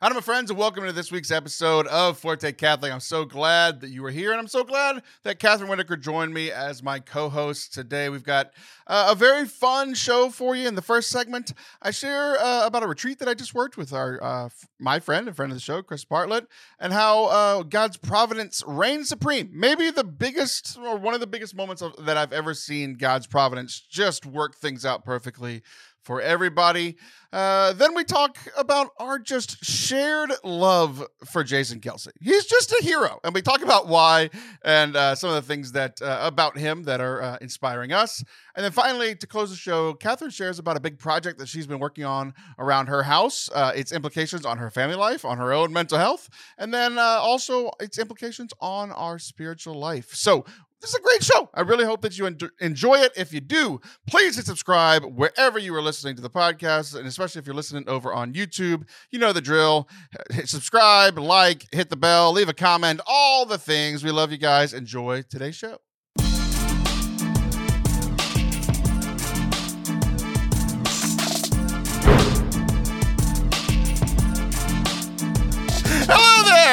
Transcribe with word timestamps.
Hi, 0.00 0.08
my 0.10 0.20
friends, 0.20 0.48
and 0.48 0.56
welcome 0.56 0.84
to 0.84 0.92
this 0.92 1.10
week's 1.10 1.32
episode 1.32 1.88
of 1.88 2.20
Forte 2.20 2.52
Catholic. 2.52 2.92
I'm 2.92 3.00
so 3.00 3.24
glad 3.24 3.80
that 3.80 3.90
you 3.90 4.00
were 4.04 4.12
here, 4.12 4.30
and 4.30 4.38
I'm 4.38 4.46
so 4.46 4.62
glad 4.62 5.02
that 5.24 5.40
Kathryn 5.40 5.68
Whitaker 5.68 5.96
joined 5.96 6.32
me 6.32 6.52
as 6.52 6.84
my 6.84 7.00
co 7.00 7.28
host 7.28 7.74
today. 7.74 8.08
We've 8.08 8.22
got 8.22 8.52
uh, 8.86 9.08
a 9.10 9.16
very 9.16 9.44
fun 9.44 9.94
show 9.94 10.30
for 10.30 10.54
you. 10.54 10.68
In 10.68 10.76
the 10.76 10.82
first 10.82 11.10
segment, 11.10 11.52
I 11.82 11.90
share 11.90 12.38
uh, 12.38 12.64
about 12.64 12.84
a 12.84 12.86
retreat 12.86 13.18
that 13.18 13.26
I 13.26 13.34
just 13.34 13.54
worked 13.54 13.76
with 13.76 13.92
our 13.92 14.22
uh, 14.22 14.44
f- 14.44 14.68
my 14.78 15.00
friend 15.00 15.26
and 15.26 15.34
friend 15.34 15.50
of 15.50 15.56
the 15.56 15.60
show, 15.60 15.82
Chris 15.82 16.04
Bartlett, 16.04 16.46
and 16.78 16.92
how 16.92 17.24
uh, 17.24 17.62
God's 17.64 17.96
providence 17.96 18.62
reigns 18.68 19.08
supreme. 19.08 19.50
Maybe 19.52 19.90
the 19.90 20.04
biggest 20.04 20.78
or 20.78 20.96
one 20.96 21.14
of 21.14 21.20
the 21.20 21.26
biggest 21.26 21.56
moments 21.56 21.82
of, 21.82 22.06
that 22.06 22.16
I've 22.16 22.32
ever 22.32 22.54
seen 22.54 22.94
God's 22.94 23.26
providence 23.26 23.80
just 23.80 24.26
work 24.26 24.54
things 24.54 24.86
out 24.86 25.04
perfectly 25.04 25.64
for 26.02 26.20
everybody. 26.20 26.96
Uh, 27.30 27.74
then 27.74 27.94
we 27.94 28.04
talk 28.04 28.38
about 28.56 28.88
our 28.98 29.18
just 29.18 29.62
shared 29.62 30.32
love 30.42 31.06
for 31.26 31.44
Jason 31.44 31.78
Kelce. 31.78 32.08
He's 32.20 32.46
just 32.46 32.72
a 32.72 32.82
hero, 32.82 33.20
and 33.22 33.34
we 33.34 33.42
talk 33.42 33.60
about 33.60 33.86
why 33.86 34.30
and 34.64 34.96
uh, 34.96 35.14
some 35.14 35.28
of 35.28 35.36
the 35.36 35.42
things 35.42 35.72
that 35.72 36.00
uh, 36.00 36.20
about 36.22 36.56
him 36.56 36.84
that 36.84 37.02
are 37.02 37.20
uh, 37.20 37.38
inspiring 37.42 37.92
us. 37.92 38.24
And 38.56 38.64
then 38.64 38.72
finally, 38.72 39.14
to 39.14 39.26
close 39.26 39.50
the 39.50 39.56
show, 39.56 39.92
Kathryn 39.92 40.32
shares 40.32 40.58
about 40.58 40.78
a 40.78 40.80
big 40.80 40.98
project 40.98 41.38
that 41.38 41.48
she's 41.48 41.66
been 41.66 41.78
working 41.78 42.04
on 42.04 42.32
around 42.58 42.86
her 42.86 43.02
house, 43.02 43.50
uh, 43.54 43.72
its 43.76 43.92
implications 43.92 44.46
on 44.46 44.56
her 44.56 44.70
family 44.70 44.96
life, 44.96 45.26
on 45.26 45.36
her 45.36 45.52
own 45.52 45.70
mental 45.70 45.98
health, 45.98 46.30
and 46.56 46.72
then 46.72 46.96
uh, 46.96 47.02
also 47.02 47.70
its 47.78 47.98
implications 47.98 48.52
on 48.60 48.90
our 48.92 49.18
spiritual 49.18 49.74
life. 49.74 50.14
So 50.14 50.46
this 50.80 50.90
is 50.90 50.96
a 50.96 51.02
great 51.02 51.22
show. 51.22 51.50
I 51.54 51.62
really 51.62 51.84
hope 51.84 52.02
that 52.02 52.18
you 52.18 52.26
en- 52.26 52.38
enjoy 52.60 52.94
it. 52.94 53.12
If 53.16 53.32
you 53.32 53.40
do, 53.40 53.80
please 54.06 54.36
hit 54.36 54.46
subscribe 54.46 55.04
wherever 55.04 55.58
you 55.58 55.74
are 55.74 55.82
listening 55.82 56.16
to 56.16 56.22
the 56.22 56.30
podcast, 56.30 56.94
and 56.94 57.06
especially 57.06 57.40
if 57.40 57.46
you're 57.46 57.54
listening 57.54 57.88
over 57.88 58.12
on 58.12 58.32
YouTube. 58.32 58.88
You 59.10 59.18
know 59.18 59.32
the 59.32 59.40
drill. 59.40 59.88
Hit 60.30 60.48
subscribe, 60.48 61.18
like, 61.18 61.66
hit 61.72 61.90
the 61.90 61.96
bell, 61.96 62.32
leave 62.32 62.48
a 62.48 62.54
comment, 62.54 63.00
all 63.06 63.44
the 63.44 63.58
things. 63.58 64.04
We 64.04 64.10
love 64.10 64.30
you 64.30 64.38
guys. 64.38 64.72
Enjoy 64.72 65.22
today's 65.22 65.56
show. 65.56 65.78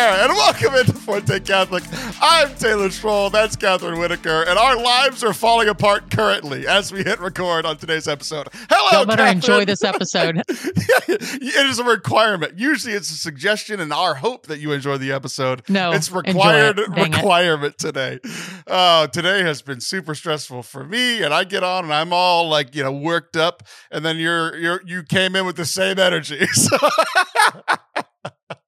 There, 0.05 0.23
and 0.25 0.33
welcome 0.33 0.75
into 0.75 0.93
Forte 0.93 1.39
Catholic. 1.39 1.83
I'm 2.21 2.53
Taylor 2.57 2.89
Schroll, 2.89 3.31
that's 3.31 3.55
Kathryn 3.55 3.99
Whitaker, 3.99 4.43
and 4.43 4.59
our 4.59 4.79
lives 4.79 5.23
are 5.23 5.33
falling 5.33 5.67
apart 5.67 6.11
currently 6.11 6.67
as 6.67 6.91
we 6.91 7.03
hit 7.03 7.19
record 7.19 7.65
on 7.65 7.77
today's 7.77 8.07
episode. 8.07 8.47
Hello, 8.69 8.99
Y'all 8.99 9.07
better 9.07 9.23
Kathryn. 9.23 9.31
enjoy 9.31 9.65
this 9.65 9.83
episode. 9.83 10.43
it 10.47 11.65
is 11.69 11.79
a 11.79 11.83
requirement. 11.83 12.59
Usually 12.59 12.93
it's 12.93 13.09
a 13.09 13.15
suggestion 13.15 13.79
and 13.79 13.91
our 13.91 14.13
hope 14.13 14.45
that 14.45 14.59
you 14.59 14.73
enjoy 14.73 14.97
the 14.97 15.11
episode. 15.11 15.63
No, 15.69 15.91
it's 15.91 16.11
required 16.11 16.77
it. 16.77 16.93
Dang 16.93 17.11
it. 17.11 17.15
requirement 17.15 17.79
today. 17.79 18.19
Oh, 18.67 19.07
today 19.11 19.41
has 19.41 19.63
been 19.63 19.81
super 19.81 20.13
stressful 20.13 20.61
for 20.61 20.83
me, 20.83 21.23
and 21.23 21.33
I 21.33 21.45
get 21.45 21.63
on 21.63 21.83
and 21.85 21.91
I'm 21.91 22.13
all 22.13 22.47
like, 22.47 22.75
you 22.75 22.83
know, 22.83 22.91
worked 22.91 23.35
up, 23.35 23.63
and 23.89 24.05
then 24.05 24.17
you're 24.17 24.55
you're 24.55 24.81
you 24.85 25.01
came 25.01 25.35
in 25.35 25.47
with 25.47 25.55
the 25.55 25.65
same 25.65 25.97
energy. 25.97 26.45
So 26.53 26.77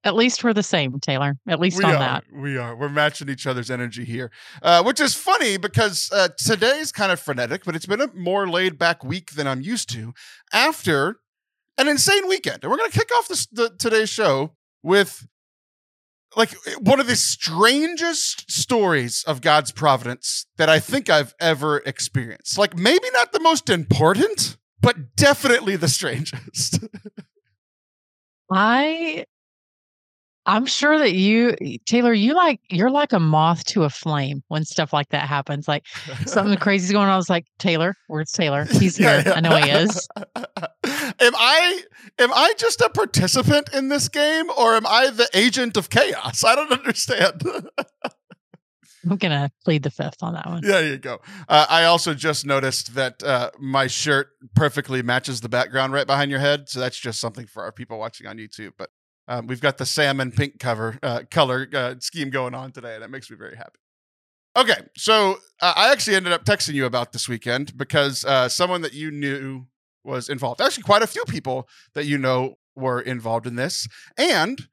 At 0.07 0.15
least 0.15 0.41
we're 0.41 0.53
the 0.53 0.63
same, 0.63 0.97
Taylor. 1.01 1.35
At 1.49 1.59
least 1.59 1.77
we 1.77 1.83
on 1.83 1.95
are. 1.95 1.99
that. 1.99 2.23
We 2.31 2.57
are. 2.57 2.73
We're 2.73 2.87
matching 2.87 3.27
each 3.27 3.45
other's 3.45 3.69
energy 3.69 4.05
here, 4.05 4.31
uh, 4.63 4.81
which 4.81 5.01
is 5.01 5.13
funny 5.13 5.57
because 5.57 6.09
uh, 6.13 6.29
today's 6.37 6.93
kind 6.93 7.11
of 7.11 7.19
frenetic, 7.19 7.65
but 7.65 7.75
it's 7.75 7.85
been 7.85 7.99
a 7.99 8.07
more 8.13 8.47
laid 8.47 8.77
back 8.79 9.03
week 9.03 9.31
than 9.31 9.47
I'm 9.47 9.59
used 9.59 9.89
to 9.89 10.13
after 10.53 11.17
an 11.77 11.89
insane 11.89 12.25
weekend. 12.29 12.59
And 12.63 12.71
we're 12.71 12.77
going 12.77 12.89
to 12.89 12.97
kick 12.97 13.09
off 13.17 13.27
this, 13.27 13.47
the, 13.47 13.69
today's 13.77 14.07
show 14.07 14.53
with 14.81 15.27
like 16.37 16.53
one 16.79 17.01
of 17.01 17.07
the 17.07 17.17
strangest 17.17 18.49
stories 18.49 19.25
of 19.27 19.41
God's 19.41 19.73
providence 19.73 20.45
that 20.55 20.69
I 20.69 20.79
think 20.79 21.09
I've 21.09 21.35
ever 21.37 21.79
experienced. 21.79 22.57
Like 22.57 22.77
maybe 22.77 23.09
not 23.11 23.33
the 23.33 23.41
most 23.41 23.69
important, 23.69 24.55
but 24.79 25.17
definitely 25.17 25.75
the 25.75 25.87
strangest. 25.89 26.79
I 28.49 29.25
I'm 30.47 30.65
sure 30.65 30.97
that 30.97 31.11
you 31.13 31.55
Taylor, 31.85 32.13
you 32.13 32.33
like 32.33 32.61
you're 32.69 32.89
like 32.89 33.11
a 33.11 33.19
moth 33.19 33.65
to 33.65 33.83
a 33.83 33.89
flame 33.89 34.43
when 34.47 34.63
stuff 34.63 34.93
like 34.93 35.09
that 35.09 35.27
happens. 35.27 35.67
Like 35.67 35.85
something 36.25 36.57
crazy's 36.59 36.91
going 36.91 37.05
on. 37.05 37.11
I 37.11 37.17
was 37.17 37.29
like, 37.29 37.45
Taylor, 37.59 37.93
where's 38.07 38.31
Taylor? 38.31 38.63
He's 38.63 38.95
here. 38.95 39.23
I 39.25 39.41
know 39.41 39.57
he 39.57 39.69
is. 39.69 40.07
am 40.25 41.35
I 41.35 41.81
am 42.17 42.31
I 42.33 42.53
just 42.57 42.79
a 42.79 42.89
participant 42.89 43.69
in 43.73 43.89
this 43.89 44.07
game 44.07 44.49
or 44.57 44.75
am 44.75 44.87
I 44.87 45.09
the 45.09 45.27
agent 45.33 45.75
of 45.75 45.89
chaos? 45.89 46.45
I 46.45 46.55
don't 46.55 46.71
understand. 46.71 47.43
I'm 49.09 49.17
gonna 49.17 49.51
plead 49.65 49.83
the 49.83 49.91
fifth 49.91 50.21
on 50.21 50.33
that 50.33 50.45
one. 50.45 50.61
there 50.63 50.85
you 50.85 50.97
go. 50.97 51.19
Uh, 51.47 51.65
I 51.69 51.83
also 51.83 52.13
just 52.13 52.45
noticed 52.45 52.95
that 52.95 53.21
uh, 53.21 53.51
my 53.59 53.87
shirt 53.87 54.29
perfectly 54.55 55.01
matches 55.01 55.41
the 55.41 55.49
background 55.49 55.93
right 55.93 56.07
behind 56.07 56.31
your 56.31 56.39
head, 56.39 56.69
so 56.69 56.79
that's 56.79 56.99
just 56.99 57.19
something 57.19 57.47
for 57.47 57.63
our 57.63 57.71
people 57.71 57.99
watching 57.99 58.27
on 58.27 58.37
YouTube. 58.37 58.71
But 58.77 58.89
um, 59.27 59.47
we've 59.47 59.61
got 59.61 59.77
the 59.77 59.85
salmon 59.85 60.31
pink 60.31 60.59
cover 60.59 60.97
uh, 61.03 61.21
color 61.29 61.67
uh, 61.73 61.95
scheme 61.99 62.29
going 62.29 62.53
on 62.53 62.71
today, 62.71 62.95
and 62.95 63.03
that 63.03 63.09
makes 63.09 63.29
me 63.29 63.37
very 63.37 63.55
happy. 63.55 63.79
Okay, 64.57 64.81
so 64.95 65.37
uh, 65.61 65.73
I 65.75 65.91
actually 65.91 66.15
ended 66.15 66.33
up 66.33 66.43
texting 66.43 66.73
you 66.73 66.85
about 66.85 67.11
this 67.11 67.29
weekend 67.29 67.77
because 67.77 68.25
uh, 68.25 68.49
someone 68.49 68.81
that 68.81 68.93
you 68.93 69.11
knew 69.11 69.65
was 70.03 70.29
involved. 70.29 70.61
Actually, 70.61 70.83
quite 70.83 71.03
a 71.03 71.07
few 71.07 71.23
people 71.25 71.67
that 71.93 72.05
you 72.05 72.17
know 72.17 72.55
were 72.75 73.01
involved 73.01 73.45
in 73.45 73.55
this, 73.55 73.87
and 74.17 74.67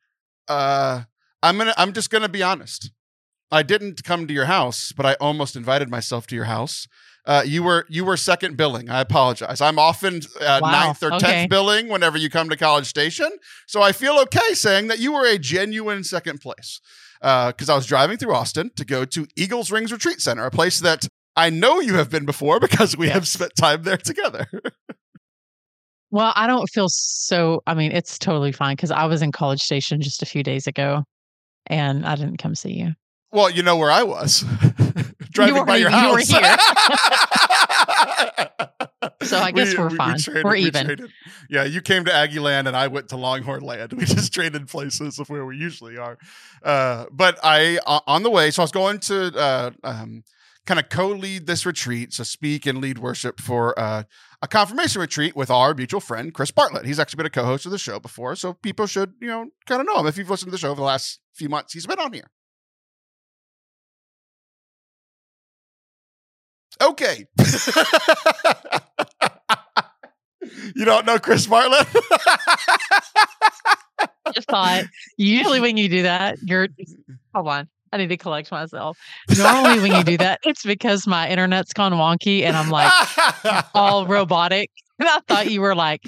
uh, 0.49 1.03
I'm 1.43 1.59
gonna 1.59 1.75
I'm 1.77 1.93
just 1.93 2.11
gonna 2.11 2.29
be 2.29 2.43
honest. 2.43 2.93
I 3.51 3.63
didn't 3.63 4.05
come 4.05 4.27
to 4.27 4.35
your 4.35 4.47
house, 4.47 4.93
but 4.93 5.05
I 5.05 5.15
almost 5.15 5.55
invited 5.55 5.91
myself 5.91 6.27
to 6.29 6.35
your 6.35 6.47
house. 6.47 6.89
Uh, 7.27 7.43
you 7.45 7.63
were 7.63 7.87
you 7.89 8.05
were 8.05 8.17
second 8.17 8.57
billing. 8.57 8.91
I 8.91 9.01
apologize. 9.01 9.61
I'm 9.61 9.79
often 9.79 10.21
uh, 10.41 10.61
Wow, 10.63 10.71
ninth 10.71 11.03
or 11.03 11.19
tenth 11.19 11.49
billing 11.49 11.89
whenever 11.89 12.19
you 12.19 12.29
come 12.29 12.49
to 12.51 12.57
College 12.57 12.87
Station, 12.87 13.31
so 13.67 13.81
I 13.81 13.93
feel 13.93 14.19
okay 14.21 14.53
saying 14.55 14.89
that 14.89 14.99
you 14.99 15.13
were 15.13 15.27
a 15.27 15.39
genuine 15.39 16.05
second 16.05 16.41
place. 16.41 16.81
Because 17.21 17.71
I 17.71 17.75
was 17.75 17.87
driving 17.87 18.19
through 18.19 18.35
Austin 18.35 18.71
to 18.77 18.85
go 18.85 19.07
to 19.07 19.27
Eagles 19.35 19.71
Wings 19.71 19.91
Retreat 19.91 20.21
Center, 20.21 20.45
a 20.45 20.51
place 20.51 20.81
that 20.81 21.09
I 21.37 21.49
know 21.49 21.81
you 21.81 21.95
have 21.95 22.11
been 22.11 22.27
before 22.27 22.61
because 22.61 22.99
we 22.99 23.09
have 23.09 23.27
spent 23.27 23.53
time 23.57 23.83
there 23.83 23.97
together. 23.97 24.47
Well, 26.11 26.33
I 26.37 26.47
don't 26.47 26.69
feel 26.69 26.87
so 26.89 27.61
I 27.67 27.75
mean, 27.75 27.91
it's 27.91 28.21
totally 28.21 28.53
fine 28.53 28.77
because 28.77 28.93
I 28.93 29.07
was 29.07 29.21
in 29.21 29.33
College 29.33 29.61
Station 29.61 30.01
just 30.01 30.23
a 30.23 30.27
few 30.27 30.45
days 30.45 30.69
ago 30.69 31.03
and 31.67 32.07
I 32.07 32.15
didn't 32.15 32.37
come 32.37 32.55
see 32.55 32.71
you. 32.71 32.93
Well, 33.35 33.51
you 33.51 33.63
know 33.63 33.77
where 33.77 33.91
I 33.91 34.03
was 34.03 34.41
driving 35.33 35.55
weren't 35.57 35.67
by 35.67 35.77
your 35.77 35.91
even- 35.91 36.05
you 36.05 36.11
were 36.13 36.21
house. 36.41 36.75
So 39.23 39.39
I 39.39 39.53
guess 39.53 39.77
we're 39.77 39.91
fine. 39.91 40.19
We're 40.45 40.51
we 40.53 40.61
even. 40.67 40.85
traded. 40.87 41.11
Yeah, 41.49 41.65
you 41.65 41.81
came 41.81 42.05
to 42.05 42.13
Aggie 42.15 42.41
Land 42.41 42.69
and 42.69 42.77
I 42.77 42.89
went 42.89 43.09
to 43.09 43.17
Longhorn 43.17 43.63
Land. 43.63 43.93
We 43.97 44.05
just 44.05 44.35
traded 44.35 44.69
places 44.69 45.19
of 45.19 45.31
where 45.31 45.47
we 45.47 45.57
usually 45.57 45.97
are. 45.97 46.19
Uh, 46.63 47.07
but 47.11 47.39
I 47.43 47.79
on 48.07 48.23
the 48.23 48.31
way, 48.31 48.51
so 48.51 48.63
I 48.63 48.65
was 48.65 48.73
going 48.73 48.99
to 49.01 49.27
uh, 49.39 49.71
um, 49.83 50.25
kind 50.67 50.79
of 50.79 50.89
co-lead 50.91 51.47
this 51.47 51.65
retreat, 51.65 52.13
so 52.13 52.23
speak 52.23 52.67
and 52.67 52.81
lead 52.83 52.99
worship 52.99 53.41
for 53.41 53.79
uh, 53.79 54.03
a 54.43 54.49
confirmation 54.49 55.01
retreat 55.01 55.35
with 55.35 55.51
our 55.51 55.73
mutual 55.75 56.01
friend 56.01 56.35
Chris 56.35 56.51
Bartlett. 56.51 56.85
He's 56.85 56.99
actually 56.99 57.19
been 57.19 57.27
a 57.27 57.31
co-host 57.31 57.65
of 57.65 57.73
the 57.73 57.79
show 57.79 57.99
before, 57.99 58.37
so 58.37 58.53
people 58.53 58.87
should 58.87 59.15
you 59.21 59.29
know 59.29 59.47
kind 59.67 59.81
of 59.81 59.87
know 59.87 59.99
him 60.01 60.07
if 60.07 60.19
you've 60.19 60.29
listened 60.31 60.49
to 60.49 60.53
the 60.53 60.59
show 60.59 60.71
over 60.71 60.81
the 60.81 60.87
last 60.87 61.21
few 61.33 61.49
months. 61.49 61.73
He's 61.73 61.87
been 61.87 61.99
on 61.99 62.13
here. 62.13 62.31
Okay. 66.83 67.27
you 70.75 70.85
don't 70.85 71.07
know 71.07 71.19
Chris 71.19 71.47
Bartlett? 71.47 71.87
just 74.35 74.49
thought 74.49 74.85
usually 75.17 75.61
when 75.61 75.77
you 75.77 75.89
do 75.89 76.03
that, 76.03 76.39
you're 76.43 76.69
hold 77.35 77.49
on. 77.49 77.69
I 77.93 77.97
need 77.97 78.09
to 78.09 78.17
collect 78.17 78.51
myself. 78.51 78.99
Normally 79.39 79.81
when 79.81 79.95
you 79.95 80.03
do 80.03 80.17
that, 80.17 80.41
it's 80.43 80.65
because 80.65 81.07
my 81.07 81.29
internet's 81.29 81.73
gone 81.73 81.93
wonky 81.93 82.43
and 82.43 82.57
I'm 82.57 82.69
like 82.69 82.93
all 83.73 84.05
robotic. 84.09 84.69
And 84.99 85.09
I 85.09 85.21
thought 85.29 85.49
you 85.49 85.61
were 85.61 85.77
like, 85.77 86.01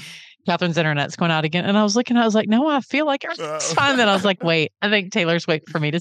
Kathryn's 0.46 0.78
internet's 0.78 1.16
going 1.16 1.31
out 1.31 1.44
again. 1.44 1.64
And 1.64 1.76
I 1.76 1.82
was 1.82 1.96
looking, 1.96 2.16
I 2.16 2.25
was 2.25 2.34
like, 2.34 2.48
no, 2.48 2.66
I 2.69 2.81
feel 2.81 3.04
like 3.06 3.25
everything's 3.25 3.70
Oh. 3.70 3.75
fine. 3.75 3.96
Then 3.96 4.08
I 4.08 4.14
was 4.14 4.25
like, 4.25 4.43
wait, 4.43 4.72
I 4.81 4.88
think 4.88 5.12
Taylor's 5.12 5.46
waiting 5.46 5.66
for 5.70 5.81
me 5.81 5.90
to 5.90 6.00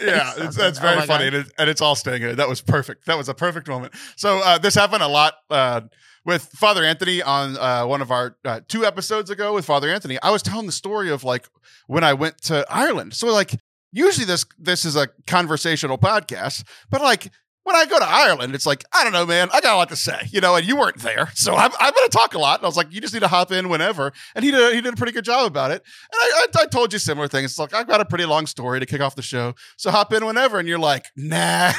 yeah, 0.00 0.32
it's, 0.38 0.56
that's 0.56 0.78
Oh 0.78 0.82
very 0.82 0.96
my 0.96 1.06
funny, 1.06 1.26
and, 1.26 1.36
it, 1.36 1.52
and 1.58 1.68
it's 1.68 1.80
all 1.80 1.94
staying 1.96 2.22
in. 2.22 2.36
That 2.36 2.48
was 2.48 2.60
perfect. 2.60 3.06
That 3.06 3.16
was 3.18 3.28
a 3.28 3.34
perfect 3.34 3.66
moment. 3.68 3.94
So 4.16 4.40
uh, 4.44 4.58
this 4.58 4.74
happened 4.74 5.02
a 5.02 5.08
lot 5.08 5.34
uh, 5.50 5.80
with 6.24 6.44
Father 6.54 6.84
Anthony 6.84 7.20
on 7.22 7.56
uh, 7.58 7.84
one 7.86 8.00
of 8.00 8.10
our 8.12 8.36
uh, 8.44 8.60
two 8.68 8.84
episodes 8.84 9.30
ago 9.30 9.54
with 9.54 9.64
Father 9.64 9.88
Anthony. 9.88 10.18
I 10.22 10.30
was 10.30 10.42
telling 10.42 10.66
the 10.66 10.72
story 10.72 11.10
of 11.10 11.24
like 11.24 11.48
when 11.86 12.04
I 12.04 12.12
went 12.14 12.40
to 12.42 12.64
Ireland. 12.70 13.14
So 13.14 13.32
like 13.32 13.56
usually 13.90 14.26
this 14.26 14.44
this 14.58 14.84
is 14.84 14.94
a 14.94 15.08
conversational 15.26 15.98
podcast, 15.98 16.64
but 16.90 17.00
like 17.00 17.32
when 17.68 17.76
I 17.76 17.84
go 17.84 17.98
to 17.98 18.08
Ireland, 18.08 18.54
it's 18.54 18.64
like, 18.64 18.82
I 18.94 19.04
don't 19.04 19.12
know, 19.12 19.26
man, 19.26 19.50
I 19.52 19.60
got 19.60 19.74
a 19.74 19.76
lot 19.76 19.90
to 19.90 19.96
say, 19.96 20.26
you 20.30 20.40
know, 20.40 20.56
and 20.56 20.66
you 20.66 20.74
weren't 20.74 21.00
there. 21.00 21.28
So 21.34 21.54
I'm, 21.54 21.70
I'm 21.78 21.92
going 21.92 22.08
to 22.08 22.16
talk 22.16 22.32
a 22.32 22.38
lot. 22.38 22.60
And 22.60 22.64
I 22.64 22.66
was 22.66 22.78
like, 22.78 22.90
you 22.90 22.98
just 22.98 23.12
need 23.12 23.20
to 23.20 23.28
hop 23.28 23.52
in 23.52 23.68
whenever. 23.68 24.10
And 24.34 24.42
he 24.42 24.50
did, 24.50 24.74
he 24.74 24.80
did 24.80 24.94
a 24.94 24.96
pretty 24.96 25.12
good 25.12 25.26
job 25.26 25.46
about 25.46 25.70
it. 25.70 25.82
And 26.10 26.18
I, 26.18 26.46
I, 26.56 26.62
I 26.62 26.66
told 26.66 26.94
you 26.94 26.98
similar 26.98 27.28
things. 27.28 27.50
It's 27.50 27.58
like, 27.58 27.74
I've 27.74 27.86
got 27.86 28.00
a 28.00 28.06
pretty 28.06 28.24
long 28.24 28.46
story 28.46 28.80
to 28.80 28.86
kick 28.86 29.02
off 29.02 29.16
the 29.16 29.22
show. 29.22 29.54
So 29.76 29.90
hop 29.90 30.14
in 30.14 30.24
whenever. 30.24 30.58
And 30.58 30.66
you're 30.66 30.78
like, 30.78 31.04
nah. 31.14 31.72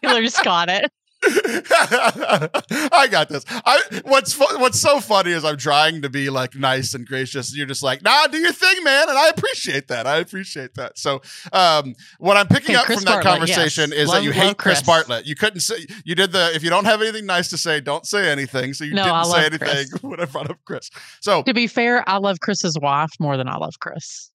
Taylor's 0.00 0.38
got 0.38 0.68
it. 0.68 0.92
I 1.26 3.08
got 3.10 3.28
this. 3.28 3.44
I 3.48 3.80
what's 4.04 4.32
fu- 4.32 4.58
what's 4.58 4.78
so 4.80 5.00
funny 5.00 5.32
is 5.32 5.44
I'm 5.44 5.56
trying 5.56 6.02
to 6.02 6.08
be 6.10 6.30
like 6.30 6.54
nice 6.54 6.94
and 6.94 7.06
gracious. 7.06 7.48
and 7.50 7.56
You're 7.58 7.66
just 7.66 7.82
like, 7.82 8.02
nah, 8.02 8.26
do 8.26 8.38
your 8.38 8.52
thing, 8.52 8.84
man, 8.84 9.08
and 9.08 9.18
I 9.18 9.28
appreciate 9.28 9.88
that. 9.88 10.06
I 10.06 10.16
appreciate 10.18 10.74
that. 10.74 10.98
So, 10.98 11.22
um, 11.52 11.94
what 12.18 12.36
I'm 12.36 12.46
picking 12.48 12.74
Okay, 12.76 12.76
up 12.76 12.84
Chris 12.86 12.98
from 12.98 13.04
that 13.06 13.24
Bartlett, 13.24 13.48
conversation 13.50 13.90
yes. 13.90 13.98
is 14.00 14.08
Love- 14.08 14.16
that 14.18 14.24
you 14.24 14.32
hate 14.32 14.56
Chris. 14.58 14.78
Chris. 14.78 14.86
Bartlett. 14.86 15.26
You 15.26 15.34
couldn't 15.34 15.60
say 15.60 15.86
you 16.04 16.14
did 16.14 16.32
the 16.32 16.52
if 16.54 16.62
you 16.62 16.70
don't 16.70 16.84
have 16.84 17.00
anything 17.02 17.26
nice 17.26 17.48
to 17.50 17.56
say, 17.58 17.80
don't 17.80 18.06
say 18.06 18.28
anything. 18.30 18.74
So 18.74 18.84
you 18.84 18.94
No, 18.94 19.04
didn't 19.04 19.24
say 19.26 19.46
anything 19.46 19.88
Chris. 19.90 20.02
when 20.02 20.20
I 20.20 20.24
brought 20.26 20.50
up 20.50 20.58
Chris. 20.64 20.90
So, 21.20 21.42
To 21.42 21.54
be 21.54 21.66
fair, 21.66 22.08
I 22.08 22.18
love 22.18 22.40
Chris's 22.40 22.78
wife 22.80 23.10
more 23.18 23.36
than 23.36 23.48
I 23.48 23.56
love 23.56 23.74
Chris. 23.80 24.30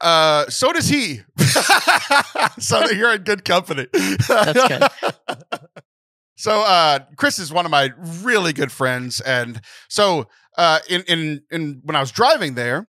uh, 0.00 0.46
so 0.48 0.72
does 0.72 0.88
he. 0.88 1.20
so 2.58 2.90
you're 2.90 3.14
in 3.14 3.22
good 3.22 3.44
company. 3.44 3.86
That's 4.28 4.68
good. 4.68 4.88
So 6.44 6.60
uh 6.60 6.98
Chris 7.16 7.38
is 7.38 7.50
one 7.50 7.64
of 7.64 7.70
my 7.70 7.90
really 8.22 8.52
good 8.52 8.70
friends 8.70 9.20
and 9.22 9.62
so 9.88 10.26
uh 10.58 10.80
in 10.90 11.00
in 11.08 11.40
in 11.50 11.80
when 11.84 11.96
I 11.96 12.00
was 12.00 12.12
driving 12.12 12.52
there 12.54 12.86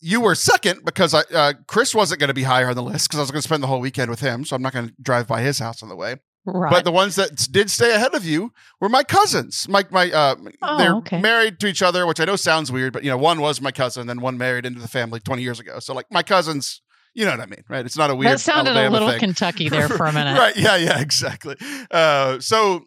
you 0.00 0.20
were 0.20 0.34
second 0.34 0.84
because 0.84 1.14
I 1.14 1.20
uh 1.32 1.52
Chris 1.66 1.94
wasn't 1.94 2.20
going 2.20 2.28
to 2.28 2.34
be 2.34 2.42
higher 2.42 2.68
on 2.68 2.74
the 2.76 2.82
list 2.82 3.08
because 3.08 3.18
I 3.18 3.22
was 3.22 3.30
going 3.30 3.40
to 3.40 3.48
spend 3.48 3.62
the 3.62 3.66
whole 3.66 3.80
weekend 3.80 4.10
with 4.10 4.20
him 4.20 4.44
so 4.44 4.54
I'm 4.54 4.60
not 4.60 4.74
going 4.74 4.88
to 4.88 4.94
drive 5.00 5.26
by 5.26 5.40
his 5.40 5.58
house 5.58 5.82
on 5.82 5.88
the 5.88 5.96
way. 5.96 6.16
Right. 6.44 6.70
But 6.70 6.84
the 6.84 6.92
ones 6.92 7.14
that 7.16 7.48
did 7.50 7.70
stay 7.70 7.94
ahead 7.94 8.14
of 8.14 8.26
you 8.26 8.52
were 8.78 8.90
my 8.90 9.04
cousins. 9.04 9.66
My 9.70 9.84
my 9.90 10.10
uh 10.12 10.34
Oh, 10.60 10.76
they're 10.76 10.96
okay. 10.96 11.20
married 11.22 11.60
to 11.60 11.68
each 11.68 11.80
other 11.80 12.06
which 12.06 12.20
I 12.20 12.26
know 12.26 12.36
sounds 12.36 12.70
weird 12.70 12.92
but 12.92 13.04
you 13.04 13.10
know 13.10 13.16
one 13.16 13.40
was 13.40 13.62
my 13.62 13.72
cousin 13.72 14.10
and 14.10 14.20
one 14.20 14.36
married 14.36 14.66
into 14.66 14.80
the 14.80 14.88
family 14.98 15.18
20 15.18 15.40
years 15.40 15.58
ago. 15.60 15.78
So 15.78 15.94
like 15.94 16.08
my 16.10 16.22
cousins 16.22 16.82
you 17.14 17.24
know 17.24 17.30
what 17.32 17.40
I 17.40 17.46
mean, 17.46 17.64
right? 17.68 17.84
It's 17.84 17.96
not 17.96 18.10
a 18.10 18.14
weird 18.14 18.32
that 18.32 18.40
sounded 18.40 18.70
Alabama 18.70 18.90
a 18.90 18.92
little 18.92 19.10
thing. 19.10 19.20
Kentucky 19.20 19.68
there 19.68 19.88
for 19.88 20.06
a 20.06 20.12
minute. 20.14 20.38
right. 20.38 20.56
Yeah. 20.56 20.76
Yeah. 20.76 21.00
Exactly. 21.00 21.56
Uh, 21.90 22.38
so 22.40 22.84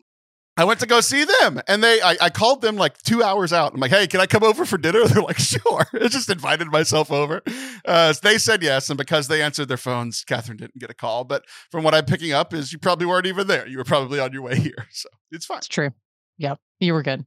I 0.57 0.63
went 0.63 0.80
to 0.80 0.86
go 0.86 1.01
see 1.01 1.25
them, 1.25 1.62
and 1.68 1.83
they 1.83 2.01
I, 2.01 2.16
I 2.22 2.30
called 2.30 2.62
them 2.62 2.77
like 2.77 2.98
two 3.00 3.22
hours 3.22 3.51
out. 3.51 3.74
I'm 3.74 3.80
like, 3.81 3.92
hey, 3.92 4.07
can 4.07 4.22
I 4.22 4.25
come 4.25 4.42
over 4.44 4.63
for 4.63 4.77
dinner? 4.77 5.04
They're 5.07 5.22
like, 5.22 5.38
sure. 5.38 5.86
I 5.94 6.07
just 6.07 6.30
invited 6.30 6.68
myself 6.72 7.12
over. 7.12 7.42
Uh, 7.83 8.13
so 8.13 8.19
they 8.24 8.38
said 8.38 8.63
yes, 8.63 8.89
and 8.89 8.98
because 8.98 9.27
they 9.27 9.42
answered 9.42 9.68
their 9.68 9.75
phones, 9.77 10.24
Kathryn 10.24 10.57
didn't 10.57 10.77
get 10.80 10.89
a 10.89 10.94
call. 10.94 11.25
But 11.25 11.44
from 11.72 11.83
what 11.83 11.94
I'm 11.94 12.06
picking 12.06 12.31
up, 12.31 12.54
is 12.54 12.72
you 12.72 12.80
probably 12.80 13.06
weren't 13.06 13.25
even 13.25 13.48
there. 13.48 13.68
You 13.68 13.77
were 13.77 13.83
probably 13.83 14.19
on 14.19 14.31
your 14.31 14.44
way 14.44 14.57
here, 14.57 14.88
so 14.92 15.10
it's 15.30 15.45
fine. 15.45 15.57
It's 15.57 15.68
true. 15.68 15.89
Yep. 16.38 16.57
You 16.80 16.94
were 16.94 17.04
good. 17.04 17.25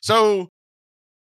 So 0.00 0.48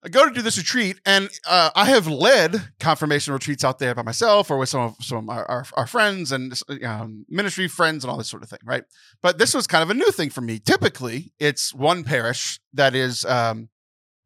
I 0.04 0.08
go 0.08 0.28
to 0.28 0.32
do 0.32 0.42
this 0.42 0.56
retreat, 0.56 1.00
and 1.04 1.28
uh, 1.46 1.70
I 1.74 1.86
have 1.86 2.06
led 2.06 2.70
confirmation 2.78 3.32
retreats 3.32 3.64
out 3.64 3.80
there 3.80 3.96
by 3.96 4.02
myself 4.02 4.48
or 4.48 4.56
with 4.56 4.68
some 4.68 4.80
of 4.82 4.96
some 5.00 5.28
of 5.28 5.36
our, 5.36 5.44
our, 5.50 5.64
our 5.74 5.86
friends 5.88 6.30
and 6.30 6.52
um, 6.84 7.26
ministry 7.28 7.66
friends 7.66 8.04
and 8.04 8.10
all 8.10 8.16
this 8.16 8.28
sort 8.28 8.44
of 8.44 8.48
thing, 8.48 8.60
right? 8.64 8.84
But 9.22 9.38
this 9.38 9.54
was 9.54 9.66
kind 9.66 9.82
of 9.82 9.90
a 9.90 9.94
new 9.94 10.10
thing 10.12 10.30
for 10.30 10.40
me. 10.40 10.60
Typically, 10.60 11.32
it's 11.40 11.74
one 11.74 12.04
parish 12.04 12.60
that 12.74 12.94
is 12.94 13.24
um, 13.24 13.70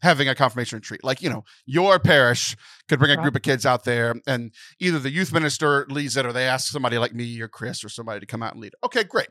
having 0.02 0.28
a 0.28 0.34
confirmation 0.34 0.76
retreat. 0.76 1.02
Like 1.02 1.22
you 1.22 1.30
know, 1.30 1.44
your 1.64 1.98
parish 1.98 2.54
could 2.86 2.98
bring 2.98 3.10
a 3.10 3.22
group 3.22 3.34
of 3.34 3.42
kids 3.42 3.64
out 3.64 3.84
there, 3.84 4.14
and 4.26 4.52
either 4.78 4.98
the 4.98 5.10
youth 5.10 5.32
minister 5.32 5.86
leads 5.88 6.18
it, 6.18 6.26
or 6.26 6.34
they 6.34 6.44
ask 6.44 6.70
somebody 6.70 6.98
like 6.98 7.14
me 7.14 7.40
or 7.40 7.48
Chris 7.48 7.82
or 7.82 7.88
somebody 7.88 8.20
to 8.20 8.26
come 8.26 8.42
out 8.42 8.52
and 8.52 8.60
lead 8.60 8.74
it. 8.74 8.84
Okay, 8.84 9.04
great. 9.04 9.28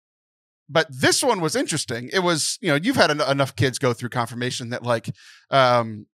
But 0.72 0.88
this 0.90 1.22
one 1.22 1.42
was 1.42 1.56
interesting. 1.56 2.10
It 2.14 2.20
was, 2.20 2.58
you 2.62 2.70
know, 2.70 2.80
you've 2.82 2.96
had 2.96 3.12
en- 3.12 3.30
enough 3.30 3.58
kids 3.58 3.78
go 3.78 3.92
through 3.92 4.08
confirmation 4.08 4.70
that, 4.70 4.84
like, 4.84 5.14
um, 5.50 6.06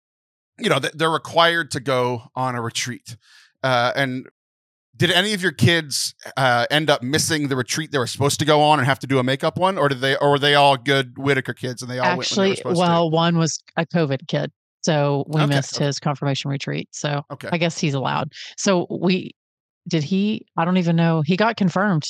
you 0.58 0.68
know, 0.68 0.78
they're 0.78 1.10
required 1.10 1.70
to 1.72 1.80
go 1.80 2.24
on 2.34 2.54
a 2.54 2.62
retreat. 2.62 3.16
Uh, 3.62 3.92
and 3.94 4.26
did 4.96 5.10
any 5.10 5.34
of 5.34 5.42
your 5.42 5.52
kids 5.52 6.14
uh, 6.36 6.66
end 6.70 6.88
up 6.88 7.02
missing 7.02 7.48
the 7.48 7.56
retreat 7.56 7.92
they 7.92 7.98
were 7.98 8.06
supposed 8.06 8.38
to 8.38 8.46
go 8.46 8.62
on 8.62 8.78
and 8.78 8.86
have 8.86 8.98
to 9.00 9.06
do 9.06 9.18
a 9.18 9.22
makeup 9.22 9.58
one, 9.58 9.76
or 9.76 9.88
did 9.88 10.00
they, 10.00 10.16
or 10.16 10.30
were 10.30 10.38
they 10.38 10.54
all 10.54 10.76
good 10.76 11.18
Whitaker 11.18 11.52
kids 11.52 11.82
and 11.82 11.90
they 11.90 11.98
all 11.98 12.16
went 12.16 12.30
when 12.30 12.46
they 12.46 12.52
Actually, 12.52 12.74
well, 12.74 13.10
one 13.10 13.36
was 13.36 13.62
a 13.76 13.84
COVID 13.84 14.26
kid. 14.28 14.50
So 14.82 15.24
we 15.28 15.42
Okay, 15.42 15.56
missed 15.56 15.76
his 15.76 15.98
confirmation 15.98 16.50
retreat. 16.50 16.88
So? 16.92 17.22
Okay, 17.30 17.48
I 17.50 17.58
guess 17.58 17.78
he's 17.78 17.94
allowed. 17.94 18.32
So 18.56 18.86
we 18.88 19.34
did 19.88 20.02
he 20.02 20.46
I 20.56 20.64
don't 20.64 20.76
even 20.76 20.96
know. 20.96 21.22
He 21.22 21.36
got 21.36 21.56
confirmed. 21.56 22.04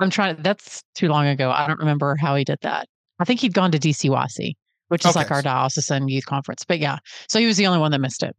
I'm 0.00 0.10
trying 0.10 0.42
that's 0.42 0.82
too 0.94 1.08
long 1.08 1.26
ago. 1.26 1.50
I 1.50 1.66
don't 1.66 1.78
remember 1.78 2.16
how 2.16 2.34
he 2.34 2.44
did 2.44 2.58
that. 2.62 2.88
I 3.20 3.24
think 3.24 3.40
he'd 3.40 3.54
gone 3.54 3.70
to 3.72 3.78
DCYC, 3.78 4.54
which 4.90 5.04
is 5.04 5.10
Okay, 5.10 5.20
like 5.20 5.30
our 5.30 5.42
diocesan 5.42 6.08
youth 6.08 6.26
conference. 6.26 6.64
But 6.64 6.78
yeah. 6.78 6.98
So 7.28 7.38
he 7.38 7.46
was 7.46 7.56
the 7.56 7.66
only 7.66 7.78
one 7.80 7.90
that 7.92 8.00
missed 8.00 8.22
it. 8.22 8.36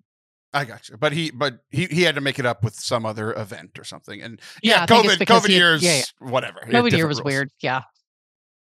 I 0.53 0.65
got 0.65 0.89
you. 0.89 0.97
But 0.97 1.13
he, 1.13 1.31
but 1.31 1.59
he, 1.69 1.85
he 1.85 2.01
had 2.03 2.15
to 2.15 2.21
make 2.21 2.37
it 2.37 2.45
up 2.45 2.63
with 2.63 2.75
some 2.75 3.05
other 3.05 3.33
event 3.33 3.79
or 3.79 3.83
something. 3.85 4.21
And 4.21 4.39
Yeah, 4.61 4.81
yeah, 4.81 4.85
COVID, 4.85 5.17
COVID 5.25 5.41
had- 5.41 5.49
years, 5.49 5.81
yeah, 5.83 6.01
whatever. 6.19 6.59
He 6.65 6.71
COVID 6.73 6.91
year 6.91 7.07
was 7.07 7.19
rules. 7.19 7.25
weird. 7.25 7.49
Yeah. 7.61 7.81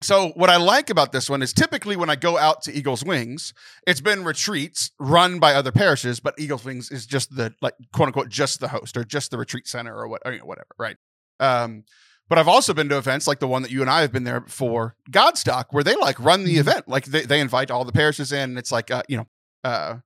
So 0.03 0.29
what 0.35 0.50
I 0.50 0.56
like 0.56 0.91
about 0.91 1.12
this 1.12 1.31
one 1.31 1.41
is 1.43 1.53
typically 1.55 1.97
when 1.97 2.11
I 2.11 2.17
go 2.17 2.37
out 2.37 2.61
to 2.65 2.73
Eagles 2.73 3.03
Wings, 3.03 3.55
it's 3.87 4.00
been 4.03 4.25
retreats 4.25 4.91
run 5.00 5.39
by 5.39 5.55
other 5.55 5.73
parishes, 5.73 6.21
but 6.21 6.35
Eagles 6.39 6.65
Wings 6.67 6.91
is 6.91 7.06
just 7.06 7.35
the 7.35 7.55
like 7.62 7.73
quote 7.94 8.09
unquote 8.09 8.29
just 8.29 8.61
the 8.61 8.69
host 8.69 8.97
or 8.97 9.05
just 9.05 9.31
the 9.31 9.39
retreat 9.39 9.67
center 9.67 9.97
or 9.97 10.06
what 10.09 10.21
or, 10.27 10.32
you 10.32 10.41
know, 10.41 10.44
whatever, 10.44 10.69
right? 10.79 10.97
Um, 11.41 11.85
but 12.28 12.38
I've 12.38 12.49
also 12.49 12.75
been 12.75 12.88
to 12.88 12.99
events 12.99 13.26
like 13.26 13.38
the 13.40 13.49
one 13.49 13.62
that 13.62 13.70
you 13.70 13.81
and 13.81 13.90
I 13.90 14.00
have 14.00 14.12
been 14.12 14.25
there 14.25 14.43
for, 14.49 14.96
Godstock, 15.11 15.67
where 15.70 15.84
they 15.84 15.94
like 15.96 16.19
run 16.20 16.44
the 16.44 16.56
Mhm. 16.56 16.61
event, 16.61 16.88
like 16.88 17.05
they, 17.06 17.23
they 17.23 17.40
invite 17.40 17.70
all 17.70 17.84
the 17.84 17.93
parishes 17.93 18.32
in. 18.32 18.50
And 18.50 18.58
it's 18.58 18.73
like 18.73 18.90
uh, 18.90 19.02
you 19.08 19.17
know, 19.19 19.26
uh, 19.64 19.96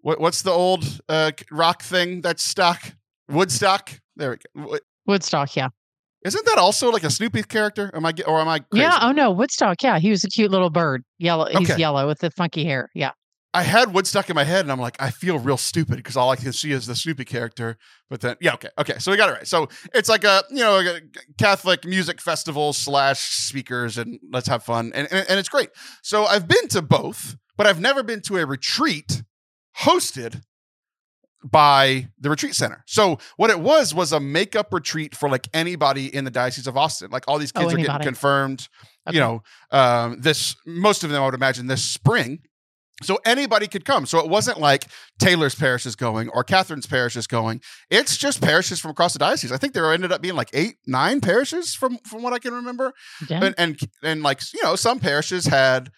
what 0.00 0.20
what's 0.20 0.42
the 0.42 0.50
old 0.52 1.00
uh 1.08 1.32
rock 1.50 1.82
thing 1.82 2.20
that's 2.20 2.42
stock 2.42 2.80
Woodstock? 3.28 4.00
There 4.16 4.30
we 4.56 4.62
go. 4.64 4.78
Woodstock, 5.06 5.54
yeah. 5.56 5.68
Isn't 6.24 6.44
that 6.46 6.58
also 6.58 6.90
like 6.90 7.04
a 7.04 7.10
Snoopy 7.10 7.42
character? 7.44 7.90
Am 7.94 8.04
I 8.04 8.12
or 8.26 8.40
am 8.40 8.48
I 8.48 8.58
crazy? 8.60 8.82
Yeah. 8.82 8.98
Oh 9.02 9.12
no, 9.12 9.30
Woodstock. 9.30 9.82
Yeah. 9.82 9.98
He 9.98 10.10
was 10.10 10.24
a 10.24 10.28
cute 10.28 10.50
little 10.50 10.70
bird. 10.70 11.02
Yellow. 11.18 11.46
He's 11.46 11.70
Okay. 11.70 11.78
yellow 11.80 12.06
with 12.06 12.18
the 12.18 12.30
funky 12.32 12.64
hair. 12.64 12.88
Yeah. 12.94 13.12
I 13.54 13.62
had 13.62 13.94
Woodstock 13.94 14.28
in 14.28 14.34
my 14.36 14.44
head, 14.44 14.60
and 14.60 14.70
I'm 14.70 14.78
like, 14.78 14.96
I 15.00 15.10
feel 15.10 15.38
real 15.38 15.56
stupid 15.56 15.96
because 15.96 16.16
all 16.16 16.30
I 16.30 16.36
can 16.36 16.52
see 16.52 16.70
is 16.70 16.86
the 16.86 16.94
Snoopy 16.94 17.24
character. 17.24 17.78
But 18.10 18.20
then, 18.20 18.36
yeah, 18.40 18.54
okay, 18.54 18.68
okay, 18.78 18.98
so 18.98 19.10
we 19.10 19.16
got 19.16 19.30
it 19.30 19.32
right. 19.32 19.46
So 19.46 19.68
it's 19.94 20.08
like 20.08 20.24
a 20.24 20.44
you 20.50 20.58
know 20.58 20.76
like 20.76 20.86
a 20.86 21.00
Catholic 21.38 21.84
music 21.86 22.20
festival 22.20 22.72
slash 22.72 23.20
speakers, 23.20 23.96
and 23.96 24.20
let's 24.30 24.48
have 24.48 24.62
fun, 24.62 24.92
and, 24.94 25.08
and 25.10 25.26
and 25.28 25.38
it's 25.38 25.48
great. 25.48 25.70
So 26.02 26.24
I've 26.24 26.46
been 26.46 26.68
to 26.68 26.82
both, 26.82 27.36
but 27.56 27.66
I've 27.66 27.80
never 27.80 28.02
been 28.02 28.20
to 28.22 28.36
a 28.36 28.44
retreat 28.46 29.22
hosted 29.80 30.42
by 31.44 32.08
the 32.18 32.28
retreat 32.30 32.54
center. 32.54 32.84
So 32.86 33.18
what 33.36 33.50
it 33.50 33.60
was 33.60 33.94
was 33.94 34.12
a 34.12 34.20
makeup 34.20 34.72
retreat 34.72 35.14
for 35.14 35.28
like 35.28 35.48
anybody 35.54 36.14
in 36.14 36.24
the 36.24 36.30
diocese 36.30 36.66
of 36.66 36.76
Austin. 36.76 37.10
Like 37.10 37.24
all 37.28 37.38
these 37.38 37.52
Oh, 37.54 37.60
kids 37.60 37.74
are 37.74 37.76
getting 37.76 38.00
confirmed. 38.00 38.68
Okay. 39.08 39.16
You 39.16 39.20
know, 39.22 39.42
um, 39.70 40.20
this 40.20 40.56
most 40.66 41.04
of 41.04 41.10
them 41.10 41.22
I 41.22 41.24
would 41.24 41.34
imagine 41.34 41.66
this 41.66 41.84
spring. 41.84 42.40
So 43.02 43.18
anybody 43.24 43.68
could 43.68 43.84
come. 43.84 44.06
So 44.06 44.18
it 44.18 44.28
wasn't 44.28 44.58
like 44.58 44.86
Taylor's 45.18 45.54
parish 45.54 45.86
is 45.86 45.94
going 45.94 46.28
or 46.30 46.42
Kathryn's 46.44 46.86
parish 46.86 47.16
is 47.16 47.26
going. 47.28 47.60
It's 47.90 48.16
just 48.16 48.42
parishes 48.42 48.80
from 48.80 48.90
across 48.90 49.12
the 49.12 49.20
diocese. 49.20 49.52
I 49.52 49.56
think 49.56 49.72
there 49.72 49.92
ended 49.92 50.10
up 50.10 50.20
being 50.20 50.34
like 50.34 50.50
eight, 50.52 50.76
nine 50.86 51.20
parishes 51.20 51.74
from 51.74 51.98
from 51.98 52.22
what 52.22 52.32
I 52.32 52.38
can 52.38 52.52
remember 52.54 52.92
Yeah. 53.28 53.44
and 53.44 53.54
and 53.56 53.78
and 54.02 54.22
like 54.22 54.40
you 54.52 54.60
know 54.64 54.74
some 54.76 54.98
parishes 54.98 55.46
had 55.46 55.90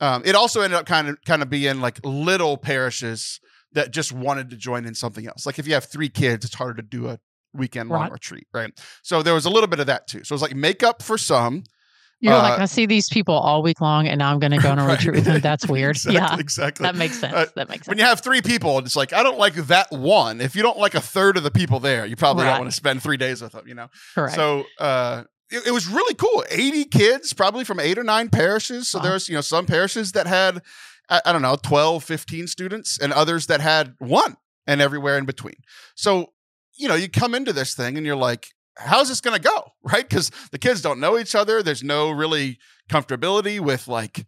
um 0.00 0.22
it 0.24 0.34
also 0.34 0.60
ended 0.62 0.78
up 0.78 0.86
kind 0.86 1.08
of 1.08 1.18
kind 1.24 1.42
of 1.42 1.48
being 1.50 1.80
like 1.80 2.00
little 2.04 2.56
parishes 2.56 3.38
that 3.72 3.92
just 3.92 4.10
wanted 4.12 4.50
to 4.50 4.56
join 4.56 4.84
in 4.86 4.94
something 4.94 5.26
else 5.28 5.46
like 5.46 5.58
if 5.58 5.66
you 5.68 5.74
have 5.74 5.84
three 5.84 6.08
kids 6.08 6.44
it's 6.44 6.54
harder 6.54 6.74
to 6.74 6.82
do 6.82 7.06
a 7.08 7.18
weekend 7.54 7.88
long 7.90 8.02
Right. 8.02 8.12
retreat 8.12 8.46
right 8.52 8.72
so 9.02 9.22
there 9.22 9.34
was 9.34 9.44
a 9.44 9.50
little 9.50 9.68
bit 9.68 9.78
of 9.78 9.86
that 9.86 10.06
too 10.08 10.24
so 10.24 10.32
it 10.32 10.36
was 10.36 10.42
like 10.42 10.54
make 10.56 10.82
up 10.82 11.02
for 11.02 11.16
some 11.18 11.64
You're 12.20 12.34
uh, 12.34 12.42
like, 12.42 12.58
I 12.60 12.66
see 12.66 12.84
these 12.86 13.08
people 13.08 13.34
all 13.34 13.62
week 13.62 13.80
long, 13.80 14.06
and 14.06 14.18
now 14.18 14.30
I'm 14.30 14.38
going 14.38 14.52
to 14.52 14.58
go 14.58 14.70
on 14.70 14.78
a 14.78 14.84
Right. 14.86 14.98
retreat 14.98 15.14
with 15.16 15.24
them. 15.24 15.40
That's 15.40 15.66
weird. 15.68 15.96
exactly, 15.96 16.14
Yeah, 16.16 16.36
exactly 16.38 16.84
that 16.84 16.94
makes 16.94 17.18
sense. 17.18 17.34
Uh, 17.34 17.46
that 17.56 17.68
makes 17.68 17.86
sense. 17.86 17.88
when 17.88 17.98
you 17.98 18.04
have 18.04 18.20
three 18.20 18.42
people 18.42 18.76
and 18.78 18.86
it's 18.86 18.96
like 18.96 19.12
i 19.12 19.22
don't 19.22 19.38
like 19.38 19.54
that 19.54 19.90
one 19.90 20.40
if 20.40 20.54
you 20.54 20.62
don't 20.62 20.78
like 20.78 20.94
a 20.94 21.00
third 21.00 21.36
of 21.36 21.42
the 21.42 21.50
people 21.50 21.80
there 21.80 22.04
you 22.04 22.16
probably 22.16 22.44
don't 22.44 22.58
want 22.58 22.70
to 22.70 22.76
spend 22.76 23.02
three 23.02 23.16
days 23.16 23.40
with 23.42 23.52
them 23.52 23.66
you 23.66 23.74
know 23.74 23.88
Correct. 24.14 24.34
So 24.34 24.64
uh, 24.78 25.24
it, 25.50 25.66
it 25.68 25.70
was 25.72 25.88
really 25.88 26.14
cool. 26.14 26.44
80 26.48 26.84
kids, 26.84 27.32
probably 27.32 27.64
from 27.64 27.80
eight 27.80 27.98
or 27.98 28.04
nine 28.04 28.28
parishes. 28.28 28.88
So 28.88 28.98
Wow. 28.98 29.04
there's, 29.04 29.28
you 29.28 29.34
know, 29.34 29.40
some 29.40 29.66
parishes 29.66 30.12
that 30.12 30.28
had, 30.28 30.62
I, 31.08 31.20
I 31.26 31.32
don't 31.32 31.42
know, 31.42 31.56
12, 31.60 32.04
15 32.04 32.46
students, 32.46 32.98
and 33.00 33.12
others 33.12 33.46
that 33.48 33.60
had 33.60 33.94
one 33.98 34.36
and 34.68 34.80
everywhere 34.80 35.18
in 35.18 35.24
between. 35.24 35.56
So, 35.96 36.32
you 36.76 36.86
know, 36.86 36.94
you 36.94 37.08
come 37.08 37.34
into 37.34 37.52
this 37.52 37.74
thing 37.74 37.96
and 37.96 38.06
you're 38.06 38.14
like, 38.14 38.48
how's 38.76 39.08
this 39.08 39.20
going 39.20 39.40
to 39.40 39.42
go? 39.42 39.72
Right? 39.82 40.06
Because 40.08 40.30
the 40.52 40.58
kids 40.58 40.82
don't 40.82 41.00
know 41.00 41.18
each 41.18 41.34
other. 41.34 41.62
There's 41.62 41.82
no 41.82 42.10
really 42.10 42.58
comfortability 42.90 43.60
with 43.60 43.88
like, 43.88 44.26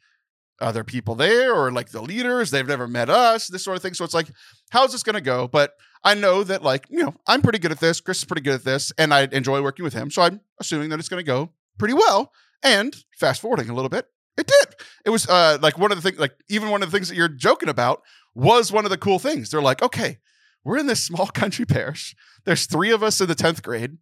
other 0.61 0.85
people 0.85 1.17
there 1.17 1.53
or 1.53 1.73
like 1.73 1.89
the 1.89 2.01
leaders 2.01 2.53
they've 2.53 2.69
never 2.69 2.87
met 2.87 3.11
us 3.11 3.49
this 3.49 3.65
sort 3.65 3.77
of 3.77 3.83
thing 3.83 3.95
so 3.95 4.05
it's 4.05 4.15
like 4.15 4.29
how's 4.71 4.93
this 4.93 5.03
going 5.03 5.15
to 5.15 5.21
go 5.21 5.49
but 5.49 5.73
I 6.05 6.15
know 6.15 6.43
that 6.45 6.63
like, 6.63 6.87
you 6.91 7.03
know, 7.03 7.15
I'm 7.27 7.43
pretty 7.43 7.59
good 7.59 7.73
at 7.73 7.81
this. 7.81 8.01
Chris 8.01 8.19
is 8.19 8.25
pretty 8.25 8.43
good 8.43 8.55
at 8.55 8.65
this, 8.65 8.93
and 8.99 9.15
I 9.15 9.29
enjoy 9.31 9.63
working 9.63 9.85
with 9.85 9.95
him. 9.95 10.11
So 10.11 10.23
I'm 10.23 10.41
assuming 10.61 10.89
that 10.91 10.99
it's 10.99 11.09
going 11.09 11.21
to 11.21 11.27
go 11.27 11.51
pretty 11.79 11.95
well. 11.95 12.33
And 12.63 12.95
fast 13.19 13.41
forwarding 13.41 13.69
a 13.71 13.75
little 13.75 13.89
bit, 13.89 14.07
it 14.37 14.47
did. 14.47 14.75
It 15.05 15.11
was 15.11 15.29
uh, 15.29 15.59
like 15.61 15.79
one 15.79 15.91
of 15.91 15.99
the 16.01 16.03
things, 16.03 16.19
like 16.19 16.35
even 16.49 16.71
one 16.71 16.83
of 16.83 16.91
the 16.91 16.97
things 16.97 17.09
that 17.09 17.17
you're 17.17 17.29
joking 17.29 17.69
about 17.69 18.03
was 18.35 18.73
one 18.73 18.85
of 18.85 18.91
the 18.91 18.99
cool 18.99 19.19
things. 19.19 19.51
They're 19.51 19.63
like, 19.63 19.83
okay, 19.83 20.19
we're 20.65 20.79
in 20.79 20.87
this 20.87 21.05
small 21.05 21.27
country 21.35 21.65
parish. 21.65 22.15
There's 22.45 22.67
three 22.67 22.91
of 22.91 23.03
us 23.03 23.21
in 23.21 23.29
the 23.29 23.35
10th 23.35 23.63
grade. 23.63 23.99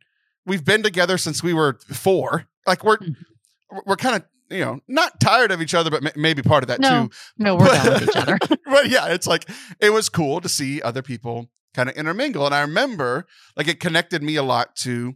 We've 0.50 0.64
been 0.64 0.83
together 0.83 1.16
since 1.16 1.42
we 1.42 1.54
were 1.54 1.78
four. 1.92 2.47
Like 2.66 2.83
we're 2.85 2.99
Mm-hmm. 2.99 3.78
we're 3.87 3.97
kind 3.97 4.16
of 4.16 4.25
you 4.50 4.64
know 4.64 4.80
not 4.88 5.21
tired 5.21 5.52
of 5.52 5.62
each 5.62 5.75
other, 5.75 5.90
but 5.90 6.02
ma- 6.02 6.11
maybe 6.16 6.42
part 6.42 6.64
of 6.64 6.69
that 6.69 6.80
No. 6.80 7.07
too. 7.07 7.11
No, 7.38 7.54
we're 7.54 7.66
done 7.66 7.92
with 7.95 8.02
each 8.09 8.16
other. 8.16 8.38
but 8.66 8.88
yeah, 8.90 9.07
it's 9.14 9.26
like 9.28 9.49
it 9.80 9.90
was 9.90 10.09
cool 10.09 10.40
to 10.40 10.49
see 10.49 10.83
other 10.83 11.02
people 11.02 11.49
kind 11.73 11.88
of 11.88 11.95
intermingle. 11.97 12.45
And 12.47 12.54
I 12.54 12.62
remember 12.62 13.26
like 13.57 13.69
it 13.69 13.78
connected 13.78 14.23
me 14.25 14.35
a 14.35 14.42
lot 14.42 14.75
to 14.78 15.14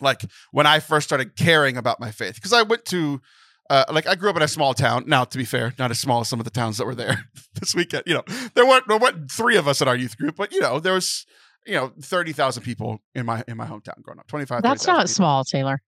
like 0.00 0.22
when 0.52 0.66
I 0.66 0.78
first 0.78 1.08
started 1.08 1.36
caring 1.36 1.76
about 1.76 1.98
my 1.98 2.12
faith. 2.12 2.36
Because 2.36 2.52
I 2.52 2.62
went 2.62 2.84
to 2.86 3.20
uh, 3.70 3.84
like 3.90 4.06
I 4.06 4.14
grew 4.14 4.30
up 4.30 4.36
in 4.36 4.42
a 4.42 4.48
small 4.48 4.72
town. 4.72 5.04
Now, 5.08 5.24
to 5.24 5.36
be 5.36 5.44
fair, 5.44 5.74
not 5.80 5.90
as 5.90 5.98
small 5.98 6.20
as 6.20 6.28
some 6.28 6.38
of 6.40 6.44
the 6.44 6.50
towns 6.50 6.76
that 6.78 6.86
were 6.86 6.94
there 6.94 7.24
this 7.60 7.74
weekend. 7.74 8.04
You 8.06 8.14
know, 8.14 8.24
there 8.54 8.66
weren't 8.66 8.86
there 8.88 8.98
weren't 8.98 9.30
three 9.32 9.56
of 9.56 9.66
us 9.66 9.80
in 9.82 9.88
our 9.88 9.96
youth 9.96 10.16
group, 10.16 10.36
but 10.36 10.52
you 10.52 10.60
know, 10.60 10.78
there 10.80 10.94
was 10.94 11.26
you 11.66 11.74
know 11.74 11.92
thirty 12.02 12.32
thousand 12.32 12.62
people 12.62 13.00
in 13.14 13.26
my 13.26 13.44
in 13.48 13.56
my 13.56 13.66
hometown 13.66 14.00
growing 14.02 14.18
up. 14.18 14.26
25, 14.26 14.62
That's 14.62 14.84
30,000 14.84 14.92
not 14.92 14.98
people. 15.02 15.08
small, 15.08 15.44
Taylor. 15.44 15.82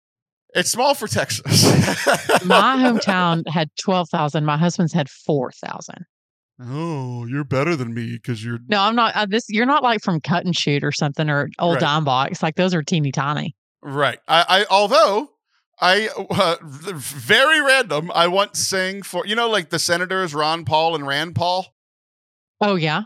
It's 0.56 0.72
small 0.72 0.96
for 0.96 1.08
Texas. 1.08 1.46
My 2.44 2.76
hometown 2.78 3.48
had 3.48 3.70
12,000. 3.80 4.44
My 4.46 4.58
husband's 4.58 4.92
had 4.94 5.08
4,000. 5.08 6.06
Oh, 6.62 7.28
you're 7.28 7.44
better 7.44 7.76
than 7.76 7.94
me 7.94 8.14
because 8.14 8.44
you're 8.44 8.58
No, 8.68 8.82
I'm 8.82 8.96
not. 8.96 9.16
Uh, 9.16 9.28
this 9.30 9.46
You're 9.48 9.68
not 9.68 9.84
like 9.84 10.02
from 10.02 10.20
Cut 10.20 10.46
and 10.46 10.56
Shoot 10.58 10.84
or 10.84 10.92
something 10.92 11.30
or 11.30 11.50
Old 11.60 11.76
Right. 11.76 11.82
Dime 11.82 12.04
Box. 12.04 12.42
Like 12.42 12.56
those 12.56 12.74
are 12.74 12.82
teeny 12.82 13.12
tiny. 13.12 13.56
Right. 13.84 14.18
I, 14.28 14.46
I 14.50 14.66
although 14.72 15.30
I 15.80 16.10
uh, 16.18 16.56
very 16.64 17.62
random. 17.62 18.12
I 18.14 18.28
once 18.28 18.60
sang 18.60 19.04
for 19.04 19.26
you 19.28 19.36
know 19.36 19.50
like 19.50 19.70
the 19.70 19.80
senators 19.80 20.34
Ron 20.34 20.66
Paul 20.66 20.96
and 20.96 21.06
Rand 21.06 21.36
Paul. 21.36 21.68
Oh, 22.60 22.76
yeah. 22.76 23.04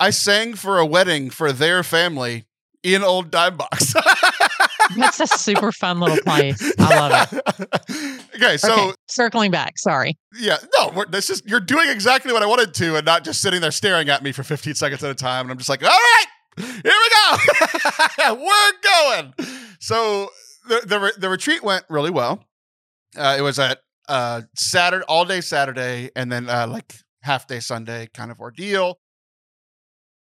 I 0.00 0.08
sang 0.08 0.54
for 0.54 0.78
a 0.78 0.86
wedding 0.86 1.28
for 1.28 1.52
their 1.52 1.82
family 1.82 2.46
in 2.82 3.04
Old 3.04 3.30
Dime 3.30 3.58
Box. 3.58 3.94
That's 4.96 5.20
a 5.20 5.26
super 5.26 5.72
fun 5.72 6.00
little 6.00 6.16
place. 6.24 6.72
I 6.78 6.98
love 6.98 7.32
it. 7.32 8.24
okay, 8.34 8.56
so 8.56 8.72
okay, 8.72 8.94
circling 9.08 9.50
back. 9.50 9.78
Sorry. 9.78 10.18
yeah, 10.38 10.56
no, 10.78 11.04
this 11.10 11.28
is 11.28 11.42
you're 11.44 11.60
doing 11.60 11.90
exactly 11.90 12.32
what 12.32 12.42
I 12.42 12.46
wanted 12.46 12.72
to, 12.74 12.96
and 12.96 13.04
not 13.04 13.24
just 13.24 13.42
sitting 13.42 13.60
there 13.60 13.70
staring 13.70 14.08
at 14.08 14.22
me 14.22 14.32
for 14.32 14.42
15 14.42 14.74
seconds 14.74 15.04
at 15.04 15.10
a 15.10 15.14
time. 15.14 15.42
And 15.42 15.52
I'm 15.52 15.58
just 15.58 15.68
like, 15.68 15.84
all 15.84 15.90
right, 15.90 16.26
here 16.56 16.82
we 16.84 17.10
go, 18.16 18.34
we're 18.34 18.72
going. 18.82 19.34
So 19.80 20.30
the 20.66 20.80
the, 20.86 21.12
the 21.18 21.28
retreat 21.28 21.62
went 21.62 21.84
really 21.90 22.10
well. 22.10 22.42
Uh, 23.14 23.36
it 23.38 23.42
was 23.42 23.58
at 23.58 23.80
uh, 24.08 24.42
Saturday, 24.56 25.04
all 25.08 25.26
day 25.26 25.42
Saturday, 25.42 26.10
and 26.16 26.32
then 26.32 26.48
uh, 26.48 26.66
like 26.66 26.94
half 27.22 27.46
day 27.46 27.60
Sunday 27.60 28.08
kind 28.14 28.30
of 28.30 28.40
ordeal. 28.40 28.98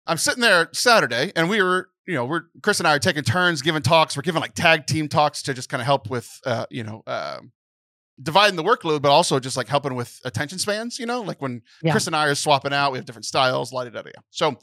I'm 0.06 0.18
sitting 0.18 0.42
there 0.42 0.68
Saturday, 0.73 1.32
and 1.34 1.49
we 1.49 1.62
were, 1.62 1.88
you 2.06 2.14
know, 2.14 2.25
we're 2.26 2.42
Chris 2.62 2.78
and 2.78 2.87
I 2.87 2.94
are 2.94 2.99
taking 2.99 3.23
turns 3.25 3.62
giving 3.62 3.82
talks. 3.82 4.16
We're 4.16 4.23
giving 4.23 4.42
like 4.42 4.54
tag 4.54 4.87
team 4.87 5.08
talks 5.08 5.42
to 5.44 5.54
just 5.54 5.68
kind 5.68 5.80
of 5.80 5.87
help 5.87 6.11
with, 6.11 6.40
uh, 6.44 6.66
you 6.70 6.84
know, 6.84 7.02
um 7.06 7.52
dividing 8.23 8.54
the 8.54 8.62
workload, 8.62 9.02
but 9.02 9.11
also 9.11 9.40
just 9.40 9.56
like 9.56 9.66
helping 9.66 9.94
with 9.96 10.20
attention 10.25 10.58
spans. 10.58 10.99
You 10.99 11.06
know, 11.06 11.23
like 11.23 11.40
when 11.42 11.62
Yeah. 11.82 11.92
Chris 11.92 12.06
and 12.06 12.14
I 12.14 12.26
are 12.26 12.34
swapping 12.34 12.73
out, 12.73 12.92
we 12.92 12.99
have 12.99 13.06
different 13.06 13.25
styles, 13.25 13.73
la 13.73 13.84
da 13.84 13.90
da 13.90 14.02
da. 14.02 14.11
So 14.30 14.56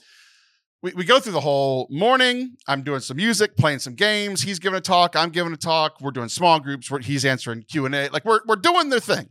we, 0.84 0.94
we 0.94 1.04
go 1.04 1.20
through 1.20 1.34
the 1.34 1.42
whole 1.42 1.88
morning. 1.92 2.56
I'm 2.68 2.82
doing 2.84 3.02
some 3.02 3.18
music, 3.18 3.58
playing 3.58 3.80
some 3.80 3.94
games. 3.96 4.42
He's 4.42 4.58
giving 4.60 4.78
a 4.78 4.82
talk. 4.82 5.16
I'm 5.16 5.30
giving 5.32 5.54
a 5.54 5.58
talk. 5.58 6.00
We're 6.02 6.12
doing 6.12 6.30
small 6.30 6.60
groups. 6.60 6.90
Where 6.90 7.00
he's 7.02 7.26
answering 7.26 7.64
Q 7.64 7.86
and 7.88 7.96
A. 7.96 8.10
Like 8.10 8.24
we're 8.26 8.40
we're 8.48 8.56
doing 8.56 8.90
their 8.90 9.00
thing, 9.00 9.30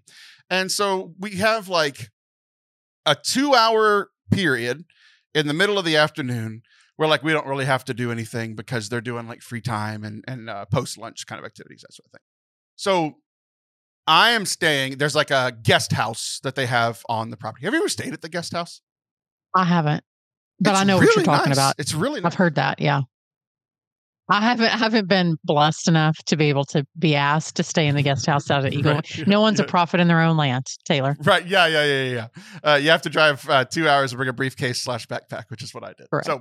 and 0.50 0.71
so 0.71 1.14
we 1.19 1.37
have 1.37 1.69
like 1.69 2.11
a 3.07 3.14
two 3.14 3.55
hour 3.55 4.11
period 4.31 4.85
in 5.35 5.47
the 5.47 5.55
middle 5.55 5.79
of 5.79 5.85
the 5.85 5.97
afternoon 5.97 6.63
we're 7.01 7.07
like 7.07 7.23
we 7.23 7.33
don't 7.33 7.47
really 7.47 7.65
have 7.65 7.83
to 7.87 7.95
do 7.95 8.13
anything 8.13 8.55
because 8.55 8.91
they're 8.91 9.01
doing 9.01 9.27
like 9.27 9.41
free 9.41 9.63
time 9.63 10.05
and 10.05 10.23
and 10.29 10.51
uh, 10.51 10.67
post 10.67 10.99
lunch 10.99 11.27
kind 11.27 11.39
of 11.39 11.47
activities 11.47 11.81
that 11.81 11.95
sort 11.95 12.05
of 12.07 12.13
thing. 12.13 12.21
So 12.77 13.17
I 14.07 14.33
am 14.33 14.45
staying. 14.45 14.99
There's 14.99 15.15
like 15.15 15.31
a 15.31 15.51
guest 15.63 15.93
house 15.93 16.41
that 16.43 16.57
they 16.57 16.67
have 16.67 17.03
on 17.09 17.31
the 17.31 17.39
property. 17.39 17.65
Have 17.65 17.73
you 17.73 17.81
ever 17.81 17.89
stayed 17.89 18.13
at 18.13 18.21
the 18.21 18.29
guest 18.29 18.53
house? 18.53 18.83
I 19.55 19.65
haven't, 19.65 20.05
but 20.61 20.73
It's 20.73 20.81
I 20.81 20.85
know 20.85 20.99
what 20.99 21.15
you're 21.17 21.25
talking 21.25 21.49
nice. 21.51 21.57
about. 21.57 21.75
It's 21.79 21.95
really 21.95 22.21
I've 22.23 22.35
heard 22.35 22.57
that. 22.57 22.81
Yeah. 22.81 23.01
I 24.31 24.41
haven't 24.41 24.71
haven't 24.71 25.09
been 25.09 25.37
blessed 25.45 25.89
enough 25.89 26.17
to 26.27 26.37
be 26.37 26.49
able 26.49 26.65
to 26.67 26.87
be 26.99 27.17
asked 27.17 27.57
to 27.57 27.63
stay 27.63 27.87
in 27.87 27.97
the 27.97 28.03
guest 28.03 28.27
house 28.27 28.51
out 28.51 28.65
at 28.65 28.73
Eagle. 28.73 28.95
Right. 28.95 29.27
No 29.27 29.41
one's 29.41 29.59
a 29.59 29.65
prophet 29.77 29.99
in 29.99 30.09
their 30.09 30.21
own 30.21 30.37
land, 30.37 30.67
Taylor. 30.85 31.17
Right. 31.25 31.45
Yeah. 31.47 31.67
Yeah. 31.67 31.85
Yeah. 31.85 32.03
Yeah. 32.03 32.13
yeah. 32.65 32.73
Uh, 32.73 32.77
you 32.77 32.91
have 32.91 33.03
to 33.03 33.11
drive 33.11 33.49
uh, 33.49 33.65
two 33.65 33.89
hours 33.89 34.13
and 34.13 34.19
bring 34.19 34.29
a 34.29 34.33
briefcase 34.33 34.81
slash 34.81 35.07
backpack, 35.07 35.45
which 35.49 35.63
is 35.63 35.75
what 35.75 35.83
I 35.83 35.93
did. 35.95 36.09
Correct. 36.11 36.27
So, 36.27 36.39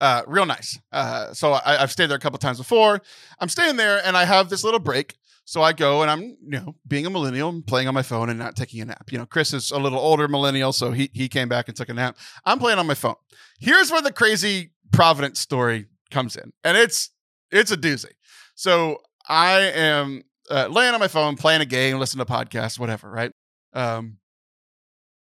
uh, 0.00 0.22
real 0.26 0.46
nice. 0.46 0.78
Uh, 0.90 1.32
so 1.32 1.52
I, 1.52 1.82
I've 1.82 1.92
stayed 1.92 2.06
there 2.06 2.16
a 2.16 2.20
couple 2.20 2.38
times 2.38 2.58
before. 2.58 3.00
I'm 3.38 3.48
staying 3.48 3.76
there, 3.76 4.00
and 4.04 4.16
I 4.16 4.24
have 4.24 4.48
this 4.48 4.64
little 4.64 4.80
break. 4.80 5.14
So 5.44 5.60
I 5.60 5.72
go 5.72 6.02
and 6.02 6.10
I'm, 6.10 6.22
you 6.22 6.36
know, 6.60 6.76
being 6.86 7.04
a 7.04 7.10
millennial, 7.10 7.48
I'm 7.48 7.62
playing 7.62 7.88
on 7.88 7.94
my 7.94 8.02
phone 8.02 8.30
and 8.30 8.38
not 8.38 8.54
taking 8.54 8.80
a 8.80 8.84
nap. 8.84 9.10
You 9.10 9.18
know, 9.18 9.26
Chris 9.26 9.52
is 9.52 9.72
a 9.72 9.78
little 9.78 9.98
older 9.98 10.28
millennial, 10.28 10.72
so 10.72 10.92
he 10.92 11.10
he 11.12 11.28
came 11.28 11.48
back 11.48 11.68
and 11.68 11.76
took 11.76 11.88
a 11.88 11.94
nap. 11.94 12.16
I'm 12.44 12.58
playing 12.58 12.78
on 12.78 12.86
my 12.86 12.94
phone. 12.94 13.16
Here's 13.58 13.90
where 13.90 14.00
the 14.00 14.12
crazy 14.12 14.70
Providence 14.92 15.40
story 15.40 15.86
comes 16.12 16.36
in, 16.36 16.52
and 16.62 16.76
it's 16.76 17.10
it's 17.50 17.70
a 17.70 17.76
doozy. 17.76 18.12
So 18.54 18.98
I 19.28 19.60
am 19.60 20.22
uh, 20.50 20.68
laying 20.68 20.94
on 20.94 21.00
my 21.00 21.08
phone, 21.08 21.36
playing 21.36 21.60
a 21.60 21.66
game, 21.66 21.98
listening 21.98 22.24
to 22.24 22.32
podcasts, 22.32 22.78
whatever, 22.78 23.10
right? 23.10 23.32
Um, 23.72 24.18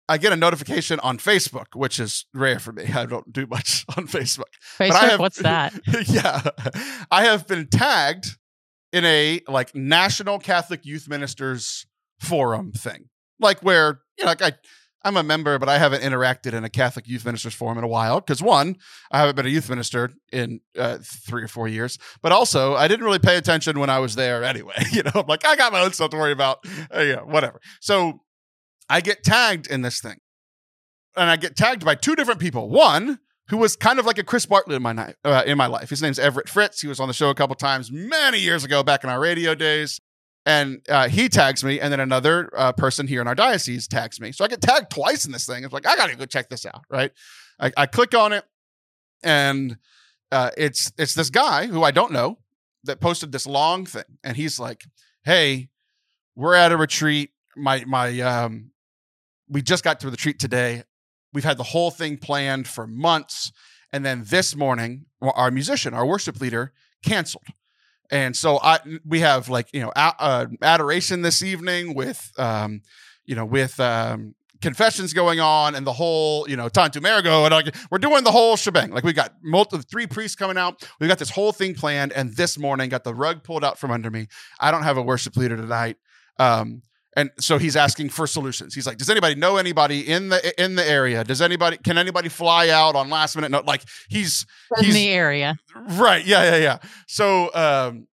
I 0.08 0.18
get 0.18 0.34
a 0.34 0.36
notification 0.36 1.00
on 1.02 1.20
Facebook, 1.20 1.76
which 1.76 2.00
is 2.00 2.26
rare 2.34 2.58
for 2.60 2.72
me. 2.72 2.86
I 2.94 3.06
don't 3.06 3.32
do 3.32 3.46
much 3.46 3.86
on 3.98 4.08
Facebook. 4.08 4.52
Facebook, 4.78 4.92
I 4.92 5.10
have- 5.10 5.20
what's 5.20 5.38
that? 5.38 5.74
yeah. 6.08 6.42
I 7.12 7.26
have 7.26 7.48
been 7.48 7.68
tagged 7.68 8.38
in 8.92 9.06
a 9.06 9.42
like 9.48 9.76
National 9.76 10.40
Catholic 10.40 10.86
Youth 10.86 11.08
Ministers 11.08 11.86
forum 12.20 12.72
thing. 12.72 13.10
Like 13.40 13.62
where, 13.62 14.02
you 14.18 14.26
know, 14.26 14.32
like 14.32 14.42
I 14.42 14.54
I'm 15.04 15.16
a 15.16 15.24
member, 15.24 15.58
but 15.58 15.70
I 15.70 15.78
haven't 15.78 16.02
interacted 16.02 16.54
in 16.54 16.64
a 16.64 16.70
Catholic 16.70 17.08
Youth 17.08 17.26
Ministers 17.26 17.54
forum 17.54 17.78
in 17.78 17.84
a 17.84 17.88
while. 17.88 18.20
Because 18.20 18.42
one, 18.42 18.76
I 19.12 19.20
haven't 19.20 19.36
been 19.36 19.46
a 19.46 19.50
youth 19.50 19.70
minister 19.70 20.12
in 20.32 20.60
uh, 20.78 20.98
three 21.02 21.44
or 21.44 21.48
four 21.48 21.68
years, 21.68 21.98
but 22.22 22.32
also 22.32 22.76
I 22.76 22.88
didn't 22.88 23.06
really 23.06 23.20
pay 23.20 23.38
attention 23.38 23.80
when 23.80 23.90
I 23.90 24.00
was 24.00 24.16
there 24.16 24.44
anyway. 24.44 24.74
You 24.92 25.04
know, 25.04 25.12
I'm 25.16 25.28
like 25.28 25.46
I 25.46 25.56
got 25.56 25.72
my 25.72 25.82
own 25.82 25.94
stuff 25.94 26.10
to 26.10 26.18
worry 26.18 26.32
about. 26.32 26.66
Uh, 26.94 27.02
yeah, 27.02 27.22
whatever. 27.22 27.62
So 27.80 28.22
I 28.90 29.02
get 29.02 29.24
tagged 29.24 29.68
in 29.68 29.82
this 29.82 30.02
thing, 30.02 30.18
and 31.16 31.30
I 31.30 31.36
get 31.36 31.56
tagged 31.56 31.86
by 31.86 31.96
two 31.96 32.16
different 32.16 32.40
people. 32.40 32.70
One 32.70 33.20
who 33.50 33.58
was 33.58 33.76
kind 33.76 34.00
of 34.00 34.06
like 34.06 34.18
a 34.18 34.24
Chris 34.24 34.46
Bartlett 34.46 34.78
in 34.78 34.82
my 34.82 35.14
uh, 35.24 35.44
in 35.46 35.58
my 35.58 35.68
life. 35.68 35.90
His 35.90 36.02
name's 36.02 36.20
Everett 36.20 36.50
Fritz. 36.50 36.82
He 36.82 36.88
was 36.88 37.00
on 37.00 37.08
the 37.08 37.14
show 37.14 37.30
a 37.30 37.36
couple 37.36 37.56
times 37.56 37.92
many 37.92 38.40
years 38.40 38.64
ago, 38.64 38.84
back 38.84 39.04
in 39.04 39.10
our 39.10 39.20
radio 39.20 39.56
days. 39.56 40.00
And 40.50 40.82
uh, 40.90 41.10
he 41.10 41.30
tags 41.30 41.64
me, 41.64 41.80
and 41.80 41.94
then 41.94 42.00
another 42.00 42.50
uh, 42.58 42.72
person 42.72 43.06
here 43.06 43.22
in 43.22 43.28
our 43.28 43.36
diocese 43.36 43.88
tags 43.88 44.20
me. 44.20 44.32
So 44.32 44.44
I 44.44 44.48
get 44.48 44.62
tagged 44.62 44.90
twice 44.90 45.24
in 45.28 45.32
this 45.32 45.46
thing. 45.46 45.64
It's 45.64 45.72
like 45.72 45.86
I 45.86 45.96
gotta 45.96 46.16
go 46.16 46.26
check 46.26 46.50
this 46.50 46.66
out, 46.66 46.86
right? 46.90 47.12
I, 47.60 47.72
I 47.78 47.86
click 47.86 48.16
on 48.16 48.34
it, 48.34 48.44
and 49.22 49.78
uh, 50.32 50.50
it's 50.58 50.92
it's 50.98 51.14
this 51.14 51.30
guy 51.30 51.68
who 51.68 51.84
I 51.84 51.92
don't 51.92 52.12
know 52.12 52.40
that 52.86 53.00
posted 53.00 53.32
this 53.32 53.46
long 53.46 53.86
thing, 53.86 54.18
and 54.24 54.36
he's 54.36 54.60
like, 54.60 54.86
"Hey, 55.24 55.70
we're 56.36 56.56
at 56.56 56.72
a 56.72 56.78
retreat. 56.78 57.30
My 57.56 57.86
my 57.86 58.20
um, 58.22 58.72
we 59.48 59.62
just 59.62 59.84
got 59.84 60.00
to 60.00 60.08
the 60.08 60.12
retreat 60.14 60.40
today. 60.40 60.82
We've 61.32 61.44
had 61.44 61.58
the 61.58 61.64
whole 61.64 61.92
thing 61.92 62.18
planned 62.18 62.68
for 62.68 62.88
months, 62.88 63.52
and 63.94 64.04
then 64.04 64.24
this 64.26 64.56
morning, 64.56 65.06
our 65.22 65.52
musician, 65.52 65.94
our 65.94 66.08
worship 66.08 66.42
leader, 66.42 66.74
canceled." 67.04 67.44
And 68.12 68.36
so 68.36 68.60
I 68.62 68.80
we 69.06 69.20
have 69.20 69.50
like 69.50 69.70
you 69.74 69.82
know 69.82 69.92
uh, 69.96 70.48
adoration 70.62 71.22
this 71.22 71.44
evening 71.44 71.94
with 71.94 72.32
um, 72.38 72.82
you 73.26 73.36
know 73.36 73.46
with 73.46 73.80
um, 73.80 74.36
confessions 74.62 75.14
going 75.14 75.40
on 75.40 75.76
and 75.76 75.86
the 75.86 75.94
whole 75.94 76.50
you 76.50 76.56
know 76.56 76.70
Tantum 76.70 77.06
Ergo 77.06 77.46
and 77.46 77.52
like, 77.52 77.76
we're 77.92 78.00
doing 78.00 78.24
the 78.24 78.32
whole 78.32 78.56
shebang. 78.56 78.92
Like 78.92 79.04
we 79.04 79.14
got 79.14 79.34
multiple 79.44 79.86
three 79.90 80.08
priests 80.08 80.36
coming 80.36 80.58
out. 80.58 80.88
We 81.00 81.08
got 81.08 81.20
this 81.20 81.30
whole 81.30 81.52
thing 81.52 81.76
planned, 81.76 82.14
and 82.14 82.36
this 82.36 82.58
morning 82.58 82.90
got 82.90 83.04
the 83.04 83.14
rug 83.14 83.44
pulled 83.44 83.64
out 83.64 83.78
from 83.78 83.92
under 83.92 84.10
me. 84.10 84.28
I 84.60 84.72
don't 84.72 84.84
have 84.84 84.98
a 84.98 85.02
worship 85.02 85.38
leader 85.38 85.56
tonight. 85.56 85.98
Um, 86.38 86.82
and 87.20 87.32
so 87.40 87.58
he's 87.58 87.76
asking 87.76 88.10
for 88.10 88.26
solutions. 88.28 88.74
He's 88.74 88.88
like, 88.88 88.98
"Does 88.98 89.10
anybody 89.10 89.36
know 89.36 89.58
anybody 89.58 90.08
in 90.08 90.30
the 90.30 90.64
in 90.64 90.76
the 90.76 90.88
area? 90.88 91.24
Does 91.24 91.42
anybody 91.42 91.78
can 91.78 91.98
anybody 91.98 92.30
fly 92.30 92.70
out 92.70 92.96
on 92.96 93.10
last 93.10 93.36
minute 93.36 93.52
note?" 93.52 93.66
Like 93.66 93.84
he's 94.08 94.46
In 94.78 94.86
he's 94.86 94.94
the 94.94 95.10
area. 95.10 95.58
Right. 95.76 96.26
Yeah. 96.26 96.44
Yeah. 96.44 96.58
Yeah. 96.58 96.78
So, 97.08 97.54
um, 97.54 98.08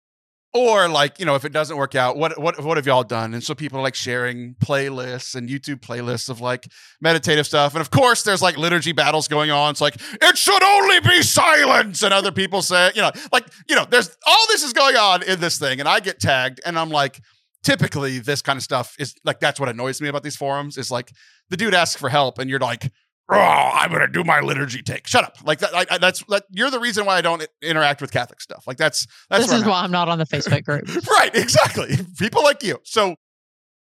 or 0.55 0.89
like 0.89 1.19
you 1.19 1.27
know 1.27 1.35
if 1.35 1.45
it 1.45 1.53
doesn't 1.53 1.77
work 1.77 1.95
out 1.97 2.17
what 2.17 2.39
what 2.41 2.63
what 2.63 2.77
have 2.77 2.87
y'all 2.87 3.03
done 3.03 3.35
and 3.35 3.43
so 3.43 3.55
people 3.55 3.79
are 3.79 3.83
like 3.83 3.97
sharing 3.97 4.55
playlists 4.55 5.35
and 5.35 5.49
youtube 5.49 5.81
playlists 5.81 6.31
of 6.31 6.41
like 6.41 6.69
meditative 7.01 7.45
stuff 7.45 7.75
and 7.75 7.81
of 7.81 7.91
course 7.91 8.23
there's 8.23 8.41
like 8.41 8.57
liturgy 8.57 8.93
battles 8.93 9.27
going 9.27 9.51
on 9.51 9.73
it's 9.73 9.81
like 9.81 9.97
it 10.23 10.39
should 10.39 10.63
only 10.63 11.01
be 11.01 11.23
silence 11.23 12.03
and 12.03 12.15
other 12.15 12.31
people 12.31 12.63
say 12.63 12.93
you 12.95 13.03
know 13.03 13.11
like 13.33 13.45
you 13.69 13.75
know 13.75 13.85
there's 13.91 14.17
all 14.27 14.47
this 14.49 14.63
is 14.63 14.73
going 14.73 14.97
on 14.97 15.25
in 15.25 15.41
this 15.41 15.59
thing 15.59 15.81
and 15.81 15.89
i 15.89 15.99
get 15.99 16.21
tagged 16.21 16.61
and 16.65 16.79
i'm 16.79 16.91
like 16.91 17.21
typically 17.65 18.19
this 18.19 18.43
kind 18.43 18.57
of 18.57 18.63
stuff 18.63 18.95
is 18.99 19.15
like 19.25 19.41
that's 19.41 19.59
what 19.59 19.69
annoys 19.69 20.01
me 20.01 20.09
about 20.09 20.23
these 20.23 20.37
forums 20.37 20.79
is 20.79 20.91
like 20.91 21.13
the 21.51 21.57
dude 21.57 21.75
asks 21.75 22.01
for 22.01 22.09
help 22.09 22.39
and 22.39 22.49
you're 22.49 22.61
like 22.61 22.93
oh, 23.31 23.37
I'm 23.37 23.91
gonna 23.91 24.09
do 24.09 24.25
my 24.25 24.41
liturgy 24.41 24.83
take. 24.83 25.07
Shut 25.07 25.25
up. 25.25 25.39
Like 25.45 25.61
that. 25.61 25.75
I, 25.75 25.87
I, 25.91 25.99
that's 25.99 26.23
that. 26.25 26.45
You're 26.51 26.71
the 26.71 26.81
reason 26.81 27.07
why 27.07 27.17
I 27.17 27.21
don't 27.21 27.47
interact 27.63 28.01
with 28.01 28.13
Catholic 28.13 28.41
stuff. 28.41 28.65
Like 28.67 28.77
that's 28.77 29.07
that's. 29.31 29.47
This 29.47 29.53
is 29.53 29.63
I'm 29.63 29.69
why 29.69 29.83
I'm 29.83 29.91
not 29.91 30.09
on 30.09 30.19
the 30.19 30.27
Facebook 30.27 30.65
group. 30.67 30.85
right. 31.07 31.35
Exactly. 31.35 31.97
People 32.19 32.43
like 32.43 32.63
you. 32.63 32.79
So, 32.85 33.17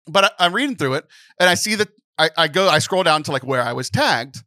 but 0.06 0.34
I, 0.38 0.46
am 0.46 0.52
reading 0.52 0.76
through 0.76 0.94
it 0.94 1.06
and 1.38 1.48
I 1.48 1.54
see 1.54 1.76
that 1.76 1.88
I, 2.18 2.30
I 2.36 2.48
go. 2.48 2.68
I 2.68 2.78
scroll 2.80 3.02
down 3.02 3.22
to 3.24 3.32
like 3.32 3.44
where 3.44 3.62
I 3.62 3.72
was 3.72 3.88
tagged, 3.88 4.42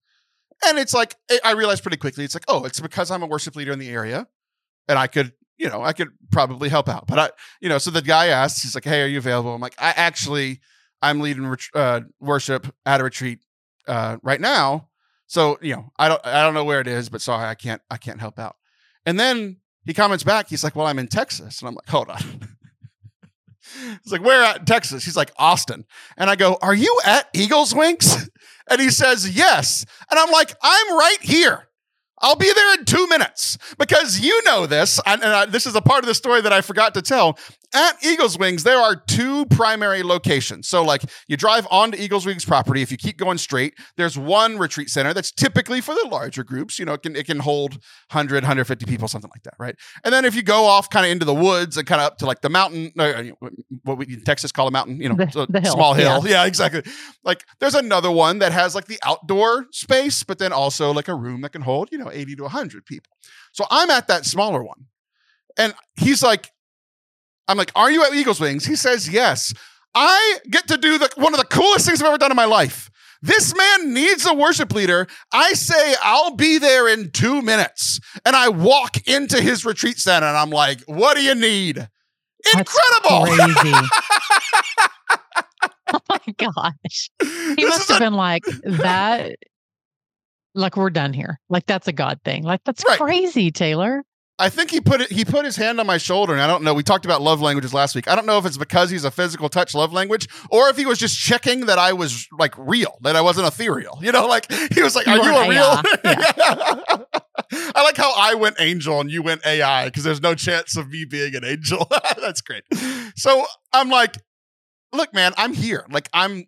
and 0.65 0.77
it's 0.77 0.94
like 0.94 1.15
I 1.44 1.51
realize 1.51 1.82
pretty 1.82 1.98
quickly. 1.98 2.24
It's 2.24 2.36
like 2.36 2.46
oh, 2.48 2.65
it's 2.65 2.80
because 2.80 3.10
I'm 3.10 3.24
a 3.24 3.27
worship 3.27 3.56
leader 3.56 3.72
in 3.72 3.80
the 3.80 3.89
area, 3.89 4.27
and 4.88 5.00
I 5.00 5.08
could. 5.08 5.34
You 5.57 5.69
know, 5.69 5.83
I 5.83 5.93
could 5.93 6.10
probably 6.31 6.69
help 6.69 6.89
out, 6.89 7.05
but 7.07 7.19
I, 7.19 7.29
you 7.62 7.69
know, 7.69 7.77
so 7.77 7.91
the 7.91 8.01
guy 8.01 8.27
asks, 8.27 8.63
he's 8.63 8.75
like, 8.75 8.86
"Hey, 8.86 9.01
are 9.03 9.07
you 9.07 9.19
available?" 9.19 9.53
I'm 9.53 9.62
like, 9.62 9.75
"I 9.79 9.93
actually, 9.95 10.60
I'm 11.01 11.19
leading 11.19 11.55
uh, 11.75 12.01
worship 12.19 12.74
at 12.86 13.00
a 13.00 13.03
retreat 13.03 13.39
uh, 13.88 14.17
right 14.24 14.41
now. 14.41 14.89
So 15.27 15.57
you 15.62 15.75
know, 15.75 15.91
I 15.98 16.10
don't 16.10 16.25
I 16.25 16.41
don't 16.43 16.53
know 16.53 16.63
where 16.63 16.79
it 16.81 16.88
is, 16.88 17.10
but 17.10 17.22
sorry, 17.22 17.48
I 17.48 17.55
can't 17.55 17.81
I 17.89 17.98
can't 17.98 18.19
help 18.19 18.39
out. 18.39 18.55
And 19.05 19.19
then 19.19 19.57
he 19.86 19.93
comments 19.93 20.24
back. 20.24 20.48
He's 20.50 20.63
like, 20.63 20.75
"Well, 20.75 20.88
I'm 20.88 21.00
in 21.00 21.07
Texas," 21.07 21.60
and 21.62 21.69
I'm 21.69 21.75
like, 21.75 21.89
"Hold 21.89 22.10
on." 22.10 22.22
He's 24.03 24.12
like, 24.12 24.24
"Where 24.24 24.43
at 24.43 24.67
Texas?" 24.67 25.05
He's 25.05 25.15
like, 25.15 25.31
"Austin," 25.38 25.86
and 26.17 26.29
I 26.29 26.36
go, 26.36 26.57
"Are 26.62 26.74
you 26.74 27.00
at 27.05 27.29
Eagles 27.33 27.74
Wings?" 27.75 28.29
And 28.69 28.79
he 28.79 28.91
says, 28.91 29.36
"Yes," 29.36 29.86
and 30.10 30.17
I'm 30.17 30.31
like, 30.31 30.55
"I'm 30.63 30.98
right 30.98 31.17
here." 31.19 31.67
I'll 32.24 32.38
be 32.38 32.51
there 32.51 32.74
in 32.80 32.86
two 32.86 33.06
minutes 33.08 33.58
because 33.77 34.22
you 34.22 34.44
know 34.46 34.65
this, 34.65 35.00
and, 35.06 35.22
and 35.22 35.32
I, 35.34 35.46
this 35.46 35.65
is 35.65 35.75
a 35.75 35.82
part 35.82 36.03
of 36.03 36.08
the 36.08 36.15
story 36.15 36.42
that 36.42 36.53
I 36.53 36.62
forgot 36.62 36.94
to 36.94 37.01
tell 37.01 37.38
at 37.74 38.03
Eagles 38.03 38.38
Wings, 38.38 38.63
there 38.63 38.77
are 38.77 38.96
two 38.96 39.46
primary 39.48 40.03
locations. 40.03 40.68
So, 40.68 40.84
like, 40.84 41.03
you 41.27 41.38
drive 41.38 41.68
onto 41.72 41.98
Eagles 41.98 42.25
Wings 42.25 42.46
property. 42.46 42.82
If 42.82 42.92
you 42.92 42.98
keep 42.98 43.18
going 43.18 43.38
straight, 43.38 43.74
there's 43.98 44.18
one 44.18 44.58
retreat 44.58 44.89
center 44.89 45.13
that's 45.13 45.32
typically 45.32 45.82
for 45.82 45.96
the 45.96 46.08
larger 46.10 46.44
groups. 46.44 46.77
You 46.77 46.86
know, 46.86 46.94
it 46.94 47.01
can 47.01 47.15
it 47.15 47.25
can 47.25 47.39
hold 47.39 47.74
100, 48.12 48.44
150 48.44 48.86
people, 48.86 49.08
something 49.08 49.32
like 49.34 49.44
that, 49.44 49.56
right? 49.60 49.75
And 50.03 50.13
then 50.13 50.25
if 50.25 50.36
you 50.36 50.44
go 50.44 50.65
off 50.65 50.89
kind 50.89 51.06
of 51.06 51.12
into 51.12 51.25
the 51.25 51.34
woods 51.34 51.77
and 51.77 51.88
kind 51.88 52.01
of 52.01 52.08
up 52.08 52.18
to 52.20 52.25
like 52.25 52.42
the 52.42 52.50
mountain, 52.50 52.92
uh, 52.98 53.24
what 53.84 53.98
we 53.98 54.06
in 54.06 54.24
Texas 54.24 54.51
call 54.51 54.68
a 54.68 54.72
mountain, 54.72 55.01
you 55.01 55.10
know, 55.10 55.15
the, 55.15 55.48
the 55.50 55.62
hill, 55.62 55.74
small 55.74 55.94
hill. 55.94 56.22
Yeah. 56.25 56.32
yeah, 56.44 56.46
exactly. 56.46 56.84
Like, 57.24 57.46
there's 57.60 57.75
another 57.75 58.12
one 58.12 58.39
that 58.39 58.51
has 58.51 58.75
like 58.75 58.86
the 58.86 59.00
outdoor 59.03 59.65
space, 59.72 60.24
but 60.24 60.39
then 60.39 60.53
also 60.53 60.92
like 60.92 61.08
a 61.08 61.15
room 61.15 61.42
that 61.42 61.51
can 61.51 61.62
hold, 61.62 61.89
you 61.92 61.98
know, 61.98 62.12
80 62.12 62.36
to 62.38 62.44
100 62.44 62.86
people. 62.86 63.18
So 63.51 63.65
I'm 63.70 63.89
at 63.89 64.08
that 64.08 64.25
smaller 64.25 64.63
one. 64.63 64.86
And 65.58 65.74
he's 65.96 66.24
like, 66.24 66.51
I'm 67.47 67.57
like, 67.57 67.71
Are 67.75 67.91
you 67.91 68.03
at 68.03 68.13
Eagles 68.13 68.39
Wings? 68.39 68.65
He 68.65 68.75
says, 68.75 69.09
Yes. 69.09 69.53
I 69.95 70.39
get 70.50 70.67
to 70.69 70.77
do 70.77 70.97
the, 70.97 71.09
one 71.17 71.33
of 71.33 71.39
the 71.39 71.45
coolest 71.45 71.85
things 71.85 72.01
I've 72.01 72.07
ever 72.07 72.17
done 72.17 72.31
in 72.31 72.35
my 72.35 72.45
life. 72.45 72.89
This 73.21 73.55
man 73.55 73.93
needs 73.93 74.25
a 74.25 74.33
worship 74.33 74.73
leader. 74.73 75.07
I 75.31 75.53
say, 75.53 75.95
I'll 76.03 76.35
be 76.35 76.57
there 76.57 76.89
in 76.89 77.12
two 77.12 77.41
minutes. 77.41 78.00
And 78.25 78.35
I 78.35 78.50
walk 78.50 79.07
into 79.07 79.39
his 79.39 79.63
retreat 79.65 79.97
center 79.97 80.27
and 80.27 80.35
I'm 80.38 80.50
like, 80.50 80.81
What 80.88 81.15
do 81.15 81.23
you 81.23 81.35
need? 81.35 81.88
Incredible. 82.53 83.25
crazy. 83.35 83.73
oh 85.93 86.00
my 86.09 86.19
gosh. 86.38 87.09
He 87.21 87.55
this 87.55 87.69
must 87.69 87.88
have 87.89 87.97
a- 87.97 88.05
been 88.05 88.13
like, 88.13 88.43
That, 88.63 89.35
like, 90.55 90.75
we're 90.77 90.89
done 90.89 91.13
here. 91.13 91.39
Like, 91.50 91.65
that's 91.65 91.88
a 91.88 91.93
God 91.93 92.19
thing. 92.25 92.43
Like, 92.43 92.62
that's 92.65 92.83
right. 92.85 93.00
crazy, 93.00 93.51
Taylor. 93.51 94.03
I 94.40 94.50
think 94.50 94.72
he 94.72 94.82
put 94.82 95.00
it. 95.00 95.12
He 95.12 95.25
put 95.25 95.46
his 95.46 95.56
hand 95.56 95.80
on 95.80 95.86
my 95.86 95.98
shoulder, 95.98 96.34
and 96.34 96.42
I 96.42 96.48
don't 96.48 96.63
know. 96.63 96.74
We 96.74 96.82
talked 96.82 97.06
about 97.06 97.22
love 97.22 97.40
languages 97.40 97.74
last 97.74 97.94
week. 97.94 98.08
I 98.08 98.16
don't 98.16 98.25
know 98.25 98.40
if 98.40 98.46
it's 98.46 98.58
because 98.58 98.90
he's 98.90 99.06
a 99.06 99.12
physical 99.12 99.48
touch 99.48 99.75
love 99.75 99.94
language, 99.94 100.28
or 100.50 100.70
if 100.70 100.78
he 100.78 100.88
was 100.88 100.98
just 100.98 101.20
checking 101.20 101.68
that 101.68 101.78
I 101.78 101.94
was 101.94 102.28
like 102.40 102.56
real, 102.58 102.98
that 103.02 103.16
I 103.16 103.22
wasn't 103.22 103.48
ethereal. 103.48 104.00
You 104.02 104.12
know, 104.12 104.25
like 104.25 104.52
he 104.74 104.82
was 104.82 104.96
like, 104.96 105.08
"Are 105.08 105.18
you, 105.18 105.24
you 105.24 105.36
a 105.36 105.50
real?" 105.50 105.82
Yeah. 107.54 107.72
I 107.75 107.84
like 107.84 107.98
how 107.98 108.13
I 108.16 108.36
went 108.36 108.56
angel 108.60 109.00
and 109.00 109.12
you 109.12 109.22
went 109.22 109.46
AI 109.46 109.86
because 109.86 110.04
there's 110.04 110.22
no 110.22 110.36
chance 110.36 110.75
of 110.78 110.90
me 110.90 111.06
being 111.06 111.36
an 111.36 111.44
angel. 111.44 111.88
That's 112.22 112.42
great. 112.42 112.63
So 113.15 113.46
I'm 113.72 113.89
like, 113.89 114.17
look, 114.91 115.13
man, 115.13 115.34
I'm 115.38 115.54
here. 115.54 115.86
Like 115.89 116.10
I'm, 116.13 116.46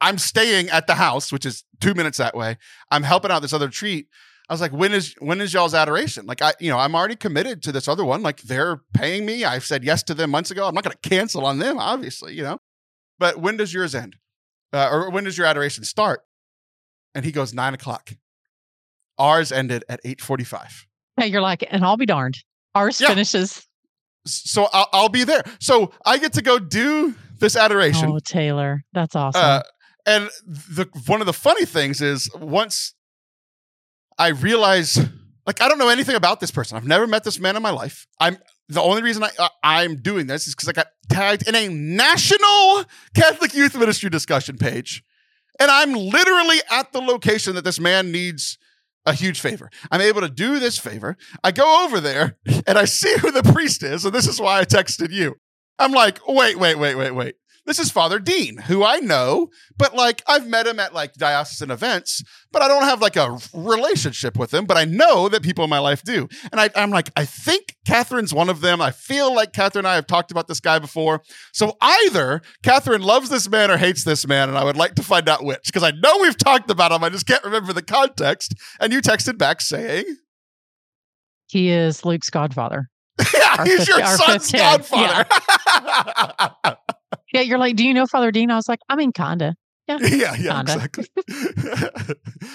I'm 0.00 0.18
staying 0.18 0.68
at 0.68 0.86
the 0.86 0.94
house, 0.94 1.32
which 1.32 1.46
is 1.46 1.64
two 1.80 1.94
minutes 1.94 2.18
that 2.18 2.36
way. 2.36 2.58
I'm 2.90 3.02
helping 3.02 3.30
out 3.30 3.42
this 3.42 3.52
other 3.52 3.68
treat 3.68 4.08
I 4.50 4.52
was 4.52 4.60
like, 4.60 4.72
when 4.72 4.92
is 4.92 5.14
when 5.20 5.40
is 5.40 5.54
y'all's 5.54 5.74
adoration? 5.74 6.26
Like 6.26 6.42
I, 6.42 6.54
you 6.58 6.70
know, 6.70 6.78
I'm 6.78 6.96
already 6.96 7.14
committed 7.14 7.62
to 7.62 7.72
this 7.72 7.86
other 7.86 8.04
one. 8.04 8.20
Like 8.20 8.42
they're 8.42 8.82
paying 8.92 9.24
me. 9.24 9.44
I've 9.44 9.64
said 9.64 9.84
yes 9.84 10.02
to 10.04 10.14
them 10.14 10.30
months 10.30 10.50
ago. 10.50 10.66
I'm 10.66 10.74
not 10.74 10.82
going 10.82 10.96
to 11.00 11.08
cancel 11.08 11.46
on 11.46 11.60
them, 11.60 11.78
obviously, 11.78 12.34
you 12.34 12.42
know. 12.42 12.58
But 13.20 13.36
when 13.36 13.56
does 13.56 13.72
yours 13.72 13.94
end? 13.94 14.16
Uh, 14.72 14.88
or 14.90 15.08
when 15.10 15.22
does 15.22 15.38
your 15.38 15.46
adoration 15.46 15.84
start? 15.84 16.22
And 17.14 17.24
he 17.24 17.30
goes 17.30 17.54
nine 17.54 17.74
o'clock. 17.74 18.10
Ours 19.18 19.52
ended 19.52 19.84
at 19.88 20.00
eight 20.04 20.20
forty-five. 20.20 20.84
Yeah, 21.16 21.26
you're 21.26 21.42
like, 21.42 21.64
and 21.70 21.84
I'll 21.84 21.96
be 21.96 22.06
darned. 22.06 22.38
Ours 22.74 23.00
yeah. 23.00 23.08
finishes. 23.08 23.64
So 24.26 24.66
I'll, 24.72 24.88
I'll, 24.92 25.08
be 25.08 25.22
there. 25.22 25.44
So 25.60 25.92
I 26.04 26.18
get 26.18 26.32
to 26.34 26.42
go 26.42 26.58
do 26.58 27.14
this 27.38 27.54
adoration. 27.54 28.10
Oh, 28.10 28.18
Taylor, 28.18 28.82
that's 28.92 29.14
awesome. 29.14 29.40
Uh, 29.42 29.62
and 30.06 30.28
the 30.46 30.88
one 31.06 31.20
of 31.20 31.26
the 31.26 31.32
funny 31.32 31.64
things 31.64 32.00
is 32.00 32.28
once 32.34 32.94
I 34.20 34.28
realize, 34.28 34.98
like, 35.46 35.62
I 35.62 35.68
don't 35.68 35.78
know 35.78 35.88
anything 35.88 36.14
about 36.14 36.40
this 36.40 36.50
person. 36.50 36.76
I've 36.76 36.86
never 36.86 37.06
met 37.06 37.24
this 37.24 37.40
man 37.40 37.56
in 37.56 37.62
my 37.62 37.70
life. 37.70 38.06
I'm 38.20 38.36
the 38.68 38.82
only 38.82 39.02
reason 39.02 39.24
I, 39.24 39.30
uh, 39.38 39.48
I'm 39.64 39.96
doing 39.96 40.26
this 40.26 40.46
is 40.46 40.54
because 40.54 40.68
I 40.68 40.72
got 40.72 40.88
tagged 41.08 41.48
in 41.48 41.54
a 41.54 41.68
national 41.68 42.84
Catholic 43.14 43.54
Youth 43.54 43.74
Ministry 43.74 44.10
discussion 44.10 44.58
page, 44.58 45.02
and 45.58 45.70
I'm 45.70 45.94
literally 45.94 46.58
at 46.70 46.92
the 46.92 47.00
location 47.00 47.54
that 47.54 47.64
this 47.64 47.80
man 47.80 48.12
needs 48.12 48.58
a 49.06 49.14
huge 49.14 49.40
favor. 49.40 49.70
I'm 49.90 50.02
able 50.02 50.20
to 50.20 50.28
do 50.28 50.58
this 50.58 50.78
favor. 50.78 51.16
I 51.42 51.50
go 51.50 51.86
over 51.86 51.98
there 51.98 52.36
and 52.66 52.76
I 52.76 52.84
see 52.84 53.16
who 53.16 53.30
the 53.30 53.42
priest 53.42 53.82
is, 53.82 54.04
and 54.04 54.14
this 54.14 54.28
is 54.28 54.38
why 54.38 54.60
I 54.60 54.64
texted 54.66 55.12
you. 55.12 55.36
I'm 55.78 55.92
like, 55.92 56.20
wait, 56.28 56.58
wait, 56.58 56.76
wait, 56.76 56.94
wait, 56.94 57.12
wait. 57.12 57.36
This 57.66 57.78
is 57.78 57.90
Father 57.90 58.18
Dean, 58.18 58.56
who 58.56 58.84
I 58.84 59.00
know, 59.00 59.48
but 59.76 59.94
like 59.94 60.22
I've 60.26 60.46
met 60.46 60.66
him 60.66 60.80
at 60.80 60.94
like 60.94 61.14
diocesan 61.14 61.70
events, 61.70 62.22
but 62.52 62.62
I 62.62 62.68
don't 62.68 62.84
have 62.84 63.00
like 63.02 63.16
a 63.16 63.38
relationship 63.52 64.38
with 64.38 64.52
him, 64.52 64.64
but 64.64 64.76
I 64.76 64.84
know 64.84 65.28
that 65.28 65.42
people 65.42 65.64
in 65.64 65.70
my 65.70 65.78
life 65.78 66.02
do. 66.02 66.28
And 66.50 66.60
I, 66.60 66.70
am 66.74 66.90
like, 66.90 67.10
I 67.16 67.24
think 67.24 67.76
Kathryn's 67.86 68.32
one 68.32 68.48
of 68.48 68.60
them. 68.60 68.80
I 68.80 68.90
feel 68.90 69.34
like 69.34 69.52
Kathryn 69.52 69.80
and 69.80 69.88
I 69.88 69.94
have 69.94 70.06
talked 70.06 70.30
about 70.30 70.48
this 70.48 70.60
guy 70.60 70.78
before. 70.78 71.22
So 71.52 71.76
either 71.80 72.40
Kathryn 72.62 73.04
loves 73.04 73.28
this 73.28 73.48
man 73.48 73.70
or 73.70 73.76
hates 73.76 74.04
this 74.04 74.26
man, 74.26 74.48
and 74.48 74.56
I 74.56 74.64
would 74.64 74.76
like 74.76 74.94
to 74.96 75.02
find 75.02 75.28
out 75.28 75.44
which, 75.44 75.62
because 75.66 75.82
I 75.82 75.90
know 75.90 76.18
we've 76.18 76.38
talked 76.38 76.70
about 76.70 76.92
him. 76.92 77.04
I 77.04 77.10
just 77.10 77.26
can't 77.26 77.44
remember 77.44 77.72
the 77.72 77.82
context. 77.82 78.54
And 78.80 78.92
you 78.92 79.00
texted 79.00 79.38
back 79.38 79.60
saying, 79.60 80.04
He 81.46 81.70
is 81.70 82.04
Luke's 82.04 82.30
godfather. 82.30 82.88
yeah, 83.34 83.56
our 83.58 83.64
he's 83.64 83.86
fifth, 83.86 83.88
your 83.88 84.06
son's 84.06 84.50
godfather. 84.50 85.26
Yeah. 85.28 86.74
Yeah, 87.40 87.46
you're 87.48 87.58
like, 87.58 87.76
do 87.76 87.86
you 87.86 87.94
know 87.94 88.06
Father 88.06 88.30
Dean? 88.30 88.50
I 88.50 88.56
was 88.56 88.68
like, 88.68 88.80
I 88.88 88.96
mean, 88.96 89.12
kinda. 89.12 89.54
Yeah, 89.88 89.98
yeah, 90.02 90.36
yeah, 90.38 90.60
exactly. 90.60 91.06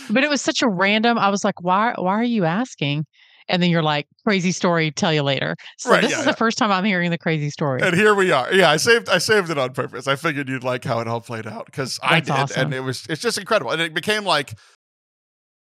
but 0.09 0.23
it 0.23 0.29
was 0.29 0.41
such 0.41 0.61
a 0.61 0.69
random. 0.69 1.17
I 1.17 1.29
was 1.29 1.43
like, 1.43 1.61
why? 1.61 1.93
Why 1.97 2.13
are 2.13 2.23
you 2.23 2.45
asking? 2.45 3.05
And 3.47 3.61
then 3.61 3.69
you're 3.69 3.83
like, 3.83 4.07
crazy 4.23 4.51
story. 4.51 4.91
Tell 4.91 5.13
you 5.13 5.21
later. 5.21 5.55
So 5.77 5.91
right, 5.91 6.01
this 6.01 6.11
yeah, 6.11 6.19
is 6.19 6.25
yeah. 6.25 6.31
the 6.31 6.37
first 6.37 6.57
time 6.57 6.71
I'm 6.71 6.83
hearing 6.83 7.11
the 7.11 7.17
crazy 7.17 7.49
story. 7.49 7.81
And 7.81 7.95
here 7.95 8.15
we 8.15 8.31
are. 8.31 8.51
Yeah, 8.53 8.71
I 8.71 8.77
saved. 8.77 9.09
I 9.09 9.17
saved 9.17 9.49
it 9.49 9.57
on 9.57 9.73
purpose. 9.73 10.07
I 10.07 10.15
figured 10.15 10.49
you'd 10.49 10.63
like 10.63 10.83
how 10.83 10.99
it 10.99 11.07
all 11.07 11.21
played 11.21 11.45
out 11.45 11.65
because 11.65 11.99
I 12.01 12.19
did, 12.19 12.31
awesome. 12.31 12.65
and 12.65 12.73
it 12.73 12.81
was. 12.81 13.05
It's 13.09 13.21
just 13.21 13.37
incredible, 13.37 13.71
and 13.71 13.81
it 13.81 13.93
became 13.93 14.23
like 14.23 14.53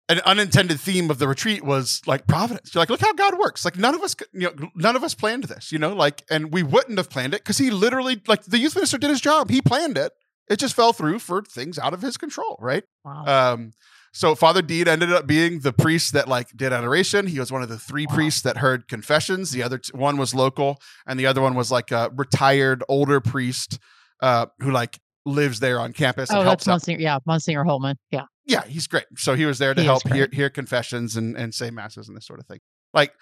an 0.10 0.20
unintended 0.26 0.80
theme 0.80 1.12
of 1.12 1.20
the 1.20 1.28
retreat 1.28 1.64
was 1.64 2.02
like 2.08 2.26
providence. 2.26 2.74
You're 2.74 2.82
like, 2.82 2.90
look 2.90 3.00
how 3.00 3.14
God 3.14 3.38
works. 3.38 3.64
Like 3.64 3.78
none 3.78 3.94
of 3.94 4.02
us, 4.02 4.16
you 4.34 4.52
know, 4.52 4.70
none 4.76 4.96
of 4.96 5.04
us 5.04 5.14
planned 5.14 5.44
this, 5.46 5.72
you 5.72 5.78
know, 5.78 5.94
like, 5.94 6.24
and 6.30 6.52
we 6.52 6.64
wouldn't 6.64 6.98
have 6.98 7.10
planned 7.10 7.36
it 7.36 7.42
because 7.42 7.60
he 7.60 7.70
literally, 7.70 8.22
like, 8.28 8.44
the 8.44 8.58
youth 8.58 8.76
minister 8.76 8.98
did 8.98 9.12
his 9.12 9.22
job. 9.22 9.50
He 9.52 9.62
planned 9.62 9.98
it. 9.98 10.12
It 10.50 10.58
just 10.58 10.76
fell 10.76 10.94
through 10.94 11.20
for 11.20 11.44
things 11.44 11.78
out 11.78 11.94
of 11.94 12.02
his 12.02 12.18
control, 12.18 12.58
right? 12.60 12.84
Wow. 13.06 13.54
Um, 13.54 13.74
so 14.12 14.34
Father 14.34 14.64
Dean 14.64 14.88
ended 14.88 15.12
up 15.12 15.28
being 15.28 15.60
the 15.60 15.72
priest 15.72 16.14
that 16.14 16.28
like 16.28 16.50
did 16.58 16.74
adoration. 16.74 17.28
He 17.28 17.40
was 17.40 17.52
one 17.52 17.62
of 17.62 17.70
the 17.70 17.78
three 17.78 18.08
wow. 18.08 18.16
priests 18.16 18.42
that 18.42 18.58
heard 18.58 18.88
confessions. 18.88 19.52
The 19.52 19.62
other 19.62 19.78
t- 19.78 19.92
one 19.96 20.18
was 20.18 20.34
local, 20.34 20.82
and 21.06 21.20
the 21.20 21.28
other 21.28 21.42
one 21.42 21.54
was 21.54 21.72
like 21.72 21.92
a 21.92 22.12
retired 22.16 22.84
older 22.90 23.22
priest 23.22 23.78
uh, 24.22 24.48
who 24.60 24.72
like 24.72 25.00
lives 25.26 25.60
there 25.60 25.80
on 25.80 25.94
campus. 25.94 26.30
Oh, 26.32 26.44
that's 26.44 26.66
Monsignor. 26.68 27.00
Yeah, 27.02 27.20
Monsignor 27.26 27.64
Holman. 27.64 27.98
Yeah 28.12 28.26
yeah, 28.50 28.64
he's 28.66 28.88
great. 28.88 29.06
So 29.16 29.36
he 29.36 29.46
was 29.46 29.60
there 29.60 29.76
to 29.76 29.82
he 29.82 29.86
help 29.86 30.08
hear, 30.08 30.28
hear 30.32 30.50
confessions 30.50 31.16
and, 31.16 31.38
and 31.38 31.54
say 31.54 31.70
masses 31.70 32.08
and 32.08 32.18
this 32.18 32.26
sort 32.26 32.40
of 32.40 32.48
thing. 32.48 32.60
Like 32.96 33.14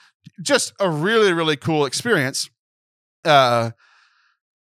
just 0.41 0.71
a 0.79 0.89
really, 0.89 1.33
really 1.33 1.57
cool 1.57 1.85
experience. 1.85 2.49
uh, 3.25 3.71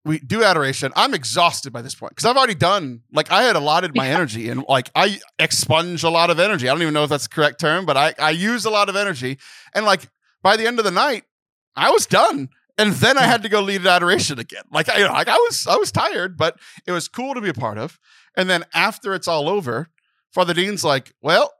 we 0.05 0.19
do 0.19 0.43
adoration. 0.43 0.91
I'm 0.95 1.13
exhausted 1.13 1.71
by 1.71 1.81
this 1.81 1.95
point 1.95 2.11
because 2.11 2.25
I've 2.25 2.35
already 2.37 2.55
done 2.55 3.01
like 3.11 3.31
I 3.31 3.43
had 3.43 3.55
allotted 3.55 3.95
my 3.95 4.07
Yeah. 4.07 4.15
energy 4.15 4.49
and 4.49 4.65
like 4.67 4.89
I 4.95 5.19
expunge 5.37 6.03
a 6.03 6.09
lot 6.09 6.29
of 6.29 6.39
energy. 6.39 6.67
I 6.67 6.73
don't 6.73 6.81
even 6.81 6.93
know 6.93 7.03
if 7.03 7.09
that's 7.09 7.27
the 7.27 7.35
correct 7.35 7.59
term, 7.59 7.85
but 7.85 7.95
I 7.97 8.13
I 8.17 8.31
use 8.31 8.65
a 8.65 8.69
lot 8.69 8.89
of 8.89 8.95
energy 8.95 9.37
and 9.73 9.85
like 9.85 10.09
by 10.41 10.55
the 10.57 10.65
end 10.67 10.79
of 10.79 10.85
the 10.85 10.91
night, 10.91 11.23
I 11.75 11.91
was 11.91 12.05
done. 12.05 12.49
And 12.79 12.93
then 12.93 13.17
I 13.17 13.23
hmm. 13.23 13.29
had 13.29 13.43
to 13.43 13.49
go 13.49 13.61
lead 13.61 13.81
an 13.81 13.87
adoration 13.87 14.39
again. 14.39 14.63
Like 14.71 14.89
I, 14.89 14.99
you 14.99 15.05
know, 15.05 15.11
like 15.11 15.27
I 15.27 15.35
was, 15.35 15.67
I 15.67 15.75
was 15.75 15.91
tired, 15.91 16.37
but 16.37 16.57
it 16.87 16.91
was 16.91 17.07
cool 17.07 17.33
to 17.33 17.41
be 17.41 17.49
a 17.49 17.53
part 17.53 17.77
of. 17.77 17.99
And 18.35 18.49
then 18.49 18.63
after 18.73 19.13
it's 19.13 19.27
all 19.27 19.49
over, 19.49 19.89
Father 20.31 20.53
Dean's 20.53 20.83
like, 20.83 21.11
"Well, 21.21 21.51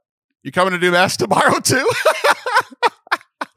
you 0.42 0.50
coming 0.50 0.72
to 0.72 0.78
do 0.78 0.90
mass 0.90 1.16
tomorrow 1.16 1.60
too?" 1.60 1.90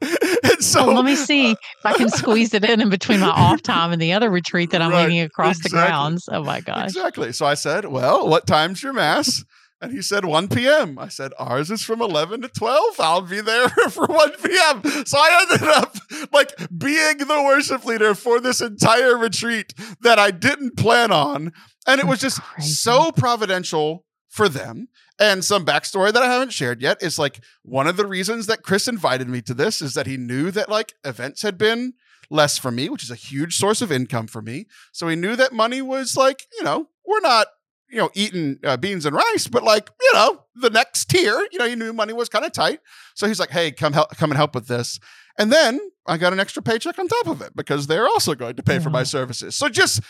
and 0.02 0.62
so 0.62 0.84
So 0.84 0.92
let 0.92 1.04
me 1.04 1.16
see 1.16 1.52
uh, 1.52 1.54
if 1.54 1.86
I 1.86 1.92
can 1.94 2.10
squeeze 2.10 2.52
it 2.52 2.64
in 2.64 2.80
in 2.80 2.90
between 2.90 3.20
my 3.20 3.28
off 3.28 3.62
time 3.62 3.92
and 3.92 4.02
the 4.02 4.12
other 4.12 4.30
retreat 4.30 4.70
that 4.70 4.82
I'm 4.82 4.90
Right, 4.90 5.06
leading 5.08 5.20
across 5.20 5.56
exactly. 5.56 5.80
the 5.80 5.86
grounds. 5.86 6.28
Oh 6.30 6.42
my 6.42 6.60
gosh. 6.60 6.88
Exactly. 6.88 7.32
So 7.32 7.46
I 7.46 7.54
said, 7.54 7.86
Well, 7.86 8.28
what 8.28 8.46
time's 8.46 8.82
your 8.82 8.92
mass? 8.92 9.42
And 9.84 9.92
he 9.92 10.00
said 10.00 10.24
1 10.24 10.48
p.m. 10.48 10.98
I 10.98 11.08
said, 11.08 11.32
Ours 11.38 11.70
is 11.70 11.82
from 11.82 12.00
11 12.00 12.40
to 12.40 12.48
12. 12.48 13.00
I'll 13.00 13.20
be 13.20 13.42
there 13.42 13.68
for 13.90 14.06
1 14.06 14.30
p.m. 14.42 14.82
So 15.04 15.18
I 15.18 15.46
ended 15.50 15.68
up 15.68 15.94
like 16.32 16.56
being 16.76 17.18
the 17.18 17.42
worship 17.44 17.84
leader 17.84 18.14
for 18.14 18.40
this 18.40 18.62
entire 18.62 19.18
retreat 19.18 19.74
that 20.00 20.18
I 20.18 20.30
didn't 20.30 20.78
plan 20.78 21.12
on. 21.12 21.52
And 21.86 22.00
it 22.00 22.06
was 22.06 22.20
just 22.20 22.40
so 22.60 23.12
providential 23.12 24.06
for 24.30 24.48
them. 24.48 24.88
And 25.20 25.44
some 25.44 25.66
backstory 25.66 26.14
that 26.14 26.22
I 26.22 26.32
haven't 26.32 26.54
shared 26.54 26.80
yet 26.80 27.02
is 27.02 27.18
like 27.18 27.44
one 27.62 27.86
of 27.86 27.98
the 27.98 28.06
reasons 28.06 28.46
that 28.46 28.62
Chris 28.62 28.88
invited 28.88 29.28
me 29.28 29.42
to 29.42 29.52
this 29.52 29.82
is 29.82 29.92
that 29.92 30.06
he 30.06 30.16
knew 30.16 30.50
that 30.50 30.70
like 30.70 30.94
events 31.04 31.42
had 31.42 31.58
been 31.58 31.92
less 32.30 32.56
for 32.56 32.70
me, 32.70 32.88
which 32.88 33.04
is 33.04 33.10
a 33.10 33.16
huge 33.16 33.58
source 33.58 33.82
of 33.82 33.92
income 33.92 34.28
for 34.28 34.40
me. 34.40 34.64
So 34.92 35.08
he 35.08 35.14
knew 35.14 35.36
that 35.36 35.52
money 35.52 35.82
was 35.82 36.16
like, 36.16 36.46
you 36.56 36.64
know, 36.64 36.88
we're 37.06 37.20
not, 37.20 37.48
you 37.94 38.00
know, 38.00 38.10
eating 38.14 38.58
uh, 38.64 38.76
beans 38.76 39.06
and 39.06 39.14
rice, 39.14 39.46
but 39.46 39.62
like, 39.62 39.88
you 40.00 40.12
know, 40.14 40.42
the 40.56 40.70
next 40.70 41.06
tier, 41.06 41.46
you 41.52 41.58
know, 41.58 41.68
he 41.68 41.76
knew 41.76 41.92
money 41.92 42.12
was 42.12 42.28
kind 42.28 42.44
of 42.44 42.52
tight. 42.52 42.80
So 43.14 43.28
he's 43.28 43.38
like, 43.38 43.50
hey, 43.50 43.70
come 43.70 43.92
help, 43.92 44.10
come 44.16 44.30
and 44.30 44.36
help 44.36 44.54
with 44.54 44.66
this. 44.66 44.98
And 45.38 45.52
then 45.52 45.80
I 46.06 46.16
got 46.16 46.32
an 46.32 46.40
extra 46.40 46.62
paycheck 46.62 46.98
on 46.98 47.08
top 47.08 47.28
of 47.28 47.40
it 47.40 47.52
because 47.54 47.86
they're 47.86 48.06
also 48.06 48.34
going 48.34 48.56
to 48.56 48.62
pay 48.62 48.78
for 48.80 48.90
my 48.90 49.04
services. 49.04 49.54
So 49.56 49.68
just 49.68 50.00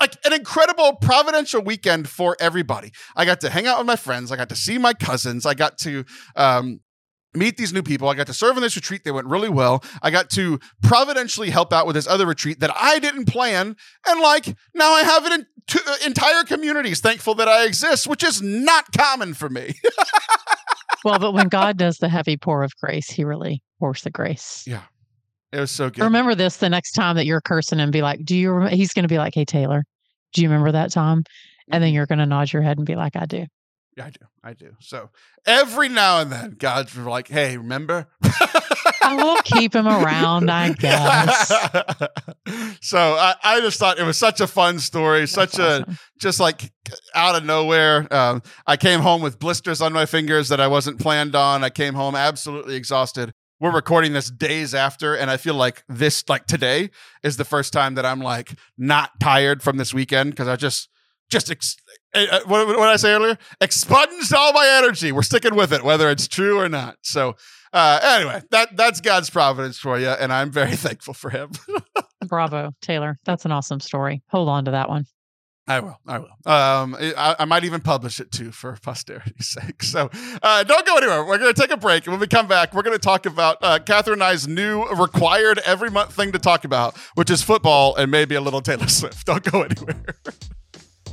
like 0.00 0.16
an 0.24 0.32
incredible 0.32 0.94
providential 0.94 1.62
weekend 1.62 2.08
for 2.08 2.36
everybody. 2.40 2.92
I 3.14 3.24
got 3.24 3.40
to 3.42 3.50
hang 3.50 3.66
out 3.66 3.78
with 3.78 3.86
my 3.86 3.96
friends. 3.96 4.32
I 4.32 4.36
got 4.36 4.48
to 4.48 4.56
see 4.56 4.78
my 4.78 4.92
cousins. 4.94 5.46
I 5.46 5.54
got 5.54 5.78
to 5.78 6.04
um, 6.34 6.80
meet 7.34 7.56
these 7.56 7.72
new 7.72 7.82
people. 7.82 8.08
I 8.08 8.14
got 8.14 8.26
to 8.26 8.34
serve 8.34 8.56
in 8.56 8.62
this 8.62 8.76
retreat. 8.76 9.04
They 9.04 9.10
went 9.10 9.26
really 9.26 9.48
well. 9.48 9.84
I 10.02 10.10
got 10.10 10.30
to 10.30 10.58
providentially 10.82 11.50
help 11.50 11.72
out 11.72 11.86
with 11.86 11.94
this 11.94 12.06
other 12.06 12.26
retreat 12.26 12.60
that 12.60 12.70
I 12.74 12.98
didn't 12.98 13.26
plan. 13.26 13.76
And 14.06 14.20
like 14.20 14.56
now 14.74 14.92
I 14.92 15.02
have 15.02 15.26
an 15.26 15.32
en- 15.32 15.46
two, 15.66 15.80
entire 16.04 16.44
communities 16.44 17.00
thankful 17.00 17.34
that 17.36 17.48
I 17.48 17.64
exist, 17.64 18.06
which 18.06 18.22
is 18.22 18.42
not 18.42 18.92
common 18.92 19.34
for 19.34 19.48
me. 19.48 19.74
Well, 21.04 21.20
but 21.20 21.32
when 21.34 21.46
God 21.46 21.76
does 21.76 21.98
the 21.98 22.08
heavy 22.08 22.36
pour 22.36 22.64
of 22.64 22.76
grace, 22.78 23.08
he 23.08 23.22
really 23.22 23.62
pours 23.78 24.02
the 24.02 24.10
grace. 24.10 24.64
yeah. 24.66 24.82
It 25.52 25.60
was 25.60 25.70
so 25.70 25.88
good. 25.88 26.02
Remember 26.02 26.34
this 26.34 26.56
the 26.56 26.68
next 26.68 26.92
time 26.92 27.14
that 27.14 27.26
you're 27.26 27.40
cursing 27.40 27.78
and 27.78 27.92
be 27.92 28.02
like, 28.02 28.24
Do 28.24 28.36
you 28.36 28.50
remember? 28.50 28.74
He's 28.74 28.92
going 28.92 29.04
to 29.04 29.08
be 29.08 29.18
like, 29.18 29.32
Hey, 29.32 29.44
Taylor, 29.44 29.84
do 30.32 30.42
you 30.42 30.48
remember 30.48 30.72
that 30.72 30.90
time? 30.90 31.22
And 31.70 31.80
then 31.80 31.88
mm-hmm. 31.90 31.94
you're 31.94 32.06
going 32.06 32.18
to 32.18 32.26
nod 32.26 32.52
your 32.52 32.62
head 32.62 32.76
and 32.76 32.86
be 32.86 32.96
like, 32.96 33.14
I 33.14 33.26
do. 33.26 33.46
Yeah, 33.96 34.06
I 34.06 34.10
do. 34.10 34.26
I 34.42 34.52
do. 34.54 34.76
So 34.80 35.10
every 35.46 35.88
now 35.88 36.20
and 36.20 36.32
then, 36.32 36.56
God's 36.58 36.96
like, 36.96 37.28
hey, 37.28 37.56
remember? 37.56 38.08
I 39.06 39.14
will 39.22 39.36
keep 39.44 39.74
him 39.74 39.86
around, 39.86 40.50
I 40.50 40.72
guess. 40.72 41.48
so 42.80 42.98
I, 42.98 43.34
I 43.42 43.60
just 43.60 43.78
thought 43.78 43.98
it 43.98 44.04
was 44.04 44.18
such 44.18 44.40
a 44.40 44.46
fun 44.46 44.78
story, 44.78 45.20
That's 45.20 45.32
such 45.32 45.58
a 45.58 45.86
just 46.18 46.40
like 46.40 46.72
out 47.14 47.34
of 47.34 47.44
nowhere. 47.44 48.12
Um, 48.12 48.42
I 48.66 48.76
came 48.76 49.00
home 49.00 49.22
with 49.22 49.38
blisters 49.38 49.80
on 49.80 49.92
my 49.92 50.06
fingers 50.06 50.48
that 50.48 50.60
I 50.60 50.66
wasn't 50.66 50.98
planned 50.98 51.34
on. 51.34 51.62
I 51.62 51.70
came 51.70 51.94
home 51.94 52.14
absolutely 52.14 52.74
exhausted. 52.74 53.32
We're 53.58 53.72
recording 53.72 54.12
this 54.12 54.30
days 54.30 54.74
after, 54.74 55.14
and 55.14 55.30
I 55.30 55.38
feel 55.38 55.54
like 55.54 55.82
this, 55.88 56.28
like 56.28 56.46
today, 56.46 56.90
is 57.22 57.38
the 57.38 57.44
first 57.44 57.72
time 57.72 57.94
that 57.94 58.04
I'm 58.04 58.20
like 58.20 58.52
not 58.76 59.18
tired 59.18 59.62
from 59.62 59.78
this 59.78 59.94
weekend 59.94 60.30
because 60.30 60.46
I 60.46 60.56
just, 60.56 60.90
just 61.30 61.50
ex- 61.50 61.76
uh, 62.14 62.26
uh, 62.30 62.40
what, 62.46 62.66
what 62.66 62.74
did 62.74 62.82
I 62.82 62.96
say 62.96 63.12
earlier? 63.14 63.38
Expunged 63.60 64.34
all 64.34 64.52
my 64.52 64.66
energy. 64.82 65.10
We're 65.10 65.22
sticking 65.22 65.54
with 65.54 65.72
it, 65.72 65.84
whether 65.84 66.10
it's 66.10 66.28
true 66.28 66.58
or 66.58 66.68
not. 66.68 66.98
So, 67.02 67.36
uh, 67.76 68.00
anyway, 68.02 68.42
that 68.52 68.74
that's 68.74 69.02
God's 69.02 69.28
providence 69.28 69.78
for 69.78 69.98
you, 69.98 70.08
and 70.08 70.32
I'm 70.32 70.50
very 70.50 70.76
thankful 70.76 71.12
for 71.12 71.28
Him. 71.28 71.50
Bravo, 72.26 72.72
Taylor. 72.80 73.18
That's 73.24 73.44
an 73.44 73.52
awesome 73.52 73.80
story. 73.80 74.22
Hold 74.28 74.48
on 74.48 74.64
to 74.64 74.70
that 74.70 74.88
one. 74.88 75.04
I 75.68 75.80
will. 75.80 75.98
I 76.06 76.18
will. 76.20 76.28
Um, 76.46 76.96
I, 76.98 77.36
I 77.40 77.44
might 77.44 77.64
even 77.64 77.80
publish 77.80 78.18
it 78.18 78.30
too 78.30 78.50
for 78.52 78.78
posterity's 78.80 79.48
sake. 79.60 79.82
So 79.82 80.08
uh, 80.42 80.62
don't 80.62 80.86
go 80.86 80.96
anywhere. 80.96 81.24
We're 81.24 81.38
going 81.38 81.52
to 81.52 81.60
take 81.60 81.72
a 81.72 81.76
break. 81.76 82.06
And 82.06 82.12
when 82.12 82.20
we 82.20 82.28
come 82.28 82.46
back, 82.46 82.72
we're 82.72 82.82
going 82.82 82.96
to 82.96 83.02
talk 83.02 83.26
about 83.26 83.58
uh, 83.60 83.80
Kathryn 83.80 84.14
and 84.14 84.22
I's 84.22 84.46
new 84.46 84.86
required 84.90 85.58
every 85.66 85.90
month 85.90 86.14
thing 86.14 86.32
to 86.32 86.38
talk 86.38 86.64
about, 86.64 86.96
which 87.16 87.30
is 87.30 87.42
football 87.42 87.96
and 87.96 88.10
maybe 88.12 88.36
a 88.36 88.40
little 88.40 88.62
Taylor 88.62 88.86
Swift. 88.86 89.26
Don't 89.26 89.42
go 89.42 89.62
anywhere. 89.62 90.04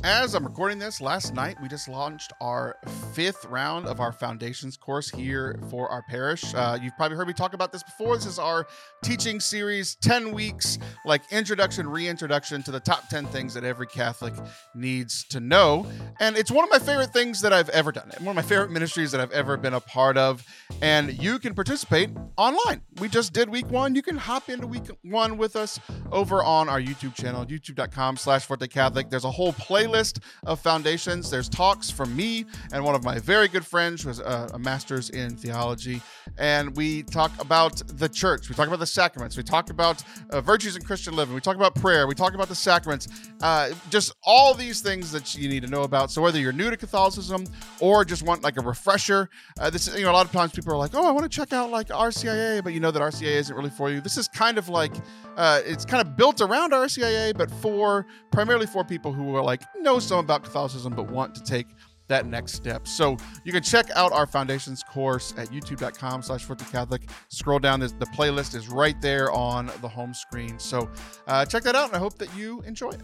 As 0.04 0.34
I'm 0.34 0.44
recording 0.44 0.78
this, 0.78 1.00
last 1.00 1.32
night 1.32 1.56
we 1.62 1.68
just 1.68 1.88
launched 1.88 2.30
our 2.38 2.76
fifth 3.14 3.46
round 3.46 3.86
of 3.86 4.00
our 4.00 4.12
foundations 4.12 4.76
course 4.76 5.08
here 5.08 5.58
for 5.70 5.88
our 5.88 6.02
parish. 6.02 6.44
Uh, 6.54 6.76
you've 6.78 6.94
probably 6.98 7.16
heard 7.16 7.26
me 7.26 7.32
talk 7.32 7.54
about 7.54 7.72
this 7.72 7.82
before. 7.82 8.14
This 8.14 8.26
is 8.26 8.38
our 8.38 8.66
teaching 9.02 9.40
series, 9.40 9.94
10 10.02 10.32
weeks, 10.32 10.78
like 11.06 11.22
introduction, 11.32 11.88
reintroduction 11.88 12.62
to 12.64 12.70
the 12.70 12.80
top 12.80 13.08
10 13.08 13.24
things 13.28 13.54
that 13.54 13.64
every 13.64 13.86
Catholic 13.86 14.34
needs 14.74 15.24
to 15.30 15.40
know. 15.40 15.86
And 16.20 16.36
it's 16.36 16.50
one 16.50 16.64
of 16.64 16.70
my 16.70 16.80
favorite 16.80 17.14
things 17.14 17.40
that 17.40 17.54
I've 17.54 17.70
ever 17.70 17.90
done, 17.90 18.10
one 18.18 18.36
of 18.36 18.44
my 18.44 18.46
favorite 18.46 18.70
ministries 18.70 19.10
that 19.12 19.22
I've 19.22 19.32
ever 19.32 19.56
been 19.56 19.72
a 19.72 19.80
part 19.80 20.18
of. 20.18 20.44
And 20.82 21.14
you 21.14 21.38
can 21.38 21.54
participate 21.54 22.10
online. 22.36 22.82
We 23.00 23.08
just 23.08 23.32
did 23.32 23.48
week 23.48 23.70
one. 23.70 23.94
You 23.94 24.02
can 24.02 24.18
hop 24.18 24.50
into 24.50 24.66
week 24.66 24.84
one 25.00 25.38
with 25.38 25.56
us 25.56 25.80
over 26.12 26.44
on 26.44 26.68
our 26.68 26.78
YouTube 26.78 27.14
channel, 27.14 27.46
youtube.com 27.46 28.18
slash 28.18 28.44
Forte 28.44 28.66
Catholic. 28.66 29.08
There's 29.08 29.24
a 29.24 29.30
whole 29.30 29.54
playlist 29.54 29.93
of 29.94 30.60
foundations. 30.60 31.30
There's 31.30 31.48
talks 31.48 31.90
from 31.90 32.14
me 32.16 32.44
and 32.72 32.84
one 32.84 32.94
of 32.94 33.04
my 33.04 33.18
very 33.18 33.48
good 33.48 33.64
friends 33.64 34.02
who 34.02 34.08
has 34.08 34.18
a, 34.18 34.50
a 34.54 34.58
master's 34.58 35.10
in 35.10 35.36
theology. 35.36 36.00
And 36.38 36.76
we 36.76 37.02
talk 37.02 37.30
about 37.40 37.82
the 37.86 38.08
church. 38.08 38.48
We 38.48 38.54
talk 38.54 38.66
about 38.66 38.80
the 38.80 38.86
sacraments. 38.86 39.36
We 39.36 39.42
talk 39.42 39.70
about 39.70 40.02
uh, 40.30 40.40
virtues 40.40 40.76
in 40.76 40.82
Christian 40.82 41.14
living. 41.14 41.34
We 41.34 41.40
talk 41.40 41.56
about 41.56 41.74
prayer. 41.74 42.06
We 42.06 42.14
talk 42.14 42.34
about 42.34 42.48
the 42.48 42.54
sacraments. 42.54 43.08
Uh, 43.40 43.70
just 43.90 44.14
all 44.24 44.54
these 44.54 44.80
things 44.80 45.12
that 45.12 45.34
you 45.34 45.48
need 45.48 45.62
to 45.62 45.68
know 45.68 45.82
about. 45.82 46.10
So 46.10 46.22
whether 46.22 46.38
you're 46.38 46.52
new 46.52 46.70
to 46.70 46.76
Catholicism 46.76 47.44
or 47.80 48.04
just 48.04 48.22
want 48.22 48.42
like 48.42 48.56
a 48.56 48.62
refresher, 48.62 49.28
uh, 49.60 49.70
this 49.70 49.86
is, 49.88 49.98
you 49.98 50.04
know, 50.04 50.10
a 50.10 50.12
lot 50.12 50.26
of 50.26 50.32
times 50.32 50.52
people 50.52 50.72
are 50.72 50.78
like, 50.78 50.94
oh, 50.94 51.06
I 51.06 51.10
want 51.12 51.24
to 51.24 51.28
check 51.28 51.52
out 51.52 51.70
like 51.70 51.88
RCIA, 51.88 52.62
but 52.64 52.72
you 52.72 52.80
know 52.80 52.90
that 52.90 53.02
RCIA 53.02 53.36
isn't 53.36 53.54
really 53.54 53.70
for 53.70 53.90
you. 53.90 54.00
This 54.00 54.16
is 54.16 54.28
kind 54.28 54.58
of 54.58 54.68
like, 54.68 54.92
uh, 55.36 55.60
it's 55.64 55.84
kind 55.84 56.06
of 56.06 56.16
built 56.16 56.40
around 56.40 56.72
RCIA, 56.72 57.36
but 57.36 57.50
for 57.50 58.06
primarily 58.30 58.66
for 58.66 58.84
people 58.84 59.12
who 59.12 59.34
are 59.36 59.42
like, 59.42 59.62
know 59.82 59.98
some 59.98 60.18
about 60.18 60.44
Catholicism, 60.44 60.94
but 60.94 61.10
want 61.10 61.34
to 61.34 61.42
take 61.42 61.66
that 62.08 62.26
next 62.26 62.52
step. 62.52 62.86
So 62.86 63.16
you 63.44 63.52
can 63.52 63.62
check 63.62 63.86
out 63.94 64.12
our 64.12 64.26
foundations 64.26 64.82
course 64.82 65.32
at 65.36 65.48
youtube.com 65.48 66.22
slash 66.22 66.46
Catholic. 66.70 67.08
Scroll 67.28 67.58
down, 67.58 67.80
the 67.80 67.88
playlist 68.14 68.54
is 68.54 68.68
right 68.68 69.00
there 69.00 69.32
on 69.32 69.70
the 69.80 69.88
home 69.88 70.12
screen. 70.12 70.58
So 70.58 70.90
uh, 71.26 71.46
check 71.46 71.62
that 71.62 71.74
out, 71.74 71.88
and 71.88 71.96
I 71.96 71.98
hope 71.98 72.18
that 72.18 72.34
you 72.36 72.60
enjoy 72.62 72.90
it. 72.90 73.02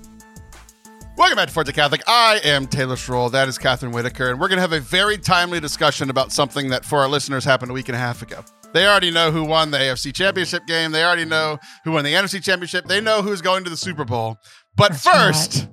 Welcome 1.17 1.37
back 1.37 1.49
to 1.49 1.55
Forte 1.55 1.73
Catholic. 1.73 2.03
I 2.07 2.41
am 2.45 2.67
Taylor 2.67 2.95
Schroll. 2.95 3.31
That 3.33 3.49
is 3.49 3.59
Kathryn 3.59 3.93
Whitaker. 3.93 4.31
And 4.31 4.41
we're 4.41 4.49
going 4.49 4.57
to 4.57 4.63
have 4.63 4.73
a 4.73 4.81
very 4.81 5.19
timely 5.19 5.61
discussion 5.61 6.09
about 6.09 6.33
something 6.33 6.71
that 6.71 6.85
for 6.85 7.01
our 7.01 7.09
listeners 7.09 7.45
happened 7.45 7.71
a 7.71 7.75
week 7.75 7.89
and 7.89 7.97
a 7.97 7.99
half 7.99 8.23
ago. 8.23 8.43
They 8.73 8.87
already 8.87 9.11
know 9.11 9.31
who 9.31 9.45
won 9.45 9.71
the 9.71 9.79
AFC 9.79 10.15
Championship 10.15 10.67
game. 10.67 10.93
They 10.93 11.05
already 11.05 11.25
know 11.25 11.59
who 11.85 11.93
won 11.93 12.05
the 12.05 12.13
NFC 12.15 12.43
Championship. 12.43 12.87
They 12.87 13.01
know 13.01 13.21
who's 13.21 13.43
going 13.43 13.65
to 13.65 13.71
the 13.71 13.77
Super 13.77 14.05
Bowl. 14.05 14.39
But 14.77 14.93
That's 14.93 15.05
first, 15.05 15.57
right. 15.57 15.69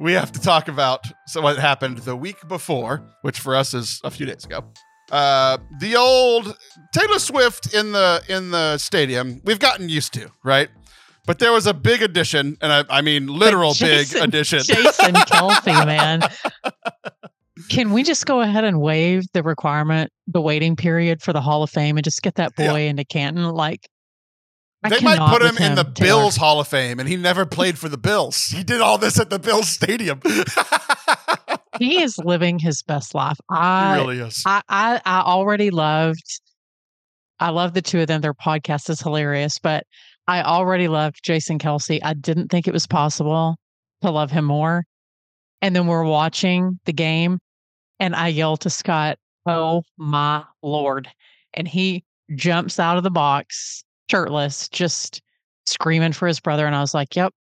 We 0.00 0.12
have 0.14 0.32
to 0.32 0.40
talk 0.40 0.68
about 0.68 1.04
so 1.26 1.42
what 1.42 1.58
happened 1.58 1.98
the 1.98 2.16
week 2.16 2.36
before, 2.48 3.02
which 3.22 3.38
for 3.38 3.54
us 3.54 3.74
is 3.74 4.00
a 4.02 4.10
few 4.10 4.24
days 4.26 4.44
ago. 4.44 4.64
Uh, 5.12 5.58
the 5.80 5.96
old 5.96 6.56
Taylor 6.94 7.18
Swift 7.18 7.74
in 7.74 7.92
the 7.92 8.22
in 8.28 8.50
the 8.50 8.78
stadium. 8.78 9.40
We've 9.44 9.58
gotten 9.58 9.88
used 9.88 10.14
to, 10.14 10.30
right? 10.44 10.68
But 11.26 11.38
there 11.38 11.52
was 11.52 11.66
a 11.66 11.74
big 11.74 12.00
addition, 12.02 12.56
and 12.62 12.72
I, 12.72 12.84
I 12.88 13.02
mean 13.02 13.26
literal 13.26 13.74
big 13.78 14.14
addition. 14.16 14.60
Jason 14.62 15.14
Kelce, 15.14 15.66
man. 15.86 16.22
Can 17.68 17.92
we 17.92 18.02
just 18.02 18.24
go 18.24 18.40
ahead 18.40 18.64
and 18.64 18.80
waive 18.80 19.24
the 19.34 19.42
requirement, 19.42 20.10
the 20.26 20.40
waiting 20.40 20.76
period 20.76 21.20
for 21.22 21.32
the 21.32 21.40
Hall 21.42 21.62
of 21.62 21.70
Fame 21.70 21.98
and 21.98 22.04
just 22.04 22.22
get 22.22 22.36
that 22.36 22.52
Yeah. 22.58 22.70
boy 22.72 22.82
into 22.82 23.04
Canton? 23.04 23.44
Like, 23.50 23.86
I 24.82 24.88
they 24.88 25.00
might 25.00 25.18
put 25.30 25.42
him 25.42 25.54
with 25.54 25.60
in 25.60 25.74
the 25.74 25.84
Taylor. 25.84 26.20
Bills 26.22 26.36
Hall 26.36 26.60
of 26.60 26.68
Fame, 26.68 26.98
and 26.98 27.08
he 27.08 27.16
never 27.16 27.44
played 27.44 27.78
for 27.78 27.88
the 27.88 27.98
Bills. 27.98 28.46
He 28.46 28.62
did 28.62 28.80
all 28.80 28.96
this 28.96 29.20
at 29.20 29.28
the 29.28 29.38
Bills 29.38 29.68
Stadium. 29.68 30.20
he 30.24 30.42
He 31.78 32.02
is 32.02 32.18
living 32.18 32.58
his 32.58 32.82
best 32.82 33.14
life. 33.14 33.38
I, 33.50 33.96
really 33.96 34.20
is. 34.20 34.42
I, 34.46 34.62
I, 34.68 35.00
I 35.04 35.20
already 35.20 35.70
loved. 35.70 36.40
I 37.38 37.50
love 37.50 37.74
the 37.74 37.82
two 37.82 38.00
of 38.00 38.06
them. 38.06 38.20
Their 38.20 38.34
podcast 38.34 38.90
is 38.90 39.00
hilarious, 39.00 39.58
but 39.58 39.84
I 40.26 40.42
already 40.42 40.88
loved 40.88 41.20
Jason 41.22 41.58
Kelce. 41.58 42.00
I 42.02 42.14
didn't 42.14 42.48
think 42.48 42.68
it 42.68 42.74
was 42.74 42.86
possible 42.86 43.56
to 44.02 44.10
love 44.10 44.30
him 44.30 44.44
more. 44.44 44.84
And 45.62 45.74
then 45.74 45.86
we're 45.86 46.04
watching 46.04 46.80
the 46.84 46.92
game, 46.92 47.38
and 47.98 48.14
I 48.14 48.28
yell 48.28 48.56
to 48.58 48.70
Scott, 48.70 49.18
Oh 49.46 49.82
my 49.96 50.44
Lord. 50.62 51.08
And 51.54 51.66
he 51.66 52.04
jumps 52.34 52.78
out 52.78 52.96
of 52.96 53.02
the 53.02 53.10
box, 53.10 53.84
shirtless, 54.10 54.68
just 54.68 55.22
screaming 55.66 56.12
for 56.12 56.26
his 56.26 56.40
brother. 56.40 56.66
And 56.66 56.74
I 56.74 56.80
was 56.80 56.94
like, 56.94 57.14
Yep, 57.16 57.32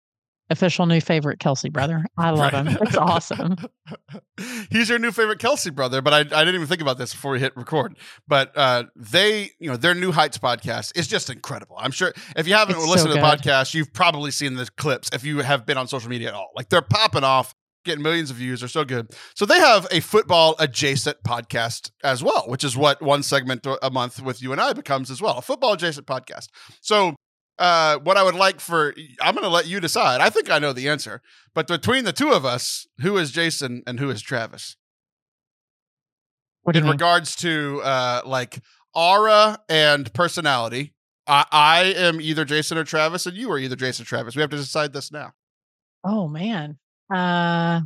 official 0.51 0.87
new 0.87 1.01
favorite 1.01 1.39
Kelce 1.39 1.73
brother. 1.73 2.05
I 2.19 2.31
love 2.31 2.53
him. 2.53 2.69
It's 2.69 2.97
awesome. 2.97 3.57
He's 4.71 4.89
your 4.89 4.99
new 4.99 5.13
favorite 5.13 5.39
Kelce 5.39 5.75
brother, 5.75 6.03
but 6.03 6.13
I, 6.13 6.19
I 6.21 6.23
didn't 6.23 6.57
even 6.57 6.67
think 6.67 6.81
about 6.81 6.99
this 6.99 7.13
before 7.13 7.33
we 7.33 7.41
hit 7.41 7.57
record. 7.57 7.97
But 8.27 8.57
uh, 8.57 8.85
they, 8.97 9.51
you 9.59 9.71
know, 9.71 9.77
their 9.77 9.95
New 9.95 10.13
Heights 10.13 10.39
podcast 10.39 10.97
is 10.97 11.09
just 11.09 11.31
incredible. 11.31 11.77
I'm 11.79 11.91
sure 11.91 12.13
if 12.37 12.47
you 12.47 12.55
haven't 12.55 12.77
It's 12.77 12.87
listened 12.87 13.13
so 13.13 13.17
to 13.17 13.21
the 13.21 13.27
podcast, 13.27 13.75
you've 13.75 13.93
probably 13.93 14.31
seen 14.31 14.55
the 14.55 14.69
clips 14.77 15.11
if 15.13 15.25
you 15.25 15.39
have 15.41 15.67
been 15.67 15.79
on 15.79 15.89
social 15.89 16.11
media 16.11 16.29
at 16.29 16.35
all. 16.35 16.51
Like 16.55 16.69
they're 16.69 16.83
popping 16.83 17.25
off, 17.25 17.55
getting 17.89 18.03
millions 18.03 18.31
of 18.31 18.37
views. 18.37 18.61
They're 18.61 18.69
so 18.69 18.85
good. 18.85 19.09
So 19.35 19.45
they 19.45 19.59
have 19.59 19.87
a 19.91 20.01
football 20.01 20.55
adjacent 20.59 21.23
podcast 21.27 21.91
as 22.05 22.23
well, 22.23 22.45
which 22.47 22.63
is 22.63 22.77
what 22.77 23.03
one 23.03 23.23
segment 23.23 23.67
a 23.83 23.91
month 23.91 24.23
with 24.23 24.43
you 24.43 24.53
and 24.53 24.61
I 24.61 24.73
becomes 24.73 25.11
as 25.11 25.21
well, 25.21 25.39
a 25.39 25.43
football 25.43 25.73
adjacent 25.73 26.07
podcast. 26.07 26.49
So 26.81 27.17
uh, 27.59 27.99
what 27.99 28.17
I 28.17 28.23
would 28.23 28.35
like 28.35 28.61
for 28.61 28.95
I'm 29.21 29.35
going 29.35 29.45
to 29.45 29.51
let 29.51 29.67
you 29.67 29.81
decide. 29.81 30.21
I 30.21 30.31
think 30.31 30.51
I 30.51 30.59
know 30.59 30.73
the 30.73 30.89
answer, 30.89 31.23
but 31.55 31.67
between 31.67 32.05
the 32.05 32.13
two 32.13 32.31
of 32.31 32.45
us, 32.45 32.87
who 33.01 33.17
is 33.17 33.33
Jason 33.33 33.83
and 33.87 33.99
who 33.99 34.11
is 34.11 34.23
Travis? 34.23 34.77
What 36.63 36.77
In 36.77 36.87
regards 36.87 37.35
to 37.37 37.81
uh, 37.83 38.21
like 38.27 38.61
aura 38.95 39.59
and 39.69 40.13
personality, 40.13 40.93
I, 41.27 41.47
I 41.51 41.85
am 41.97 42.21
either 42.21 42.45
Jason 42.45 42.77
or 42.77 42.85
Travis, 42.85 43.27
and 43.27 43.37
you 43.37 43.51
are 43.51 43.59
either 43.59 43.77
Jason 43.77 44.03
or 44.03 44.07
Travis. 44.07 44.37
We 44.37 44.43
have 44.43 44.51
to 44.51 44.57
decide 44.57 44.93
this 44.93 45.11
now. 45.11 45.33
Oh 46.05 46.29
man. 46.29 46.79
Uh 47.11 47.81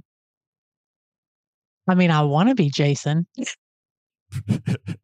I 1.89 1.95
mean, 1.95 2.11
I 2.11 2.23
want 2.23 2.49
to 2.49 2.55
be 2.55 2.71
Jason. 2.71 3.27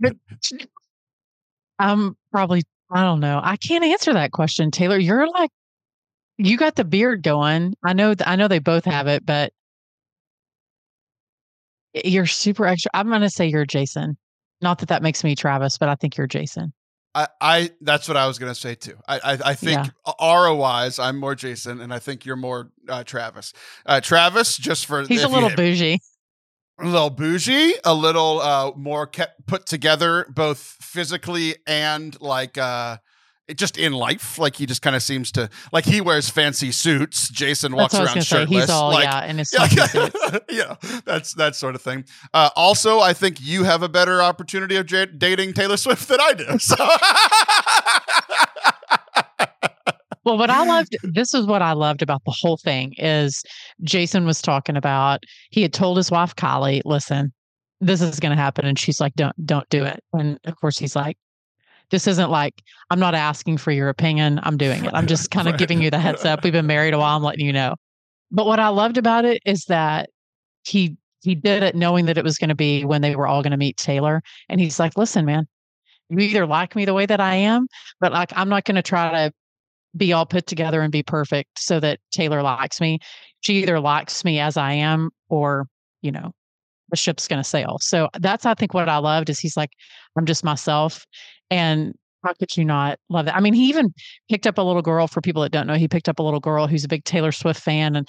But 0.01 0.17
I'm 1.79 2.17
probably 2.31 2.63
I 2.91 3.03
don't 3.03 3.21
know. 3.21 3.41
I 3.43 3.57
can't 3.57 3.85
answer 3.85 4.13
that 4.15 4.33
question, 4.33 4.71
Taylor. 4.71 4.99
You're 4.99 5.29
like 5.29 5.51
you 6.39 6.57
got 6.59 6.77
the 6.77 6.85
beard 6.85 7.23
going. 7.23 7.75
I 7.85 7.93
know 7.95 8.15
th- 8.15 8.29
I 8.29 8.37
know 8.37 8.49
they 8.49 8.61
both 8.61 8.85
have 8.87 9.07
it, 9.09 9.27
but 9.27 9.53
you're 12.05 12.27
super 12.27 12.67
extra. 12.67 12.91
I'm 12.95 13.09
going 13.09 13.23
to 13.23 13.31
say 13.31 13.47
you're 13.47 13.67
Jason. 13.67 14.17
Not 14.61 14.79
that 14.79 14.89
that 14.89 15.03
makes 15.03 15.23
me 15.25 15.35
Travis, 15.35 15.79
but 15.79 15.89
I 15.89 15.95
think 15.95 16.17
you're 16.17 16.27
Jason. 16.27 16.73
I, 17.23 17.29
I 17.41 17.71
that's 17.81 18.07
what 18.09 18.17
I 18.17 18.27
was 18.27 18.39
gonna 18.39 18.55
say 18.55 18.75
too. 18.75 18.97
I 19.09 19.19
I, 19.19 19.39
I 19.51 19.55
think 19.55 19.87
Yeah. 19.87 20.53
wise, 20.53 20.99
I'm 20.99 21.17
more 21.17 21.35
Jason, 21.35 21.81
and 21.81 21.93
I 21.93 21.99
think 21.99 22.25
you're 22.25 22.37
more 22.37 22.71
uh, 22.89 23.05
Travis. 23.05 23.53
Uh, 23.87 24.01
Travis, 24.01 24.57
just 24.57 24.87
for 24.87 25.03
He's 25.07 25.25
a 25.25 25.29
you- 25.29 25.35
little 25.35 25.51
bougie. 25.57 26.01
a 26.81 26.87
little 26.87 27.11
bougie, 27.11 27.75
a 27.85 27.95
little 27.95 28.41
uh 28.41 28.73
more 28.77 29.07
kept 29.07 29.47
put 29.47 29.67
together 29.67 30.27
both 30.31 30.59
physically 30.81 31.57
and 31.67 32.21
like 32.21 32.57
uh 32.59 32.99
it 33.49 33.57
just 33.57 33.79
in 33.79 33.93
life. 33.93 34.39
Like 34.39 34.57
he 34.57 34.67
just 34.67 34.83
kind 34.83 34.95
of 34.95 35.03
seems 35.03 35.33
to 35.33 35.49
like 35.73 35.85
he 35.85 36.01
wears 36.01 36.29
fancy 36.29 36.71
suits. 36.71 37.29
Jason 37.31 37.75
walks 37.75 37.95
That's 37.95 38.11
what 38.11 38.11
I 38.11 38.19
was 38.19 38.33
around 38.33 38.47
to 38.47 38.51
say. 38.53 38.55
shirtless. 38.55 38.65
He's 38.65 38.71
all 38.71 38.91
like, 38.91 39.05
yeah 39.05 39.25
in 39.25 39.39
his 39.39 39.53
yeah, 39.53 40.39
yeah, 40.51 41.01
that's 41.05 41.35
that 41.35 41.57
sort 41.57 41.75
of 41.75 41.83
thing. 41.83 42.05
Uh, 42.33 42.51
also, 42.55 43.01
I 43.01 43.13
think 43.13 43.39
you 43.41 43.65
have 43.65 43.83
a 43.83 43.89
better 43.89 44.23
opportunity 44.23 44.77
of 44.77 44.87
j- 44.87 45.07
dating 45.07 45.55
Taylor 45.55 45.77
Swift 45.77 46.07
than 46.09 46.21
I 46.21 46.35
do. 46.35 46.59
So. 46.59 46.77
Well, 50.25 50.37
what 50.37 50.51
I 50.51 50.63
loved, 50.67 50.95
this 51.03 51.33
is 51.33 51.47
what 51.47 51.63
I 51.63 51.73
loved 51.73 52.03
about 52.03 52.23
the 52.27 52.35
whole 52.39 52.59
thing 52.59 52.93
is 52.99 53.43
Jason 53.83 54.27
was 54.27 54.43
talking 54.43 54.77
about, 54.77 55.25
he 55.49 55.63
had 55.63 55.73
told 55.73 55.97
his 55.97 56.11
wife, 56.11 56.37
Kylie, 56.37 56.83
listen, 56.85 57.33
this 57.81 58.03
is 58.03 58.21
going 58.21 58.37
to 58.37 58.43
happen. 58.43 58.67
And 58.67 58.79
she's 58.79 59.01
like, 59.01 59.15
don't, 59.15 59.35
don't 59.47 59.67
do 59.71 59.85
it. 59.85 60.05
And 60.13 60.39
of 60.45 60.61
course 60.61 60.77
he's 60.77 60.95
like, 60.95 61.17
this 61.91 62.07
isn't 62.07 62.31
like, 62.31 62.55
I'm 62.91 62.99
not 62.99 63.15
asking 63.15 63.59
for 63.59 63.71
your 63.71 63.89
opinion. 63.89 64.41
I'm 64.43 64.57
doing 64.57 64.85
it. 64.85 64.93
I'm 64.95 65.07
just 65.15 65.31
kind 65.31 65.49
of 65.49 65.53
Right. 65.53 65.59
giving 65.59 65.81
you 65.83 65.91
the 65.91 65.99
heads 65.99 66.25
up. 66.25 66.45
We've 66.45 66.53
been 66.53 66.67
married 66.67 66.95
a 66.95 66.99
while. 66.99 67.17
I'm 67.17 67.23
letting 67.23 67.47
you 67.47 67.53
know. 67.53 67.75
But 68.31 68.47
what 68.47 68.61
I 68.61 68.69
loved 68.69 68.99
about 68.99 69.25
it 69.25 69.41
is 69.47 69.65
that 69.69 70.11
he, 70.65 70.97
he 71.23 71.35
did 71.35 71.63
it 71.63 71.75
knowing 71.75 72.07
that 72.07 72.19
it 72.19 72.25
was 72.25 72.37
going 72.37 72.51
to 72.51 72.55
be 72.55 72.85
when 72.85 73.01
they 73.01 73.17
were 73.17 73.27
all 73.27 73.43
going 73.43 73.53
to 73.53 73.57
meet 73.57 73.77
Taylor. 73.77 74.23
And 74.49 74.61
he's 74.61 74.79
like, 74.79 74.97
listen, 74.99 75.25
man, 75.25 75.47
you 76.11 76.19
either 76.19 76.47
like 76.47 76.77
me 76.77 76.85
the 76.85 76.95
way 76.95 77.07
that 77.07 77.21
I 77.21 77.37
am, 77.37 77.67
but 78.01 78.13
like, 78.13 78.33
I'm 78.37 78.49
not 78.49 78.65
going 78.65 78.77
to 78.77 78.83
try 78.83 79.11
to 79.11 79.33
be 79.97 80.13
all 80.13 80.27
put 80.27 80.47
together 80.47 80.83
and 80.83 80.93
be 80.93 81.03
perfect 81.03 81.59
so 81.59 81.81
that 81.81 81.99
Taylor 82.13 82.43
likes 82.43 82.81
me. 82.81 82.99
She 83.41 83.63
either 83.63 83.81
likes 83.81 84.25
me 84.25 84.39
as 84.41 84.57
I 84.57 84.73
am 84.75 85.11
or, 85.29 85.67
you 86.03 86.13
know, 86.13 86.33
the 86.91 86.97
ship's 86.97 87.29
going 87.29 87.43
to 87.43 87.49
sail. 87.49 87.79
So 87.81 88.09
that's, 88.19 88.47
I 88.47 88.55
think, 88.55 88.75
what 88.75 88.89
I 88.89 88.99
loved 88.99 89.31
is 89.31 89.39
he's 89.39 89.57
like, 89.57 89.71
I'm 90.17 90.27
just 90.27 90.45
myself. 90.45 91.05
And 91.51 91.95
how 92.25 92.33
could 92.35 92.57
you 92.57 92.65
not 92.65 92.99
love 93.09 93.27
that? 93.27 93.37
I 93.37 93.41
mean, 93.41 93.55
he 93.55 93.69
even 93.69 93.93
picked 94.29 94.47
up 94.47 94.59
a 94.59 94.63
little 94.63 94.83
girl 94.83 95.07
for 95.07 95.21
people 95.21 95.43
that 95.43 95.53
don't 95.53 95.67
know. 95.67 95.75
He 95.75 95.89
picked 95.89 96.09
up 96.09 96.19
a 96.19 96.23
little 96.23 96.41
girl 96.41 96.67
who's 96.67 96.85
a 96.85 96.89
big 96.89 97.05
Taylor 97.05 97.33
Swift 97.33 97.61
fan 97.61 97.95
and 97.95 98.09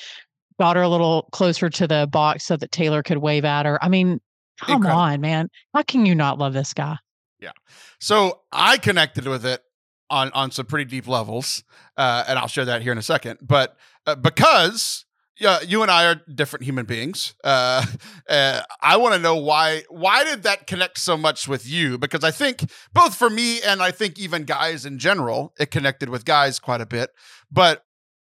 got 0.59 0.75
her 0.75 0.81
a 0.81 0.89
little 0.89 1.29
closer 1.31 1.69
to 1.69 1.87
the 1.87 2.07
box 2.11 2.45
so 2.45 2.57
that 2.57 2.71
Taylor 2.71 3.03
could 3.03 3.19
wave 3.19 3.45
at 3.45 3.65
her. 3.65 3.83
I 3.83 3.89
mean, 3.89 4.19
come 4.59 4.77
Incredible. 4.77 5.01
on, 5.01 5.21
man. 5.21 5.49
How 5.73 5.83
can 5.83 6.05
you 6.05 6.15
not 6.15 6.37
love 6.37 6.53
this 6.53 6.73
guy? 6.73 6.97
Yeah. 7.39 7.51
So 7.99 8.41
I 8.51 8.77
connected 8.77 9.25
with 9.27 9.45
it 9.45 9.61
on 10.09 10.31
on 10.33 10.51
some 10.51 10.65
pretty 10.65 10.85
deep 10.85 11.07
levels, 11.07 11.63
uh, 11.95 12.25
and 12.27 12.37
I'll 12.37 12.47
share 12.47 12.65
that 12.65 12.81
here 12.81 12.91
in 12.91 12.97
a 12.97 13.03
second. 13.03 13.39
But 13.41 13.77
uh, 14.05 14.15
because 14.15 15.05
yeah, 15.39 15.61
you 15.61 15.81
and 15.81 15.89
I 15.89 16.05
are 16.05 16.15
different 16.33 16.65
human 16.65 16.85
beings, 16.85 17.33
uh, 17.43 17.85
uh, 18.29 18.61
I 18.81 18.97
want 18.97 19.15
to 19.15 19.19
know 19.19 19.35
why 19.35 19.83
why 19.89 20.23
did 20.23 20.43
that 20.43 20.67
connect 20.67 20.99
so 20.99 21.17
much 21.17 21.47
with 21.47 21.67
you? 21.67 21.97
Because 21.97 22.23
I 22.23 22.31
think 22.31 22.69
both 22.93 23.15
for 23.15 23.29
me 23.29 23.61
and 23.61 23.81
I 23.81 23.91
think 23.91 24.19
even 24.19 24.43
guys 24.43 24.85
in 24.85 24.99
general, 24.99 25.53
it 25.59 25.71
connected 25.71 26.09
with 26.09 26.25
guys 26.25 26.59
quite 26.59 26.81
a 26.81 26.85
bit. 26.85 27.11
But 27.51 27.83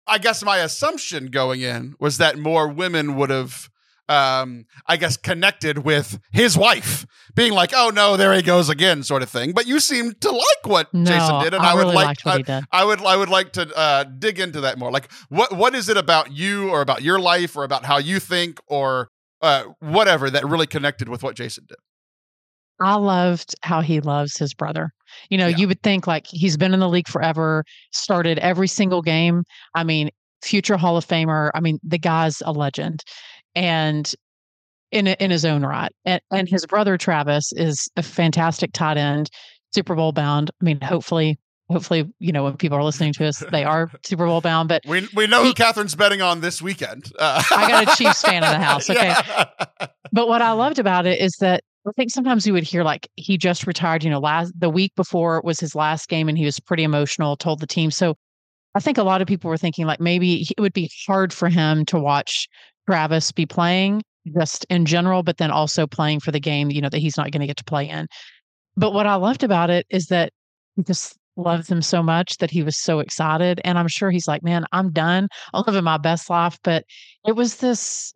I 0.06 0.18
guess 0.18 0.44
my 0.44 0.58
assumption 0.58 1.26
going 1.26 1.60
in 1.62 1.94
was 1.98 2.18
that 2.18 2.38
more 2.38 2.68
women 2.68 3.16
would 3.16 3.30
have. 3.30 3.70
Um, 4.10 4.66
I 4.86 4.96
guess 4.96 5.16
connected 5.16 5.78
with 5.78 6.18
his 6.32 6.58
wife, 6.58 7.06
being 7.34 7.52
like, 7.52 7.70
"Oh 7.74 7.90
no, 7.94 8.16
there 8.16 8.34
he 8.34 8.42
goes 8.42 8.68
again," 8.68 9.04
sort 9.04 9.22
of 9.22 9.30
thing. 9.30 9.52
But 9.52 9.66
you 9.66 9.78
seem 9.78 10.12
to 10.20 10.30
like 10.30 10.64
what 10.64 10.92
No, 10.92 11.04
Jason 11.10 11.44
did, 11.44 11.54
and 11.54 11.62
I, 11.62 11.70
I, 11.70 11.74
would 11.74 11.80
really 11.82 11.94
like, 11.94 12.18
I. 12.26 12.62
I 12.72 12.84
would, 12.84 13.00
I 13.02 13.16
would 13.16 13.28
like 13.28 13.52
to 13.52 13.72
uh, 13.76 14.04
dig 14.04 14.40
into 14.40 14.60
that 14.62 14.78
more. 14.78 14.90
Like, 14.90 15.10
what, 15.28 15.56
what 15.56 15.74
is 15.76 15.88
it 15.88 15.96
about 15.96 16.32
you, 16.32 16.70
or 16.70 16.80
about 16.80 17.02
your 17.02 17.20
life, 17.20 17.56
or 17.56 17.62
about 17.62 17.84
how 17.84 17.98
you 17.98 18.18
think, 18.18 18.58
or 18.66 19.10
uh, 19.42 19.64
whatever 19.78 20.28
that 20.28 20.44
really 20.44 20.66
connected 20.66 21.08
with 21.08 21.22
what 21.22 21.36
Jason 21.36 21.64
did? 21.68 21.78
I 22.80 22.94
loved 22.96 23.54
how 23.62 23.80
he 23.82 24.00
loves 24.00 24.38
his 24.38 24.54
brother. 24.54 24.90
You 25.28 25.38
know, 25.38 25.46
Yeah. 25.46 25.56
you 25.58 25.68
would 25.68 25.82
think 25.82 26.06
like 26.06 26.26
he's 26.26 26.56
been 26.56 26.72
in 26.74 26.80
the 26.80 26.88
league 26.88 27.08
forever, 27.08 27.64
started 27.92 28.38
every 28.38 28.68
single 28.68 29.02
game. 29.02 29.44
I 29.74 29.84
mean, 29.84 30.10
future 30.42 30.78
Hall 30.78 30.96
of 30.96 31.06
Famer. 31.06 31.50
I 31.54 31.60
mean, 31.60 31.78
the 31.82 31.98
guy's 31.98 32.40
a 32.46 32.52
legend, 32.52 33.02
and 33.54 34.14
in 34.92 35.06
in 35.06 35.30
his 35.30 35.44
own 35.44 35.64
right. 35.64 35.92
And, 36.04 36.20
and 36.30 36.48
his 36.48 36.66
brother 36.66 36.96
Travis 36.96 37.52
is 37.52 37.88
a 37.96 38.02
fantastic 38.02 38.72
tight 38.72 38.96
end, 38.96 39.30
Super 39.74 39.94
Bowl 39.94 40.12
bound. 40.12 40.50
I 40.60 40.64
mean, 40.64 40.80
hopefully, 40.80 41.38
hopefully, 41.68 42.10
you 42.18 42.32
know, 42.32 42.44
when 42.44 42.56
people 42.56 42.76
are 42.76 42.84
listening 42.84 43.12
to 43.14 43.26
us, 43.26 43.42
they 43.50 43.64
are 43.64 43.90
Super 44.04 44.26
Bowl 44.26 44.40
bound. 44.40 44.68
But 44.68 44.82
We 44.86 45.08
we 45.14 45.26
know 45.26 45.44
who 45.44 45.54
Kathryn's 45.54 45.94
betting 45.94 46.22
on 46.22 46.40
this 46.40 46.60
weekend. 46.60 47.12
Uh, 47.18 47.42
I 47.50 47.68
got 47.68 47.92
a 47.92 47.96
Chiefs 47.96 48.22
fan 48.22 48.42
in 48.44 48.50
the 48.50 48.58
house, 48.64 48.90
okay? 48.90 49.08
Yeah. 49.08 49.44
But 50.12 50.28
what 50.28 50.42
I 50.42 50.52
loved 50.52 50.78
about 50.80 51.06
it 51.06 51.20
is 51.20 51.36
that 51.40 51.62
I 51.86 51.92
think 51.96 52.10
sometimes 52.10 52.46
you 52.46 52.52
would 52.52 52.64
hear 52.64 52.82
like 52.82 53.08
he 53.16 53.38
just 53.38 53.66
retired, 53.66 54.04
you 54.04 54.10
know, 54.10 54.18
last 54.18 54.52
the 54.58 54.68
week 54.68 54.94
before 54.96 55.40
was 55.44 55.60
his 55.60 55.74
last 55.74 56.08
game 56.08 56.28
and 56.28 56.36
he 56.36 56.44
was 56.44 56.60
pretty 56.60 56.82
emotional, 56.82 57.36
told 57.36 57.60
the 57.60 57.66
team. 57.66 57.90
So 57.90 58.16
I 58.74 58.80
think 58.80 58.98
a 58.98 59.02
lot 59.02 59.22
of 59.22 59.28
people 59.28 59.48
were 59.48 59.56
thinking 59.56 59.86
like 59.86 60.00
maybe 60.00 60.46
it 60.56 60.60
would 60.60 60.72
be 60.72 60.90
hard 61.06 61.32
for 61.32 61.48
him 61.48 61.84
to 61.86 61.98
watch 61.98 62.48
Travis 62.88 63.32
be 63.32 63.46
playing 63.46 64.02
just 64.38 64.66
in 64.68 64.86
general, 64.86 65.22
but 65.22 65.38
then 65.38 65.50
also 65.50 65.86
playing 65.86 66.20
for 66.20 66.30
the 66.30 66.40
game, 66.40 66.70
you 66.70 66.80
know, 66.80 66.88
that 66.88 66.98
he's 66.98 67.16
not 67.16 67.30
going 67.30 67.40
to 67.40 67.46
get 67.46 67.56
to 67.56 67.64
play 67.64 67.88
in. 67.88 68.06
But 68.76 68.92
what 68.92 69.06
I 69.06 69.14
loved 69.14 69.42
about 69.42 69.70
it 69.70 69.86
is 69.90 70.06
that 70.06 70.32
he 70.76 70.82
just 70.82 71.16
loves 71.36 71.70
him 71.70 71.82
so 71.82 72.02
much 72.02 72.36
that 72.38 72.50
he 72.50 72.62
was 72.62 72.76
so 72.76 73.00
excited. 73.00 73.60
And 73.64 73.78
I'm 73.78 73.88
sure 73.88 74.10
he's 74.10 74.28
like, 74.28 74.42
man, 74.42 74.64
I'm 74.72 74.92
done. 74.92 75.28
I'm 75.54 75.64
living 75.66 75.84
my 75.84 75.98
best 75.98 76.28
life. 76.28 76.58
But 76.62 76.84
it 77.26 77.32
was 77.32 77.56
this 77.56 78.12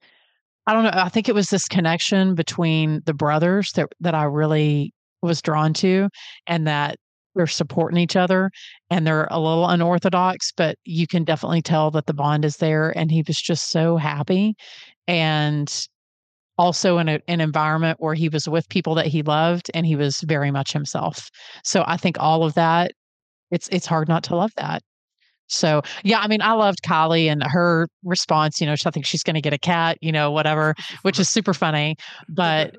I 0.66 0.72
don't 0.72 0.84
know. 0.84 0.90
I 0.94 1.08
think 1.08 1.28
it 1.28 1.34
was 1.34 1.48
this 1.50 1.68
connection 1.68 2.34
between 2.34 3.02
the 3.04 3.14
brothers 3.14 3.72
that 3.72 3.88
that 4.00 4.14
I 4.14 4.24
really 4.24 4.94
was 5.22 5.42
drawn 5.42 5.74
to, 5.74 6.08
and 6.46 6.66
that 6.66 6.96
they're 7.34 7.46
supporting 7.46 7.98
each 7.98 8.16
other, 8.16 8.50
and 8.90 9.06
they're 9.06 9.28
a 9.30 9.40
little 9.40 9.68
unorthodox, 9.68 10.52
but 10.56 10.76
you 10.84 11.06
can 11.06 11.24
definitely 11.24 11.62
tell 11.62 11.90
that 11.92 12.06
the 12.06 12.14
bond 12.14 12.44
is 12.44 12.56
there. 12.58 12.96
And 12.96 13.10
he 13.10 13.24
was 13.26 13.40
just 13.40 13.70
so 13.70 13.96
happy, 13.96 14.54
and 15.06 15.86
also 16.56 16.98
in 16.98 17.08
a, 17.08 17.20
an 17.26 17.40
environment 17.40 17.96
where 18.00 18.14
he 18.14 18.28
was 18.28 18.48
with 18.48 18.68
people 18.68 18.94
that 18.94 19.06
he 19.06 19.22
loved, 19.22 19.70
and 19.74 19.86
he 19.86 19.96
was 19.96 20.20
very 20.20 20.50
much 20.50 20.72
himself. 20.72 21.28
So 21.64 21.84
I 21.86 21.96
think 21.96 22.16
all 22.20 22.44
of 22.44 22.54
that, 22.54 22.92
it's 23.50 23.68
it's 23.68 23.86
hard 23.86 24.08
not 24.08 24.24
to 24.24 24.36
love 24.36 24.52
that. 24.56 24.82
So 25.48 25.82
yeah, 26.04 26.20
I 26.20 26.28
mean, 26.28 26.40
I 26.42 26.52
loved 26.52 26.82
Kylie 26.82 27.30
and 27.30 27.42
her 27.42 27.88
response. 28.02 28.60
You 28.60 28.66
know, 28.66 28.74
I 28.86 28.90
think 28.90 29.06
she's 29.06 29.22
going 29.22 29.34
to 29.34 29.42
get 29.42 29.52
a 29.52 29.58
cat. 29.58 29.98
You 30.00 30.12
know, 30.12 30.30
whatever, 30.30 30.74
which 31.02 31.18
is 31.18 31.28
super 31.28 31.54
funny. 31.54 31.96
But 32.28 32.76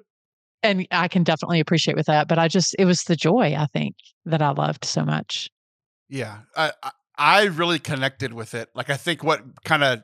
and 0.65 0.87
I 0.91 1.07
can 1.07 1.23
definitely 1.23 1.59
appreciate 1.59 1.95
with 1.95 2.07
that. 2.07 2.27
But 2.27 2.39
I 2.39 2.47
just 2.47 2.75
it 2.77 2.85
was 2.85 3.03
the 3.03 3.15
joy 3.15 3.55
I 3.57 3.67
think 3.67 3.95
that 4.25 4.41
I 4.41 4.51
loved 4.51 4.85
so 4.85 5.03
much. 5.03 5.49
Yeah, 6.09 6.39
I 6.55 6.71
I, 7.17 7.45
really 7.45 7.79
connected 7.79 8.33
with 8.33 8.53
it. 8.53 8.69
Like 8.75 8.89
I 8.89 8.97
think 8.97 9.23
what 9.23 9.41
kind 9.63 9.83
of 9.83 10.03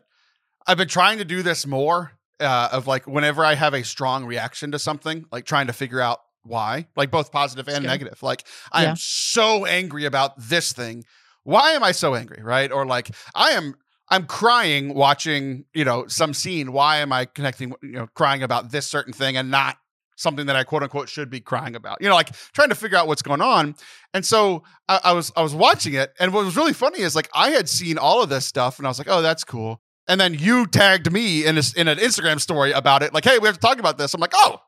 I've 0.66 0.78
been 0.78 0.88
trying 0.88 1.18
to 1.18 1.26
do 1.26 1.44
this 1.44 1.68
more 1.68 2.14
uh, 2.40 2.70
of 2.72 2.88
like 2.88 3.08
whenever 3.08 3.44
I 3.44 3.56
have 3.56 3.74
a 3.74 3.84
strong 3.84 4.26
reaction 4.26 4.72
to 4.72 4.80
something, 4.80 5.26
like 5.32 5.46
trying 5.46 5.68
to 5.68 5.74
figure 5.74 6.02
out 6.02 6.20
why, 6.44 6.88
like 6.96 7.12
both 7.12 7.32
positive 7.32 7.68
and 7.68 7.86
negative. 7.86 8.24
Like 8.24 8.46
I 8.72 8.86
am 8.86 8.96
so 8.96 9.66
angry 9.66 10.06
about 10.06 10.40
this 10.40 10.74
thing. 10.74 11.04
Why 11.44 11.72
am 11.72 11.84
I 11.84 11.92
so 11.92 12.16
angry? 12.16 12.42
Right? 12.42 12.72
Or 12.72 12.86
like 12.86 13.12
I 13.36 13.52
am 13.52 13.76
I'm 14.10 14.26
crying 14.26 14.94
watching, 14.94 15.66
you 15.74 15.86
know, 15.86 16.06
some 16.08 16.34
scene. 16.34 16.74
Why 16.74 16.98
am 16.98 17.14
I 17.14 17.26
connecting, 17.26 17.74
you 17.82 17.94
know, 17.94 18.08
crying 18.14 18.44
about 18.44 18.72
this 18.72 18.86
certain 18.86 19.14
thing 19.14 19.38
and 19.38 19.50
not 19.50 19.78
something 20.22 20.46
that 20.46 20.56
I 20.56 20.64
quote 20.64 20.84
unquote 20.84 21.10
should 21.10 21.30
be 21.30 21.40
crying 21.40 21.76
about? 21.76 22.02
You 22.02 22.10
know, 22.10 22.16
like 22.16 22.32
trying 22.54 22.70
to 22.70 22.76
figure 22.76 22.98
out 22.98 23.08
what's 23.08 23.22
going 23.22 23.42
on. 23.42 23.76
And 24.14 24.26
so 24.26 24.64
I, 24.88 25.00
I 25.06 25.14
was 25.14 25.32
I 25.36 25.42
was 25.42 25.54
watching 25.54 25.94
it, 25.94 26.14
and 26.20 26.34
what 26.34 26.46
was 26.46 26.56
really 26.56 26.74
funny 26.74 27.00
is 27.00 27.16
like 27.16 27.30
I 27.34 27.50
had 27.50 27.68
seen 27.68 27.98
all 27.98 28.22
of 28.22 28.30
this 28.30 28.46
stuff, 28.46 28.78
and 28.78 28.88
I 28.88 28.90
was 28.90 29.00
like, 29.00 29.10
oh, 29.10 29.22
that's 29.22 29.44
cool. 29.44 29.82
And 30.08 30.20
then 30.20 30.34
you 30.34 30.66
tagged 30.66 31.12
me 31.12 31.46
in 31.46 31.58
a, 31.58 31.64
in 31.76 31.88
an 31.88 31.98
Instagram 31.98 32.40
story 32.40 32.72
about 32.72 33.04
it, 33.04 33.14
like, 33.14 33.24
hey, 33.24 33.38
we 33.40 33.48
have 33.48 33.56
to 33.56 33.62
talk 33.62 33.80
about 33.80 33.98
this. 33.98 34.14
I'm 34.14 34.20
like, 34.20 34.34
oh, 34.34 34.60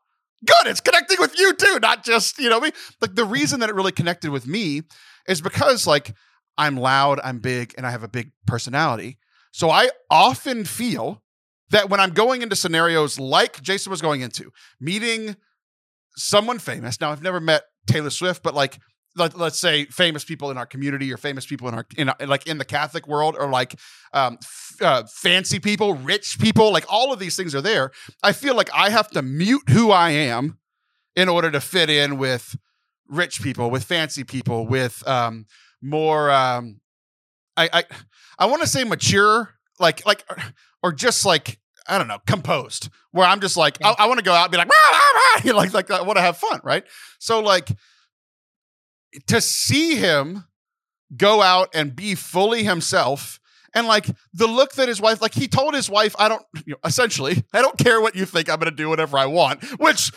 good, 0.46 0.68
it's 0.68 0.80
connecting 0.80 1.18
with 1.20 1.38
you 1.38 1.54
too, 1.54 1.80
not 1.82 2.04
just 2.04 2.40
you 2.40 2.50
know 2.50 2.60
me. 2.60 2.72
Like 3.02 3.16
the 3.16 3.26
reason 3.26 3.60
that 3.62 3.70
it 3.70 3.76
really 3.76 3.92
connected 3.92 4.32
with 4.32 4.48
me 4.48 4.82
is 5.28 5.42
because 5.42 5.88
like 5.88 6.14
I'm 6.58 6.78
loud, 6.78 7.20
I'm 7.24 7.40
big, 7.40 7.74
and 7.78 7.88
I 7.88 7.92
have 7.92 8.04
a 8.04 8.08
big 8.08 8.32
personality. 8.46 9.18
So 9.52 9.70
I 9.70 9.90
often 10.10 10.66
feel 10.66 11.23
that 11.74 11.90
when 11.90 12.00
I'm 12.00 12.12
going 12.12 12.42
into 12.44 12.56
scenarios 12.56 13.20
like 13.20 13.62
Jason 13.62 13.90
was 13.90 14.02
going 14.02 14.22
into, 14.22 14.52
meeting 14.80 15.36
someone 16.16 16.60
famous. 16.60 17.02
Now 17.02 17.12
I've 17.12 17.24
never 17.24 17.40
met 17.40 17.64
Taylor 17.88 18.12
Swift, 18.12 18.44
but 18.44 18.54
like 18.54 18.80
let, 19.16 19.36
us 19.36 19.60
say 19.60 19.86
famous 19.86 20.24
people 20.24 20.52
in 20.52 20.58
our 20.58 20.68
community 20.68 21.12
or 21.12 21.18
famous 21.18 21.46
people 21.46 21.68
in 21.68 21.74
our 21.74 21.86
in, 21.98 22.12
like 22.28 22.48
in 22.48 22.60
the 22.60 22.66
Catholic 22.66 23.08
world 23.08 23.36
or 23.38 23.50
like 23.50 23.80
um, 24.14 24.38
f- 24.42 24.76
uh, 24.82 25.04
fancy 25.12 25.60
people, 25.60 25.96
rich 25.96 26.38
people, 26.40 26.72
like 26.72 26.86
all 26.90 27.12
of 27.12 27.20
these 27.20 27.36
things 27.36 27.56
are 27.56 27.62
there. 27.62 27.92
I 28.22 28.34
feel 28.34 28.56
like 28.56 28.70
I 28.74 28.92
have 28.92 29.10
to 29.12 29.22
mute 29.22 29.70
who 29.70 29.92
I 29.92 30.12
am 30.12 30.60
in 31.16 31.28
order 31.28 31.50
to 31.52 31.60
fit 31.60 31.90
in 31.90 32.18
with 32.18 32.56
rich 33.08 33.42
people, 33.42 33.72
with 33.72 33.84
fancy 33.84 34.24
people, 34.24 34.68
with 34.68 35.08
um, 35.08 35.46
more 35.82 36.30
um, 36.30 36.82
I 37.58 37.70
I, 37.74 37.84
I 38.38 38.46
want 38.46 38.62
to 38.62 38.68
say 38.68 38.84
mature, 38.84 39.56
like 39.80 40.06
like 40.06 40.24
or 40.84 40.92
just 40.92 41.26
like 41.26 41.60
I 41.88 41.98
don't 41.98 42.08
know, 42.08 42.20
composed, 42.26 42.90
where 43.12 43.28
I'm 43.28 43.42
just 43.42 43.58
like, 43.58 43.78
I, 43.84 43.94
I 44.00 44.08
want 44.08 44.20
to 44.20 44.24
go 44.24 44.34
out 44.34 44.46
and 44.46 44.52
be 44.52 44.58
like, 44.58 44.70
rah, 44.70 45.52
rah, 45.52 45.54
like, 45.58 45.74
like 45.74 45.92
I 45.92 46.02
want 46.02 46.18
to 46.18 46.22
have 46.22 46.38
fun, 46.38 46.62
right? 46.64 46.84
So 47.20 47.40
like 47.42 47.70
to 49.28 49.42
see 49.42 49.96
him 49.96 50.46
go 51.16 51.42
out 51.42 51.70
and 51.74 51.96
be 51.96 52.16
fully 52.16 52.64
himself 52.64 53.40
and 53.76 53.88
like 53.88 54.08
the 54.34 54.48
look 54.48 54.74
that 54.74 54.88
his 54.88 55.02
wife 55.02 55.22
like 55.22 55.34
he 55.34 55.48
told 55.48 55.74
his 55.74 55.90
wife 55.90 56.16
i 56.18 56.28
don't 56.28 56.44
you 56.66 56.74
know, 56.74 56.78
essentially 56.86 57.44
i 57.54 57.62
don't 57.62 57.78
care 57.78 58.02
what 58.02 58.16
you 58.16 58.26
think 58.26 58.50
i'm 58.50 58.58
going 58.58 58.70
to 58.70 58.76
do 58.76 58.90
whatever 58.90 59.18
i 59.18 59.26
want 59.26 59.64
which 59.80 60.12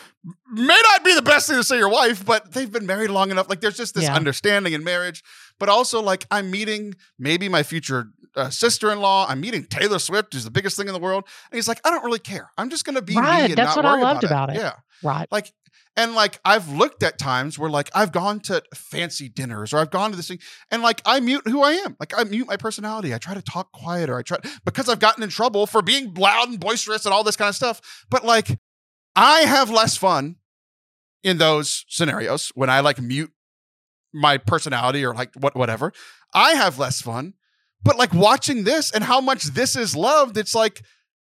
may 0.51 0.81
not 0.91 1.03
be 1.03 1.13
the 1.13 1.21
best 1.21 1.47
thing 1.47 1.57
to 1.57 1.63
say 1.63 1.75
to 1.75 1.79
your 1.79 1.89
wife 1.89 2.25
but 2.25 2.51
they've 2.51 2.71
been 2.71 2.85
married 2.85 3.09
long 3.09 3.29
enough 3.29 3.49
like 3.49 3.61
there's 3.61 3.77
just 3.77 3.93
this 3.93 4.05
yeah. 4.05 4.15
understanding 4.15 4.73
in 4.73 4.83
marriage 4.83 5.23
but 5.59 5.69
also 5.69 6.01
like 6.01 6.25
i'm 6.31 6.49
meeting 6.51 6.93
maybe 7.17 7.49
my 7.49 7.63
future 7.63 8.07
uh, 8.35 8.49
sister-in-law 8.49 9.25
i'm 9.27 9.39
meeting 9.39 9.63
taylor 9.65 9.99
swift 9.99 10.33
who's 10.33 10.43
the 10.43 10.51
biggest 10.51 10.77
thing 10.77 10.87
in 10.87 10.93
the 10.93 10.99
world 10.99 11.23
and 11.51 11.57
he's 11.57 11.67
like 11.67 11.79
i 11.85 11.89
don't 11.89 12.03
really 12.03 12.19
care 12.19 12.51
i'm 12.57 12.69
just 12.69 12.85
going 12.85 12.95
to 12.95 13.01
be 13.01 13.15
right 13.15 13.49
me 13.49 13.55
that's 13.55 13.75
what 13.75 13.85
i 13.85 13.99
loved 13.99 14.23
about 14.23 14.49
it. 14.49 14.55
about 14.55 14.55
it 14.55 14.55
yeah 14.57 14.73
right 15.03 15.27
like 15.31 15.51
and 15.97 16.13
like 16.13 16.39
I've 16.45 16.69
looked 16.69 17.01
at 17.01 17.17
times 17.17 17.57
where 17.57 17.71
like 17.71 17.89
I've 17.93 18.11
gone 18.11 18.39
to 18.41 18.61
fancy 18.73 19.27
dinners 19.27 19.73
or 19.73 19.79
I've 19.79 19.89
gone 19.89 20.11
to 20.11 20.15
this 20.15 20.27
thing 20.27 20.39
and 20.69 20.83
like 20.83 21.01
I 21.05 21.19
mute 21.19 21.47
who 21.47 21.63
I 21.63 21.71
am. 21.71 21.97
Like 21.99 22.13
I 22.15 22.23
mute 22.23 22.47
my 22.47 22.55
personality. 22.55 23.13
I 23.13 23.17
try 23.17 23.33
to 23.33 23.41
talk 23.41 23.71
quieter. 23.71 24.15
I 24.15 24.21
try 24.21 24.37
because 24.63 24.87
I've 24.87 24.99
gotten 24.99 25.23
in 25.23 25.29
trouble 25.29 25.65
for 25.65 25.81
being 25.81 26.13
loud 26.13 26.49
and 26.49 26.59
boisterous 26.59 27.05
and 27.05 27.13
all 27.13 27.23
this 27.23 27.35
kind 27.35 27.49
of 27.49 27.55
stuff. 27.55 28.05
But 28.09 28.23
like 28.23 28.59
I 29.15 29.41
have 29.41 29.71
less 29.71 29.97
fun 29.97 30.35
in 31.23 31.39
those 31.39 31.83
scenarios 31.89 32.51
when 32.53 32.69
I 32.69 32.81
like 32.81 33.01
mute 33.01 33.31
my 34.17 34.37
personality 34.37 35.05
or 35.05 35.13
like 35.13 35.33
what 35.35 35.55
whatever. 35.55 35.93
I 36.33 36.53
have 36.53 36.79
less 36.79 37.01
fun. 37.01 37.33
But 37.83 37.97
like 37.97 38.13
watching 38.13 38.63
this 38.63 38.91
and 38.91 39.03
how 39.03 39.21
much 39.21 39.43
this 39.43 39.75
is 39.75 39.95
loved, 39.95 40.37
it's 40.37 40.55
like 40.55 40.81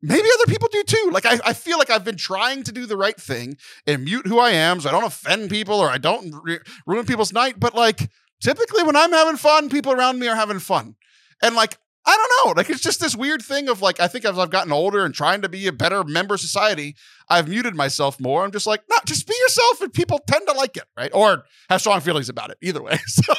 maybe 0.01 0.27
other 0.35 0.51
people 0.51 0.69
do 0.71 0.83
too. 0.83 1.09
Like 1.11 1.25
I, 1.25 1.39
I 1.45 1.53
feel 1.53 1.77
like 1.77 1.89
I've 1.89 2.05
been 2.05 2.17
trying 2.17 2.63
to 2.63 2.71
do 2.71 2.85
the 2.85 2.97
right 2.97 3.19
thing 3.19 3.57
and 3.87 4.03
mute 4.03 4.27
who 4.27 4.39
I 4.39 4.51
am 4.51 4.79
so 4.79 4.89
I 4.89 4.91
don't 4.91 5.03
offend 5.03 5.49
people 5.49 5.75
or 5.75 5.89
I 5.89 5.97
don't 5.97 6.33
re- 6.43 6.59
ruin 6.85 7.05
people's 7.05 7.33
night. 7.33 7.59
But 7.59 7.75
like 7.75 8.09
typically 8.41 8.83
when 8.83 8.95
I'm 8.95 9.11
having 9.11 9.37
fun, 9.37 9.69
people 9.69 9.91
around 9.91 10.19
me 10.19 10.27
are 10.27 10.35
having 10.35 10.59
fun. 10.59 10.95
And 11.41 11.55
like 11.55 11.77
I 12.07 12.15
don't 12.15 12.47
know. 12.47 12.59
Like 12.59 12.69
it's 12.69 12.81
just 12.81 12.99
this 12.99 13.15
weird 13.15 13.41
thing 13.41 13.67
of 13.67 13.81
like 13.81 13.99
I 13.99 14.07
think 14.07 14.25
as 14.25 14.37
I've 14.37 14.51
gotten 14.51 14.71
older 14.71 15.03
and 15.05 15.13
trying 15.13 15.41
to 15.41 15.49
be 15.49 15.67
a 15.67 15.71
better 15.71 16.03
member 16.03 16.35
of 16.35 16.39
society, 16.39 16.95
I've 17.29 17.47
muted 17.47 17.75
myself 17.75 18.19
more. 18.19 18.43
I'm 18.43 18.51
just 18.51 18.67
like, 18.67 18.81
no, 18.89 18.97
just 19.05 19.27
be 19.27 19.33
yourself, 19.41 19.81
and 19.81 19.91
people 19.91 20.19
tend 20.27 20.47
to 20.47 20.53
like 20.53 20.77
it, 20.77 20.83
right? 20.95 21.09
Or 21.13 21.45
have 21.69 21.81
strong 21.81 22.01
feelings 22.01 22.29
about 22.29 22.51
it. 22.51 22.57
Either 22.61 22.81
way. 22.81 22.99
So. 23.07 23.33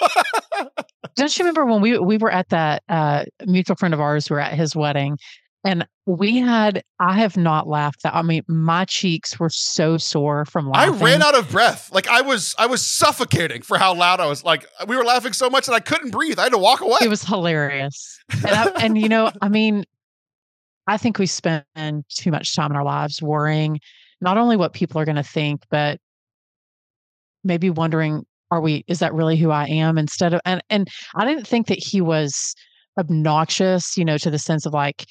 Don't 1.17 1.39
you 1.39 1.45
remember 1.45 1.65
when 1.67 1.81
we 1.81 1.99
we 1.99 2.19
were 2.19 2.31
at 2.31 2.49
that 2.51 2.83
uh, 2.89 3.25
mutual 3.47 3.77
friend 3.77 3.95
of 3.95 4.01
ours? 4.01 4.29
We 4.29 4.35
were 4.35 4.41
at 4.41 4.55
his 4.55 4.75
wedding, 4.75 5.19
and 5.67 5.87
we 6.07 6.37
had, 6.37 6.85
I 7.01 7.15
have 7.19 7.37
not 7.37 7.67
laughed 7.67 8.05
that. 8.05 8.15
I 8.15 8.23
mean, 8.23 8.43
my 8.47 8.85
cheeks 8.85 9.41
were 9.41 9.51
so 9.51 9.97
sore 9.97 10.45
from 10.45 10.71
laughing. 10.71 10.95
I 10.95 11.05
ran 11.05 11.23
out 11.23 11.37
of 11.37 11.51
breath. 11.51 11.91
Like 11.93 12.07
I 12.07 12.21
was, 12.21 12.55
I 12.57 12.67
was 12.67 12.87
suffocating 12.87 13.63
for 13.63 13.77
how 13.77 13.93
loud 13.93 14.21
I 14.21 14.27
was. 14.27 14.45
Like 14.45 14.67
we 14.87 14.97
were 14.97 15.05
laughing 15.05 15.33
so 15.33 15.51
much 15.51 15.67
that 15.67 15.73
I 15.73 15.81
couldn't 15.81 16.13
breathe. 16.13 16.39
I 16.39 16.45
had 16.45 16.53
to 16.53 16.59
walk 16.59 16.81
away. 16.81 16.99
It 17.03 17.09
was 17.09 17.25
hilarious. 17.25 18.21
And, 18.33 18.47
I, 18.47 18.71
and 18.81 18.97
you 18.97 19.09
know, 19.09 19.33
I 19.43 19.49
mean, 19.49 19.85
I 20.87 20.97
think 20.97 21.19
we 21.19 21.27
spend 21.27 21.65
too 22.09 22.31
much 22.31 22.55
time 22.55 22.71
in 22.71 22.77
our 22.77 22.85
lives 22.85 23.21
worrying 23.21 23.81
not 24.21 24.39
only 24.39 24.57
what 24.57 24.73
people 24.73 25.01
are 25.01 25.05
going 25.05 25.17
to 25.17 25.25
think, 25.25 25.63
but 25.69 25.99
maybe 27.43 27.69
wondering, 27.69 28.25
are 28.53 28.61
we, 28.61 28.85
is 28.87 29.01
that 29.01 29.13
really 29.13 29.37
who 29.37 29.51
I 29.51 29.67
am? 29.67 29.99
Instead 29.99 30.33
of, 30.33 30.41
and, 30.45 30.63
and 30.71 30.87
I 31.17 31.25
didn't 31.25 31.49
think 31.49 31.67
that 31.67 31.83
he 31.83 32.01
was 32.01 32.55
obnoxious, 32.97 33.97
you 33.97 34.05
know, 34.05 34.17
to 34.19 34.31
the 34.31 34.39
sense 34.39 34.65
of 34.65 34.73
like, 34.73 35.05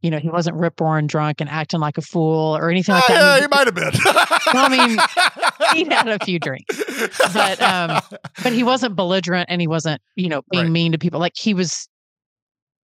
you 0.00 0.10
know, 0.10 0.18
he 0.18 0.28
wasn't 0.28 0.56
rip 0.56 0.80
roaring 0.80 1.06
drunk 1.08 1.40
and 1.40 1.50
acting 1.50 1.80
like 1.80 1.98
a 1.98 2.02
fool 2.02 2.56
or 2.56 2.70
anything 2.70 2.94
like 2.94 3.06
that. 3.08 3.14
Yeah, 3.14 3.30
I 3.30 3.34
mean, 3.34 3.42
he 3.42 3.48
might 3.48 3.66
have 3.66 3.74
been. 3.74 3.92
well, 4.54 4.64
I 4.64 5.74
mean, 5.74 5.84
he 5.84 5.92
had 5.92 6.08
a 6.08 6.24
few 6.24 6.38
drinks, 6.38 6.82
but 7.32 7.60
um, 7.60 8.00
but 8.42 8.52
he 8.52 8.62
wasn't 8.62 8.94
belligerent 8.94 9.48
and 9.50 9.60
he 9.60 9.66
wasn't, 9.66 10.00
you 10.14 10.28
know, 10.28 10.42
being 10.50 10.64
right. 10.64 10.72
mean 10.72 10.92
to 10.92 10.98
people. 10.98 11.18
Like 11.18 11.32
he 11.36 11.52
was, 11.52 11.88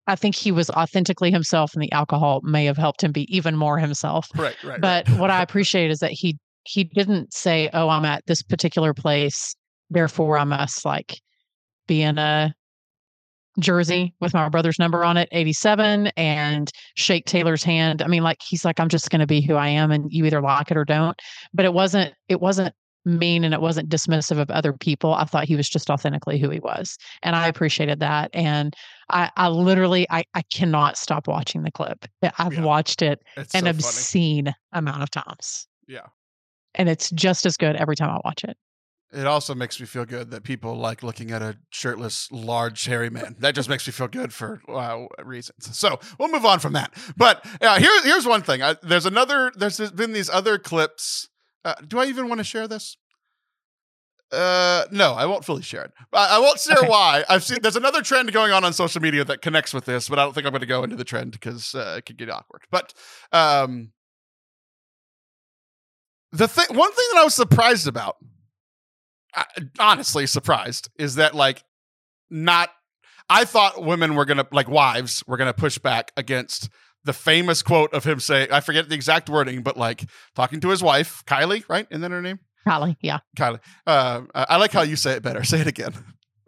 I 0.09 0.17
think 0.17 0.35
he 0.35 0.51
was 0.51 0.71
authentically 0.71 1.31
himself, 1.31 1.73
and 1.75 1.83
the 1.83 1.93
alcohol 1.93 2.41
may 2.43 2.65
have 2.65 2.77
helped 2.77 3.05
him 3.05 3.13
be 3.13 3.27
even 3.35 3.57
more 3.57 3.79
himself. 3.79 4.27
Right, 4.35 4.57
right. 4.65 4.81
But 4.81 5.09
right. 5.09 5.21
what 5.21 5.31
I 5.31 5.43
appreciate 5.43 5.91
is 5.91 6.01
that 6.01 6.11
he 6.11 6.37
he 6.65 6.83
didn't 6.83 7.33
say, 7.33 7.71
"Oh, 7.73 7.89
I'm 7.91 8.05
at 8.05 8.25
this 8.27 8.43
particular 8.43 8.93
place, 8.93 9.55
therefore 9.89 10.37
I 10.37 10.45
must 10.45 10.85
like 10.85 11.21
be 11.87 12.03
in 12.03 12.19
a 12.19 12.55
jersey 13.61 14.15
with 14.21 14.35
my 14.35 14.49
brother's 14.49 14.79
number 14.79 15.05
on 15.05 15.17
it, 15.17 15.29
87, 15.33 16.09
and 16.17 16.71
shake 16.95 17.27
Taylor's 17.27 17.63
hand. 17.63 18.03
I 18.03 18.07
mean, 18.07 18.23
like 18.23 18.43
he's 18.43 18.65
like, 18.65 18.81
I'm 18.81 18.89
just 18.89 19.11
gonna 19.11 19.27
be 19.27 19.41
who 19.41 19.55
I 19.55 19.69
am 19.69 19.91
and 19.91 20.13
you 20.13 20.25
either 20.25 20.41
like 20.41 20.71
it 20.71 20.77
or 20.77 20.85
don't. 20.85 21.21
But 21.53 21.65
it 21.65 21.73
wasn't, 21.73 22.15
it 22.29 22.41
wasn't 22.41 22.75
mean 23.05 23.45
and 23.45 23.53
it 23.53 23.61
wasn't 23.61 23.89
dismissive 23.89 24.39
of 24.39 24.51
other 24.51 24.73
people. 24.73 25.15
I 25.15 25.25
thought 25.25 25.45
he 25.45 25.57
was 25.57 25.69
just 25.69 25.91
authentically 25.91 26.39
who 26.39 26.51
he 26.51 26.61
was. 26.61 26.97
And 27.23 27.37
I 27.37 27.49
appreciated 27.49 28.01
that. 28.01 28.31
And 28.33 28.75
I, 29.11 29.31
I 29.37 29.49
literally 29.49 30.07
I, 30.11 30.25
I 30.35 30.43
cannot 30.53 30.97
stop 30.97 31.29
watching 31.29 31.63
the 31.63 31.71
clip. 31.71 32.07
I've 32.39 32.55
yeah. 32.55 32.63
watched 32.63 33.03
it 33.03 33.23
it's 33.37 33.55
an 33.55 33.65
so 33.65 33.71
obscene 33.71 34.47
funny. 34.47 34.57
amount 34.73 35.03
of 35.03 35.11
times. 35.11 35.67
Yeah. 35.87 36.07
And 36.75 36.89
it's 36.89 37.11
just 37.11 37.47
as 37.47 37.57
good 37.57 37.77
every 37.77 37.97
time 37.97 38.11
I 38.11 38.21
watch 38.25 38.43
it. 38.45 38.57
It 39.15 39.27
also 39.27 39.55
makes 39.55 39.79
me 39.79 39.87
feel 39.87 40.05
good 40.05 40.31
that 40.33 40.43
people 40.43 40.77
like 40.77 41.05
looking 41.05 41.31
at 41.31 41.41
a 41.41 41.57
shirtless, 41.71 42.31
large, 42.33 42.85
hairy 42.85 43.11
man. 43.11 43.37
That 43.39 43.55
just 43.55 43.69
makes 43.69 43.87
me 43.87 43.93
feel 43.93 44.09
good 44.09 44.33
for 44.33 44.61
uh, 44.69 45.07
reasons. 45.25 45.77
So 45.77 46.01
we'll 46.19 46.33
move 46.33 46.45
on 46.45 46.59
from 46.59 46.73
that. 46.73 46.93
But 47.17 47.47
uh, 47.61 47.79
here, 47.79 48.03
here's 48.03 48.27
one 48.27 48.43
thing. 48.43 48.63
I, 48.63 48.77
there's 48.83 49.07
another. 49.07 49.53
There's 49.55 49.79
been 49.93 50.13
these 50.13 50.29
other 50.29 50.59
clips. 50.59 51.29
Uh, 51.65 51.75
do 51.87 51.99
I 51.99 52.07
even 52.07 52.29
want 52.29 52.41
to 52.41 52.45
share 52.45 52.67
this? 52.67 52.97
Uh, 54.33 54.85
no, 54.91 55.13
I 55.13 55.27
won't 55.27 55.45
fully 55.45 55.63
share 55.63 55.85
it. 55.85 55.93
I, 56.13 56.37
I 56.37 56.39
won't 56.41 56.59
share 56.59 56.79
okay. 56.79 56.89
why. 56.89 57.25
I've 57.29 57.45
seen 57.45 57.59
there's 57.63 57.77
another 57.77 58.03
trend 58.03 58.33
going 58.33 58.53
on 58.53 58.65
on 58.65 58.73
social 58.73 59.01
media 59.01 59.25
that 59.25 59.43
connects 59.43 59.73
with 59.73 59.85
this, 59.85 60.09
but 60.09 60.19
I 60.19 60.25
don't 60.25 60.33
think 60.35 60.45
I'm 60.47 60.53
going 60.53 60.61
to 60.61 60.67
go 60.67 60.83
into 60.83 60.97
the 60.97 61.05
trend 61.05 61.33
because 61.33 61.75
uh, 61.75 61.95
it 61.99 62.07
could 62.07 62.17
get 62.17 62.31
awkward. 62.31 62.63
But 62.71 62.93
um, 63.33 63.93
the 66.33 66.49
thing, 66.49 66.77
one 66.77 66.91
thing 66.91 67.07
that 67.13 67.21
I 67.21 67.25
was 67.25 67.35
surprised 67.35 67.87
about 67.87 68.17
honestly 69.79 70.27
surprised 70.27 70.91
is 70.99 71.17
that 71.17 71.35
like 71.35 71.63
not 72.31 72.71
I 73.29 73.45
thought 73.45 73.83
women 73.83 74.15
were 74.15 74.25
gonna 74.25 74.47
like 74.53 74.69
wives 74.69 75.23
were 75.27 75.37
gonna 75.37 75.55
push 75.55 75.79
back 75.79 76.13
against 76.17 76.69
the 77.05 77.13
famous 77.13 77.63
quote 77.63 77.93
of 77.93 78.05
him 78.05 78.19
saying, 78.19 78.49
I 78.51 78.61
forget 78.61 78.89
the 78.89 78.95
exact 78.95 79.29
wording, 79.29 79.63
but 79.63 79.77
like 79.77 80.05
talking 80.35 80.61
to 80.61 80.69
his 80.71 80.83
wife, 80.83 81.23
Kylie, 81.27 81.65
right? 81.69 81.87
Isn't 81.91 82.01
that 82.01 82.11
her 82.11 82.23
name? 82.23 82.41
Kylie, 82.67 82.97
yeah. 83.01 83.19
Kylie. 83.37 83.61
Uh, 83.87 84.23
I 84.35 84.47
I 84.51 84.57
like 84.57 84.73
how 84.73 84.83
you 84.83 84.97
say 84.97 85.13
it 85.13 85.23
better. 85.23 85.45
Say 85.45 85.61
it 85.61 85.67
again. 85.67 85.93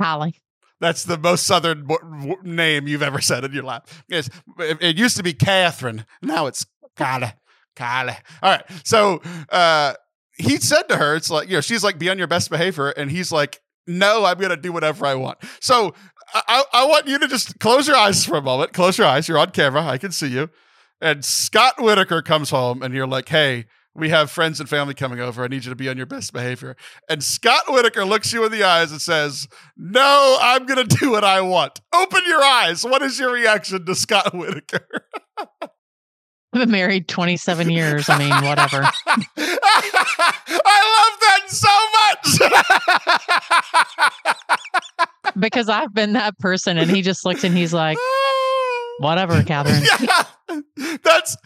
Kylie. 0.01 0.35
That's 0.81 1.05
the 1.05 1.17
most 1.19 1.47
southern 1.47 1.87
w- 1.87 2.01
w- 2.21 2.37
name 2.43 2.87
you've 2.87 3.03
ever 3.03 3.21
said 3.23 3.45
in 3.45 3.53
your 3.53 3.63
life. 3.63 4.05
Yes, 4.09 4.29
it, 4.59 4.79
it 4.83 4.99
used 4.99 5.17
to 5.17 5.23
be 5.23 5.33
Kathryn. 5.33 6.05
Now 6.21 6.47
it's 6.47 6.67
Kylie. 6.97 7.33
Kylie. 7.77 8.19
All 8.43 8.51
right. 8.51 8.65
So 8.85 9.23
uh, 9.51 9.95
he 10.37 10.59
said 10.59 10.83
to 10.89 10.97
her, 10.97 11.17
"It's 11.17 11.31
like 11.31 11.49
you 11.49 11.55
know." 11.55 11.61
She's 11.61 11.83
like, 11.85 11.99
"Be 11.99 12.11
on 12.11 12.19
your 12.19 12.27
best 12.27 12.51
behavior," 12.51 12.89
and 12.91 13.11
he's 13.11 13.33
like, 13.33 13.61
"No, 13.87 14.25
I'm 14.25 14.39
gonna 14.39 14.57
do 14.57 14.73
whatever 14.73 15.07
I 15.07 15.15
want." 15.15 15.39
So 15.61 15.95
I, 16.35 16.43
I 16.49 16.65
I 16.73 16.87
want 16.87 17.07
you 17.09 17.19
to 17.19 17.29
just 17.29 17.59
close 17.59 17.89
your 17.89 17.97
eyes 17.97 18.25
for 18.25 18.37
a 18.37 18.43
moment. 18.43 18.73
Close 18.73 18.99
your 18.99 19.07
eyes. 19.07 19.29
You're 19.29 19.39
on 19.39 19.51
camera. 19.51 19.83
I 19.85 19.99
can 19.99 20.13
see 20.13 20.29
you. 20.29 20.51
And 21.01 21.25
Scott 21.25 21.75
Whitaker 21.79 22.23
comes 22.23 22.51
home, 22.51 22.83
and 22.83 22.95
you're 22.95 23.07
like, 23.07 23.29
"Hey." 23.29 23.67
We 23.99 24.11
have 24.11 24.31
friends 24.31 24.61
and 24.61 24.69
family 24.69 24.93
coming 24.93 25.21
over. 25.21 25.43
I 25.43 25.49
need 25.49 25.65
you 25.65 25.71
to 25.71 25.75
be 25.75 25.89
on 25.89 25.97
your 25.97 26.05
best 26.05 26.35
behavior. 26.35 26.77
And 27.09 27.25
Scott 27.25 27.63
Whitaker 27.67 28.05
looks 28.05 28.31
you 28.31 28.45
in 28.45 28.53
the 28.53 28.63
eyes 28.63 28.93
and 28.93 29.01
says, 29.01 29.49
No, 29.75 30.37
I'm 30.39 30.67
going 30.67 30.87
to 30.87 30.97
do 30.99 31.13
what 31.13 31.25
I 31.25 31.41
want. 31.41 31.81
Open 31.95 32.21
your 32.27 32.43
eyes. 32.43 32.85
What 32.85 33.01
is 33.01 33.19
your 33.19 33.33
reaction 33.33 33.87
to 33.87 33.95
Scott 33.95 34.35
Whitaker? 34.35 34.87
I've 36.57 36.61
been 36.61 36.71
married 36.71 37.09
27 37.09 37.69
years. 37.71 38.09
I 38.09 38.19
mean, 38.19 38.31
whatever. 38.45 38.89
I 41.53 41.67
love 41.67 42.21
that 42.23 42.27
so 42.27 42.49
much. 44.21 45.37
because 45.39 45.69
I've 45.69 45.93
been 45.95 46.15
that 46.15 46.39
person. 46.39 46.79
And 46.79 46.91
he 46.91 47.03
just 47.03 47.25
looks 47.25 47.45
and 47.45 47.57
he's 47.57 47.73
like, 47.75 47.99
whatever, 48.99 49.43
Kathryn. 49.43 49.87
Yeah, 50.49 50.95
that's 51.03 51.37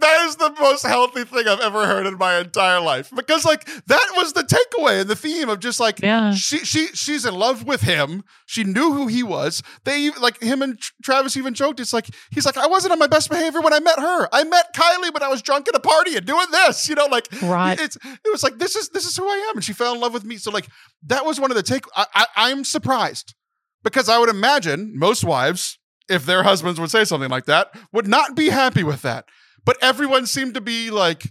that 0.00 0.26
is 0.26 0.36
the 0.36 0.50
most 0.60 0.84
healthy 0.86 1.24
thing 1.24 1.46
I've 1.48 1.60
ever 1.60 1.86
heard 1.86 2.06
in 2.06 2.16
my 2.18 2.38
entire 2.38 2.80
life. 2.80 3.10
Because 3.14 3.44
like 3.44 3.64
that 3.86 4.06
was 4.16 4.32
the 4.32 4.42
takeaway 4.42 5.00
and 5.00 5.08
the 5.10 5.16
theme 5.16 5.48
of 5.48 5.60
just 5.60 5.80
like 5.80 6.00
Yeah. 6.00 6.32
she 6.34 6.58
she 6.58 6.88
she's 6.88 7.24
in 7.24 7.34
love 7.34 7.64
with 7.64 7.82
him. 7.82 8.24
She 8.46 8.64
knew 8.64 8.92
who 8.92 9.06
he 9.06 9.22
was. 9.22 9.62
They 9.84 10.00
even 10.02 10.22
like 10.22 10.40
him 10.42 10.62
and 10.62 10.78
Travis 11.02 11.36
even 11.36 11.54
joked. 11.54 11.80
It's 11.80 11.92
like 11.92 12.08
he's 12.30 12.46
like 12.46 12.56
I 12.56 12.66
wasn't 12.66 12.92
on 12.92 12.98
my 12.98 13.06
best 13.06 13.30
behavior 13.30 13.60
when 13.60 13.72
I 13.72 13.80
met 13.80 13.98
her. 13.98 14.28
I 14.32 14.44
met 14.44 14.74
Kylie 14.74 15.12
when 15.12 15.22
I 15.22 15.28
was 15.28 15.42
drunk 15.42 15.68
at 15.68 15.74
a 15.74 15.80
party 15.80 16.16
and 16.16 16.26
doing 16.26 16.46
this. 16.50 16.88
You 16.88 16.94
know, 16.94 17.06
like 17.06 17.28
Right. 17.42 17.78
it's 17.80 17.96
it 17.96 18.30
was 18.32 18.42
like 18.42 18.58
this 18.58 18.76
is 18.76 18.88
this 18.90 19.06
is 19.06 19.16
who 19.16 19.28
I 19.28 19.48
am, 19.50 19.56
and 19.56 19.64
she 19.64 19.72
fell 19.72 19.94
in 19.94 20.00
love 20.00 20.12
with 20.14 20.24
me. 20.24 20.36
So 20.36 20.50
like 20.50 20.68
that 21.06 21.24
was 21.24 21.40
one 21.40 21.50
of 21.50 21.56
the 21.56 21.62
take. 21.62 21.84
I, 21.96 22.06
I 22.14 22.26
I'm 22.36 22.64
surprised 22.64 23.34
because 23.82 24.08
I 24.08 24.18
would 24.18 24.28
imagine 24.30 24.92
most 24.98 25.24
wives, 25.24 25.78
if 26.08 26.26
their 26.26 26.42
husbands 26.42 26.80
would 26.80 26.90
say 26.90 27.04
something 27.04 27.30
like 27.30 27.46
that, 27.46 27.74
would 27.92 28.06
not 28.06 28.34
be 28.34 28.48
happy 28.50 28.82
with 28.82 29.02
that. 29.02 29.26
But 29.64 29.76
everyone 29.82 30.26
seemed 30.26 30.54
to 30.54 30.60
be 30.60 30.90
like 30.90 31.30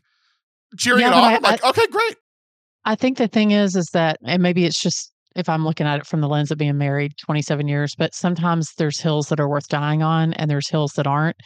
cheering 0.77 1.01
Yeah, 1.01 1.09
it 1.09 1.13
on. 1.13 1.23
I- 1.23 1.36
I'm 1.36 1.41
like, 1.41 1.63
okay, 1.63 1.88
great. 1.88 2.15
I 2.86 2.95
think 2.95 3.17
the 3.17 3.27
thing 3.27 3.51
is, 3.51 3.75
is 3.75 3.88
that, 3.93 4.17
and 4.25 4.41
maybe 4.43 4.65
it's 4.65 4.81
just 4.81 5.11
if 5.36 5.47
I'm 5.49 5.63
looking 5.65 5.88
at 5.88 5.99
it 5.99 6.05
from 6.05 6.21
the 6.21 6.27
lens 6.27 6.51
of 6.51 6.57
being 6.57 6.77
married 6.77 7.13
27 7.25 7.67
years, 7.67 7.95
but 7.97 8.13
sometimes 8.13 8.73
there's 8.77 8.99
hills 8.99 9.27
that 9.29 9.39
are 9.39 9.47
worth 9.49 9.67
dying 9.67 10.03
on 10.03 10.34
and 10.34 10.49
there's 10.51 10.69
hills 10.69 10.93
that 10.93 11.07
aren't. 11.07 11.38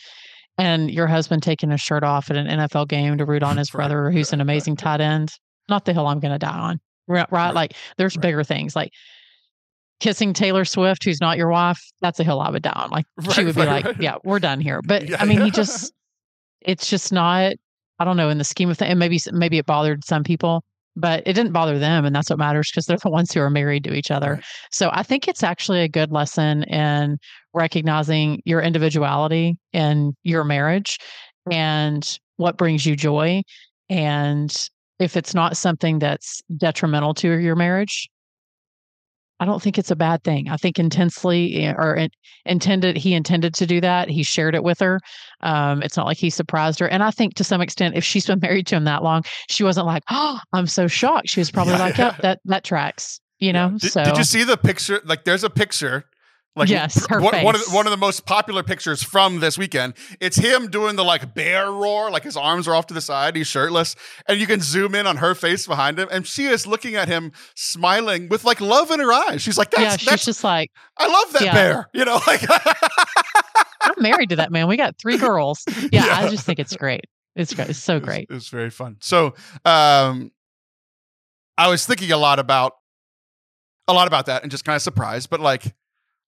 And 0.57 0.89
your 0.89 1.05
husband 1.07 1.43
taking 1.43 1.69
his 1.69 1.79
shirt 1.81 2.03
off 2.03 2.31
at 2.31 2.37
an 2.37 2.47
NFL 2.47 2.87
game 2.87 3.17
to 3.19 3.25
root 3.25 3.43
on 3.43 3.57
his 3.57 3.71
Right, 3.73 3.83
brother, 3.83 4.09
who's 4.11 4.33
an 4.33 4.41
amazing 4.41 4.73
right. 4.73 4.79
tight 4.79 5.01
end, 5.01 5.31
not 5.69 5.85
the 5.85 5.93
hill 5.93 6.07
I'm 6.07 6.19
going 6.19 6.33
to 6.33 6.39
die 6.39 6.57
on. 6.57 6.79
Right, 7.07 7.19
right? 7.31 7.45
Right, 7.45 7.53
Like 7.53 7.73
there's 7.97 8.17
right. 8.17 8.21
bigger 8.23 8.43
things 8.43 8.75
like 8.75 8.91
kissing 9.99 10.33
Taylor 10.33 10.65
Swift, 10.65 11.03
who's 11.03 11.21
not 11.21 11.37
your 11.37 11.49
wife. 11.49 11.79
That's 12.01 12.19
a 12.19 12.23
hill 12.23 12.41
I 12.41 12.49
would 12.49 12.63
die 12.63 12.71
on. 12.75 12.89
Like 12.89 13.05
she 13.21 13.27
Right, 13.29 13.45
would 13.45 13.55
be 13.55 13.65
like, 13.65 13.85
right. 13.85 14.01
yeah, 14.01 14.15
we're 14.23 14.39
done 14.39 14.59
here. 14.59 14.81
But 14.83 15.07
Yeah, 15.07 15.17
I 15.19 15.25
mean, 15.25 15.37
yeah. 15.39 15.45
he 15.45 15.51
just, 15.51 15.93
it's 16.61 16.89
just 16.89 17.11
not, 17.11 17.53
I 17.99 18.05
don't 18.05 18.17
know, 18.17 18.29
in 18.29 18.37
the 18.37 18.43
scheme 18.43 18.69
of 18.69 18.77
things, 18.77 18.89
and 18.89 18.99
maybe, 18.99 19.19
maybe 19.31 19.57
it 19.57 19.65
bothered 19.65 20.03
some 20.05 20.23
people, 20.23 20.63
but 20.95 21.23
it 21.25 21.33
didn't 21.33 21.51
bother 21.51 21.77
them. 21.79 22.05
And 22.05 22.15
that's 22.15 22.29
what 22.29 22.39
matters 22.39 22.71
because 22.71 22.85
they're 22.85 22.97
the 22.97 23.09
ones 23.09 23.31
who 23.31 23.39
are 23.41 23.49
married 23.49 23.83
to 23.85 23.93
each 23.93 24.11
other. 24.11 24.41
So 24.71 24.89
I 24.91 25.03
think 25.03 25.27
it's 25.27 25.43
actually 25.43 25.81
a 25.81 25.89
good 25.89 26.11
lesson 26.11 26.63
in 26.63 27.17
recognizing 27.53 28.41
your 28.45 28.61
individuality 28.61 29.59
in 29.73 30.13
your 30.23 30.43
marriage 30.43 30.97
mm. 31.47 31.53
and 31.53 32.19
what 32.37 32.57
brings 32.57 32.85
you 32.85 32.95
joy. 32.95 33.41
And 33.89 34.69
if 34.99 35.15
it's 35.15 35.33
not 35.33 35.57
something 35.57 35.99
that's 35.99 36.41
detrimental 36.55 37.13
to 37.15 37.39
your 37.39 37.55
marriage, 37.55 38.09
I 39.39 39.45
don't 39.45 39.61
think 39.61 39.77
it's 39.77 39.91
a 39.91 39.95
bad 39.95 40.23
thing. 40.23 40.49
I 40.49 40.57
think 40.57 40.79
intensely 40.79 41.63
eh, 41.65 41.73
or 41.77 41.95
in, 41.95 42.09
intended 42.45 42.97
he 42.97 43.13
intended 43.13 43.53
to 43.55 43.67
do 43.67 43.79
that. 43.81 44.09
He 44.09 44.23
shared 44.23 44.55
it 44.55 44.63
with 44.63 44.79
her. 44.79 44.99
Um, 45.41 45.83
it's 45.83 45.95
not 45.95 46.05
like 46.05 46.17
he 46.17 46.29
surprised 46.29 46.79
her. 46.79 46.87
And 46.87 47.03
I 47.03 47.11
think 47.11 47.35
to 47.35 47.43
some 47.43 47.61
extent, 47.61 47.95
if 47.95 48.03
she's 48.03 48.25
been 48.25 48.39
married 48.41 48.67
to 48.67 48.75
him 48.75 48.85
that 48.85 49.03
long, 49.03 49.23
she 49.49 49.63
wasn't 49.63 49.85
like, 49.85 50.03
"Oh, 50.09 50.39
I'm 50.53 50.67
so 50.67 50.87
shocked." 50.87 51.29
She 51.29 51.39
was 51.39 51.51
probably 51.57 51.73
Yeah, 51.73 51.79
like, 51.79 51.97
yeah. 51.97 52.05
"Yep, 52.05 52.21
that 52.21 52.39
that 52.45 52.63
tracks." 52.63 53.19
You 53.39 53.53
know. 53.53 53.77
Did, 53.77 53.91
so 53.91 54.03
did 54.03 54.17
you 54.17 54.23
see 54.23 54.43
the 54.43 54.57
picture? 54.57 55.01
Like, 55.05 55.23
there's 55.23 55.43
a 55.43 55.49
picture. 55.49 56.05
Like, 56.55 56.69
Yes, 56.69 57.05
her 57.07 57.21
one, 57.21 57.43
one 57.43 57.53
of 57.53 57.63
the, 57.63 57.71
one 57.71 57.85
of 57.85 57.91
the 57.91 57.97
most 57.97 58.25
popular 58.25 58.63
pictures 58.63 59.03
from 59.03 59.41
this 59.41 59.59
weekend. 59.59 59.93
It's 60.19 60.37
him 60.37 60.71
doing 60.71 60.95
the 60.95 61.03
like 61.03 61.35
bear 61.35 61.71
roar, 61.71 62.09
like 62.09 62.23
his 62.23 62.35
arms 62.35 62.67
are 62.67 62.73
off 62.73 62.87
to 62.87 62.95
the 62.95 63.01
side, 63.01 63.35
he's 63.35 63.45
shirtless, 63.45 63.95
and 64.27 64.39
you 64.39 64.47
can 64.47 64.61
zoom 64.61 64.95
in 64.95 65.05
on 65.05 65.17
her 65.17 65.35
face 65.35 65.67
behind 65.67 65.99
him, 65.99 66.07
and 66.11 66.25
she 66.25 66.45
is 66.45 66.65
looking 66.65 66.95
at 66.95 67.07
him, 67.07 67.31
smiling 67.55 68.27
with 68.27 68.43
like 68.43 68.59
love 68.59 68.89
in 68.89 68.99
her 68.99 69.13
eyes. 69.13 69.43
She's 69.43 69.57
like, 69.57 69.69
"That's 69.69 69.81
yeah, 69.83 69.97
she's 69.97 70.09
that's 70.09 70.25
just 70.25 70.43
like, 70.43 70.71
I 70.97 71.07
love 71.07 71.33
that 71.33 71.43
yeah. 71.43 71.53
bear," 71.53 71.89
you 71.93 72.05
know, 72.05 72.19
like. 72.25 72.41
"I'm 73.81 73.93
married 73.99 74.29
to 74.29 74.37
that 74.37 74.51
man. 74.51 74.67
We 74.67 74.77
got 74.77 74.97
three 74.97 75.17
girls." 75.17 75.63
Yeah, 75.91 76.05
Yeah. 76.07 76.17
I 76.17 76.29
just 76.29 76.45
think 76.45 76.57
it's 76.57 76.75
great. 76.75 77.05
It's 77.35 77.53
great. 77.53 77.69
It's 77.69 77.79
so 77.79 77.99
great. 77.99 78.23
It's, 78.23 78.33
was 78.33 78.49
very 78.49 78.71
fun. 78.71 78.97
So, 78.99 79.35
um, 79.63 80.31
I 81.57 81.69
was 81.69 81.85
thinking 81.85 82.11
a 82.11 82.17
lot 82.17 82.39
about 82.39 82.73
a 83.87 83.93
lot 83.93 84.07
about 84.07 84.25
that 84.25 84.41
and 84.43 84.51
just 84.51 84.65
kind 84.65 84.75
of 84.75 84.81
surprised, 84.81 85.29
but 85.29 85.39
like 85.39 85.75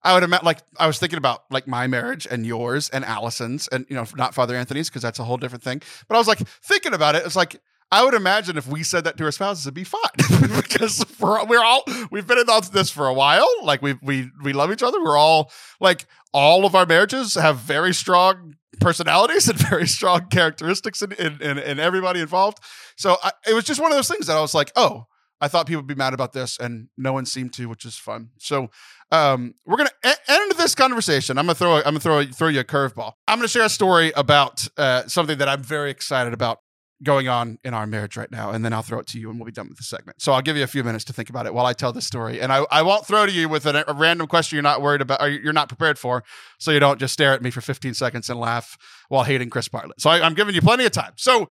I 0.02 0.14
would 0.14 0.22
imagine, 0.22 0.46
like 0.46 0.58
I 0.78 0.86
was 0.86 0.98
thinking 0.98 1.18
about 1.18 1.44
like 1.50 1.66
my 1.66 1.86
marriage 1.86 2.26
and 2.30 2.46
yours 2.46 2.88
and 2.88 3.04
Allison's 3.04 3.68
and 3.68 3.86
you 3.88 3.96
know 3.96 4.06
not 4.16 4.34
Father 4.34 4.56
Anthony's 4.56 4.88
because 4.88 5.02
that's 5.02 5.18
a 5.18 5.24
whole 5.24 5.36
different 5.36 5.62
thing. 5.62 5.82
But 6.08 6.14
I 6.14 6.18
was 6.18 6.28
like 6.28 6.38
thinking 6.38 6.94
about 6.94 7.16
it. 7.16 7.24
It's 7.26 7.36
like 7.36 7.60
I 7.92 8.04
would 8.04 8.14
imagine 8.14 8.56
if 8.56 8.68
we 8.68 8.82
said 8.82 9.04
that 9.04 9.16
to 9.16 9.24
our 9.24 9.32
spouses, 9.32 9.66
it'd 9.66 9.74
be 9.74 9.84
fine 9.84 10.00
because 10.56 11.04
we're 11.18 11.64
all 11.64 11.82
we've 12.10 12.26
been 12.26 12.38
in 12.38 12.46
this 12.72 12.90
for 12.90 13.08
a 13.08 13.14
while. 13.14 13.48
Like 13.62 13.82
we 13.82 13.98
we 14.00 14.30
we 14.42 14.52
love 14.52 14.70
each 14.70 14.82
other. 14.82 15.02
We're 15.02 15.16
all 15.16 15.50
like 15.80 16.06
all 16.32 16.64
of 16.64 16.74
our 16.74 16.86
marriages 16.86 17.34
have 17.34 17.58
very 17.58 17.92
strong 17.92 18.54
personalities 18.80 19.48
and 19.48 19.58
very 19.68 19.88
strong 19.88 20.28
characteristics 20.28 21.02
in 21.02 21.12
in, 21.12 21.42
in, 21.42 21.58
in 21.58 21.80
everybody 21.80 22.20
involved. 22.20 22.58
So 22.96 23.16
I, 23.22 23.32
it 23.48 23.54
was 23.54 23.64
just 23.64 23.80
one 23.80 23.90
of 23.90 23.98
those 23.98 24.08
things 24.08 24.28
that 24.28 24.36
I 24.36 24.40
was 24.40 24.54
like, 24.54 24.70
oh, 24.76 25.06
I 25.40 25.48
thought 25.48 25.66
people 25.66 25.82
would 25.82 25.88
be 25.88 25.94
mad 25.94 26.14
about 26.14 26.32
this, 26.32 26.58
and 26.58 26.88
no 26.96 27.12
one 27.12 27.26
seemed 27.26 27.52
to, 27.54 27.68
which 27.68 27.84
is 27.84 27.96
fun. 27.96 28.30
So 28.38 28.70
um, 29.10 29.54
we're 29.64 29.76
gonna 29.76 29.90
end 30.04 30.52
this 30.52 30.74
conversation. 30.74 31.38
I'm 31.38 31.46
gonna 31.46 31.54
throw. 31.54 31.76
A, 31.76 31.78
I'm 31.78 31.84
gonna 31.84 32.00
throw 32.00 32.24
throw 32.26 32.48
you 32.48 32.60
a 32.60 32.64
curveball. 32.64 33.12
I'm 33.26 33.38
gonna 33.38 33.48
share 33.48 33.64
a 33.64 33.70
story 33.70 34.12
about 34.16 34.68
uh, 34.76 35.06
something 35.06 35.38
that 35.38 35.48
I'm 35.48 35.62
very 35.62 35.90
excited 35.90 36.32
about 36.32 36.58
going 37.02 37.28
on 37.28 37.58
in 37.64 37.72
our 37.72 37.86
marriage 37.86 38.16
right 38.16 38.30
now, 38.30 38.50
and 38.50 38.64
then 38.64 38.72
I'll 38.72 38.82
throw 38.82 38.98
it 38.98 39.06
to 39.08 39.18
you, 39.18 39.30
and 39.30 39.38
we'll 39.38 39.46
be 39.46 39.52
done 39.52 39.68
with 39.68 39.78
the 39.78 39.84
segment. 39.84 40.20
So 40.20 40.32
I'll 40.32 40.42
give 40.42 40.56
you 40.56 40.64
a 40.64 40.68
few 40.68 40.84
minutes 40.84 41.04
to 41.04 41.12
think 41.12 41.30
about 41.30 41.46
it 41.46 41.54
while 41.54 41.66
I 41.66 41.72
tell 41.72 41.92
this 41.92 42.06
story, 42.06 42.40
and 42.40 42.52
I, 42.52 42.66
I 42.70 42.82
won't 42.82 43.06
throw 43.06 43.24
to 43.26 43.32
you 43.32 43.48
with 43.48 43.66
a, 43.66 43.90
a 43.90 43.94
random 43.94 44.26
question 44.26 44.56
you're 44.56 44.62
not 44.62 44.82
worried 44.82 45.00
about, 45.00 45.22
or 45.22 45.28
you're 45.28 45.52
not 45.52 45.68
prepared 45.68 45.98
for, 45.98 46.22
so 46.58 46.70
you 46.70 46.80
don't 46.80 47.00
just 47.00 47.14
stare 47.14 47.32
at 47.32 47.42
me 47.42 47.50
for 47.50 47.62
15 47.62 47.94
seconds 47.94 48.28
and 48.28 48.38
laugh 48.38 48.76
while 49.08 49.24
hating 49.24 49.48
Chris 49.50 49.68
Bartlett. 49.68 50.00
So 50.00 50.10
I, 50.10 50.24
I'm 50.24 50.34
giving 50.34 50.54
you 50.54 50.60
plenty 50.60 50.84
of 50.84 50.92
time. 50.92 51.12
So. 51.16 51.48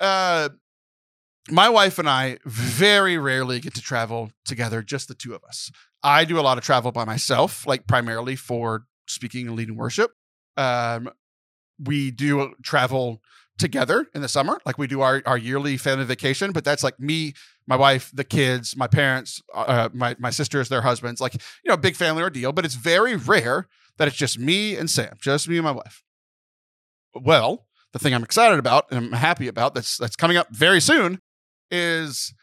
Uh, 0.00 0.48
my 1.50 1.68
wife 1.68 1.98
and 1.98 2.08
I 2.08 2.38
very 2.44 3.18
rarely 3.18 3.60
get 3.60 3.74
to 3.74 3.82
travel 3.82 4.30
together, 4.44 4.82
just 4.82 5.08
the 5.08 5.14
two 5.14 5.34
of 5.34 5.44
us. 5.44 5.70
I 6.02 6.24
do 6.24 6.38
a 6.38 6.42
lot 6.42 6.58
of 6.58 6.64
travel 6.64 6.92
by 6.92 7.04
myself, 7.04 7.66
like 7.66 7.86
primarily 7.86 8.36
for 8.36 8.86
speaking 9.06 9.46
and 9.46 9.56
leading 9.56 9.76
worship. 9.76 10.12
Um, 10.56 11.10
we 11.78 12.10
do 12.10 12.54
travel 12.62 13.22
together 13.58 14.06
in 14.14 14.22
the 14.22 14.28
summer, 14.28 14.58
like 14.64 14.78
we 14.78 14.86
do 14.86 15.02
our, 15.02 15.22
our 15.26 15.36
yearly 15.36 15.76
family 15.76 16.04
vacation, 16.04 16.52
but 16.52 16.64
that's 16.64 16.82
like 16.82 16.98
me, 16.98 17.34
my 17.66 17.76
wife, 17.76 18.10
the 18.14 18.24
kids, 18.24 18.76
my 18.76 18.86
parents, 18.86 19.42
uh, 19.54 19.90
my, 19.92 20.16
my 20.18 20.30
sisters, 20.30 20.68
their 20.68 20.82
husbands, 20.82 21.20
like, 21.20 21.34
you 21.34 21.68
know, 21.68 21.74
a 21.74 21.78
big 21.78 21.94
family 21.94 22.22
ordeal, 22.22 22.52
but 22.52 22.64
it's 22.64 22.74
very 22.74 23.16
rare 23.16 23.66
that 23.98 24.08
it's 24.08 24.16
just 24.16 24.38
me 24.38 24.76
and 24.76 24.88
Sam, 24.88 25.16
just 25.20 25.46
me 25.46 25.56
and 25.56 25.64
my 25.64 25.72
wife. 25.72 26.02
Well, 27.14 27.66
the 27.92 27.98
thing 27.98 28.14
I'm 28.14 28.22
excited 28.22 28.58
about 28.58 28.86
and 28.90 29.06
I'm 29.06 29.12
happy 29.12 29.48
about 29.48 29.74
that's 29.74 29.96
that's 29.98 30.16
coming 30.16 30.36
up 30.36 30.48
very 30.50 30.80
soon 30.80 31.20
is 31.70 32.34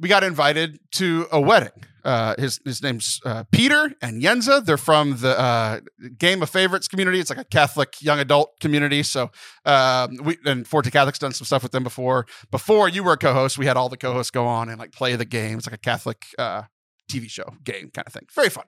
we 0.00 0.08
got 0.08 0.22
invited 0.24 0.78
to 0.92 1.26
a 1.32 1.40
wedding. 1.40 1.70
Uh, 2.04 2.34
his 2.38 2.60
his 2.64 2.82
name's 2.82 3.20
uh, 3.26 3.44
Peter 3.50 3.92
and 4.00 4.22
Yenza. 4.22 4.64
They're 4.64 4.76
from 4.76 5.18
the 5.18 5.38
uh, 5.38 5.80
Game 6.16 6.42
of 6.42 6.48
Favorites 6.48 6.88
community. 6.88 7.20
It's 7.20 7.28
like 7.28 7.38
a 7.38 7.44
Catholic 7.44 8.00
young 8.00 8.18
adult 8.18 8.58
community. 8.60 9.02
So 9.02 9.30
um, 9.66 10.16
we 10.22 10.38
and 10.46 10.66
Forte 10.66 10.90
Catholic's 10.90 11.18
done 11.18 11.32
some 11.32 11.44
stuff 11.44 11.62
with 11.62 11.72
them 11.72 11.82
before. 11.82 12.26
Before 12.50 12.88
you 12.88 13.02
were 13.02 13.12
a 13.12 13.16
co-host, 13.18 13.58
we 13.58 13.66
had 13.66 13.76
all 13.76 13.88
the 13.88 13.96
co-hosts 13.96 14.30
go 14.30 14.46
on 14.46 14.68
and 14.68 14.78
like 14.78 14.92
play 14.92 15.16
the 15.16 15.24
game. 15.26 15.58
It's 15.58 15.66
like 15.66 15.74
a 15.74 15.78
Catholic 15.78 16.24
uh, 16.38 16.62
TV 17.10 17.28
show 17.28 17.54
game 17.64 17.90
kind 17.90 18.06
of 18.06 18.12
thing. 18.12 18.26
Very 18.34 18.48
fun. 18.48 18.64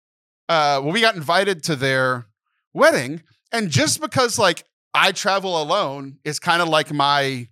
uh, 0.48 0.80
well, 0.82 0.92
we 0.92 1.00
got 1.00 1.14
invited 1.14 1.62
to 1.64 1.76
their 1.76 2.26
wedding, 2.74 3.22
and 3.52 3.70
just 3.70 4.00
because 4.00 4.38
like 4.38 4.64
I 4.92 5.12
travel 5.12 5.62
alone 5.62 6.18
is 6.24 6.40
kind 6.40 6.60
of 6.60 6.68
like 6.68 6.92
my 6.92 7.48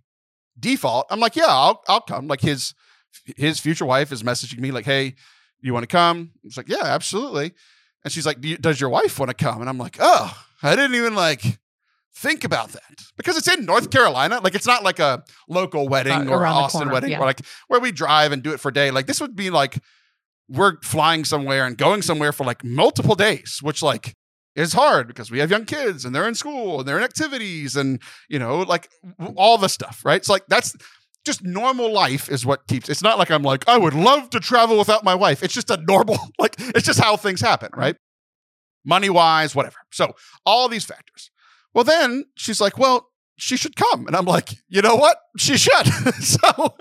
default. 0.58 1.06
I'm 1.10 1.20
like, 1.20 1.36
yeah, 1.36 1.46
I'll 1.48 1.82
I'll 1.88 2.00
come. 2.00 2.26
Like 2.28 2.40
his 2.40 2.74
his 3.36 3.60
future 3.60 3.86
wife 3.86 4.12
is 4.12 4.22
messaging 4.22 4.58
me 4.60 4.70
like, 4.70 4.84
hey, 4.84 5.14
you 5.60 5.72
want 5.72 5.82
to 5.82 5.88
come? 5.88 6.32
It's 6.44 6.56
like, 6.56 6.68
yeah, 6.68 6.84
absolutely. 6.84 7.52
And 8.04 8.12
she's 8.12 8.26
like, 8.26 8.40
does 8.60 8.80
your 8.80 8.90
wife 8.90 9.18
want 9.18 9.30
to 9.30 9.34
come? 9.34 9.60
And 9.60 9.68
I'm 9.68 9.78
like, 9.78 9.96
oh, 10.00 10.36
I 10.62 10.76
didn't 10.76 10.94
even 10.94 11.14
like 11.14 11.58
think 12.14 12.44
about 12.44 12.70
that 12.70 13.02
because 13.16 13.36
it's 13.36 13.48
in 13.48 13.64
North 13.64 13.90
Carolina. 13.90 14.40
Like 14.40 14.54
it's 14.54 14.66
not 14.66 14.82
like 14.82 14.98
a 14.98 15.22
local 15.48 15.88
wedding 15.88 16.28
Uh, 16.28 16.32
or 16.32 16.46
Austin 16.46 16.80
corner, 16.80 16.92
wedding 16.92 17.10
yeah. 17.10 17.18
or 17.18 17.24
like 17.24 17.42
where 17.68 17.80
we 17.80 17.92
drive 17.92 18.32
and 18.32 18.42
do 18.42 18.52
it 18.52 18.60
for 18.60 18.68
a 18.68 18.72
day. 18.72 18.90
Like 18.90 19.06
this 19.06 19.20
would 19.20 19.36
be 19.36 19.50
like 19.50 19.78
we're 20.48 20.80
flying 20.82 21.24
somewhere 21.24 21.66
and 21.66 21.76
going 21.76 22.02
somewhere 22.02 22.32
for 22.32 22.44
like 22.44 22.64
multiple 22.64 23.14
days, 23.14 23.60
which 23.62 23.82
like 23.82 24.16
is 24.58 24.72
hard 24.72 25.06
because 25.06 25.30
we 25.30 25.38
have 25.38 25.50
young 25.50 25.64
kids 25.64 26.04
and 26.04 26.14
they're 26.14 26.28
in 26.28 26.34
school 26.34 26.80
and 26.80 26.88
they're 26.88 26.98
in 26.98 27.04
activities 27.04 27.76
and 27.76 28.02
you 28.28 28.38
know 28.38 28.58
like 28.58 28.90
all 29.36 29.56
the 29.58 29.68
stuff, 29.68 30.04
right? 30.04 30.16
it's 30.16 30.28
like 30.28 30.46
that's 30.48 30.74
just 31.24 31.44
normal 31.44 31.92
life 31.92 32.28
is 32.30 32.44
what 32.44 32.66
keeps 32.66 32.88
it's 32.88 33.02
not 33.02 33.18
like 33.18 33.30
I'm 33.30 33.42
like 33.42 33.68
I 33.68 33.78
would 33.78 33.94
love 33.94 34.30
to 34.30 34.40
travel 34.40 34.78
without 34.78 35.04
my 35.04 35.14
wife. 35.14 35.42
It's 35.42 35.54
just 35.54 35.70
a 35.70 35.76
normal 35.76 36.18
like 36.38 36.56
it's 36.58 36.86
just 36.86 37.00
how 37.00 37.16
things 37.16 37.40
happen, 37.40 37.70
right? 37.74 37.96
Money 38.84 39.10
wise, 39.10 39.54
whatever. 39.54 39.76
So 39.92 40.14
all 40.44 40.68
these 40.68 40.84
factors. 40.84 41.30
Well, 41.74 41.84
then 41.84 42.24
she's 42.34 42.60
like, 42.60 42.78
well, 42.78 43.08
she 43.36 43.56
should 43.56 43.76
come. 43.76 44.06
And 44.06 44.16
I'm 44.16 44.24
like, 44.24 44.50
you 44.68 44.82
know 44.82 44.96
what? 44.96 45.18
She 45.36 45.56
should. 45.56 45.86
so 46.20 46.38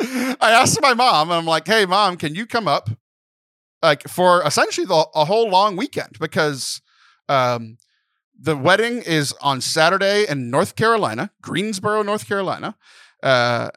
I 0.00 0.52
asked 0.52 0.80
my 0.80 0.94
mom, 0.94 1.30
and 1.30 1.38
I'm 1.38 1.46
like, 1.46 1.66
hey, 1.66 1.84
mom, 1.84 2.16
can 2.16 2.34
you 2.34 2.46
come 2.46 2.68
up 2.68 2.90
like 3.82 4.08
for 4.08 4.42
essentially 4.44 4.86
the, 4.86 5.06
a 5.14 5.24
whole 5.24 5.48
long 5.48 5.76
weekend? 5.76 6.16
Because 6.20 6.80
um, 7.30 7.78
the 8.38 8.56
wedding 8.56 9.02
is 9.02 9.32
on 9.40 9.60
Saturday 9.60 10.26
in 10.28 10.50
North 10.50 10.74
Carolina, 10.74 11.30
Greensboro, 11.42 12.02
North 12.02 12.26
Carolina. 12.26 12.76
Uh, 13.22 13.70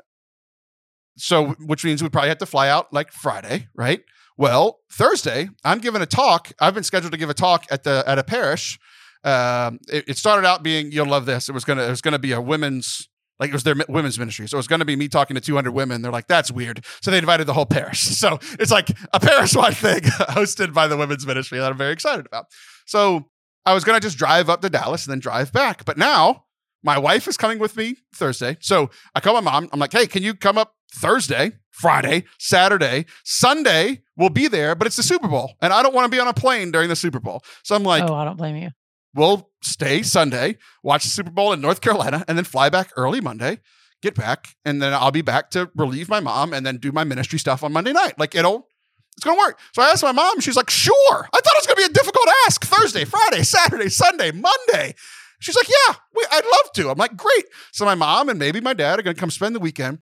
so, 1.17 1.49
which 1.65 1.85
means 1.85 2.01
we 2.01 2.09
probably 2.09 2.29
have 2.29 2.39
to 2.39 2.45
fly 2.45 2.69
out 2.69 2.91
like 2.91 3.11
Friday, 3.11 3.67
right? 3.75 4.01
Well, 4.37 4.79
Thursday, 4.91 5.49
I'm 5.63 5.79
giving 5.79 6.01
a 6.01 6.07
talk. 6.07 6.51
I've 6.59 6.73
been 6.73 6.83
scheduled 6.83 7.11
to 7.11 7.19
give 7.19 7.29
a 7.29 7.35
talk 7.35 7.65
at 7.69 7.83
the 7.83 8.03
at 8.07 8.17
a 8.17 8.23
parish. 8.23 8.79
Um, 9.23 9.79
it, 9.87 10.05
it 10.09 10.17
started 10.17 10.47
out 10.47 10.63
being 10.63 10.91
you'll 10.91 11.07
love 11.07 11.25
this. 11.25 11.49
It 11.49 11.51
was 11.51 11.65
gonna 11.65 11.83
it 11.83 11.89
was 11.89 12.01
gonna 12.01 12.17
be 12.17 12.31
a 12.31 12.41
women's 12.41 13.09
like 13.39 13.49
it 13.49 13.53
was 13.53 13.63
their 13.63 13.75
women's 13.89 14.17
ministry. 14.17 14.47
So 14.47 14.55
it 14.55 14.59
was 14.59 14.67
to 14.67 14.85
be 14.85 14.95
me 14.95 15.07
talking 15.07 15.35
to 15.35 15.41
200 15.41 15.71
women. 15.71 16.01
They're 16.01 16.11
like, 16.11 16.27
that's 16.27 16.51
weird. 16.51 16.85
So 17.01 17.11
they 17.11 17.17
invited 17.17 17.45
the 17.47 17.53
whole 17.53 17.65
parish. 17.65 18.03
So 18.23 18.39
it's 18.57 18.71
like 18.71 18.89
a 19.11 19.19
parish 19.19 19.53
wide 19.53 19.75
thing 19.75 19.99
hosted 20.29 20.73
by 20.73 20.87
the 20.87 20.95
women's 20.95 21.27
ministry 21.27 21.59
that 21.59 21.69
I'm 21.69 21.77
very 21.77 21.91
excited 21.91 22.25
about. 22.25 22.45
So 22.85 23.25
I 23.65 23.73
was 23.73 23.83
going 23.83 23.99
to 23.99 24.05
just 24.05 24.17
drive 24.17 24.49
up 24.49 24.61
to 24.61 24.69
Dallas 24.69 25.05
and 25.05 25.11
then 25.11 25.19
drive 25.19 25.51
back. 25.51 25.85
But 25.85 25.97
now 25.97 26.45
my 26.83 26.97
wife 26.97 27.27
is 27.27 27.37
coming 27.37 27.59
with 27.59 27.77
me 27.77 27.95
Thursday. 28.13 28.57
So 28.59 28.89
I 29.15 29.19
call 29.19 29.33
my 29.33 29.39
mom. 29.39 29.69
I'm 29.71 29.79
like, 29.79 29.93
hey, 29.93 30.05
can 30.07 30.21
you 30.23 30.33
come 30.33 30.57
up 30.57 30.73
Thursday, 30.93 31.53
Friday, 31.71 32.25
Saturday, 32.39 33.05
Sunday? 33.23 34.01
We'll 34.17 34.29
be 34.29 34.47
there, 34.47 34.75
but 34.75 34.85
it's 34.87 34.97
the 34.97 35.03
Super 35.03 35.27
Bowl. 35.27 35.53
And 35.61 35.71
I 35.71 35.81
don't 35.81 35.93
want 35.95 36.05
to 36.05 36.15
be 36.15 36.19
on 36.19 36.27
a 36.27 36.33
plane 36.33 36.71
during 36.71 36.89
the 36.89 36.95
Super 36.95 37.19
Bowl. 37.19 37.41
So 37.63 37.75
I'm 37.75 37.83
like, 37.83 38.03
oh, 38.07 38.13
I 38.13 38.25
don't 38.25 38.37
blame 38.37 38.55
you. 38.57 38.69
we'll 39.15 39.49
stay 39.63 40.01
Sunday, 40.03 40.57
watch 40.83 41.03
the 41.03 41.09
Super 41.09 41.31
Bowl 41.31 41.53
in 41.53 41.61
North 41.61 41.79
Carolina, 41.81 42.25
and 42.27 42.37
then 42.37 42.45
fly 42.45 42.69
back 42.69 42.91
early 42.97 43.21
Monday, 43.21 43.59
get 44.01 44.13
back, 44.13 44.49
and 44.65 44.81
then 44.81 44.93
I'll 44.93 45.11
be 45.11 45.21
back 45.21 45.49
to 45.51 45.71
relieve 45.75 46.09
my 46.09 46.19
mom 46.19 46.53
and 46.53 46.65
then 46.65 46.77
do 46.77 46.91
my 46.91 47.05
ministry 47.05 47.39
stuff 47.39 47.63
on 47.63 47.71
Monday 47.71 47.93
night. 47.93 48.19
Like 48.19 48.35
it'll 48.35 48.67
it's 49.15 49.23
gonna 49.23 49.37
work. 49.37 49.59
So 49.73 49.81
I 49.81 49.89
asked 49.89 50.03
my 50.03 50.11
mom, 50.11 50.39
she's 50.39 50.55
like, 50.55 50.69
sure. 50.69 50.93
I 51.11 51.39
thought 51.39 51.53
it 51.55 51.59
was 51.59 51.67
gonna 51.67 51.77
be 51.77 51.83
a 51.83 51.89
difficult 51.89 52.27
ask. 52.45 52.63
Thursday, 52.65 53.05
Friday, 53.05 53.43
Saturday, 53.43 53.89
Sunday, 53.89 54.31
Monday. 54.31 54.95
She's 55.39 55.55
like, 55.55 55.67
yeah, 55.67 55.95
we, 56.15 56.25
I'd 56.31 56.45
love 56.45 56.71
to. 56.75 56.89
I'm 56.89 56.97
like, 56.97 57.17
great. 57.17 57.45
So 57.71 57.85
my 57.85 57.95
mom 57.95 58.29
and 58.29 58.39
maybe 58.39 58.61
my 58.61 58.73
dad 58.73 58.99
are 58.99 59.03
gonna 59.03 59.15
come 59.15 59.31
spend 59.31 59.55
the 59.55 59.59
weekend. 59.59 59.99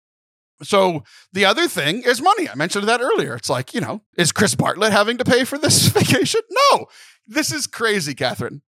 So 0.64 1.04
the 1.34 1.46
other 1.46 1.68
thing 1.68 2.02
is 2.02 2.22
money. 2.22 2.50
I 2.50 2.56
mentioned 2.56 2.88
that 2.88 3.02
earlier. 3.02 3.36
It's 3.36 3.50
like, 3.50 3.74
you 3.74 3.82
know, 3.82 4.02
is 4.18 4.32
Chris 4.32 4.56
Bartlett 4.56 4.92
having 4.92 5.18
to 5.20 5.26
pay 5.26 5.44
for 5.44 5.58
this 5.58 5.88
vacation? 5.88 6.42
No. 6.72 6.88
This 7.28 7.52
is 7.52 7.68
crazy, 7.68 8.16
Kathryn 8.16 8.62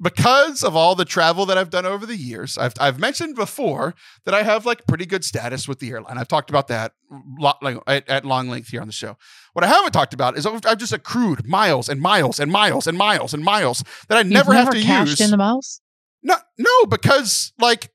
because 0.00 0.62
of 0.64 0.74
all 0.74 0.94
the 0.94 1.04
travel 1.04 1.44
that 1.46 1.58
I've 1.58 1.70
done 1.70 1.84
over 1.84 2.06
the 2.06 2.16
years, 2.16 2.56
I've, 2.56 2.72
I've 2.80 2.98
mentioned 2.98 3.36
before 3.36 3.94
that 4.24 4.34
I 4.34 4.42
have 4.42 4.64
like 4.64 4.86
pretty 4.86 5.04
good 5.06 5.24
status 5.24 5.68
with 5.68 5.78
the 5.78 5.90
airline. 5.90 6.16
I've 6.16 6.28
talked 6.28 6.48
about 6.50 6.68
that 6.68 6.92
lot, 7.38 7.62
like, 7.62 7.76
at, 7.86 8.08
at 8.08 8.24
long 8.24 8.48
length 8.48 8.68
here 8.68 8.80
on 8.80 8.86
the 8.86 8.92
show. 8.92 9.16
What 9.52 9.64
I 9.64 9.68
haven't 9.68 9.92
talked 9.92 10.14
about 10.14 10.38
is 10.38 10.46
I've 10.46 10.64
I've 10.64 10.78
just 10.78 10.92
accrued 10.92 11.46
miles 11.46 11.88
and 11.88 12.00
miles 12.00 12.40
and 12.40 12.50
miles 12.50 12.86
and 12.86 12.96
miles 12.96 13.34
and 13.34 13.44
miles 13.44 13.84
that 14.08 14.16
I 14.16 14.20
You've 14.20 14.30
never 14.30 14.54
have 14.54 14.70
to 14.70 14.80
cashed 14.80 15.10
use. 15.10 15.20
in 15.20 15.30
the 15.30 15.36
miles. 15.36 15.80
no, 16.22 16.36
no, 16.56 16.86
because 16.86 17.52
like 17.58 17.90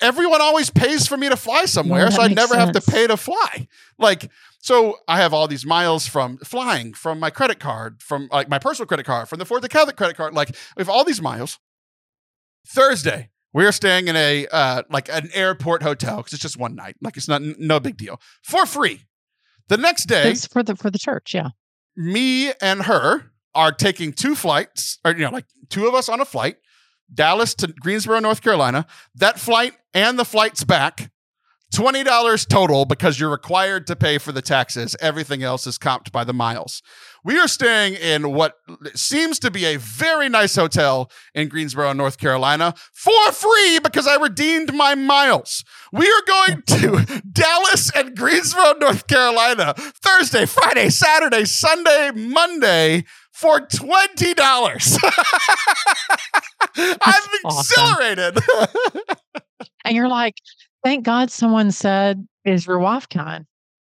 everyone 0.00 0.40
always 0.40 0.70
pays 0.70 1.06
for 1.06 1.16
me 1.16 1.28
to 1.28 1.36
fly 1.36 1.64
somewhere, 1.66 2.06
mm, 2.06 2.10
that 2.10 2.16
so 2.16 2.22
I 2.22 2.28
never 2.28 2.56
have 2.56 2.72
to 2.72 2.80
pay 2.80 3.06
to 3.06 3.16
fly. 3.16 3.68
Like, 3.98 4.30
so 4.62 4.96
I 5.08 5.16
have 5.18 5.34
all 5.34 5.46
these 5.48 5.66
miles 5.66 6.06
from 6.06 6.38
flying, 6.38 6.94
from 6.94 7.18
my 7.18 7.30
credit 7.30 7.58
card, 7.60 8.00
from 8.00 8.28
like 8.32 8.48
my 8.48 8.58
personal 8.58 8.86
credit 8.86 9.04
card, 9.04 9.28
from 9.28 9.38
the 9.40 9.44
Forte 9.44 9.66
Catholic 9.68 9.96
credit 9.96 10.16
card. 10.16 10.32
Like, 10.34 10.50
we 10.76 10.80
have 10.80 10.88
all 10.88 11.04
these 11.04 11.20
miles. 11.20 11.58
Thursday, 12.66 13.30
we 13.52 13.66
are 13.66 13.72
staying 13.72 14.08
in 14.08 14.16
a 14.16 14.46
uh, 14.52 14.82
like 14.88 15.08
an 15.08 15.28
airport 15.34 15.82
hotel 15.82 16.18
because 16.18 16.32
it's 16.32 16.42
just 16.42 16.56
one 16.56 16.74
night. 16.74 16.96
Like, 17.02 17.16
it's 17.16 17.28
not 17.28 17.42
no 17.42 17.80
big 17.80 17.96
deal 17.96 18.20
for 18.42 18.64
free. 18.66 19.02
The 19.68 19.76
next 19.76 20.04
day, 20.04 20.30
It's 20.30 20.46
for 20.46 20.62
the 20.62 20.76
for 20.76 20.90
the 20.90 20.98
church. 20.98 21.34
Yeah. 21.34 21.50
me 21.96 22.52
and 22.60 22.82
her 22.82 23.32
are 23.54 23.72
taking 23.72 24.12
two 24.12 24.34
flights, 24.34 24.98
or 25.04 25.12
you 25.12 25.24
know, 25.24 25.30
like 25.30 25.46
two 25.68 25.86
of 25.88 25.94
us 25.94 26.08
on 26.08 26.20
a 26.20 26.24
flight, 26.24 26.56
Dallas 27.12 27.54
to 27.56 27.66
Greensboro, 27.68 28.20
North 28.20 28.42
Carolina. 28.42 28.86
That 29.14 29.38
flight 29.38 29.74
and 29.92 30.18
the 30.18 30.24
flights 30.24 30.64
back, 30.64 31.10
twenty 31.72 32.04
dollars 32.04 32.46
total 32.46 32.84
because 32.84 33.18
you're 33.18 33.30
required 33.30 33.86
to 33.88 33.96
pay 33.96 34.18
for 34.18 34.32
the 34.32 34.42
taxes. 34.42 34.94
Everything 35.00 35.42
else 35.42 35.66
is 35.66 35.78
comped 35.78 36.12
by 36.12 36.24
the 36.24 36.32
miles. 36.32 36.82
We 37.24 37.38
are 37.38 37.48
staying 37.48 37.94
in 37.94 38.32
what 38.32 38.54
seems 38.94 39.38
to 39.40 39.50
be 39.50 39.64
a 39.64 39.78
very 39.78 40.28
nice 40.28 40.56
hotel 40.56 41.10
in 41.34 41.48
Greensboro, 41.48 41.92
North 41.92 42.18
Carolina, 42.18 42.74
for 42.92 43.32
free 43.32 43.78
because 43.78 44.06
I 44.06 44.16
redeemed 44.16 44.74
my 44.74 44.94
miles. 44.94 45.64
We 45.92 46.06
are 46.06 46.22
going 46.26 46.62
to 46.66 47.22
Dallas 47.30 47.90
and 47.94 48.16
Greensboro, 48.16 48.74
North 48.80 49.06
Carolina, 49.06 49.74
Thursday, 49.76 50.46
Friday, 50.46 50.90
Saturday, 50.90 51.44
Sunday, 51.44 52.10
Monday 52.14 53.04
for 53.32 53.60
$20. 53.60 54.36
I'm 56.76 57.22
awesome. 57.44 57.44
exhilarated. 57.44 58.38
And 59.84 59.96
you're 59.96 60.08
like, 60.08 60.34
thank 60.84 61.04
God 61.04 61.30
someone 61.30 61.70
said, 61.70 62.26
is 62.44 62.66
kind? 62.66 63.46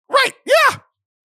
right. 0.09 0.31
Yeah. 0.45 0.77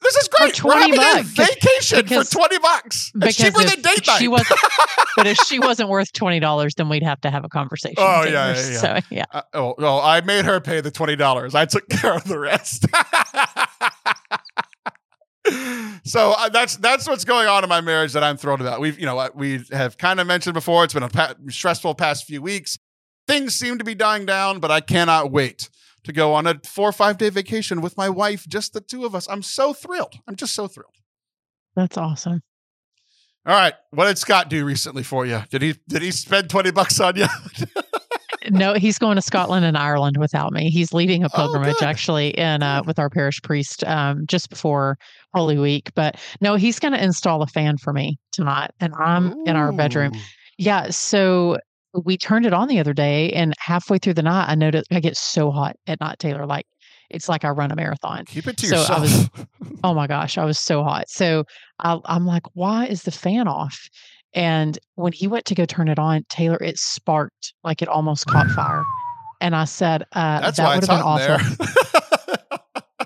This 0.03 0.17
is 0.17 0.29
great. 0.29 0.65
We're 0.65 0.73
20 0.73 0.97
having 0.97 1.21
a 1.21 1.23
vacation 1.29 2.01
because- 2.03 2.29
for 2.31 2.39
20 2.39 2.59
bucks. 2.59 3.13
It's 3.17 3.37
cheaper 3.37 3.61
if 3.61 3.71
than 3.75 3.83
date 3.83 4.07
night. 4.07 4.19
she 4.19 4.29
wasn't, 4.29 4.59
but 5.17 5.27
if 5.27 5.37
she 5.37 5.59
wasn't 5.59 5.91
worth 5.91 6.11
twenty 6.15 6.41
dollars, 6.41 6.75
then 6.77 6.89
we'd 6.89 7.03
have 7.03 7.21
to 7.21 7.31
have 7.31 7.45
a 7.45 7.51
conversation. 7.51 7.97
Oh, 7.99 8.25
yeah, 8.25 8.55
yeah, 8.55 8.71
yeah. 8.71 8.79
So 8.79 8.99
yeah, 9.11 9.25
Uh, 9.31 9.43
oh, 9.53 9.75
well, 9.77 10.01
I 10.01 10.23
made 10.23 10.47
her 10.47 10.59
pay 10.59 10.81
the 10.81 10.91
twenty 10.91 11.17
dollars. 11.17 11.55
I 11.55 11.67
took 11.67 11.87
care 11.91 12.15
of 12.15 12.25
the 12.25 12.39
rest. 12.39 12.87
so 16.05 16.33
uh, 16.37 16.49
that's 16.49 16.77
that's 16.77 17.09
what's 17.09 17.25
going 17.25 17.49
on 17.49 17.63
in 17.65 17.69
my 17.69 17.81
marriage 17.81 18.13
that 18.13 18.23
I'm 18.25 18.37
thrilled 18.37 18.61
about. 18.63 18.81
We've 18.81 18.99
you 18.99 19.07
know 19.07 19.19
uh, 19.19 19.29
we 19.35 19.61
have 19.73 19.99
kind 19.99 20.21
of 20.21 20.27
mentioned 20.27 20.55
before. 20.55 20.85
It's 20.85 20.95
been 20.95 21.03
a 21.03 21.09
pa- 21.09 21.35
stressful 21.49 21.95
past 21.97 22.25
few 22.27 22.41
weeks. 22.43 22.79
Things 23.31 23.55
seem 23.55 23.79
to 23.79 23.85
be 23.85 23.95
dying 23.95 24.27
down, 24.27 24.59
but 24.61 24.71
I 24.71 24.81
cannot 24.81 25.31
wait 25.31 25.69
to 26.05 26.13
go 26.13 26.35
on 26.35 26.47
a 26.47 26.59
four 26.65 26.89
or 26.89 26.93
five 26.93 27.19
day 27.19 27.31
vacation 27.31 27.81
with 27.81 27.97
my 27.97 28.09
wife, 28.09 28.47
just 28.49 28.73
the 28.73 28.81
two 28.81 29.05
of 29.05 29.15
us. 29.15 29.29
I'm 29.29 29.43
so 29.43 29.73
thrilled. 29.73 30.15
I'm 30.27 30.37
just 30.37 30.55
so 30.55 30.67
thrilled. 30.67 30.95
that's 31.77 31.97
awesome. 31.97 32.41
All 33.47 33.55
right, 33.55 33.73
what 33.91 34.07
did 34.07 34.19
Scott 34.19 34.51
do 34.51 34.65
recently 34.65 35.03
for 35.03 35.25
you? 35.25 35.43
Did 35.51 35.63
he 35.63 35.75
did 35.89 36.03
he 36.03 36.11
spend 36.11 36.51
twenty 36.51 36.71
bucks 36.71 36.99
on 37.01 37.17
you? 37.17 37.27
No, 38.49 38.73
he's 38.73 38.99
going 38.99 39.17
to 39.17 39.23
Scotland 39.23 39.67
and 39.67 39.77
Ireland 39.77 40.17
without 40.19 40.51
me. 40.53 40.71
He's 40.71 40.95
leading 40.95 41.23
a 41.23 41.27
Oh, 41.27 41.37
pilgrimage 41.37 41.77
good. 41.79 41.85
actually 41.87 42.31
in 42.31 42.63
uh, 42.63 42.83
with 42.87 42.99
our 42.99 43.11
parish 43.11 43.41
priest 43.43 43.85
um, 43.85 44.25
just 44.27 44.49
before 44.49 44.97
Holy 45.35 45.59
Week. 45.59 45.91
But 45.95 46.17
no, 46.41 46.55
he's 46.57 46.79
going 46.79 46.93
to 46.95 47.05
install 47.05 47.43
a 47.43 47.47
fan 47.47 47.77
for 47.77 47.93
me 47.93 48.19
tonight, 48.33 48.71
and 48.81 48.95
I'm 48.95 49.35
in 49.47 49.57
our 49.57 49.73
bedroom. 49.73 50.13
Yeah, 50.57 50.89
so 50.89 51.59
we 52.05 52.17
turned 52.17 52.47
it 52.47 52.53
on 52.53 52.69
the 52.69 52.79
other 52.79 52.93
day, 52.93 53.31
and 53.33 53.55
halfway 53.59 53.99
through 53.99 54.15
the 54.15 54.23
night, 54.23 54.49
I 54.49 54.55
noticed 54.55 54.87
I 54.93 55.01
get 55.01 55.17
so 55.17 55.51
hot 55.51 55.77
at 55.87 56.01
night, 56.01 56.19
Taylor. 56.19 56.47
Like 56.47 56.67
it's 57.11 57.29
like 57.29 57.45
I 57.45 57.49
run 57.51 57.73
a 57.73 57.77
marathon. 57.77 58.25
Keep 58.27 58.47
it 58.47 58.57
to 58.59 58.67
So 58.67 58.77
I 58.77 58.79
yourself. 58.81 59.01
was- 59.01 59.31
Oh 59.83 59.95
my 59.95 60.07
gosh, 60.07 60.37
I 60.39 60.45
was 60.45 60.59
so 60.61 60.83
hot. 60.85 61.09
So 61.09 61.45
I, 61.79 61.99
I'm 62.05 62.27
like, 62.27 62.43
why 62.55 62.87
is 62.87 63.03
the 63.05 63.11
fan 63.11 63.49
off? 63.49 63.89
And 64.35 64.79
when 64.95 65.13
he 65.13 65.27
went 65.27 65.45
to 65.47 65.55
go 65.55 65.65
turn 65.65 65.89
it 65.89 65.99
on, 65.99 66.25
Taylor, 66.29 66.59
it 66.63 66.79
sparked 66.79 67.55
like 67.65 67.83
it 67.83 67.89
almost 67.89 68.27
caught 68.27 68.47
fire. 68.51 68.85
And 69.41 69.57
I 69.57 69.65
said, 69.65 70.03
uh, 70.13 70.41
That's 70.41 70.59
that 70.59 70.75
would 70.81 70.87
have 70.89 70.99
been 70.99 71.07
awful. 71.07 71.67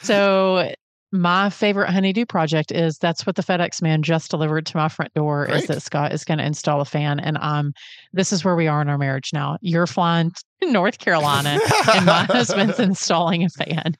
So 0.00 0.72
my 1.10 1.48
favorite 1.48 1.90
honeydew 1.90 2.26
project 2.26 2.70
is 2.70 2.98
that's 2.98 3.26
what 3.26 3.36
the 3.36 3.42
FedEx 3.42 3.80
man 3.80 4.02
just 4.02 4.30
delivered 4.30 4.66
to 4.66 4.76
my 4.76 4.88
front 4.88 5.12
door 5.14 5.46
Great. 5.46 5.62
is 5.62 5.66
that 5.68 5.82
Scott 5.82 6.12
is 6.12 6.24
going 6.24 6.38
to 6.38 6.44
install 6.44 6.80
a 6.80 6.84
fan 6.84 7.18
and 7.18 7.38
um 7.40 7.72
this 8.12 8.32
is 8.32 8.44
where 8.44 8.56
we 8.56 8.66
are 8.66 8.82
in 8.82 8.88
our 8.88 8.98
marriage 8.98 9.30
now. 9.32 9.56
You're 9.62 9.86
flying 9.86 10.32
to 10.62 10.70
North 10.70 10.98
Carolina 10.98 11.58
and 11.94 12.04
my 12.06 12.24
husband's 12.28 12.78
installing 12.78 13.44
a 13.44 13.48
fan. 13.48 13.96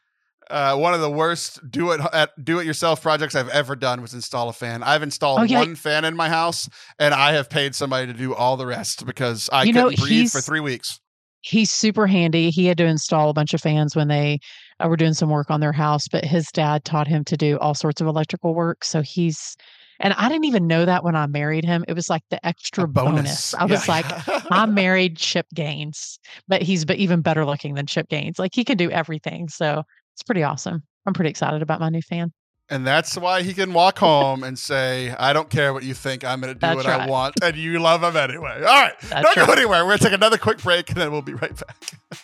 Uh, 0.51 0.75
one 0.75 0.95
of 0.95 1.01
the 1.03 1.11
worst 1.11 1.61
do 1.71 1.91
it 1.93 2.01
at 2.15 2.31
do 2.43 2.59
it 2.59 2.65
yourself 2.67 3.03
projects 3.03 3.35
I've 3.35 3.51
ever 3.51 3.77
done 3.77 4.01
was 4.01 4.15
install 4.15 4.49
a 4.49 4.53
fan. 4.55 4.83
I've 4.83 5.03
installed 5.03 5.41
Oh, 5.41 5.43
yeah. 5.43 5.59
one 5.59 5.75
fan 5.75 6.07
in 6.07 6.17
my 6.17 6.31
house, 6.31 6.71
and 6.99 7.13
I 7.13 7.33
have 7.35 7.51
paid 7.51 7.75
somebody 7.75 8.07
to 8.07 8.15
do 8.15 8.35
all 8.35 8.57
the 8.57 8.65
rest 8.67 9.05
because 9.05 9.51
I 9.53 9.65
You 9.65 9.75
couldn't 9.75 9.99
breathe 9.99 10.31
for 10.31 10.41
three 10.41 10.61
weeks. 10.61 11.01
He's 11.43 11.71
super 11.71 12.07
handy. 12.07 12.49
He 12.49 12.65
had 12.65 12.79
to 12.79 12.87
install 12.87 13.29
a 13.29 13.35
bunch 13.35 13.53
of 13.53 13.61
fans 13.61 13.95
when 13.95 14.09
they 14.09 14.41
uh, 14.81 14.89
were 14.89 14.97
doing 14.97 15.15
some 15.15 15.31
work 15.31 15.51
on 15.51 15.61
their 15.61 15.73
house, 15.73 16.09
but 16.09 16.25
his 16.25 16.47
dad 16.53 16.85
taught 16.85 17.07
him 17.09 17.25
to 17.25 17.37
do 17.37 17.59
all 17.59 17.75
sorts 17.75 18.01
of 18.01 18.07
electrical 18.07 18.55
work. 18.55 18.85
So 18.85 19.03
he's 19.03 19.57
and 20.01 20.15
I 20.15 20.29
didn't 20.29 20.45
even 20.45 20.69
know 20.69 20.85
that 20.85 21.03
when 21.03 21.17
I 21.17 21.27
married 21.27 21.65
him. 21.65 21.85
It 21.89 21.95
was 21.95 22.09
like 22.09 22.23
the 22.31 22.45
extra 22.47 22.85
A 22.85 22.87
bonus. 22.87 23.53
I 23.55 23.65
was 23.65 23.85
Yeah. 23.89 23.95
like, 23.95 24.07
I 24.53 24.65
married 24.67 25.17
Chip 25.17 25.47
Gaines, 25.55 26.21
but 26.47 26.63
he's 26.63 26.85
be- 26.85 26.95
even 27.03 27.21
better 27.21 27.45
looking 27.45 27.75
than 27.75 27.87
Chip 27.87 28.09
Gaines. 28.09 28.39
Like 28.39 28.53
he 28.55 28.63
can 28.65 28.77
do 28.77 28.93
everything. 28.93 29.49
So 29.49 29.83
it's 30.15 30.23
pretty 30.23 30.45
awesome. 30.45 30.85
I'm 31.05 31.15
pretty 31.15 31.31
excited 31.31 31.63
about 31.63 31.81
my 31.81 31.89
new 31.89 32.01
fan. 32.03 32.33
and 32.71 32.87
that's 32.87 33.17
why 33.17 33.43
he 33.43 33.53
can 33.55 33.73
walk 33.73 33.99
home 33.99 34.45
and 34.45 34.57
say, 34.59 35.13
"I 35.19 35.33
don't 35.33 35.49
care 35.51 35.73
what 35.73 35.83
you 35.83 35.95
think. 35.95 36.23
I'm 36.23 36.41
going 36.43 36.53
to 36.53 36.55
do 36.55 36.61
That's 36.61 36.77
what 36.77 36.87
I 36.87 37.07
want," 37.09 37.35
and 37.43 37.57
you 37.57 37.79
love 37.81 38.05
him 38.05 38.15
anyway. 38.17 38.57
All 38.59 38.63
right, 38.83 38.93
That's 39.09 39.35
don't 39.35 39.47
go 39.47 39.53
anywhere. 39.53 39.83
We're 39.85 39.89
going 39.91 39.99
to 39.99 40.05
take 40.05 40.13
another 40.13 40.39
quick 40.39 40.59
break, 40.63 40.91
and 40.91 40.99
then 41.01 41.11
we'll 41.11 41.23
be 41.23 41.33
right 41.35 41.57
back. 41.57 42.21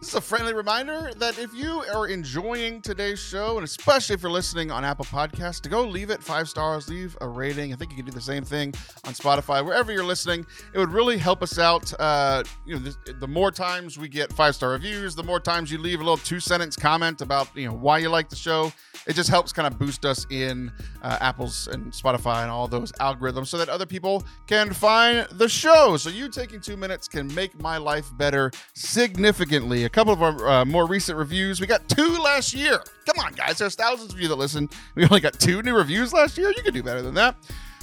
This 0.00 0.08
is 0.08 0.14
a 0.14 0.20
friendly 0.22 0.54
reminder 0.54 1.10
that 1.18 1.38
if 1.38 1.52
you 1.52 1.84
are 1.92 2.08
enjoying 2.08 2.80
today's 2.80 3.20
show, 3.20 3.58
and 3.58 3.64
especially 3.64 4.14
if 4.14 4.22
you're 4.22 4.32
listening 4.32 4.70
on 4.70 4.82
Apple 4.82 5.04
Podcasts, 5.04 5.60
to 5.60 5.68
go 5.68 5.82
leave 5.82 6.08
it 6.08 6.22
five 6.22 6.48
stars, 6.48 6.88
leave 6.88 7.18
a 7.20 7.28
rating. 7.28 7.74
I 7.74 7.76
think 7.76 7.90
you 7.90 7.98
can 7.98 8.06
do 8.06 8.12
the 8.12 8.18
same 8.18 8.42
thing 8.42 8.72
on 9.04 9.12
Spotify, 9.12 9.62
wherever 9.62 9.92
you're 9.92 10.02
listening. 10.02 10.46
It 10.72 10.78
would 10.78 10.90
really 10.90 11.18
help 11.18 11.42
us 11.42 11.58
out. 11.58 11.92
Uh, 12.00 12.44
you 12.64 12.76
know, 12.76 12.80
the, 12.80 13.12
the 13.12 13.28
more 13.28 13.50
times 13.50 13.98
we 13.98 14.08
get 14.08 14.32
five 14.32 14.54
star 14.54 14.70
reviews, 14.70 15.14
the 15.14 15.22
more 15.22 15.38
times 15.38 15.70
you 15.70 15.76
leave 15.76 16.00
a 16.00 16.02
little 16.02 16.16
two 16.16 16.40
sentence 16.40 16.76
comment 16.76 17.20
about 17.20 17.54
you 17.54 17.68
know 17.68 17.74
why 17.74 17.98
you 17.98 18.08
like 18.08 18.30
the 18.30 18.36
show. 18.36 18.72
It 19.06 19.12
just 19.16 19.28
helps 19.28 19.52
kind 19.52 19.66
of 19.66 19.78
boost 19.78 20.06
us 20.06 20.26
in 20.30 20.72
uh, 21.02 21.18
Apple's 21.20 21.68
and 21.68 21.92
Spotify 21.92 22.40
and 22.42 22.50
all 22.50 22.68
those 22.68 22.90
algorithms, 22.92 23.48
so 23.48 23.58
that 23.58 23.68
other 23.68 23.86
people 23.86 24.24
can 24.46 24.72
find 24.72 25.26
the 25.32 25.48
show. 25.48 25.98
So 25.98 26.08
you 26.08 26.30
taking 26.30 26.60
two 26.60 26.78
minutes 26.78 27.06
can 27.06 27.32
make 27.34 27.60
my 27.60 27.76
life 27.76 28.10
better 28.16 28.50
significantly. 28.72 29.89
A 29.90 29.92
couple 29.92 30.12
of 30.12 30.22
our 30.22 30.48
uh, 30.48 30.64
more 30.64 30.86
recent 30.86 31.18
reviews. 31.18 31.60
We 31.60 31.66
got 31.66 31.88
two 31.88 32.16
last 32.22 32.54
year. 32.54 32.80
Come 33.06 33.24
on, 33.24 33.32
guys. 33.32 33.58
There's 33.58 33.74
thousands 33.74 34.14
of 34.14 34.20
you 34.20 34.28
that 34.28 34.36
listen. 34.36 34.68
We 34.94 35.02
only 35.02 35.18
got 35.18 35.32
two 35.32 35.62
new 35.62 35.74
reviews 35.76 36.12
last 36.12 36.38
year. 36.38 36.52
You 36.56 36.62
can 36.62 36.72
do 36.72 36.80
better 36.80 37.02
than 37.02 37.14
that. 37.14 37.34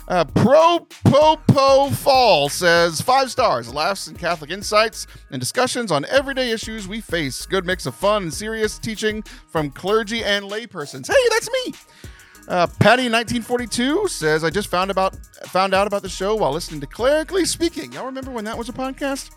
Uh, 0.08 0.24
Pro 0.24 0.88
Popo 1.03 1.89
Fall 1.89 2.47
says 2.47 3.01
five 3.01 3.30
stars, 3.30 3.74
laughs 3.74 4.08
and 4.08 4.18
Catholic 4.18 4.51
insights 4.51 5.05
and 5.32 5.39
discussions 5.41 5.91
on 5.91 6.05
everyday 6.05 6.51
issues 6.51 6.88
we 6.88 7.01
face. 7.01 7.45
Good 7.45 7.66
mix 7.66 7.86
of 7.86 7.93
fun 7.93 8.24
and 8.24 8.34
serious 8.34 8.80
teaching 8.80 9.22
from 9.49 9.70
clergy 9.70 10.24
and 10.24 10.45
laypersons. 10.45 11.08
Hey, 11.08 11.30
that's 11.30 11.49
me. 11.51 11.74
Uh, 12.47 12.68
Patty 12.80 13.10
1942 13.10 14.08
says 14.08 14.45
I 14.45 14.49
just 14.49 14.70
found 14.70 14.91
about 14.91 15.18
found 15.47 15.74
out 15.74 15.88
about 15.88 16.03
the 16.03 16.10
show 16.10 16.36
while 16.36 16.53
listening 16.53 16.80
to 16.80 16.88
Clerically 16.88 17.43
Speaking. 17.43 17.91
Y'all 17.91 18.05
remember 18.05 18.32
when 18.32 18.45
that 18.45 18.58
was 18.58 18.70
a 18.70 18.74
podcast? 18.74 19.32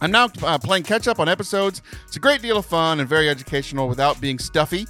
I'm 0.00 0.10
now 0.10 0.28
uh, 0.42 0.58
playing 0.58 0.82
catch 0.82 1.08
up 1.08 1.18
on 1.18 1.28
episodes. 1.28 1.80
It's 2.06 2.16
a 2.16 2.20
great 2.20 2.42
deal 2.42 2.58
of 2.58 2.66
fun 2.66 3.00
and 3.00 3.08
very 3.08 3.28
educational 3.28 3.88
without 3.88 4.20
being 4.20 4.38
stuffy. 4.38 4.86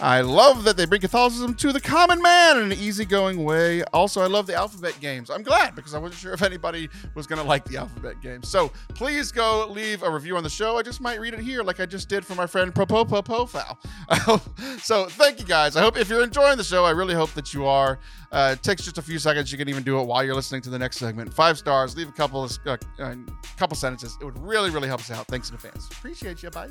I 0.00 0.20
love 0.20 0.64
that 0.64 0.76
they 0.76 0.84
bring 0.84 1.00
Catholicism 1.00 1.54
to 1.54 1.72
the 1.72 1.80
common 1.80 2.20
man 2.20 2.58
in 2.58 2.72
an 2.72 2.78
easygoing 2.78 3.42
way. 3.44 3.82
Also, 3.94 4.20
I 4.20 4.26
love 4.26 4.46
the 4.46 4.54
alphabet 4.54 4.94
games. 5.00 5.30
I'm 5.30 5.42
glad 5.42 5.74
because 5.74 5.94
I 5.94 5.98
wasn't 5.98 6.20
sure 6.20 6.34
if 6.34 6.42
anybody 6.42 6.90
was 7.14 7.26
going 7.26 7.40
to 7.40 7.46
like 7.46 7.64
the 7.64 7.78
alphabet 7.78 8.20
games. 8.20 8.48
So 8.48 8.70
please 8.90 9.32
go 9.32 9.66
leave 9.70 10.02
a 10.02 10.10
review 10.10 10.36
on 10.36 10.42
the 10.42 10.50
show. 10.50 10.76
I 10.76 10.82
just 10.82 11.00
might 11.00 11.18
read 11.18 11.32
it 11.32 11.40
here, 11.40 11.62
like 11.62 11.80
I 11.80 11.86
just 11.86 12.10
did 12.10 12.26
for 12.26 12.34
my 12.34 12.46
friend 12.46 12.74
Propopo 12.74 13.24
Pofal. 13.24 14.80
so 14.80 15.06
thank 15.06 15.40
you 15.40 15.46
guys. 15.46 15.76
I 15.76 15.80
hope 15.80 15.96
if 15.96 16.10
you're 16.10 16.22
enjoying 16.22 16.58
the 16.58 16.64
show, 16.64 16.84
I 16.84 16.90
really 16.90 17.14
hope 17.14 17.32
that 17.32 17.54
you 17.54 17.64
are. 17.64 17.98
Uh, 18.32 18.54
it 18.58 18.62
takes 18.62 18.84
just 18.84 18.98
a 18.98 19.02
few 19.02 19.18
seconds. 19.18 19.50
You 19.50 19.56
can 19.56 19.68
even 19.68 19.82
do 19.82 19.98
it 19.98 20.04
while 20.04 20.22
you're 20.22 20.34
listening 20.34 20.60
to 20.62 20.70
the 20.70 20.78
next 20.78 20.98
segment. 20.98 21.32
Five 21.32 21.56
stars. 21.56 21.96
Leave 21.96 22.08
a 22.08 22.12
couple 22.12 22.44
of 22.44 22.58
uh, 22.66 22.76
uh, 22.98 23.14
couple 23.56 23.76
sentences. 23.76 24.18
It 24.20 24.24
would 24.24 24.38
really, 24.38 24.68
really 24.68 24.88
help 24.88 25.00
us 25.00 25.10
out. 25.10 25.26
Thanks 25.26 25.48
in 25.48 25.54
advance. 25.54 25.88
Appreciate 25.88 26.42
you. 26.42 26.50
Bye. 26.50 26.68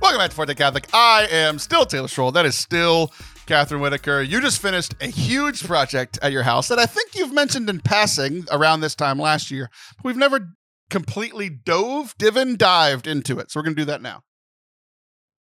Welcome 0.00 0.18
back 0.18 0.30
to 0.30 0.36
Forte 0.36 0.54
Catholic. 0.54 0.88
I 0.92 1.26
am 1.30 1.58
still 1.58 1.86
Taylor 1.86 2.06
Schroll. 2.06 2.32
That 2.32 2.44
is 2.44 2.54
still 2.56 3.08
Kathryn 3.46 3.80
Whitaker. 3.80 4.20
You 4.20 4.40
just 4.40 4.60
finished 4.60 4.94
a 5.00 5.06
huge 5.06 5.64
project 5.64 6.18
at 6.22 6.32
your 6.32 6.42
house 6.42 6.68
that 6.68 6.78
I 6.78 6.86
think 6.86 7.14
you've 7.14 7.32
mentioned 7.32 7.70
in 7.70 7.80
passing 7.80 8.44
around 8.50 8.80
this 8.80 8.94
time 8.94 9.18
last 9.18 9.50
year. 9.50 9.70
But 9.96 10.04
we've 10.04 10.16
never 10.16 10.50
completely 10.90 11.48
dove, 11.48 12.14
divin, 12.18 12.56
dived 12.56 13.06
into 13.06 13.38
it. 13.38 13.50
So 13.50 13.58
we're 13.58 13.64
going 13.64 13.76
to 13.76 13.80
do 13.80 13.86
that 13.86 14.02
now. 14.02 14.20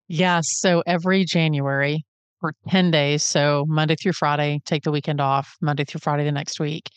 Yeah. 0.08 0.40
So 0.42 0.82
every 0.86 1.24
January 1.24 2.04
for 2.40 2.54
10 2.68 2.90
days, 2.90 3.22
so 3.22 3.64
Monday 3.66 3.96
through 3.96 4.12
Friday, 4.12 4.60
take 4.64 4.84
the 4.84 4.92
weekend 4.92 5.20
off, 5.20 5.56
Monday 5.60 5.84
through 5.84 6.00
Friday 6.00 6.24
the 6.24 6.32
next 6.32 6.60
week, 6.60 6.90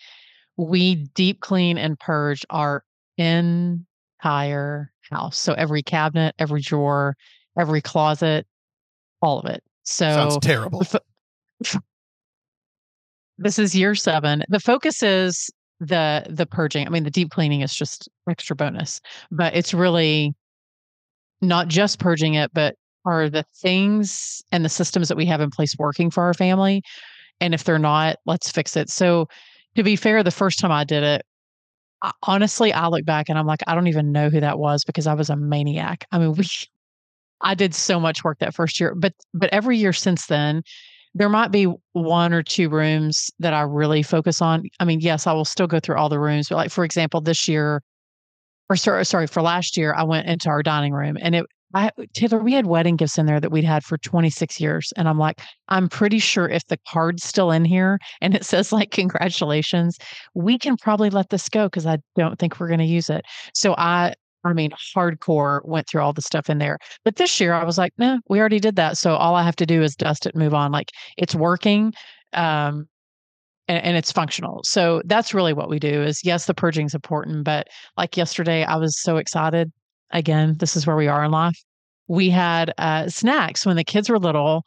we 0.58 1.08
deep 1.16 1.40
clean 1.40 1.78
and 1.78 2.00
purge 2.00 2.46
our 2.50 2.84
entire 3.18 4.92
house. 5.10 5.38
So 5.38 5.54
every 5.54 5.82
cabinet, 5.82 6.36
every 6.38 6.62
drawer, 6.62 7.16
every 7.58 7.82
closet, 7.82 8.46
all 9.22 9.40
of 9.40 9.46
it. 9.46 9.64
So 9.84 10.10
Sounds 10.10 10.38
terrible. 10.40 10.84
fo- 10.84 11.00
this 13.38 13.60
is 13.60 13.76
year 13.76 13.96
seven. 13.96 14.44
The 14.50 14.60
focus 14.60 15.04
is 15.04 15.50
the 15.80 16.26
the 16.30 16.46
purging. 16.46 16.88
I 16.88 16.90
mean, 16.90 17.04
the 17.04 17.12
deep 17.12 17.30
cleaning 17.30 17.62
is 17.62 17.74
just 17.74 18.10
extra 18.30 18.56
bonus, 18.56 19.00
but 19.32 19.56
it's 19.56 19.74
really 19.74 20.34
not 21.42 21.68
just 21.68 22.00
purging 22.00 22.34
it, 22.34 22.52
but 22.54 22.76
are 23.06 23.30
the 23.30 23.46
things 23.62 24.42
and 24.52 24.66
the 24.66 24.70
systems 24.70 25.08
that 25.08 25.18
we 25.18 25.26
have 25.26 25.40
in 25.40 25.50
place 25.50 25.76
working 25.78 26.10
for 26.10 26.24
our 26.24 26.34
family? 26.34 26.82
And 27.40 27.54
if 27.54 27.64
they're 27.64 27.80
not, 27.80 28.18
let's 28.26 28.52
fix 28.52 28.76
it. 28.76 28.90
So, 28.90 29.28
to 29.76 29.84
be 29.84 29.96
fair, 29.96 30.24
the 30.24 30.32
first 30.32 30.60
time 30.60 30.72
I 30.72 30.84
did 30.84 31.04
it, 31.04 31.22
I, 32.02 32.12
honestly, 32.24 32.74
I 32.74 32.88
look 32.88 33.06
back 33.06 33.30
and 33.30 33.38
I'm 33.38 33.46
like, 33.46 33.62
I 33.68 33.76
don't 33.76 33.88
even 33.88 34.12
know 34.12 34.30
who 34.30 34.40
that 34.40 34.60
was 34.60 34.84
because 34.84 35.08
I 35.08 35.14
was 35.14 35.30
a 35.30 35.36
maniac. 35.36 36.06
I 36.12 36.20
mean, 36.20 36.34
we, 36.38 36.46
I 37.42 37.56
did 37.56 37.74
so 37.76 38.00
much 38.00 38.24
work 38.24 38.40
that 38.40 38.54
first 38.54 38.80
year, 38.80 38.96
but 38.96 39.14
but 39.34 39.50
every 39.52 39.78
year 39.78 39.94
since 39.94 40.28
then, 40.28 40.64
there 41.14 41.30
might 41.30 41.52
be 41.52 41.68
one 41.94 42.34
or 42.34 42.44
two 42.44 42.70
rooms 42.70 43.30
that 43.40 43.54
I 43.54 43.62
really 43.62 44.04
focus 44.04 44.42
on. 44.42 44.64
I 44.80 44.86
mean, 44.86 45.00
yes, 45.00 45.28
I 45.28 45.34
will 45.34 45.46
still 45.46 45.68
go 45.68 45.80
through 45.80 45.98
all 45.98 46.10
the 46.10 46.20
rooms, 46.20 46.50
but 46.50 46.56
like 46.56 46.72
for 46.72 46.84
example, 46.84 47.22
this 47.22 47.48
year, 47.48 47.82
or 48.70 48.76
sorry, 48.76 49.06
sorry, 49.06 49.28
for 49.28 49.42
last 49.42 49.78
year, 49.78 49.94
I 49.94 50.04
went 50.04 50.28
into 50.28 50.50
our 50.50 50.64
dining 50.64 50.94
room 50.94 51.18
and 51.22 51.36
it. 51.36 51.46
I, 51.74 51.92
Taylor, 52.14 52.40
we 52.40 52.54
had 52.54 52.66
wedding 52.66 52.96
gifts 52.96 53.18
in 53.18 53.26
there 53.26 53.42
that 53.42 53.52
we'd 53.52 53.66
had 53.66 53.84
for 53.84 53.98
26 53.98 54.58
years. 54.62 54.94
And 54.96 55.08
I'm 55.08 55.20
like, 55.20 55.42
I'm 55.68 55.90
pretty 55.90 56.18
sure 56.18 56.48
if 56.48 56.66
the 56.68 56.80
card's 56.88 57.26
still 57.26 57.52
in 57.52 57.66
here 57.66 58.00
and 58.22 58.34
it 58.34 58.46
says 58.46 58.72
like, 58.72 58.92
congratulations, 58.92 59.98
we 60.34 60.58
can 60.58 60.78
probably 60.78 61.10
let 61.10 61.30
this 61.30 61.50
go 61.50 61.66
because 61.66 61.86
I 61.86 61.98
don't 62.16 62.40
think 62.40 62.58
we're 62.58 62.70
going 62.70 62.80
to 62.80 62.86
use 62.86 63.10
it. 63.10 63.26
So 63.54 63.76
I, 63.78 64.14
I 64.50 64.54
mean, 64.54 64.72
hardcore 64.96 65.62
went 65.66 65.88
through 65.88 66.02
all 66.02 66.14
the 66.14 66.22
stuff 66.22 66.50
in 66.50 66.58
there. 66.58 66.78
But 67.04 67.16
this 67.16 67.40
year 67.40 67.54
I 67.54 67.64
was 67.64 67.78
like, 67.78 67.94
no, 67.98 68.20
we 68.30 68.40
already 68.40 68.60
did 68.60 68.76
that. 68.76 68.98
So 68.98 69.16
all 69.16 69.36
I 69.36 69.44
have 69.44 69.56
to 69.58 69.66
do 69.66 69.82
is 69.82 69.96
dust 69.96 70.26
it 70.26 70.34
and 70.34 70.44
move 70.44 70.54
on. 70.54 70.72
Like 70.72 70.92
it's 71.18 71.36
working. 71.36 71.94
Um, 72.34 72.88
and, 73.68 73.84
and 73.84 73.98
it's 73.98 74.12
functional. 74.12 74.62
So 74.64 75.02
that's 75.06 75.34
really 75.34 75.54
what 75.54 75.70
we 75.70 75.80
do 75.80 76.02
is 76.04 76.22
yes, 76.24 76.46
the 76.46 76.54
purging 76.54 76.86
is 76.86 76.96
important, 76.96 77.44
but 77.44 77.68
like 77.98 78.18
yesterday, 78.18 78.64
I 78.64 78.76
was 78.78 79.02
so 79.02 79.18
excited. 79.18 79.72
Again, 80.12 80.56
this 80.60 80.76
is 80.76 80.88
where 80.88 80.96
we 80.96 81.08
are 81.08 81.24
in 81.24 81.32
life. 81.32 81.62
We 82.08 82.30
had 82.30 82.74
uh, 82.78 83.10
snacks 83.10 83.66
when 83.66 83.76
the 83.76 83.84
kids 83.84 84.10
were 84.10 84.20
little. 84.20 84.64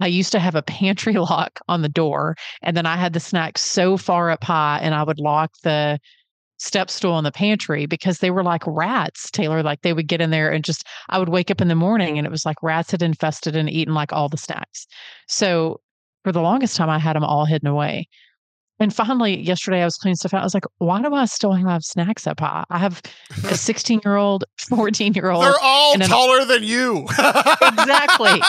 I 0.00 0.06
used 0.06 0.32
to 0.32 0.38
have 0.38 0.54
a 0.54 0.62
pantry 0.62 1.12
lock 1.14 1.60
on 1.68 1.82
the 1.82 1.88
door, 1.88 2.36
and 2.62 2.76
then 2.76 2.86
I 2.86 2.96
had 2.96 3.12
the 3.12 3.20
snacks 3.20 3.60
so 3.60 3.96
far 3.96 4.30
up 4.30 4.44
high, 4.44 4.78
and 4.82 4.94
I 4.94 5.02
would 5.02 5.18
lock 5.18 5.52
the 5.62 5.98
step 6.58 6.90
stool 6.90 7.18
in 7.18 7.24
the 7.24 7.32
pantry 7.32 7.86
because 7.86 8.18
they 8.18 8.30
were 8.30 8.42
like 8.42 8.62
rats, 8.66 9.30
Taylor. 9.30 9.62
Like 9.62 9.82
they 9.82 9.92
would 9.92 10.08
get 10.08 10.20
in 10.20 10.30
there 10.30 10.50
and 10.50 10.64
just, 10.64 10.84
I 11.08 11.18
would 11.18 11.28
wake 11.28 11.50
up 11.50 11.60
in 11.60 11.68
the 11.68 11.74
morning 11.74 12.18
and 12.18 12.26
it 12.26 12.30
was 12.30 12.44
like 12.44 12.62
rats 12.62 12.90
had 12.90 13.02
infested 13.02 13.56
and 13.56 13.70
eaten 13.70 13.94
like 13.94 14.12
all 14.12 14.28
the 14.28 14.36
snacks. 14.36 14.86
So 15.28 15.80
for 16.24 16.32
the 16.32 16.42
longest 16.42 16.76
time, 16.76 16.90
I 16.90 16.98
had 16.98 17.16
them 17.16 17.24
all 17.24 17.44
hidden 17.44 17.68
away. 17.68 18.08
And 18.80 18.94
finally, 18.94 19.40
yesterday 19.40 19.82
I 19.82 19.84
was 19.84 19.96
cleaning 19.96 20.16
stuff 20.16 20.34
out. 20.34 20.40
I 20.40 20.44
was 20.44 20.54
like, 20.54 20.66
why 20.78 21.02
do 21.02 21.12
I 21.14 21.24
still 21.24 21.52
have 21.52 21.82
snacks 21.82 22.26
up 22.26 22.40
high? 22.40 22.64
I 22.70 22.78
have 22.78 23.02
a 23.44 23.54
16 23.56 24.00
year 24.04 24.16
old, 24.16 24.44
14 24.68 25.14
year 25.14 25.30
old. 25.30 25.44
They're 25.44 25.54
all 25.62 25.94
an- 25.94 26.00
taller 26.00 26.44
than 26.44 26.62
you. 26.62 27.06
Exactly. 27.08 28.40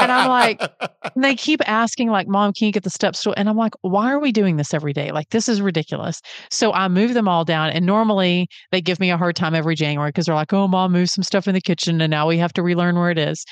And 0.00 0.12
I'm 0.12 0.28
like, 0.28 0.62
And 1.16 1.24
they 1.24 1.34
keep 1.34 1.66
asking, 1.66 2.10
like, 2.10 2.28
Mom, 2.28 2.52
can 2.52 2.66
you 2.66 2.72
get 2.72 2.82
the 2.84 2.90
step 2.90 3.16
stool? 3.16 3.32
And 3.38 3.48
I'm 3.48 3.56
like, 3.56 3.72
why 3.80 4.12
are 4.12 4.18
we 4.18 4.32
doing 4.32 4.56
this 4.58 4.74
every 4.74 4.92
day? 4.92 5.12
Like, 5.12 5.30
this 5.30 5.48
is 5.48 5.62
ridiculous. 5.62 6.20
So 6.50 6.72
I 6.74 6.88
move 6.88 7.14
them 7.14 7.26
all 7.26 7.42
down. 7.44 7.70
And 7.70 7.86
normally 7.86 8.48
they 8.70 8.82
give 8.82 9.00
me 9.00 9.10
a 9.10 9.16
hard 9.16 9.34
time 9.34 9.54
every 9.54 9.74
January 9.76 10.10
because 10.10 10.26
they're 10.26 10.34
like, 10.34 10.52
oh, 10.52 10.68
Mom, 10.68 10.92
move 10.92 11.08
some 11.08 11.24
stuff 11.24 11.48
in 11.48 11.54
the 11.54 11.60
kitchen. 11.60 12.00
And 12.02 12.10
now 12.10 12.28
we 12.28 12.36
have 12.36 12.52
to 12.54 12.62
relearn 12.62 12.96
where 12.96 13.10
it 13.10 13.18
is. 13.18 13.46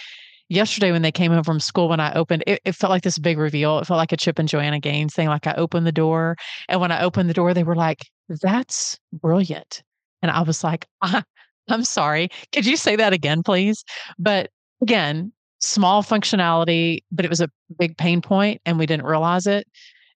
Yesterday 0.48 0.92
when 0.92 1.02
they 1.02 1.12
came 1.12 1.32
home 1.32 1.44
from 1.44 1.60
school, 1.60 1.88
when 1.88 2.00
I 2.00 2.12
opened, 2.14 2.44
it, 2.46 2.60
it 2.64 2.74
felt 2.74 2.90
like 2.90 3.02
this 3.02 3.18
big 3.18 3.38
reveal. 3.38 3.78
It 3.78 3.86
felt 3.86 3.98
like 3.98 4.12
a 4.12 4.16
Chip 4.16 4.38
and 4.38 4.48
Joanna 4.48 4.80
Gaines 4.80 5.14
thing. 5.14 5.28
Like 5.28 5.46
I 5.46 5.54
opened 5.54 5.86
the 5.86 5.92
door, 5.92 6.36
and 6.68 6.80
when 6.80 6.92
I 6.92 7.02
opened 7.02 7.28
the 7.30 7.34
door, 7.34 7.54
they 7.54 7.64
were 7.64 7.76
like, 7.76 8.06
"That's 8.42 8.98
brilliant," 9.12 9.82
and 10.22 10.30
I 10.30 10.42
was 10.42 10.64
like, 10.64 10.86
I, 11.02 11.22
"I'm 11.68 11.84
sorry, 11.84 12.28
could 12.52 12.66
you 12.66 12.76
say 12.76 12.96
that 12.96 13.12
again, 13.12 13.42
please?" 13.42 13.84
But 14.18 14.50
again, 14.82 15.32
small 15.60 16.02
functionality, 16.02 17.00
but 17.10 17.24
it 17.24 17.30
was 17.30 17.40
a 17.40 17.50
big 17.78 17.96
pain 17.96 18.20
point, 18.20 18.60
and 18.66 18.78
we 18.78 18.86
didn't 18.86 19.06
realize 19.06 19.46
it. 19.46 19.66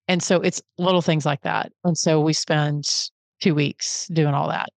And 0.09 0.23
so 0.23 0.41
it's 0.41 0.63
little 0.79 1.03
things 1.03 1.27
like 1.27 1.43
that. 1.43 1.71
And 1.85 1.97
so 1.97 2.21
we 2.21 2.33
spend 2.33 2.85
two 3.41 3.55
weeks 3.55 4.09
doing 4.09 4.35
all 4.35 4.49
that. 4.49 4.71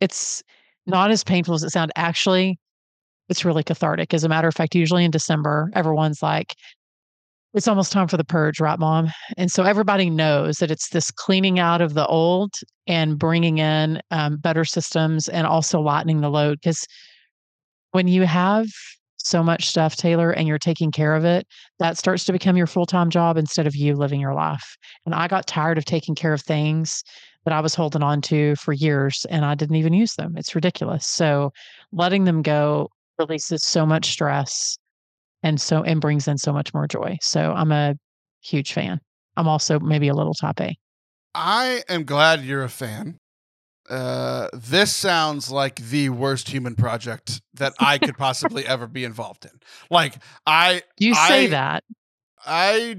It's 0.00 0.42
not 0.86 1.10
as 1.12 1.22
painful 1.22 1.54
as 1.54 1.62
it 1.62 1.70
sounds. 1.70 1.92
Actually, 1.96 2.58
it's 3.28 3.44
really 3.44 3.62
cathartic. 3.62 4.12
As 4.14 4.24
a 4.24 4.28
matter 4.28 4.48
of 4.48 4.54
fact, 4.54 4.74
usually 4.74 5.04
in 5.04 5.10
December, 5.10 5.70
everyone's 5.74 6.22
like, 6.22 6.54
it's 7.54 7.68
almost 7.68 7.92
time 7.92 8.08
for 8.08 8.16
the 8.16 8.24
purge, 8.24 8.60
right, 8.60 8.78
mom? 8.78 9.10
And 9.36 9.50
so 9.50 9.64
everybody 9.64 10.08
knows 10.08 10.58
that 10.58 10.70
it's 10.70 10.88
this 10.88 11.10
cleaning 11.10 11.58
out 11.58 11.82
of 11.82 11.94
the 11.94 12.06
old 12.06 12.54
and 12.86 13.18
bringing 13.18 13.58
in 13.58 14.00
um, 14.10 14.38
better 14.38 14.64
systems 14.64 15.28
and 15.28 15.46
also 15.46 15.80
lightening 15.80 16.22
the 16.22 16.30
load. 16.30 16.60
Because 16.62 16.86
when 17.90 18.08
you 18.08 18.22
have 18.22 18.66
so 19.18 19.42
much 19.42 19.68
stuff, 19.68 19.96
Taylor, 19.96 20.30
and 20.30 20.48
you're 20.48 20.58
taking 20.58 20.90
care 20.90 21.14
of 21.14 21.24
it, 21.24 21.46
that 21.78 21.98
starts 21.98 22.24
to 22.24 22.32
become 22.32 22.56
your 22.56 22.66
full 22.66 22.86
time 22.86 23.10
job 23.10 23.36
instead 23.36 23.66
of 23.66 23.76
you 23.76 23.94
living 23.96 24.20
your 24.20 24.34
life. 24.34 24.76
And 25.04 25.14
I 25.14 25.28
got 25.28 25.46
tired 25.46 25.78
of 25.78 25.84
taking 25.84 26.14
care 26.14 26.32
of 26.32 26.40
things 26.40 27.04
that 27.44 27.52
I 27.52 27.60
was 27.60 27.74
holding 27.74 28.02
on 28.02 28.20
to 28.22 28.56
for 28.56 28.72
years 28.72 29.26
and 29.28 29.44
I 29.44 29.54
didn't 29.54 29.76
even 29.76 29.92
use 29.92 30.14
them. 30.14 30.34
It's 30.36 30.54
ridiculous. 30.54 31.06
So 31.06 31.52
letting 31.92 32.24
them 32.24 32.40
go 32.42 32.90
releases 33.18 33.64
so 33.64 33.86
much 33.86 34.10
stress 34.10 34.76
and 35.42 35.60
so 35.60 35.82
and 35.82 36.00
brings 36.00 36.28
in 36.28 36.38
so 36.38 36.52
much 36.52 36.72
more 36.72 36.86
joy. 36.86 37.16
So 37.20 37.52
I'm 37.52 37.72
a 37.72 37.94
huge 38.42 38.72
fan. 38.72 39.00
I'm 39.36 39.48
also 39.48 39.80
maybe 39.80 40.08
a 40.08 40.14
little 40.14 40.34
top 40.34 40.60
A. 40.60 40.76
I 41.34 41.82
am 41.88 42.04
glad 42.04 42.44
you're 42.44 42.62
a 42.62 42.68
fan. 42.68 43.18
Uh, 43.88 44.48
this 44.52 44.94
sounds 44.94 45.50
like 45.50 45.76
the 45.76 46.08
worst 46.10 46.48
human 46.48 46.74
project 46.76 47.42
that 47.54 47.72
I 47.78 47.98
could 47.98 48.16
possibly 48.18 48.66
ever 48.66 48.86
be 48.86 49.04
involved 49.04 49.44
in. 49.44 49.50
Like 49.90 50.16
I, 50.46 50.82
you 50.98 51.14
say 51.14 51.46
I, 51.46 51.48
that. 51.48 51.84
I 52.44 52.96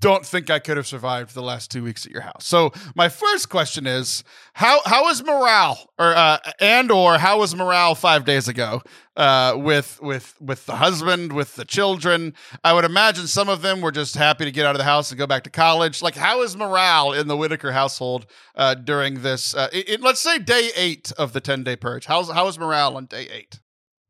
don't 0.00 0.24
think 0.24 0.48
I 0.48 0.58
could 0.58 0.76
have 0.76 0.86
survived 0.86 1.34
the 1.34 1.42
last 1.42 1.70
two 1.70 1.82
weeks 1.82 2.06
at 2.06 2.12
your 2.12 2.20
house. 2.20 2.46
So 2.46 2.72
my 2.94 3.08
first 3.08 3.48
question 3.48 3.86
is 3.86 4.22
how 4.52 4.80
how 4.84 5.08
is 5.08 5.22
morale 5.24 5.90
or 5.98 6.14
uh, 6.14 6.38
and 6.60 6.90
or 6.90 7.18
how 7.18 7.40
was 7.40 7.54
morale 7.54 7.94
five 7.94 8.24
days 8.24 8.46
ago 8.46 8.82
uh, 9.16 9.54
with 9.56 10.00
with 10.00 10.34
with 10.40 10.66
the 10.66 10.76
husband 10.76 11.32
with 11.32 11.56
the 11.56 11.64
children? 11.64 12.34
I 12.62 12.72
would 12.72 12.84
imagine 12.84 13.26
some 13.26 13.48
of 13.48 13.62
them 13.62 13.80
were 13.80 13.92
just 13.92 14.14
happy 14.14 14.44
to 14.44 14.52
get 14.52 14.66
out 14.66 14.74
of 14.74 14.78
the 14.78 14.84
house 14.84 15.10
and 15.10 15.18
go 15.18 15.26
back 15.26 15.42
to 15.44 15.50
college. 15.50 16.00
Like 16.00 16.14
how 16.14 16.42
is 16.42 16.56
morale 16.56 17.12
in 17.12 17.26
the 17.26 17.36
Whitaker 17.36 17.72
household 17.72 18.26
uh, 18.54 18.74
during 18.74 19.22
this? 19.22 19.54
Uh, 19.54 19.68
it, 19.72 20.00
let's 20.00 20.20
say 20.20 20.38
day 20.38 20.70
eight 20.76 21.10
of 21.18 21.32
the 21.32 21.40
ten 21.40 21.64
day 21.64 21.76
purge. 21.76 22.06
How's 22.06 22.30
how 22.30 22.46
is 22.46 22.58
morale 22.58 22.96
on 22.96 23.06
day 23.06 23.28
eight? 23.32 23.60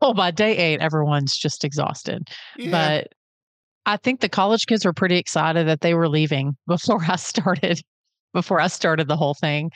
Well, 0.01 0.15
by 0.15 0.31
day 0.31 0.57
eight, 0.57 0.81
everyone's 0.81 1.37
just 1.37 1.65
exhausted. 1.65 2.29
Yeah. 2.57 2.71
But 2.71 3.13
I 3.89 3.97
think 3.97 4.21
the 4.21 4.29
college 4.29 4.67
kids 4.67 4.85
were 4.85 4.93
pretty 4.93 5.17
excited 5.17 5.67
that 5.67 5.81
they 5.81 5.95
were 5.95 6.11
leaving 6.11 6.57
before 6.67 7.03
I 7.09 7.17
started 7.17 7.81
before 8.35 8.61
I 8.61 8.67
started 8.67 9.09
the 9.09 9.17
whole 9.17 9.35
thing. 9.35 9.71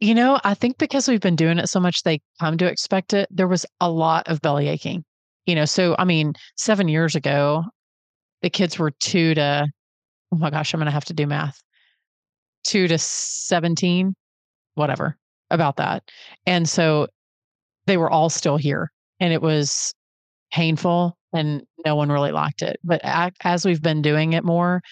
You 0.00 0.16
know, 0.16 0.40
I 0.42 0.54
think 0.54 0.76
because 0.78 1.06
we've 1.06 1.20
been 1.20 1.36
doing 1.36 1.58
it 1.58 1.68
so 1.68 1.78
much 1.78 2.02
they 2.02 2.20
come 2.40 2.58
to 2.58 2.66
expect 2.66 3.14
it. 3.14 3.28
There 3.30 3.46
was 3.46 3.64
a 3.80 3.88
lot 3.88 4.26
of 4.28 4.40
belly 4.40 4.66
aching. 4.68 5.04
You 5.46 5.54
know, 5.54 5.64
so 5.64 5.94
I 6.00 6.04
mean, 6.04 6.32
7 6.56 6.88
years 6.88 7.14
ago 7.14 7.62
the 8.42 8.50
kids 8.50 8.76
were 8.76 8.90
2 8.90 9.36
to 9.36 9.68
oh 10.32 10.36
my 10.36 10.50
gosh, 10.50 10.74
I'm 10.74 10.80
going 10.80 10.86
to 10.86 10.90
have 10.90 11.04
to 11.04 11.14
do 11.14 11.26
math. 11.26 11.62
2 12.64 12.88
to 12.88 12.98
17, 12.98 14.14
whatever, 14.74 15.16
about 15.50 15.76
that. 15.76 16.02
And 16.44 16.68
so 16.68 17.06
they 17.86 17.96
were 17.96 18.10
all 18.10 18.30
still 18.30 18.56
here 18.56 18.90
and 19.20 19.32
it 19.32 19.42
was 19.42 19.94
painful 20.50 21.16
and 21.32 21.62
no 21.84 21.96
one 21.96 22.10
really 22.10 22.32
liked 22.32 22.62
it. 22.62 22.78
But 22.84 23.00
as 23.42 23.64
we've 23.64 23.82
been 23.82 24.02
doing 24.02 24.32
it 24.32 24.44
more, 24.44 24.82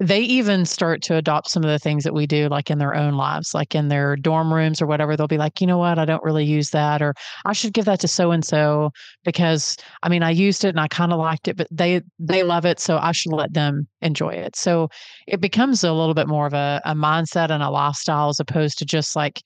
they 0.00 0.20
even 0.20 0.66
start 0.66 1.02
to 1.02 1.16
adopt 1.16 1.48
some 1.48 1.62
of 1.62 1.70
the 1.70 1.78
things 1.78 2.02
that 2.02 2.14
we 2.14 2.26
do, 2.26 2.48
like 2.48 2.68
in 2.68 2.78
their 2.78 2.96
own 2.96 3.14
lives, 3.14 3.54
like 3.54 3.76
in 3.76 3.88
their 3.88 4.16
dorm 4.16 4.52
rooms 4.52 4.82
or 4.82 4.86
whatever. 4.86 5.16
They'll 5.16 5.28
be 5.28 5.38
like, 5.38 5.60
you 5.60 5.68
know 5.68 5.78
what, 5.78 6.00
I 6.00 6.04
don't 6.04 6.22
really 6.24 6.44
use 6.44 6.70
that, 6.70 7.00
or 7.00 7.14
I 7.44 7.52
should 7.52 7.72
give 7.72 7.84
that 7.84 8.00
to 8.00 8.08
so 8.08 8.32
and 8.32 8.44
so 8.44 8.90
because 9.24 9.76
I 10.02 10.08
mean 10.08 10.24
I 10.24 10.30
used 10.30 10.64
it 10.64 10.70
and 10.70 10.80
I 10.80 10.88
kind 10.88 11.12
of 11.12 11.18
liked 11.20 11.46
it, 11.46 11.56
but 11.56 11.68
they 11.70 12.02
they 12.18 12.42
love 12.42 12.66
it, 12.66 12.80
so 12.80 12.98
I 12.98 13.12
should 13.12 13.32
let 13.32 13.52
them 13.54 13.86
enjoy 14.02 14.30
it. 14.30 14.56
So 14.56 14.88
it 15.28 15.40
becomes 15.40 15.84
a 15.84 15.92
little 15.92 16.14
bit 16.14 16.26
more 16.26 16.46
of 16.46 16.54
a, 16.54 16.80
a 16.84 16.94
mindset 16.94 17.50
and 17.50 17.62
a 17.62 17.70
lifestyle 17.70 18.30
as 18.30 18.40
opposed 18.40 18.78
to 18.78 18.84
just 18.84 19.14
like 19.14 19.42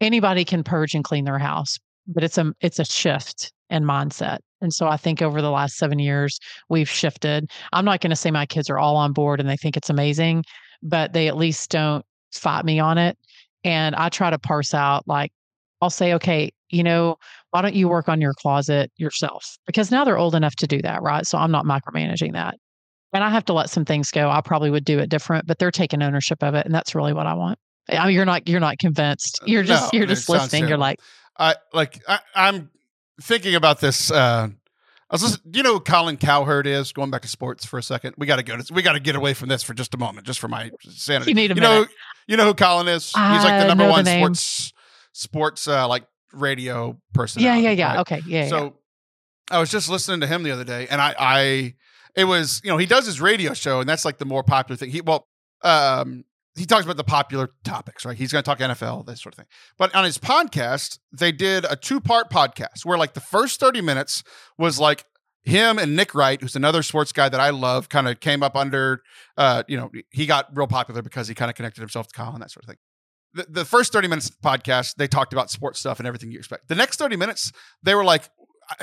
anybody 0.00 0.44
can 0.46 0.64
purge 0.64 0.94
and 0.94 1.04
clean 1.04 1.24
their 1.26 1.38
house, 1.38 1.76
but 2.06 2.24
it's 2.24 2.38
a 2.38 2.52
it's 2.62 2.78
a 2.78 2.86
shift 2.86 3.52
in 3.70 3.84
mindset. 3.84 4.38
And 4.60 4.72
so 4.72 4.88
I 4.88 4.96
think 4.96 5.22
over 5.22 5.40
the 5.40 5.50
last 5.50 5.76
seven 5.76 5.98
years, 5.98 6.38
we've 6.68 6.88
shifted. 6.88 7.50
I'm 7.72 7.84
not 7.84 8.00
going 8.00 8.10
to 8.10 8.16
say 8.16 8.30
my 8.30 8.46
kids 8.46 8.68
are 8.68 8.78
all 8.78 8.96
on 8.96 9.12
board 9.12 9.40
and 9.40 9.48
they 9.48 9.56
think 9.56 9.76
it's 9.76 9.90
amazing, 9.90 10.44
but 10.82 11.12
they 11.12 11.28
at 11.28 11.36
least 11.36 11.70
don't 11.70 12.04
fight 12.32 12.64
me 12.64 12.80
on 12.80 12.98
it. 12.98 13.16
And 13.64 13.94
I 13.94 14.08
try 14.08 14.30
to 14.30 14.38
parse 14.38 14.74
out, 14.74 15.06
like, 15.06 15.30
I'll 15.80 15.90
say, 15.90 16.12
okay, 16.14 16.50
you 16.70 16.82
know, 16.82 17.16
why 17.50 17.62
don't 17.62 17.74
you 17.74 17.88
work 17.88 18.08
on 18.08 18.20
your 18.20 18.34
closet 18.34 18.90
yourself? 18.96 19.56
Because 19.66 19.90
now 19.90 20.04
they're 20.04 20.18
old 20.18 20.34
enough 20.34 20.56
to 20.56 20.66
do 20.66 20.82
that, 20.82 21.02
right? 21.02 21.24
So 21.24 21.38
I'm 21.38 21.50
not 21.50 21.64
micromanaging 21.64 22.32
that. 22.32 22.56
And 23.12 23.24
I 23.24 23.30
have 23.30 23.44
to 23.46 23.52
let 23.52 23.70
some 23.70 23.84
things 23.84 24.10
go. 24.10 24.28
I 24.28 24.40
probably 24.40 24.70
would 24.70 24.84
do 24.84 24.98
it 24.98 25.08
different, 25.08 25.46
but 25.46 25.58
they're 25.58 25.70
taking 25.70 26.02
ownership 26.02 26.42
of 26.42 26.54
it. 26.54 26.66
And 26.66 26.74
that's 26.74 26.94
really 26.94 27.12
what 27.12 27.26
I 27.26 27.34
want. 27.34 27.58
I 27.90 28.06
mean, 28.06 28.14
you're 28.14 28.26
not, 28.26 28.46
you're 28.48 28.60
not 28.60 28.78
convinced. 28.78 29.38
Uh, 29.42 29.46
you're 29.46 29.62
just, 29.62 29.92
no, 29.92 29.98
you're 29.98 30.06
just 30.06 30.28
listening. 30.28 30.68
You're 30.68 30.76
like, 30.76 30.98
I 31.38 31.54
like, 31.72 32.02
I, 32.06 32.18
I'm 32.34 32.70
thinking 33.20 33.54
about 33.54 33.80
this. 33.80 34.10
Uh, 34.10 34.48
I 35.10 35.14
was 35.14 35.22
listening, 35.22 35.54
you 35.54 35.62
know 35.62 35.74
who 35.74 35.80
Colin 35.80 36.18
Cowherd 36.18 36.66
is? 36.66 36.92
Going 36.92 37.10
back 37.10 37.22
to 37.22 37.28
sports 37.28 37.64
for 37.64 37.78
a 37.78 37.82
second. 37.82 38.14
We 38.18 38.26
got 38.26 38.36
to 38.36 38.42
go. 38.42 38.56
To, 38.56 38.74
we 38.74 38.82
got 38.82 38.92
to 38.92 39.00
get 39.00 39.16
away 39.16 39.32
from 39.32 39.48
this 39.48 39.62
for 39.62 39.72
just 39.72 39.94
a 39.94 39.98
moment, 39.98 40.26
just 40.26 40.38
for 40.38 40.48
my 40.48 40.70
sanity. 40.82 41.30
You 41.30 41.34
need 41.34 41.50
a 41.50 41.54
you 41.54 41.60
minute. 41.60 41.80
know, 41.80 41.86
you 42.26 42.36
know 42.36 42.44
who 42.44 42.54
Colin 42.54 42.88
is? 42.88 43.06
He's 43.06 43.14
like 43.14 43.60
the 43.60 43.68
number 43.68 43.88
one 43.88 44.04
sports 44.04 44.72
sports 45.12 45.66
uh, 45.66 45.88
like 45.88 46.04
radio 46.32 47.00
person. 47.14 47.42
Yeah, 47.42 47.56
yeah, 47.56 47.70
yeah. 47.70 47.88
Right? 47.88 48.00
Okay, 48.00 48.22
yeah. 48.26 48.48
So 48.48 48.64
yeah. 48.64 48.70
I 49.56 49.60
was 49.60 49.70
just 49.70 49.88
listening 49.88 50.20
to 50.20 50.26
him 50.26 50.42
the 50.42 50.50
other 50.50 50.64
day, 50.64 50.86
and 50.90 51.00
I, 51.00 51.14
I, 51.18 51.74
it 52.14 52.24
was 52.24 52.60
you 52.62 52.70
know 52.70 52.76
he 52.76 52.86
does 52.86 53.06
his 53.06 53.20
radio 53.20 53.54
show, 53.54 53.80
and 53.80 53.88
that's 53.88 54.04
like 54.04 54.18
the 54.18 54.26
more 54.26 54.42
popular 54.42 54.76
thing. 54.76 54.90
He 54.90 55.00
well, 55.00 55.26
um, 55.62 56.24
he 56.58 56.66
talks 56.66 56.84
about 56.84 56.96
the 56.96 57.04
popular 57.04 57.50
topics, 57.64 58.04
right? 58.04 58.16
He's 58.16 58.32
going 58.32 58.42
to 58.42 58.46
talk 58.46 58.58
NFL, 58.58 59.06
that 59.06 59.18
sort 59.18 59.34
of 59.34 59.36
thing. 59.36 59.46
But 59.78 59.94
on 59.94 60.04
his 60.04 60.18
podcast, 60.18 60.98
they 61.12 61.32
did 61.32 61.64
a 61.64 61.76
two 61.76 62.00
part 62.00 62.30
podcast 62.30 62.84
where, 62.84 62.98
like, 62.98 63.14
the 63.14 63.20
first 63.20 63.60
30 63.60 63.80
minutes 63.80 64.22
was 64.58 64.78
like 64.78 65.04
him 65.44 65.78
and 65.78 65.96
Nick 65.96 66.14
Wright, 66.14 66.40
who's 66.40 66.56
another 66.56 66.82
sports 66.82 67.12
guy 67.12 67.28
that 67.28 67.40
I 67.40 67.50
love, 67.50 67.88
kind 67.88 68.08
of 68.08 68.20
came 68.20 68.42
up 68.42 68.56
under, 68.56 69.02
uh, 69.36 69.62
you 69.68 69.76
know, 69.76 69.90
he 70.10 70.26
got 70.26 70.54
real 70.54 70.66
popular 70.66 71.02
because 71.02 71.28
he 71.28 71.34
kind 71.34 71.50
of 71.50 71.54
connected 71.54 71.80
himself 71.80 72.08
to 72.08 72.14
Colin, 72.14 72.40
that 72.40 72.50
sort 72.50 72.64
of 72.64 72.68
thing. 72.68 72.76
The, 73.34 73.46
the 73.48 73.64
first 73.64 73.92
30 73.92 74.08
minutes 74.08 74.30
podcast, 74.30 74.96
they 74.96 75.06
talked 75.06 75.32
about 75.32 75.50
sports 75.50 75.78
stuff 75.80 75.98
and 75.98 76.06
everything 76.06 76.30
you 76.30 76.38
expect. 76.38 76.68
The 76.68 76.74
next 76.74 76.96
30 76.96 77.16
minutes, 77.16 77.52
they 77.82 77.94
were 77.94 78.04
like, 78.04 78.28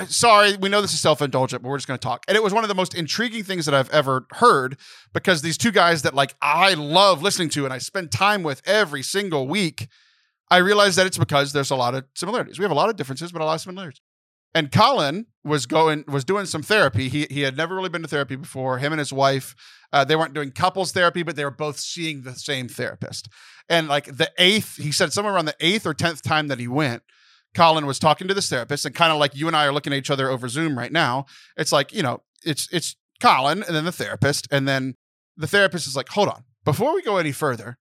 sorry, 0.08 0.56
we 0.56 0.68
know 0.68 0.80
this 0.80 0.94
is 0.94 1.00
self 1.00 1.22
indulgent, 1.22 1.62
but 1.62 1.68
we're 1.68 1.78
just 1.78 1.88
going 1.88 1.98
to 1.98 2.02
talk. 2.02 2.24
And 2.28 2.36
it 2.36 2.42
was 2.42 2.52
one 2.52 2.64
of 2.64 2.68
the 2.68 2.74
most 2.74 2.94
intriguing 2.94 3.44
things 3.44 3.66
that 3.66 3.74
I've 3.74 3.90
ever 3.90 4.26
heard 4.32 4.78
because 5.12 5.42
these 5.42 5.58
two 5.58 5.72
guys 5.72 6.02
that 6.02 6.14
like 6.14 6.34
I 6.42 6.74
love 6.74 7.22
listening 7.22 7.48
to 7.50 7.64
and 7.64 7.72
I 7.72 7.78
spend 7.78 8.10
time 8.10 8.42
with 8.42 8.62
every 8.66 9.02
single 9.02 9.46
week, 9.46 9.88
I 10.50 10.58
realized 10.58 10.96
that 10.98 11.06
it's 11.06 11.18
because 11.18 11.52
there's 11.52 11.70
a 11.70 11.76
lot 11.76 11.94
of 11.94 12.04
similarities. 12.14 12.58
We 12.58 12.64
have 12.64 12.72
a 12.72 12.76
lot 12.76 12.88
of 12.88 12.96
differences, 12.96 13.32
but 13.32 13.42
a 13.42 13.44
lot 13.44 13.54
of 13.54 13.60
similarities. 13.60 14.00
And 14.54 14.72
Colin 14.72 15.26
was 15.44 15.66
going 15.66 16.04
was 16.08 16.24
doing 16.24 16.46
some 16.46 16.62
therapy. 16.62 17.08
He 17.08 17.26
he 17.30 17.42
had 17.42 17.56
never 17.56 17.74
really 17.74 17.90
been 17.90 18.02
to 18.02 18.08
therapy 18.08 18.36
before. 18.36 18.78
Him 18.78 18.92
and 18.92 18.98
his 18.98 19.12
wife, 19.12 19.54
uh, 19.92 20.04
they 20.04 20.16
weren't 20.16 20.32
doing 20.32 20.50
couples 20.50 20.92
therapy, 20.92 21.22
but 21.22 21.36
they 21.36 21.44
were 21.44 21.50
both 21.50 21.78
seeing 21.78 22.22
the 22.22 22.34
same 22.34 22.66
therapist. 22.66 23.28
And 23.68 23.86
like 23.86 24.06
the 24.06 24.30
eighth, 24.38 24.76
he 24.76 24.92
said 24.92 25.12
somewhere 25.12 25.34
around 25.34 25.44
the 25.44 25.56
eighth 25.60 25.86
or 25.86 25.92
tenth 25.92 26.22
time 26.22 26.48
that 26.48 26.58
he 26.58 26.68
went, 26.68 27.02
Colin 27.56 27.86
was 27.86 27.98
talking 27.98 28.28
to 28.28 28.34
this 28.34 28.50
therapist, 28.50 28.84
and 28.84 28.94
kind 28.94 29.10
of 29.10 29.18
like 29.18 29.34
you 29.34 29.46
and 29.46 29.56
I 29.56 29.64
are 29.64 29.72
looking 29.72 29.94
at 29.94 29.98
each 29.98 30.10
other 30.10 30.28
over 30.28 30.46
Zoom 30.46 30.78
right 30.78 30.92
now. 30.92 31.24
It's 31.56 31.72
like 31.72 31.92
you 31.92 32.02
know, 32.02 32.22
it's 32.44 32.68
it's 32.70 32.96
Colin 33.20 33.62
and 33.62 33.74
then 33.74 33.86
the 33.86 33.92
therapist, 33.92 34.46
and 34.50 34.68
then 34.68 34.94
the 35.38 35.46
therapist 35.46 35.86
is 35.86 35.96
like, 35.96 36.10
"Hold 36.10 36.28
on, 36.28 36.44
before 36.64 36.94
we 36.94 37.02
go 37.02 37.16
any 37.16 37.32
further, 37.32 37.78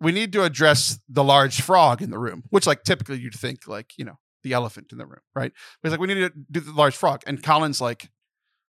we 0.00 0.12
need 0.12 0.32
to 0.34 0.44
address 0.44 1.00
the 1.08 1.24
large 1.24 1.60
frog 1.60 2.00
in 2.00 2.10
the 2.10 2.18
room." 2.18 2.44
Which, 2.50 2.66
like, 2.66 2.84
typically 2.84 3.18
you'd 3.18 3.34
think 3.34 3.66
like 3.66 3.92
you 3.98 4.04
know 4.04 4.18
the 4.44 4.52
elephant 4.52 4.92
in 4.92 4.98
the 4.98 5.06
room, 5.06 5.20
right? 5.34 5.52
But 5.82 5.88
he's 5.88 5.98
like, 5.98 6.00
"We 6.00 6.14
need 6.14 6.20
to 6.20 6.32
do 6.50 6.60
the 6.60 6.72
large 6.72 6.96
frog," 6.96 7.22
and 7.26 7.42
Colin's 7.42 7.80
like, 7.80 8.10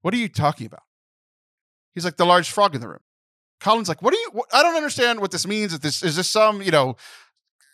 "What 0.02 0.14
are 0.14 0.18
you 0.18 0.30
talking 0.30 0.66
about?" 0.66 0.84
He's 1.94 2.06
like, 2.06 2.16
"The 2.16 2.26
large 2.26 2.50
frog 2.50 2.76
in 2.76 2.82
the 2.82 2.88
room." 2.88 3.04
Colin's 3.60 3.90
like, 3.90 4.02
"What 4.02 4.14
are 4.14 4.18
you? 4.18 4.30
What, 4.32 4.48
I 4.54 4.64
don't 4.64 4.78
understand 4.78 5.20
what 5.20 5.32
this 5.32 5.46
means. 5.46 5.74
If 5.74 5.82
this 5.82 6.02
is 6.02 6.16
this 6.16 6.30
some 6.30 6.62
you 6.62 6.72
know 6.72 6.96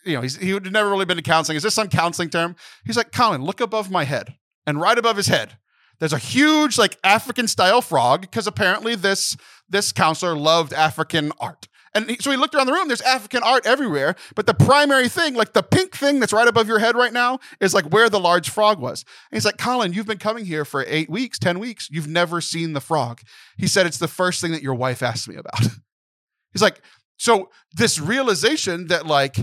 you 0.06 0.16
know, 0.16 0.22
he 0.22 0.53
would 0.53 0.72
never 0.72 0.89
really 0.89 1.06
been 1.06 1.18
to 1.18 1.24
counseling. 1.24 1.58
Is 1.58 1.64
this 1.64 1.74
some 1.74 1.89
counseling 1.89 2.30
term? 2.30 2.56
He's 2.86 2.97
like, 2.97 3.12
Colin, 3.12 3.43
look 3.43 3.60
above 3.60 3.89
my 3.91 4.03
head. 4.03 4.36
And 4.68 4.80
right 4.80 4.97
above 4.97 5.18
his 5.18 5.28
head, 5.28 5.58
There's 5.99 6.14
a 6.14 6.18
huge 6.18 6.78
like 6.78 6.97
African 7.03 7.47
style 7.47 7.82
frog 7.82 8.22
because 8.22 8.47
apparently 8.47 8.95
this 8.95 9.38
this 9.70 9.91
counselor 9.91 10.36
loved 10.36 10.74
African 10.74 11.32
art. 11.39 11.68
And 11.93 12.10
he, 12.10 12.18
so 12.20 12.30
he 12.30 12.36
looked 12.36 12.53
around 12.53 12.68
the 12.68 12.74
room. 12.74 12.89
There's 12.89 13.01
African 13.01 13.41
art 13.41 13.66
everywhere, 13.66 14.16
but 14.36 14.45
the 14.45 14.53
primary 14.53 15.08
thing, 15.08 15.34
like 15.34 15.53
the 15.53 15.64
pink 15.64 15.95
thing 15.95 16.20
that's 16.20 16.34
right 16.34 16.47
above 16.47 16.68
your 16.68 16.80
head 16.80 16.97
right 16.97 17.14
now, 17.14 17.39
is 17.62 17.74
like 17.74 17.86
where 17.86 18.10
the 18.10 18.20
large 18.20 18.49
frog 18.49 18.80
was. 18.80 19.06
And 19.32 19.38
he's 19.38 19.45
like, 19.45 19.58
Colin, 19.58 19.93
you've 19.93 20.06
been 20.06 20.18
coming 20.18 20.43
here 20.43 20.66
for 20.66 20.84
eight 20.88 21.10
weeks, 21.10 21.39
ten 21.39 21.58
weeks. 21.58 21.88
You've 21.89 22.10
never 22.10 22.41
seen 22.41 22.74
the 22.74 22.82
frog. 22.82 23.22
He 23.58 23.68
said 23.68 23.86
it's 23.86 23.97
the 23.97 24.10
first 24.10 24.41
thing 24.41 24.51
that 24.51 24.62
your 24.62 24.74
wife 24.76 25.01
asked 25.01 25.30
me 25.30 25.38
about. 25.38 25.62
he's 26.51 26.62
like, 26.62 26.82
so 27.18 27.49
this 27.74 27.97
realization 27.97 28.88
that 28.88 29.08
like 29.08 29.38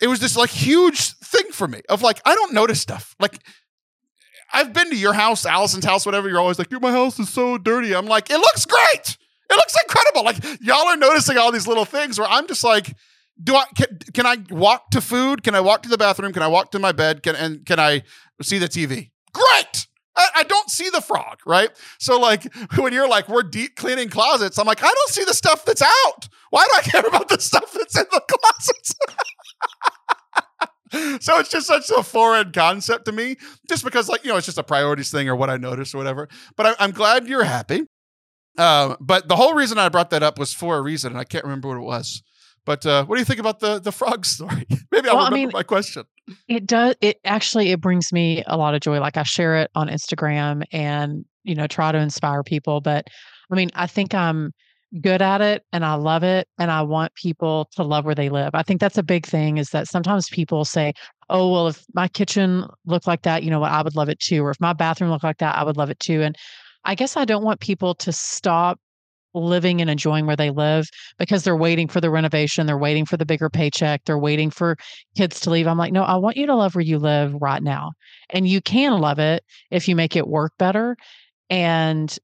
it 0.00 0.08
was 0.08 0.20
this 0.20 0.36
like 0.36 0.50
huge 0.50 1.12
thing 1.18 1.50
for 1.52 1.66
me 1.66 1.80
of 1.88 2.02
like 2.02 2.20
I 2.24 2.34
don't 2.34 2.52
notice 2.52 2.80
stuff 2.80 3.14
like. 3.18 3.40
I've 4.52 4.72
been 4.72 4.90
to 4.90 4.96
your 4.96 5.12
house, 5.12 5.44
Allison's 5.44 5.84
house, 5.84 6.06
whatever. 6.06 6.28
You're 6.28 6.38
always 6.38 6.56
like, 6.56 6.68
"Dude, 6.68 6.80
my 6.80 6.92
house 6.92 7.18
is 7.18 7.28
so 7.28 7.58
dirty." 7.58 7.94
I'm 7.94 8.06
like, 8.06 8.30
"It 8.30 8.38
looks 8.38 8.64
great. 8.64 9.16
It 9.50 9.56
looks 9.56 9.74
incredible." 9.82 10.22
Like 10.24 10.36
y'all 10.62 10.86
are 10.86 10.96
noticing 10.96 11.36
all 11.36 11.50
these 11.50 11.66
little 11.66 11.84
things 11.84 12.16
where 12.16 12.28
I'm 12.28 12.46
just 12.46 12.62
like, 12.62 12.96
"Do 13.42 13.56
I 13.56 13.64
can, 13.76 13.98
can 14.14 14.24
I 14.24 14.36
walk 14.50 14.90
to 14.92 15.00
food? 15.00 15.42
Can 15.42 15.56
I 15.56 15.60
walk 15.60 15.82
to 15.82 15.88
the 15.88 15.98
bathroom? 15.98 16.32
Can 16.32 16.44
I 16.44 16.46
walk 16.46 16.70
to 16.70 16.78
my 16.78 16.92
bed? 16.92 17.24
Can 17.24 17.34
and 17.34 17.66
can 17.66 17.80
I 17.80 18.02
see 18.40 18.58
the 18.58 18.68
TV? 18.68 19.10
Great. 19.32 19.88
I, 20.16 20.28
I 20.36 20.42
don't 20.44 20.70
see 20.70 20.88
the 20.90 21.00
frog, 21.00 21.40
right? 21.44 21.70
So 21.98 22.18
like 22.18 22.46
when 22.76 22.92
you're 22.92 23.08
like, 23.08 23.28
we're 23.28 23.42
deep 23.42 23.76
cleaning 23.76 24.08
closets, 24.08 24.58
I'm 24.58 24.66
like, 24.66 24.82
I 24.82 24.92
don't 24.92 25.10
see 25.10 25.24
the 25.24 25.34
stuff 25.34 25.64
that's 25.64 25.82
out. 25.82 26.28
Why 26.50 26.64
do 26.64 26.70
I 26.78 26.82
care 26.82 27.06
about 27.06 27.28
the 27.28 27.40
stuff 27.40 27.72
that's 27.72 27.96
in 27.96 28.06
the 28.10 28.22
closets? 28.28 28.94
so 31.20 31.38
it's 31.38 31.50
just 31.50 31.66
such 31.66 31.90
a 31.90 32.02
foreign 32.02 32.52
concept 32.52 33.06
to 33.06 33.12
me, 33.12 33.36
just 33.68 33.84
because 33.84 34.08
like 34.08 34.24
you 34.24 34.30
know 34.30 34.36
it's 34.36 34.46
just 34.46 34.58
a 34.58 34.62
priorities 34.62 35.10
thing 35.10 35.28
or 35.28 35.36
what 35.36 35.50
I 35.50 35.56
noticed 35.56 35.94
or 35.94 35.98
whatever. 35.98 36.28
But 36.56 36.76
I, 36.80 36.84
am 36.84 36.92
glad 36.92 37.26
you're 37.26 37.44
happy. 37.44 37.86
Um, 38.58 38.96
but 39.00 39.28
the 39.28 39.36
whole 39.36 39.54
reason 39.54 39.78
I 39.78 39.88
brought 39.88 40.10
that 40.10 40.22
up 40.22 40.38
was 40.38 40.52
for 40.52 40.76
a 40.76 40.82
reason, 40.82 41.12
and 41.12 41.20
I 41.20 41.24
can't 41.24 41.44
remember 41.44 41.68
what 41.68 41.78
it 41.78 41.84
was. 41.84 42.22
But 42.64 42.84
uh, 42.84 43.04
what 43.04 43.16
do 43.16 43.20
you 43.20 43.24
think 43.24 43.40
about 43.40 43.60
the 43.60 43.78
the 43.78 43.92
frog 43.92 44.24
story? 44.26 44.66
Maybe 44.90 45.08
I'll 45.08 45.16
well, 45.16 45.24
remember 45.26 45.36
I 45.36 45.46
mean, 45.46 45.50
my 45.52 45.62
question. 45.62 46.04
It 46.48 46.66
does. 46.66 46.94
It 47.00 47.18
actually 47.24 47.70
it 47.70 47.80
brings 47.80 48.12
me 48.12 48.42
a 48.46 48.56
lot 48.56 48.74
of 48.74 48.80
joy. 48.80 49.00
Like 49.00 49.16
I 49.16 49.22
share 49.22 49.56
it 49.56 49.70
on 49.74 49.88
Instagram 49.88 50.62
and 50.72 51.24
you 51.44 51.54
know 51.54 51.66
try 51.66 51.92
to 51.92 51.98
inspire 51.98 52.42
people. 52.42 52.80
But 52.80 53.06
I 53.50 53.54
mean, 53.54 53.70
I 53.74 53.86
think 53.86 54.14
I'm 54.14 54.52
good 55.00 55.20
at 55.22 55.40
it 55.40 55.64
and 55.72 55.84
I 55.84 55.94
love 55.94 56.22
it 56.22 56.48
and 56.58 56.70
I 56.70 56.82
want 56.82 57.14
people 57.14 57.68
to 57.76 57.82
love 57.82 58.04
where 58.04 58.14
they 58.14 58.28
live. 58.28 58.50
I 58.54 58.62
think 58.62 58.80
that's 58.80 58.98
a 58.98 59.02
big 59.02 59.26
thing 59.26 59.58
is 59.58 59.70
that 59.70 59.88
sometimes 59.88 60.28
people 60.28 60.64
say, 60.64 60.92
"Oh, 61.28 61.52
well 61.52 61.68
if 61.68 61.84
my 61.94 62.08
kitchen 62.08 62.66
looked 62.86 63.06
like 63.06 63.22
that, 63.22 63.42
you 63.42 63.50
know 63.50 63.60
what, 63.60 63.72
I 63.72 63.82
would 63.82 63.96
love 63.96 64.08
it 64.08 64.20
too." 64.20 64.44
Or 64.44 64.50
if 64.50 64.60
my 64.60 64.72
bathroom 64.72 65.10
looked 65.10 65.24
like 65.24 65.38
that, 65.38 65.56
I 65.56 65.64
would 65.64 65.76
love 65.76 65.90
it 65.90 66.00
too. 66.00 66.22
And 66.22 66.36
I 66.84 66.94
guess 66.94 67.16
I 67.16 67.24
don't 67.24 67.44
want 67.44 67.60
people 67.60 67.94
to 67.96 68.12
stop 68.12 68.78
living 69.34 69.80
and 69.80 69.90
enjoying 69.90 70.26
where 70.26 70.36
they 70.36 70.50
live 70.50 70.86
because 71.18 71.44
they're 71.44 71.56
waiting 71.56 71.88
for 71.88 72.00
the 72.00 72.10
renovation, 72.10 72.66
they're 72.66 72.78
waiting 72.78 73.04
for 73.04 73.16
the 73.18 73.26
bigger 73.26 73.50
paycheck, 73.50 74.02
they're 74.06 74.18
waiting 74.18 74.50
for 74.50 74.76
kids 75.16 75.40
to 75.40 75.50
leave. 75.50 75.66
I'm 75.66 75.78
like, 75.78 75.92
"No, 75.92 76.02
I 76.04 76.16
want 76.16 76.36
you 76.38 76.46
to 76.46 76.54
love 76.54 76.74
where 76.74 76.82
you 76.84 76.98
live 76.98 77.34
right 77.40 77.62
now." 77.62 77.92
And 78.30 78.48
you 78.48 78.60
can 78.62 78.98
love 79.00 79.18
it 79.18 79.44
if 79.70 79.88
you 79.88 79.96
make 79.96 80.16
it 80.16 80.26
work 80.28 80.52
better 80.58 80.96
and 81.50 82.16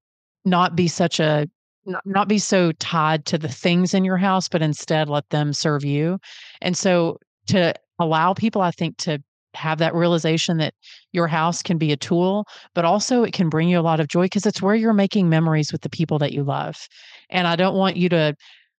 not 0.45 0.77
be 0.77 0.89
such 0.89 1.21
a 1.21 1.49
not, 1.85 2.03
not 2.07 2.28
be 2.28 2.39
so 2.39 2.72
tied 2.72 3.24
to 3.26 3.39
the 3.39 3.49
things 3.49 3.95
in 3.95 4.05
your 4.05 4.16
house, 4.16 4.49
but 4.49 4.62
instead 4.62 5.09
let 5.09 5.28
them 5.30 5.53
serve 5.53 5.85
you. 5.85 6.18
And 6.61 6.76
so 6.76 7.18
to 7.49 7.74
allow 7.99 8.35
people, 8.35 8.62
I 8.62 8.70
think, 8.70 8.97
to 8.99 9.22
have 9.55 9.78
that 9.78 9.95
realization 9.95 10.57
that 10.59 10.74
your 11.12 11.26
house 11.26 11.62
can 11.62 11.76
be 11.76 11.93
a 11.93 11.97
tool, 11.97 12.47
but 12.74 12.85
also 12.85 13.22
it 13.22 13.35
can 13.35 13.49
bring 13.49 13.68
you 13.68 13.78
a 13.78 13.83
lot 13.83 14.01
of 14.01 14.09
joy 14.09 14.24
because 14.24 14.47
it's 14.47 14.62
where 14.62 14.74
you're 14.74 14.95
making 14.95 15.28
memories 15.28 15.72
with 15.72 15.83
the 15.83 15.91
people 15.91 16.18
that 16.18 16.33
you 16.33 16.43
love. 16.43 16.76
And 17.28 17.47
I 17.47 17.57
don't 17.57 17.76
want 17.76 17.97
you 17.97 18.09
to 18.11 18.35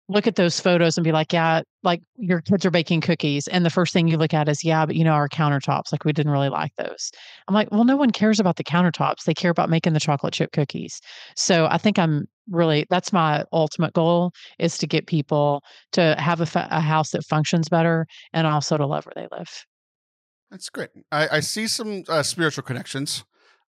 look 0.09 0.27
at 0.27 0.35
those 0.35 0.59
photos 0.59 0.97
and 0.97 1.03
be 1.03 1.11
like, 1.11 1.31
yeah, 1.31 1.61
like 1.81 2.01
your 2.17 2.41
kids 2.41 2.65
are 2.65 2.71
baking 2.71 3.01
cookies. 3.01 3.47
And 3.47 3.65
the 3.65 3.69
first 3.69 3.93
thing 3.93 4.07
you 4.07 4.17
look 4.17 4.33
at 4.33 4.49
is, 4.49 4.63
yeah, 4.63 4.85
but 4.85 4.95
you 4.95 5.03
know, 5.03 5.13
our 5.13 5.29
countertops, 5.29 5.91
like 5.91 6.03
we 6.03 6.11
didn't 6.11 6.31
really 6.31 6.49
like 6.49 6.75
those. 6.75 7.11
I'm 7.47 7.55
like, 7.55 7.71
well, 7.71 7.85
no 7.85 7.95
one 7.95 8.11
cares 8.11 8.39
about 8.39 8.57
the 8.57 8.63
countertops. 8.63 9.23
They 9.23 9.33
care 9.33 9.51
about 9.51 9.69
making 9.69 9.93
the 9.93 9.99
chocolate 9.99 10.33
chip 10.33 10.51
cookies. 10.51 10.99
So 11.35 11.67
I 11.67 11.77
think 11.77 11.97
I'm 11.97 12.27
really, 12.49 12.85
that's 12.89 13.13
my 13.13 13.43
ultimate 13.51 13.93
goal 13.93 14.31
is 14.59 14.77
to 14.79 14.87
get 14.87 15.07
people 15.07 15.63
to 15.93 16.15
have 16.17 16.41
a, 16.41 16.67
a 16.71 16.79
house 16.79 17.11
that 17.11 17.25
functions 17.25 17.69
better 17.69 18.05
and 18.33 18.47
also 18.47 18.77
to 18.77 18.85
love 18.85 19.05
where 19.05 19.13
they 19.15 19.35
live. 19.35 19.65
That's 20.51 20.69
great. 20.69 20.89
I, 21.11 21.37
I 21.37 21.39
see 21.39 21.67
some 21.67 22.03
uh, 22.07 22.21
spiritual 22.21 22.63
connections 22.63 23.23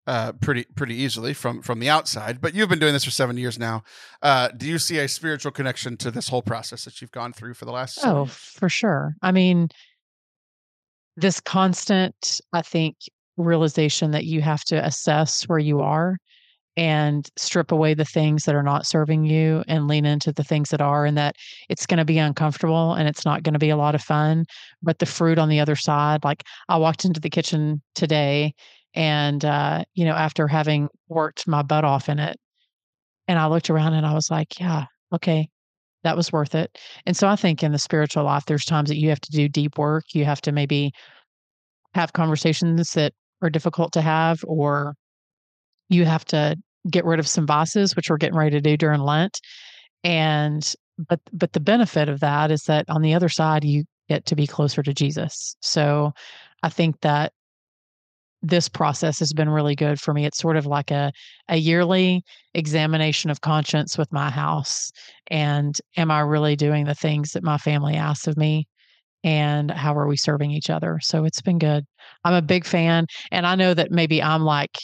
uh, 0.08 0.34
pretty 0.34 0.66
pretty 0.76 0.96
easily 0.96 1.34
from 1.34 1.62
from 1.62 1.80
the 1.80 1.90
outside. 1.90 2.40
But 2.40 2.54
you've 2.54 2.70
been 2.70 2.80
doing 2.80 2.94
this 2.94 3.04
for 3.04 3.12
seven 3.12 3.38
years 3.38 3.58
now. 3.58 3.84
Uh, 4.22 4.50
do 4.50 4.68
you 4.68 4.78
see 4.78 5.00
a 5.00 5.08
spiritual 5.08 5.52
connection 5.52 5.98
to 5.98 6.12
this 6.12 6.30
whole 6.30 6.44
process 6.44 6.86
that 6.86 7.02
you've 7.02 7.12
gone 7.12 7.34
through 7.34 7.56
for 7.56 7.66
the 7.66 7.72
last? 7.72 8.00
Oh, 8.04 8.26
for 8.26 8.70
sure. 8.70 9.16
I 9.24 9.32
mean, 9.32 9.70
this 11.18 11.40
constant, 11.40 12.40
I 12.54 12.62
think, 12.62 12.98
realization 13.38 14.12
that 14.12 14.26
you 14.26 14.42
have 14.42 14.64
to 14.66 14.86
assess 14.86 15.44
where 15.44 15.60
you 15.60 15.80
are 15.80 16.18
and 16.78 17.30
strip 17.38 17.72
away 17.72 17.94
the 17.94 18.06
things 18.06 18.44
that 18.44 18.56
are 18.56 18.64
not 18.64 18.86
serving 18.86 19.24
you 19.24 19.64
and 19.68 19.88
lean 19.88 20.06
into 20.06 20.32
the 20.34 20.44
things 20.44 20.70
that 20.70 20.82
are 20.82 21.06
and 21.06 21.18
that 21.18 21.36
it's 21.70 21.86
going 21.86 21.98
to 21.98 22.06
be 22.06 22.18
uncomfortable 22.18 22.94
and 22.94 23.08
it's 23.08 23.26
not 23.26 23.44
going 23.44 23.54
to 23.54 23.60
be 23.60 23.70
a 23.70 23.78
lot 23.78 23.96
of 23.96 24.02
fun 24.02 24.44
but 24.84 25.00
the 25.00 25.06
fruit 25.06 25.38
on 25.38 25.48
the 25.48 25.60
other 25.60 25.76
side 25.76 26.24
like 26.24 26.44
i 26.68 26.76
walked 26.78 27.06
into 27.06 27.20
the 27.20 27.30
kitchen 27.30 27.82
today 27.94 28.54
and, 28.96 29.44
uh, 29.44 29.84
you 29.94 30.06
know, 30.06 30.14
after 30.14 30.48
having 30.48 30.88
worked 31.10 31.48
my 31.48 31.62
butt 31.62 31.84
off 31.84 32.08
in 32.08 32.18
it, 32.18 32.40
and 33.28 33.38
I 33.38 33.48
looked 33.48 33.70
around 33.70 33.94
and 33.94 34.06
I 34.06 34.14
was 34.14 34.32
like, 34.32 34.60
yeah, 34.60 34.86
okay, 35.14 35.50
that 36.04 36.16
was 36.16 36.32
worth 36.32 36.56
it. 36.56 36.78
And 37.06 37.18
so 37.18 37.28
I 37.28 37.36
think 37.36 37.62
in 37.62 37.74
the 37.74 37.80
spiritual 37.80 38.24
life, 38.24 38.46
there's 38.46 38.66
times 38.66 38.90
that 38.90 38.98
you 38.98 39.10
have 39.10 39.20
to 39.22 39.32
do 39.32 39.50
deep 39.50 39.78
work. 39.78 40.06
You 40.14 40.26
have 40.26 40.42
to 40.42 40.52
maybe 40.52 40.92
have 41.94 42.14
conversations 42.14 42.94
that 42.94 43.14
are 43.42 43.50
difficult 43.50 43.92
to 43.94 44.02
have, 44.02 44.40
or 44.48 44.96
you 45.90 46.06
have 46.06 46.24
to 46.26 46.56
get 46.90 47.06
rid 47.06 47.20
of 47.20 47.28
some 47.28 47.48
vices, 47.48 47.96
which 47.96 48.10
we're 48.10 48.18
getting 48.18 48.38
ready 48.38 48.52
to 48.52 48.62
do 48.62 48.78
during 48.78 49.02
Lent. 49.02 49.40
And 50.04 50.74
but 50.98 51.20
but 51.34 51.54
the 51.54 51.60
benefit 51.60 52.10
of 52.10 52.20
that 52.22 52.52
is 52.52 52.64
that 52.64 52.86
on 52.90 53.02
the 53.02 53.14
other 53.14 53.30
side 53.30 53.64
you 53.64 53.84
get 54.08 54.26
to 54.28 54.36
be 54.36 54.48
closer 54.48 54.84
to 54.84 54.94
Jesus. 54.94 55.56
So 55.62 56.14
I 56.64 56.70
think 56.70 57.02
that 57.02 57.34
this 58.42 58.70
process 58.70 59.18
has 59.20 59.34
been 59.34 59.50
really 59.50 59.76
good 59.76 60.00
for 60.00 60.14
me. 60.14 60.26
It's 60.26 60.38
sort 60.38 60.58
of 60.58 60.66
like 60.66 60.92
a 60.92 61.12
a 61.50 61.58
yearly 61.58 62.24
examination 62.54 63.30
of 63.32 63.42
conscience 63.42 63.98
with 63.98 64.12
my 64.12 64.30
house 64.30 64.92
and 65.32 65.80
am 65.98 66.12
I 66.12 66.20
really 66.22 66.56
doing 66.56 66.86
the 66.86 66.96
things 66.96 67.32
that 67.32 67.44
my 67.44 67.58
family 67.58 67.96
asks 67.96 68.28
of 68.28 68.38
me 68.38 68.68
and 69.24 69.72
how 69.72 69.98
are 69.98 70.08
we 70.08 70.18
serving 70.18 70.52
each 70.52 70.70
other? 70.70 71.00
So 71.02 71.26
it's 71.26 71.42
been 71.42 71.58
good. 71.58 71.86
I'm 72.24 72.36
a 72.36 72.42
big 72.42 72.66
fan 72.66 73.08
and 73.32 73.48
I 73.48 73.56
know 73.56 73.74
that 73.74 73.92
maybe 73.92 74.22
I'm 74.22 74.44
like 74.44 74.78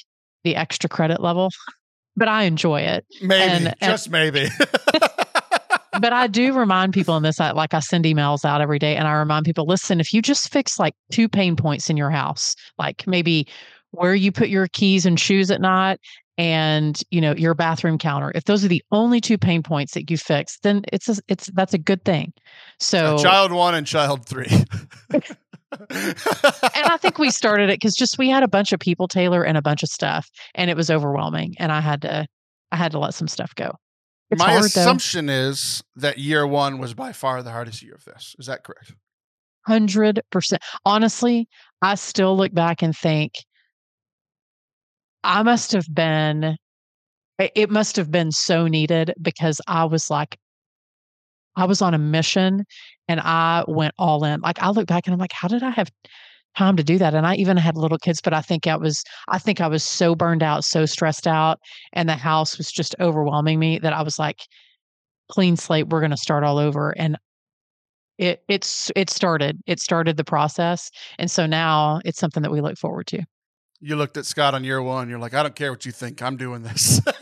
the 0.43 0.55
extra 0.55 0.89
credit 0.89 1.21
level, 1.21 1.49
but 2.15 2.27
I 2.27 2.43
enjoy 2.43 2.81
it. 2.81 3.05
Maybe, 3.21 3.65
and, 3.65 3.75
just 3.81 4.07
and, 4.07 4.11
maybe. 4.11 4.47
but 5.99 6.13
I 6.13 6.27
do 6.27 6.53
remind 6.53 6.93
people 6.93 7.17
in 7.17 7.23
this, 7.23 7.39
I, 7.39 7.51
like 7.51 7.73
I 7.73 7.79
send 7.79 8.05
emails 8.05 8.45
out 8.45 8.61
every 8.61 8.79
day 8.79 8.95
and 8.95 9.07
I 9.07 9.13
remind 9.13 9.45
people 9.45 9.65
listen, 9.65 9.99
if 9.99 10.13
you 10.13 10.21
just 10.21 10.51
fix 10.51 10.79
like 10.79 10.95
two 11.11 11.27
pain 11.29 11.55
points 11.55 11.89
in 11.89 11.97
your 11.97 12.09
house, 12.09 12.55
like 12.77 13.05
maybe 13.07 13.47
where 13.91 14.15
you 14.15 14.31
put 14.31 14.49
your 14.49 14.67
keys 14.67 15.05
and 15.05 15.19
shoes 15.19 15.51
at 15.51 15.61
night 15.61 15.99
and 16.37 17.03
you 17.11 17.19
know 17.19 17.35
your 17.35 17.53
bathroom 17.53 17.97
counter 17.97 18.31
if 18.33 18.45
those 18.45 18.63
are 18.63 18.69
the 18.69 18.81
only 18.91 19.19
two 19.19 19.37
pain 19.37 19.61
points 19.61 19.93
that 19.93 20.09
you 20.09 20.17
fix 20.17 20.57
then 20.59 20.81
it's 20.91 21.09
a, 21.09 21.17
it's 21.27 21.47
that's 21.47 21.73
a 21.73 21.77
good 21.77 22.03
thing 22.05 22.31
so 22.79 23.17
child 23.17 23.51
one 23.51 23.75
and 23.75 23.85
child 23.85 24.25
three 24.25 24.47
and 25.71 26.87
i 26.87 26.97
think 26.97 27.17
we 27.17 27.29
started 27.29 27.69
it 27.69 27.79
because 27.79 27.93
just 27.95 28.17
we 28.17 28.29
had 28.29 28.43
a 28.43 28.47
bunch 28.47 28.73
of 28.73 28.79
people 28.79 29.07
taylor 29.07 29.43
and 29.43 29.57
a 29.57 29.61
bunch 29.61 29.83
of 29.83 29.89
stuff 29.89 30.29
and 30.55 30.69
it 30.69 30.77
was 30.77 30.89
overwhelming 30.91 31.53
and 31.59 31.71
i 31.71 31.79
had 31.79 32.01
to 32.01 32.25
i 32.71 32.75
had 32.75 32.91
to 32.91 32.99
let 32.99 33.13
some 33.13 33.27
stuff 33.27 33.53
go 33.55 33.71
it's 34.31 34.39
My 34.39 34.51
hard, 34.51 34.65
assumption 34.65 35.25
though. 35.25 35.33
is 35.33 35.83
that 35.97 36.17
year 36.17 36.47
one 36.47 36.79
was 36.79 36.93
by 36.93 37.11
far 37.11 37.43
the 37.43 37.51
hardest 37.51 37.83
year 37.83 37.93
of 37.95 38.05
this. 38.05 38.33
Is 38.39 38.45
that 38.45 38.63
correct? 38.63 38.93
Hundred 39.67 40.21
percent. 40.31 40.61
Honestly, 40.85 41.49
I 41.81 41.95
still 41.95 42.37
look 42.37 42.53
back 42.53 42.81
and 42.81 42.95
think 42.95 43.33
I 45.23 45.43
must 45.43 45.73
have 45.73 45.85
been. 45.93 46.55
It 47.39 47.69
must 47.69 47.97
have 47.97 48.09
been 48.09 48.31
so 48.31 48.67
needed 48.67 49.13
because 49.21 49.59
I 49.67 49.83
was 49.85 50.09
like, 50.09 50.37
I 51.55 51.65
was 51.65 51.81
on 51.81 51.93
a 51.93 51.97
mission 51.97 52.65
and 53.07 53.19
I 53.19 53.63
went 53.67 53.93
all 53.97 54.23
in. 54.23 54.41
Like 54.41 54.61
I 54.61 54.69
look 54.69 54.87
back 54.87 55.07
and 55.07 55.13
I'm 55.13 55.19
like, 55.19 55.33
how 55.33 55.47
did 55.47 55.63
I 55.63 55.69
have 55.71 55.89
time 56.57 56.75
to 56.77 56.83
do 56.83 56.97
that. 56.97 57.13
And 57.13 57.25
I 57.25 57.35
even 57.35 57.57
had 57.57 57.77
little 57.77 57.97
kids, 57.97 58.21
but 58.21 58.33
I 58.33 58.41
think 58.41 58.67
I 58.67 58.75
was 58.75 59.03
I 59.27 59.39
think 59.39 59.61
I 59.61 59.67
was 59.67 59.83
so 59.83 60.15
burned 60.15 60.43
out, 60.43 60.63
so 60.63 60.85
stressed 60.85 61.27
out, 61.27 61.59
and 61.93 62.09
the 62.09 62.15
house 62.15 62.57
was 62.57 62.71
just 62.71 62.95
overwhelming 62.99 63.59
me 63.59 63.79
that 63.79 63.93
I 63.93 64.01
was 64.01 64.19
like, 64.19 64.41
clean 65.29 65.55
slate, 65.55 65.87
we're 65.87 66.01
gonna 66.01 66.17
start 66.17 66.43
all 66.43 66.57
over. 66.57 66.91
And 66.97 67.17
it 68.17 68.43
it's 68.47 68.91
it 68.95 69.09
started. 69.09 69.59
It 69.65 69.79
started 69.79 70.17
the 70.17 70.23
process. 70.23 70.91
And 71.17 71.31
so 71.31 71.45
now 71.45 72.01
it's 72.05 72.19
something 72.19 72.43
that 72.43 72.51
we 72.51 72.61
look 72.61 72.77
forward 72.77 73.07
to. 73.07 73.23
You 73.79 73.95
looked 73.95 74.17
at 74.17 74.25
Scott 74.25 74.53
on 74.53 74.63
year 74.63 74.81
one. 74.81 75.09
You're 75.09 75.19
like, 75.19 75.33
I 75.33 75.41
don't 75.41 75.55
care 75.55 75.71
what 75.71 75.85
you 75.85 75.91
think. 75.91 76.21
I'm 76.21 76.37
doing 76.37 76.61
this. 76.61 77.01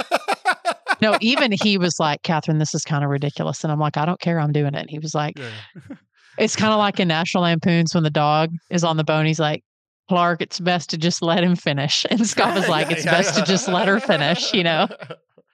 no, 1.02 1.18
even 1.22 1.52
he 1.52 1.78
was 1.78 2.00
like, 2.00 2.22
Kathryn, 2.24 2.60
this 2.60 2.74
is 2.74 2.84
kind 2.84 3.04
of 3.04 3.10
ridiculous. 3.10 3.64
And 3.64 3.72
I'm 3.72 3.80
like, 3.80 3.98
I 3.98 4.06
don't 4.06 4.20
care. 4.20 4.40
I'm 4.40 4.52
doing 4.52 4.74
it. 4.74 4.82
And 4.82 4.90
he 4.90 5.00
was 5.00 5.14
like, 5.16 5.38
yeah. 5.38 5.96
it's 6.38 6.56
kind 6.56 6.74
of 6.74 6.80
like 6.80 7.00
in 7.00 7.08
National 7.08 7.44
Lampoons 7.44 7.94
when 7.94 8.04
the 8.04 8.10
dog 8.10 8.52
is 8.70 8.84
on 8.84 8.98
the 8.98 9.04
bone. 9.04 9.26
He's 9.26 9.40
like, 9.40 9.64
Clark, 10.10 10.42
it's 10.42 10.60
best 10.60 10.90
to 10.90 10.98
just 10.98 11.22
let 11.22 11.44
him 11.44 11.56
finish. 11.56 12.06
And 12.10 12.28
Scott 12.28 12.56
was 12.56 12.68
like, 12.68 12.90
Yeah, 12.90 12.96
it's 12.96 13.06
yeah, 13.06 13.12
best 13.12 13.36
to 13.36 13.44
just 13.44 13.68
let 13.68 13.88
her 13.88 14.00
finish, 14.00 14.54
you 14.54 14.64
know? 14.64 14.88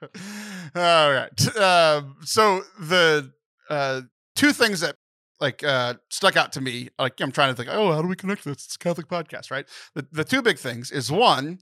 All 0.76 1.12
right. 1.12 1.58
Um, 1.58 2.16
so 2.24 2.62
the 2.80 3.32
uh, 3.70 4.02
two 4.36 4.54
things 4.54 4.80
that 4.82 4.96
like 5.40 5.64
uh, 5.64 5.96
stuck 6.10 6.38
out 6.38 6.54
to 6.54 6.62
me, 6.62 6.90
like 6.98 7.20
I'm 7.20 7.32
trying 7.32 7.54
to 7.54 7.56
think, 7.56 7.70
oh, 7.72 7.92
how 7.92 8.02
do 8.02 8.08
we 8.08 8.16
connect 8.16 8.46
this? 8.46 8.66
It's 8.66 8.76
a 8.76 8.80
Catholic 8.80 9.08
podcast, 9.08 9.52
right? 9.52 9.66
The 9.94 10.08
the 10.12 10.24
two 10.24 10.42
big 10.42 10.58
things 10.58 10.92
is 10.92 11.12
one, 11.12 11.60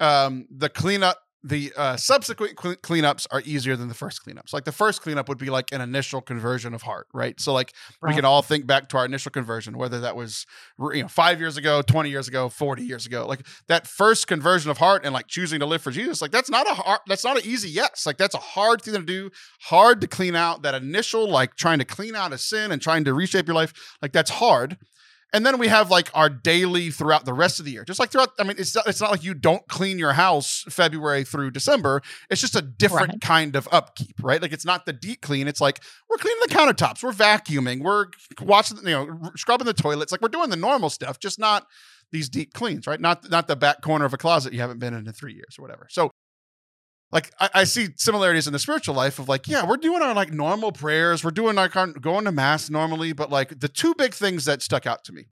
um, 0.00 0.46
the 0.50 0.68
cleanup. 0.68 1.18
The 1.44 1.72
uh, 1.76 1.96
subsequent 1.96 2.56
cle- 2.56 2.76
cleanups 2.76 3.26
are 3.32 3.42
easier 3.44 3.74
than 3.74 3.88
the 3.88 3.94
first 3.94 4.24
cleanups. 4.24 4.52
Like 4.52 4.64
the 4.64 4.72
first 4.72 5.02
cleanup 5.02 5.28
would 5.28 5.38
be 5.38 5.50
like 5.50 5.72
an 5.72 5.80
initial 5.80 6.20
conversion 6.20 6.72
of 6.72 6.82
heart, 6.82 7.08
right? 7.12 7.40
So 7.40 7.52
like 7.52 7.72
we 8.00 8.14
can 8.14 8.24
all 8.24 8.42
think 8.42 8.66
back 8.66 8.88
to 8.90 8.98
our 8.98 9.04
initial 9.04 9.30
conversion, 9.30 9.76
whether 9.76 9.98
that 10.00 10.14
was 10.14 10.46
you 10.78 11.02
know 11.02 11.08
five 11.08 11.40
years 11.40 11.56
ago, 11.56 11.82
twenty 11.82 12.10
years 12.10 12.28
ago, 12.28 12.48
forty 12.48 12.84
years 12.84 13.06
ago. 13.06 13.26
Like 13.26 13.44
that 13.66 13.88
first 13.88 14.28
conversion 14.28 14.70
of 14.70 14.78
heart 14.78 15.04
and 15.04 15.12
like 15.12 15.26
choosing 15.26 15.58
to 15.60 15.66
live 15.66 15.82
for 15.82 15.90
Jesus, 15.90 16.22
like 16.22 16.30
that's 16.30 16.50
not 16.50 16.70
a 16.70 16.74
hard, 16.74 17.00
that's 17.08 17.24
not 17.24 17.36
an 17.36 17.42
easy 17.44 17.70
yes. 17.70 18.06
Like 18.06 18.18
that's 18.18 18.36
a 18.36 18.38
hard 18.38 18.82
thing 18.82 18.94
to 18.94 19.02
do, 19.02 19.30
hard 19.62 20.00
to 20.02 20.06
clean 20.06 20.36
out. 20.36 20.62
That 20.62 20.74
initial 20.76 21.28
like 21.28 21.56
trying 21.56 21.80
to 21.80 21.84
clean 21.84 22.14
out 22.14 22.32
a 22.32 22.38
sin 22.38 22.70
and 22.70 22.80
trying 22.80 23.04
to 23.04 23.14
reshape 23.14 23.48
your 23.48 23.56
life, 23.56 23.72
like 24.00 24.12
that's 24.12 24.30
hard. 24.30 24.78
And 25.34 25.46
then 25.46 25.58
we 25.58 25.68
have 25.68 25.90
like 25.90 26.10
our 26.14 26.28
daily 26.28 26.90
throughout 26.90 27.24
the 27.24 27.32
rest 27.32 27.58
of 27.58 27.64
the 27.64 27.72
year. 27.72 27.84
Just 27.84 27.98
like 27.98 28.10
throughout, 28.10 28.30
I 28.38 28.42
mean, 28.42 28.56
it's 28.58 28.74
not, 28.74 28.86
it's 28.86 29.00
not 29.00 29.10
like 29.10 29.24
you 29.24 29.32
don't 29.32 29.66
clean 29.68 29.98
your 29.98 30.12
house 30.12 30.64
February 30.68 31.24
through 31.24 31.52
December. 31.52 32.02
It's 32.30 32.40
just 32.40 32.54
a 32.54 32.60
different 32.62 33.08
Right. 33.08 33.20
kind 33.20 33.56
of 33.56 33.66
upkeep, 33.72 34.16
right? 34.22 34.42
Like 34.42 34.52
it's 34.52 34.66
not 34.66 34.84
the 34.84 34.92
deep 34.92 35.22
clean. 35.22 35.48
It's 35.48 35.60
like 35.60 35.80
we're 36.10 36.18
cleaning 36.18 36.40
the 36.46 36.54
countertops, 36.54 37.02
we're 37.02 37.12
vacuuming, 37.12 37.82
we're 37.82 38.06
watching, 38.42 38.76
you 38.78 38.90
know, 38.90 39.30
scrubbing 39.36 39.66
the 39.66 39.72
toilets. 39.72 40.12
Like 40.12 40.20
we're 40.20 40.28
doing 40.28 40.50
the 40.50 40.56
normal 40.56 40.90
stuff, 40.90 41.18
just 41.18 41.38
not 41.38 41.66
these 42.10 42.28
deep 42.28 42.52
cleans, 42.52 42.86
right? 42.86 43.00
Not 43.00 43.30
not 43.30 43.48
the 43.48 43.56
back 43.56 43.80
corner 43.80 44.04
of 44.04 44.12
a 44.12 44.18
closet 44.18 44.52
you 44.52 44.60
haven't 44.60 44.80
been 44.80 44.92
in 44.92 45.06
in 45.06 45.12
three 45.14 45.32
years 45.32 45.56
or 45.58 45.62
whatever. 45.62 45.86
So 45.90 46.10
like 47.12 47.30
I, 47.38 47.50
I 47.54 47.64
see 47.64 47.88
similarities 47.96 48.46
in 48.46 48.52
the 48.52 48.58
spiritual 48.58 48.94
life 48.94 49.18
of 49.18 49.28
like, 49.28 49.46
yeah, 49.46 49.66
we're 49.66 49.76
doing 49.76 50.02
our 50.02 50.14
like 50.14 50.32
normal 50.32 50.72
prayers, 50.72 51.22
we're 51.22 51.30
doing 51.30 51.58
our 51.58 51.68
going 51.68 52.24
to 52.24 52.32
mass 52.32 52.70
normally, 52.70 53.12
but 53.12 53.30
like 53.30 53.60
the 53.60 53.68
two 53.68 53.94
big 53.94 54.14
things 54.14 54.46
that 54.46 54.62
stuck 54.62 54.86
out 54.86 55.04
to 55.04 55.12
me 55.12 55.26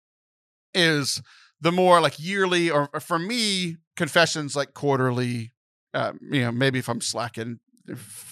is 0.73 1.21
the 1.61 1.71
more 1.71 2.01
like 2.01 2.19
yearly 2.19 2.69
or, 2.69 2.89
or 2.93 2.99
for 2.99 3.17
me 3.17 3.77
confessions 3.95 4.55
like 4.55 4.73
quarterly, 4.73 5.53
um, 5.93 6.19
you 6.21 6.41
know, 6.41 6.51
maybe 6.51 6.79
if 6.79 6.89
I'm 6.89 7.01
slacking 7.01 7.59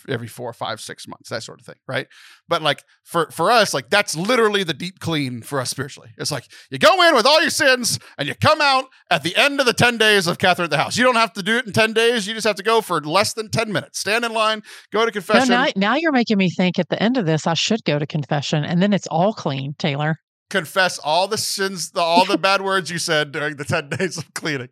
every 0.10 0.28
four, 0.28 0.52
five, 0.54 0.80
six 0.80 1.08
months, 1.08 1.30
that 1.30 1.44
sort 1.44 1.60
of 1.60 1.66
thing, 1.66 1.76
right? 1.88 2.08
But 2.48 2.62
like 2.62 2.84
for 3.04 3.30
for 3.32 3.52
us, 3.52 3.74
like 3.74 3.90
that's 3.90 4.16
literally 4.16 4.64
the 4.64 4.74
deep 4.74 5.00
clean 5.00 5.42
for 5.42 5.60
us 5.60 5.70
spiritually. 5.70 6.10
It's 6.18 6.32
like 6.32 6.46
you 6.70 6.78
go 6.78 7.08
in 7.08 7.16
with 7.16 7.26
all 7.26 7.42
your 7.42 7.50
sins 7.50 8.00
and 8.18 8.28
you 8.28 8.36
come 8.36 8.62
out 8.62 8.86
at 9.10 9.24
the 9.24 9.36
end 9.36 9.60
of 9.60 9.66
the 9.66 9.74
10 9.74 9.98
days 9.98 10.28
of 10.28 10.38
Kathryn 10.38 10.66
at 10.66 10.70
the 10.70 10.78
house. 10.78 10.98
You 10.98 11.04
don't 11.04 11.16
have 11.16 11.34
to 11.34 11.44
do 11.44 11.58
it 11.58 11.66
in 11.66 11.74
10 11.74 11.94
days. 11.94 12.28
You 12.28 12.34
just 12.34 12.48
have 12.48 12.56
to 12.56 12.64
go 12.64 12.82
for 12.82 13.02
less 13.02 13.34
than 13.34 13.50
10 13.50 13.72
minutes. 13.72 14.00
Stand 14.00 14.26
in 14.26 14.34
line, 14.34 14.64
go 14.92 15.06
to 15.06 15.12
confession, 15.12 15.50
now, 15.50 15.68
now 15.76 15.96
you're 15.96 16.12
making 16.12 16.38
me 16.38 16.50
think 16.50 16.80
at 16.80 16.90
the 16.90 17.02
end 17.02 17.18
of 17.18 17.26
this, 17.26 17.48
I 17.48 17.54
should 17.54 17.84
go 17.84 18.00
to 18.00 18.08
confession 18.08 18.64
and 18.64 18.82
then 18.82 18.94
it's 18.94 19.08
all 19.08 19.34
clean, 19.34 19.76
Taylor. 19.78 20.18
Confess 20.50 20.98
all 21.00 21.28
the 21.28 21.38
sins, 21.38 21.92
the, 21.92 22.00
all 22.00 22.26
the 22.26 22.38
bad 22.38 22.62
words 22.62 22.90
you 22.90 22.98
said 22.98 23.32
during 23.32 23.58
the 23.58 23.66
10 23.66 23.90
days 23.98 24.18
of 24.18 24.34
cleaning. 24.34 24.70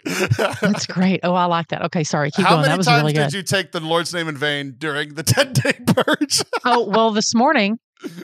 That's 0.62 0.86
great. 0.86 1.20
Oh, 1.24 1.34
I 1.34 1.46
like 1.46 1.68
that. 1.70 1.82
Okay, 1.84 2.04
sorry. 2.04 2.32
Keep 2.32 2.46
How 2.46 2.52
going. 2.52 2.62
many 2.62 2.72
That 2.72 2.78
was 2.78 2.88
times 2.88 3.02
really 3.02 3.14
did 3.14 3.34
you 3.34 3.44
take 3.44 3.72
the 3.72 3.80
Lord's 3.82 4.14
name 4.14 4.28
in 4.28 4.38
vain 4.38 4.76
during 4.78 5.16
the 5.16 5.24
10 5.24 5.54
day 5.54 5.74
purge? 5.88 6.42
oh, 6.64 6.88
well, 6.90 7.12
this 7.12 7.36
morning, 7.36 7.78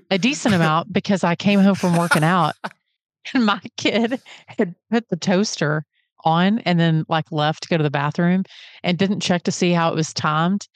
a 0.10 0.18
decent 0.18 0.54
amount 0.56 0.92
because 0.94 1.24
I 1.24 1.36
came 1.36 1.60
home 1.60 1.76
from 1.76 1.98
working 1.98 2.24
out 2.24 2.56
and 3.34 3.46
my 3.46 3.60
kid 3.78 4.22
had 4.48 4.76
put 4.90 5.10
the 5.10 5.18
toaster 5.18 5.84
on 6.24 6.60
and 6.60 6.80
then 6.80 7.04
like 7.10 7.32
left 7.32 7.64
to 7.64 7.70
go 7.70 7.78
to 7.78 7.84
the 7.84 7.90
bathroom 7.90 8.44
and 8.84 8.98
didn't 8.98 9.22
check 9.22 9.44
to 9.44 9.52
see 9.52 9.72
how 9.72 9.90
it 9.90 9.96
was 9.96 10.14
timed. 10.14 10.68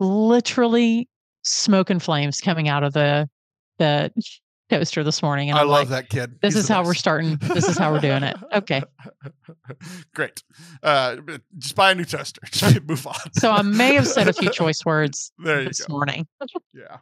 Literally 0.00 1.08
smoke 1.42 1.90
and 1.90 2.02
flames 2.02 2.40
coming 2.40 2.68
out 2.68 2.82
of 2.84 2.92
the 2.92 3.28
the 3.78 4.10
toaster 4.68 5.02
this 5.02 5.22
morning. 5.22 5.50
And 5.50 5.58
I 5.58 5.62
I'm 5.62 5.68
love 5.68 5.90
like, 5.90 6.08
that 6.08 6.08
kid. 6.10 6.38
this 6.40 6.54
He's 6.54 6.64
is 6.64 6.68
how 6.68 6.84
we're 6.84 6.94
starting. 6.94 7.36
This 7.36 7.68
is 7.68 7.78
how 7.78 7.92
we're 7.92 8.00
doing 8.00 8.22
it. 8.22 8.36
Okay. 8.54 8.82
Great. 10.14 10.42
Uh, 10.82 11.16
just 11.58 11.74
buy 11.74 11.92
a 11.92 11.94
new 11.94 12.04
toaster. 12.04 12.40
Just 12.50 12.82
move 12.84 13.06
on. 13.06 13.14
So 13.34 13.50
I 13.50 13.62
may 13.62 13.94
have 13.94 14.06
said 14.06 14.26
a 14.28 14.32
few 14.32 14.50
choice 14.52 14.84
words 14.84 15.32
There 15.38 15.60
you 15.62 15.68
this 15.68 15.84
go. 15.84 15.92
morning. 15.92 16.26
Yeah. 16.72 16.98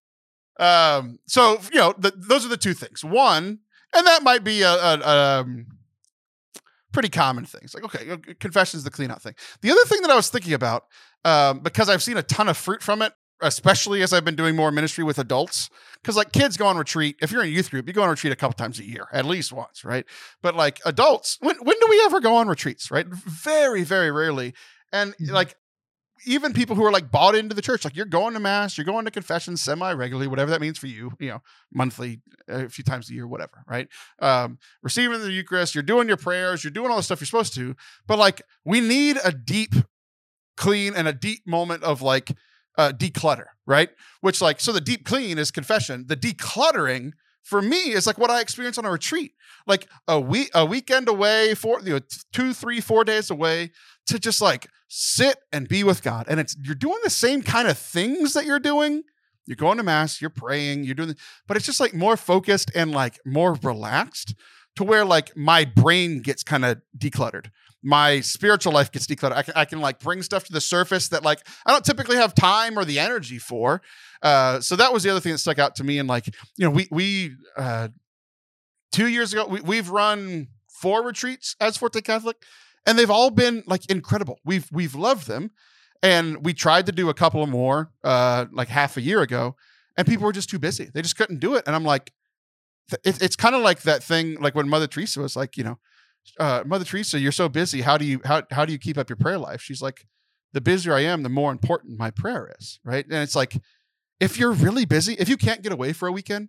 Um, 0.58 1.18
so 1.26 1.60
you 1.72 1.78
know, 1.78 1.94
the, 1.98 2.12
those 2.16 2.44
are 2.44 2.48
the 2.48 2.56
two 2.56 2.74
things. 2.74 3.04
One, 3.04 3.60
and 3.94 4.06
that 4.06 4.22
might 4.22 4.44
be 4.44 4.62
a, 4.62 4.72
a 4.72 5.40
um, 5.40 5.66
pretty 6.92 7.08
common 7.08 7.44
things. 7.44 7.74
Like, 7.74 7.84
okay, 7.84 8.10
uh, 8.10 8.16
confession 8.40 8.78
is 8.78 8.84
the 8.84 8.90
clean 8.90 9.10
out 9.10 9.22
thing. 9.22 9.34
The 9.62 9.70
other 9.70 9.84
thing 9.86 10.02
that 10.02 10.10
I 10.10 10.16
was 10.16 10.28
thinking 10.28 10.52
about, 10.52 10.84
um, 11.24 11.60
because 11.60 11.88
I've 11.88 12.02
seen 12.02 12.16
a 12.16 12.22
ton 12.22 12.48
of 12.48 12.56
fruit 12.56 12.82
from 12.82 13.02
it, 13.02 13.12
especially 13.40 14.02
as 14.02 14.12
I've 14.12 14.24
been 14.24 14.36
doing 14.36 14.56
more 14.56 14.70
ministry 14.70 15.04
with 15.04 15.18
adults. 15.18 15.68
Because 16.02 16.16
like 16.16 16.32
kids 16.32 16.56
go 16.56 16.66
on 16.66 16.76
retreat. 16.76 17.16
If 17.20 17.32
you're 17.32 17.42
in 17.42 17.48
a 17.48 17.52
youth 17.52 17.70
group, 17.70 17.86
you 17.86 17.92
go 17.92 18.02
on 18.02 18.10
retreat 18.10 18.32
a 18.32 18.36
couple 18.36 18.54
times 18.54 18.78
a 18.78 18.84
year, 18.84 19.06
at 19.12 19.24
least 19.24 19.52
once, 19.52 19.84
right? 19.84 20.04
But 20.42 20.54
like 20.54 20.80
adults, 20.84 21.38
when 21.40 21.56
when 21.56 21.76
do 21.80 21.86
we 21.88 22.02
ever 22.06 22.20
go 22.20 22.36
on 22.36 22.48
retreats? 22.48 22.90
Right? 22.90 23.06
Very, 23.08 23.82
very 23.82 24.10
rarely. 24.10 24.54
And 24.92 25.14
Mhm. 25.16 25.32
like 25.32 25.56
even 26.24 26.52
people 26.54 26.74
who 26.74 26.84
are 26.84 26.90
like 26.90 27.10
bought 27.10 27.34
into 27.34 27.54
the 27.54 27.60
church, 27.60 27.84
like 27.84 27.94
you're 27.94 28.06
going 28.06 28.32
to 28.34 28.40
mass, 28.40 28.78
you're 28.78 28.86
going 28.86 29.04
to 29.04 29.10
confession 29.10 29.56
semi 29.56 29.92
regularly, 29.92 30.26
whatever 30.26 30.50
that 30.50 30.60
means 30.62 30.78
for 30.78 30.86
you, 30.86 31.12
you 31.20 31.28
know, 31.28 31.42
monthly, 31.72 32.22
a 32.48 32.68
few 32.70 32.82
times 32.82 33.10
a 33.10 33.12
year, 33.14 33.26
whatever, 33.26 33.62
right? 33.68 33.86
Um, 34.20 34.58
receiving 34.82 35.20
the 35.20 35.30
Eucharist, 35.30 35.74
you're 35.74 35.82
doing 35.82 36.08
your 36.08 36.16
prayers, 36.16 36.64
you're 36.64 36.70
doing 36.70 36.90
all 36.90 36.96
the 36.96 37.02
stuff 37.02 37.20
you're 37.20 37.26
supposed 37.26 37.54
to, 37.54 37.76
but 38.06 38.18
like 38.18 38.40
we 38.64 38.80
need 38.80 39.18
a 39.24 39.30
deep 39.30 39.74
clean 40.56 40.94
and 40.94 41.06
a 41.06 41.12
deep 41.12 41.46
moment 41.46 41.82
of 41.82 42.00
like 42.00 42.32
uh, 42.76 42.92
declutter, 42.92 43.46
right? 43.66 43.90
Which 44.20 44.40
like 44.40 44.60
so 44.60 44.72
the 44.72 44.80
deep 44.80 45.04
clean 45.04 45.38
is 45.38 45.50
confession. 45.50 46.06
The 46.08 46.16
decluttering 46.16 47.12
for 47.42 47.62
me 47.62 47.92
is 47.92 48.06
like 48.06 48.18
what 48.18 48.30
I 48.30 48.40
experience 48.40 48.76
on 48.78 48.84
a 48.84 48.90
retreat, 48.90 49.32
like 49.66 49.88
a 50.08 50.20
week 50.20 50.50
a 50.54 50.64
weekend 50.64 51.08
away, 51.08 51.54
four 51.54 51.80
you 51.80 51.94
know 51.94 52.00
two 52.32 52.52
three 52.52 52.80
four 52.80 53.04
days 53.04 53.30
away 53.30 53.70
to 54.06 54.18
just 54.18 54.40
like 54.40 54.68
sit 54.88 55.38
and 55.52 55.68
be 55.68 55.84
with 55.84 56.02
God, 56.02 56.26
and 56.28 56.40
it's 56.40 56.56
you're 56.62 56.74
doing 56.74 56.98
the 57.04 57.10
same 57.10 57.42
kind 57.42 57.68
of 57.68 57.78
things 57.78 58.34
that 58.34 58.44
you're 58.44 58.58
doing. 58.58 59.02
You're 59.46 59.54
going 59.54 59.76
to 59.76 59.84
mass, 59.84 60.20
you're 60.20 60.28
praying, 60.28 60.82
you're 60.82 60.96
doing, 60.96 61.14
but 61.46 61.56
it's 61.56 61.66
just 61.66 61.78
like 61.78 61.94
more 61.94 62.16
focused 62.16 62.72
and 62.74 62.90
like 62.90 63.20
more 63.24 63.54
relaxed 63.62 64.34
to 64.74 64.82
where 64.82 65.04
like 65.04 65.36
my 65.36 65.64
brain 65.64 66.20
gets 66.20 66.42
kind 66.42 66.64
of 66.64 66.80
decluttered 66.98 67.50
my 67.86 68.18
spiritual 68.20 68.72
life 68.72 68.90
gets 68.90 69.06
decluttered. 69.06 69.36
I 69.36 69.42
can, 69.44 69.54
I 69.54 69.64
can 69.64 69.80
like 69.80 70.00
bring 70.00 70.20
stuff 70.20 70.42
to 70.44 70.52
the 70.52 70.60
surface 70.60 71.06
that 71.10 71.22
like 71.22 71.46
I 71.64 71.70
don't 71.70 71.84
typically 71.84 72.16
have 72.16 72.34
time 72.34 72.76
or 72.76 72.84
the 72.84 72.98
energy 72.98 73.38
for. 73.38 73.80
Uh, 74.20 74.60
so 74.60 74.74
that 74.74 74.92
was 74.92 75.04
the 75.04 75.10
other 75.10 75.20
thing 75.20 75.30
that 75.30 75.38
stuck 75.38 75.60
out 75.60 75.76
to 75.76 75.84
me. 75.84 76.00
And 76.00 76.08
like, 76.08 76.26
you 76.56 76.64
know, 76.64 76.70
we, 76.70 76.88
we, 76.90 77.36
uh, 77.56 77.88
two 78.90 79.06
years 79.06 79.32
ago, 79.32 79.46
we, 79.46 79.60
we've 79.60 79.88
run 79.88 80.48
four 80.68 81.04
retreats 81.04 81.54
as 81.60 81.76
Forte 81.76 82.00
Catholic 82.00 82.36
and 82.86 82.98
they've 82.98 83.10
all 83.10 83.30
been 83.30 83.62
like 83.68 83.88
incredible. 83.88 84.40
We've, 84.44 84.68
we've 84.72 84.96
loved 84.96 85.28
them. 85.28 85.52
And 86.02 86.44
we 86.44 86.54
tried 86.54 86.86
to 86.86 86.92
do 86.92 87.08
a 87.08 87.14
couple 87.14 87.46
more, 87.46 87.92
uh, 88.02 88.46
like 88.52 88.66
half 88.66 88.96
a 88.96 89.00
year 89.00 89.22
ago 89.22 89.54
and 89.96 90.08
people 90.08 90.26
were 90.26 90.32
just 90.32 90.50
too 90.50 90.58
busy. 90.58 90.90
They 90.92 91.02
just 91.02 91.16
couldn't 91.16 91.38
do 91.38 91.54
it. 91.54 91.62
And 91.68 91.76
I'm 91.76 91.84
like, 91.84 92.12
it, 93.04 93.22
it's 93.22 93.36
kind 93.36 93.54
of 93.54 93.62
like 93.62 93.82
that 93.82 94.02
thing, 94.02 94.40
like 94.40 94.56
when 94.56 94.68
Mother 94.68 94.88
Teresa 94.88 95.20
was 95.20 95.36
like, 95.36 95.56
you 95.56 95.62
know, 95.62 95.78
uh, 96.38 96.62
Mother 96.66 96.84
Teresa, 96.84 97.18
you're 97.18 97.32
so 97.32 97.48
busy. 97.48 97.82
How 97.82 97.96
do 97.98 98.04
you 98.04 98.20
how 98.24 98.42
how 98.50 98.64
do 98.64 98.72
you 98.72 98.78
keep 98.78 98.98
up 98.98 99.08
your 99.08 99.16
prayer 99.16 99.38
life? 99.38 99.60
She's 99.60 99.82
like, 99.82 100.06
the 100.52 100.60
busier 100.60 100.94
I 100.94 101.00
am, 101.00 101.22
the 101.22 101.28
more 101.28 101.52
important 101.52 101.98
my 101.98 102.10
prayer 102.10 102.54
is, 102.58 102.80
right? 102.84 103.04
And 103.04 103.22
it's 103.22 103.36
like, 103.36 103.56
if 104.20 104.38
you're 104.38 104.52
really 104.52 104.84
busy, 104.84 105.14
if 105.14 105.28
you 105.28 105.36
can't 105.36 105.62
get 105.62 105.72
away 105.72 105.92
for 105.92 106.08
a 106.08 106.12
weekend, 106.12 106.48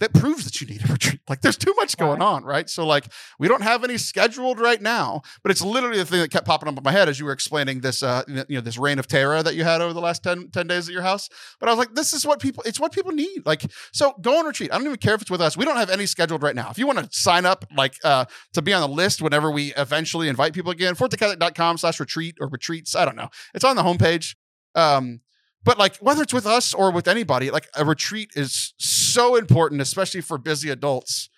that 0.00 0.12
proves 0.12 0.44
that 0.44 0.60
you 0.60 0.66
need 0.66 0.84
a 0.84 0.86
retreat. 0.92 1.20
Like 1.28 1.40
there's 1.40 1.56
too 1.56 1.74
much 1.76 1.96
going 1.96 2.20
on, 2.20 2.44
right? 2.44 2.68
So 2.68 2.86
like 2.86 3.06
we 3.38 3.48
don't 3.48 3.62
have 3.62 3.84
any 3.84 3.96
scheduled 3.96 4.58
right 4.58 4.80
now, 4.80 5.22
but 5.42 5.50
it's 5.50 5.62
literally 5.62 5.98
the 5.98 6.04
thing 6.04 6.20
that 6.20 6.30
kept 6.30 6.46
popping 6.46 6.68
up 6.68 6.76
in 6.76 6.82
my 6.82 6.92
head 6.92 7.08
as 7.08 7.18
you 7.18 7.26
were 7.26 7.32
explaining 7.32 7.80
this, 7.80 8.02
uh, 8.02 8.22
you 8.26 8.44
know, 8.56 8.60
this 8.60 8.78
reign 8.78 8.98
of 8.98 9.06
terror 9.06 9.42
that 9.42 9.54
you 9.54 9.64
had 9.64 9.80
over 9.80 9.92
the 9.92 10.00
last 10.00 10.22
10, 10.22 10.50
10 10.50 10.66
days 10.66 10.88
at 10.88 10.92
your 10.92 11.02
house. 11.02 11.28
But 11.60 11.68
I 11.68 11.72
was 11.72 11.78
like, 11.78 11.94
this 11.94 12.12
is 12.12 12.26
what 12.26 12.40
people, 12.40 12.62
it's 12.66 12.80
what 12.80 12.92
people 12.92 13.12
need. 13.12 13.46
Like, 13.46 13.62
so 13.92 14.14
go 14.20 14.38
on 14.38 14.46
retreat. 14.46 14.72
I 14.72 14.76
don't 14.76 14.86
even 14.86 14.98
care 14.98 15.14
if 15.14 15.22
it's 15.22 15.30
with 15.30 15.40
us. 15.40 15.56
We 15.56 15.64
don't 15.64 15.76
have 15.76 15.90
any 15.90 16.06
scheduled 16.06 16.42
right 16.42 16.54
now. 16.54 16.70
If 16.70 16.78
you 16.78 16.86
want 16.86 16.98
to 16.98 17.08
sign 17.10 17.46
up, 17.46 17.64
like, 17.76 17.94
uh, 18.04 18.24
to 18.54 18.62
be 18.62 18.72
on 18.72 18.80
the 18.80 18.94
list 18.94 19.22
whenever 19.22 19.50
we 19.50 19.74
eventually 19.74 20.28
invite 20.28 20.52
people 20.52 20.70
again, 20.70 20.94
fortecatholic.com 20.94 21.78
slash 21.78 22.00
retreat 22.00 22.36
or 22.40 22.48
retreats. 22.48 22.94
I 22.94 23.04
don't 23.04 23.16
know. 23.16 23.28
It's 23.54 23.64
on 23.64 23.76
the 23.76 23.82
homepage. 23.82 24.34
Um, 24.74 25.20
but 25.64 25.78
like 25.78 25.96
whether 25.96 26.22
it's 26.22 26.32
with 26.32 26.46
us 26.46 26.74
or 26.74 26.90
with 26.90 27.08
anybody, 27.08 27.50
like 27.50 27.68
a 27.74 27.84
retreat 27.84 28.30
is 28.34 28.74
so 28.76 29.36
important, 29.36 29.80
especially 29.80 30.20
for 30.20 30.38
busy 30.38 30.70
adults, 30.70 31.28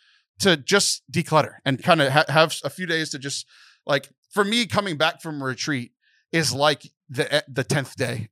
to 0.40 0.56
just 0.56 1.02
declutter 1.10 1.54
and 1.64 1.82
kind 1.82 2.02
of 2.02 2.12
ha- 2.12 2.24
have 2.28 2.54
a 2.64 2.70
few 2.70 2.86
days 2.86 3.10
to 3.10 3.18
just 3.18 3.46
like 3.86 4.08
for 4.30 4.44
me, 4.44 4.66
coming 4.66 4.96
back 4.96 5.22
from 5.22 5.40
a 5.40 5.44
retreat 5.44 5.92
is 6.32 6.52
like 6.52 6.82
the 7.08 7.44
the 7.48 7.64
tenth 7.64 7.96
day 7.96 8.28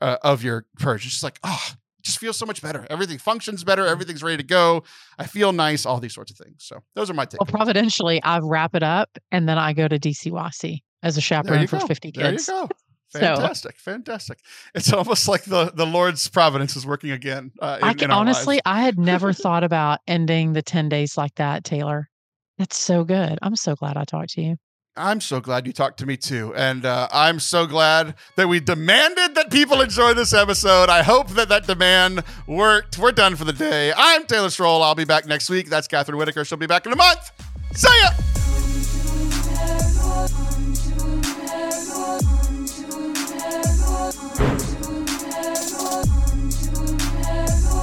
uh, 0.00 0.16
of 0.22 0.42
your 0.42 0.66
purge. 0.78 1.04
It's 1.04 1.12
just 1.12 1.22
like 1.22 1.38
oh, 1.44 1.74
just 2.02 2.18
feels 2.18 2.36
so 2.36 2.46
much 2.46 2.62
better. 2.62 2.86
Everything 2.90 3.18
functions 3.18 3.64
better. 3.64 3.86
Everything's 3.86 4.22
ready 4.22 4.36
to 4.38 4.42
go. 4.42 4.84
I 5.18 5.26
feel 5.26 5.52
nice. 5.52 5.86
All 5.86 6.00
these 6.00 6.14
sorts 6.14 6.30
of 6.30 6.36
things. 6.36 6.56
So 6.64 6.82
those 6.94 7.10
are 7.10 7.14
my 7.14 7.24
takes. 7.24 7.38
Well, 7.40 7.46
providentially, 7.46 8.22
I 8.22 8.40
wrap 8.42 8.74
it 8.74 8.82
up 8.82 9.10
and 9.30 9.48
then 9.48 9.58
I 9.58 9.72
go 9.72 9.88
to 9.88 9.98
DCYC 9.98 10.80
as 11.02 11.16
a 11.16 11.20
chaperone 11.20 11.66
for 11.66 11.78
go. 11.78 11.86
50 11.86 12.10
There 12.10 12.30
you 12.30 12.32
kids. 12.32 12.50
Go. 13.14 13.20
So- 13.20 13.40
Fantastic, 13.40 13.76
fantastic. 13.78 14.38
It's 14.74 14.92
almost 14.92 15.28
like 15.28 15.44
the 15.44 15.70
the 15.74 15.86
Lord's 15.86 16.28
providence 16.28 16.76
is 16.76 16.86
working 16.86 17.10
again. 17.10 17.52
Uh, 17.60 17.78
in, 17.80 17.88
I 17.88 17.94
can, 17.94 18.10
honestly, 18.10 18.56
lives. 18.56 18.62
I 18.66 18.82
had 18.82 18.98
never 18.98 19.32
thought 19.44 19.64
about 19.64 20.00
ending 20.06 20.52
the 20.52 20.62
10 20.62 20.88
days 20.88 21.16
like 21.16 21.34
that, 21.36 21.64
Taylor. 21.64 22.08
That's 22.58 22.76
so 22.76 23.04
good. 23.04 23.38
I'm 23.42 23.56
so 23.56 23.74
glad 23.74 23.96
I 23.96 24.04
talked 24.04 24.30
to 24.34 24.42
you. 24.42 24.56
I'm 24.96 25.20
so 25.20 25.40
glad 25.40 25.66
you 25.66 25.72
talked 25.72 25.98
to 25.98 26.06
me 26.06 26.16
too, 26.16 26.54
and 26.54 26.84
uh, 26.86 27.08
I'm 27.10 27.40
so 27.40 27.66
glad 27.66 28.14
that 28.36 28.46
we 28.48 28.60
demanded 28.60 29.34
that 29.34 29.50
people 29.50 29.80
enjoy 29.80 30.14
this 30.14 30.32
episode. 30.32 30.88
I 30.88 31.02
hope 31.02 31.30
that 31.30 31.48
that 31.48 31.66
demand 31.66 32.22
worked. 32.46 32.96
We're 32.96 33.10
done 33.10 33.34
for 33.34 33.44
the 33.44 33.52
day. 33.52 33.92
I'm 33.96 34.24
Taylor 34.26 34.50
Schroll. 34.50 34.82
I'll 34.82 34.94
be 34.94 35.04
back 35.04 35.26
next 35.26 35.50
week. 35.50 35.68
That's 35.68 35.88
Kathryn 35.88 36.16
Whitaker. 36.16 36.44
She'll 36.44 36.58
be 36.58 36.68
back 36.68 36.86
in 36.86 36.92
a 36.92 36.96
month. 36.96 37.32
See 37.74 37.88
ya. 38.02 38.10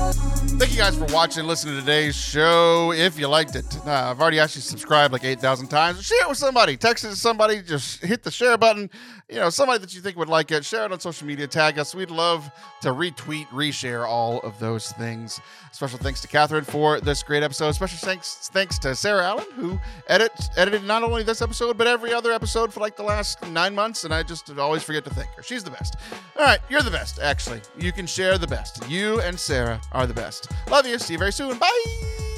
Thank 0.01 0.71
you 0.71 0.79
guys 0.79 0.97
for 0.97 1.05
watching 1.13 1.45
listening 1.45 1.75
to 1.75 1.81
today's 1.81 2.15
show. 2.15 2.91
If 2.91 3.19
you 3.19 3.27
liked 3.27 3.55
it, 3.55 3.65
uh, 3.85 4.09
I've 4.09 4.19
already 4.19 4.39
asked 4.39 4.55
you 4.55 4.61
to 4.61 4.67
subscribe 4.67 5.11
like 5.11 5.23
8,000 5.23 5.67
times. 5.67 6.03
Share 6.03 6.23
it 6.23 6.29
with 6.29 6.39
somebody. 6.39 6.75
Text 6.75 7.05
it 7.05 7.09
to 7.09 7.15
somebody. 7.15 7.61
Just 7.61 8.03
hit 8.03 8.23
the 8.23 8.31
share 8.31 8.57
button. 8.57 8.89
You 9.31 9.37
know, 9.37 9.49
somebody 9.49 9.79
that 9.79 9.95
you 9.95 10.01
think 10.01 10.17
would 10.17 10.27
like 10.27 10.51
it. 10.51 10.65
Share 10.65 10.83
it 10.83 10.91
on 10.91 10.99
social 10.99 11.25
media. 11.25 11.47
Tag 11.47 11.79
us. 11.79 11.95
We'd 11.95 12.11
love 12.11 12.51
to 12.81 12.89
retweet, 12.89 13.47
reshare 13.47 14.05
all 14.05 14.41
of 14.41 14.59
those 14.59 14.91
things. 14.91 15.39
Special 15.71 15.97
thanks 15.97 16.19
to 16.21 16.27
Kathryn 16.27 16.65
for 16.65 16.99
this 16.99 17.23
great 17.23 17.41
episode. 17.41 17.71
Special 17.71 17.97
thanks 17.97 18.49
thanks 18.51 18.77
to 18.79 18.93
Sarah 18.93 19.25
Allen, 19.25 19.45
who 19.55 19.79
edit, 20.07 20.33
edited 20.57 20.83
not 20.83 21.01
only 21.03 21.23
this 21.23 21.41
episode, 21.41 21.77
but 21.77 21.87
every 21.87 22.13
other 22.13 22.33
episode 22.33 22.73
for 22.73 22.81
like 22.81 22.97
the 22.97 23.03
last 23.03 23.41
nine 23.47 23.73
months. 23.73 24.03
And 24.03 24.13
I 24.13 24.21
just 24.21 24.49
always 24.57 24.83
forget 24.83 25.05
to 25.05 25.13
thank 25.13 25.29
her. 25.35 25.43
She's 25.43 25.63
the 25.63 25.71
best. 25.71 25.95
All 26.37 26.43
right, 26.43 26.59
you're 26.69 26.81
the 26.81 26.91
best, 26.91 27.19
actually. 27.19 27.61
You 27.79 27.93
can 27.93 28.07
share 28.07 28.37
the 28.37 28.47
best. 28.47 28.87
You 28.89 29.21
and 29.21 29.39
Sarah 29.39 29.79
are 29.93 30.05
the 30.05 30.13
best. 30.13 30.51
Love 30.69 30.85
you. 30.85 30.99
See 30.99 31.13
you 31.13 31.19
very 31.19 31.31
soon. 31.31 31.57
Bye. 31.57 32.30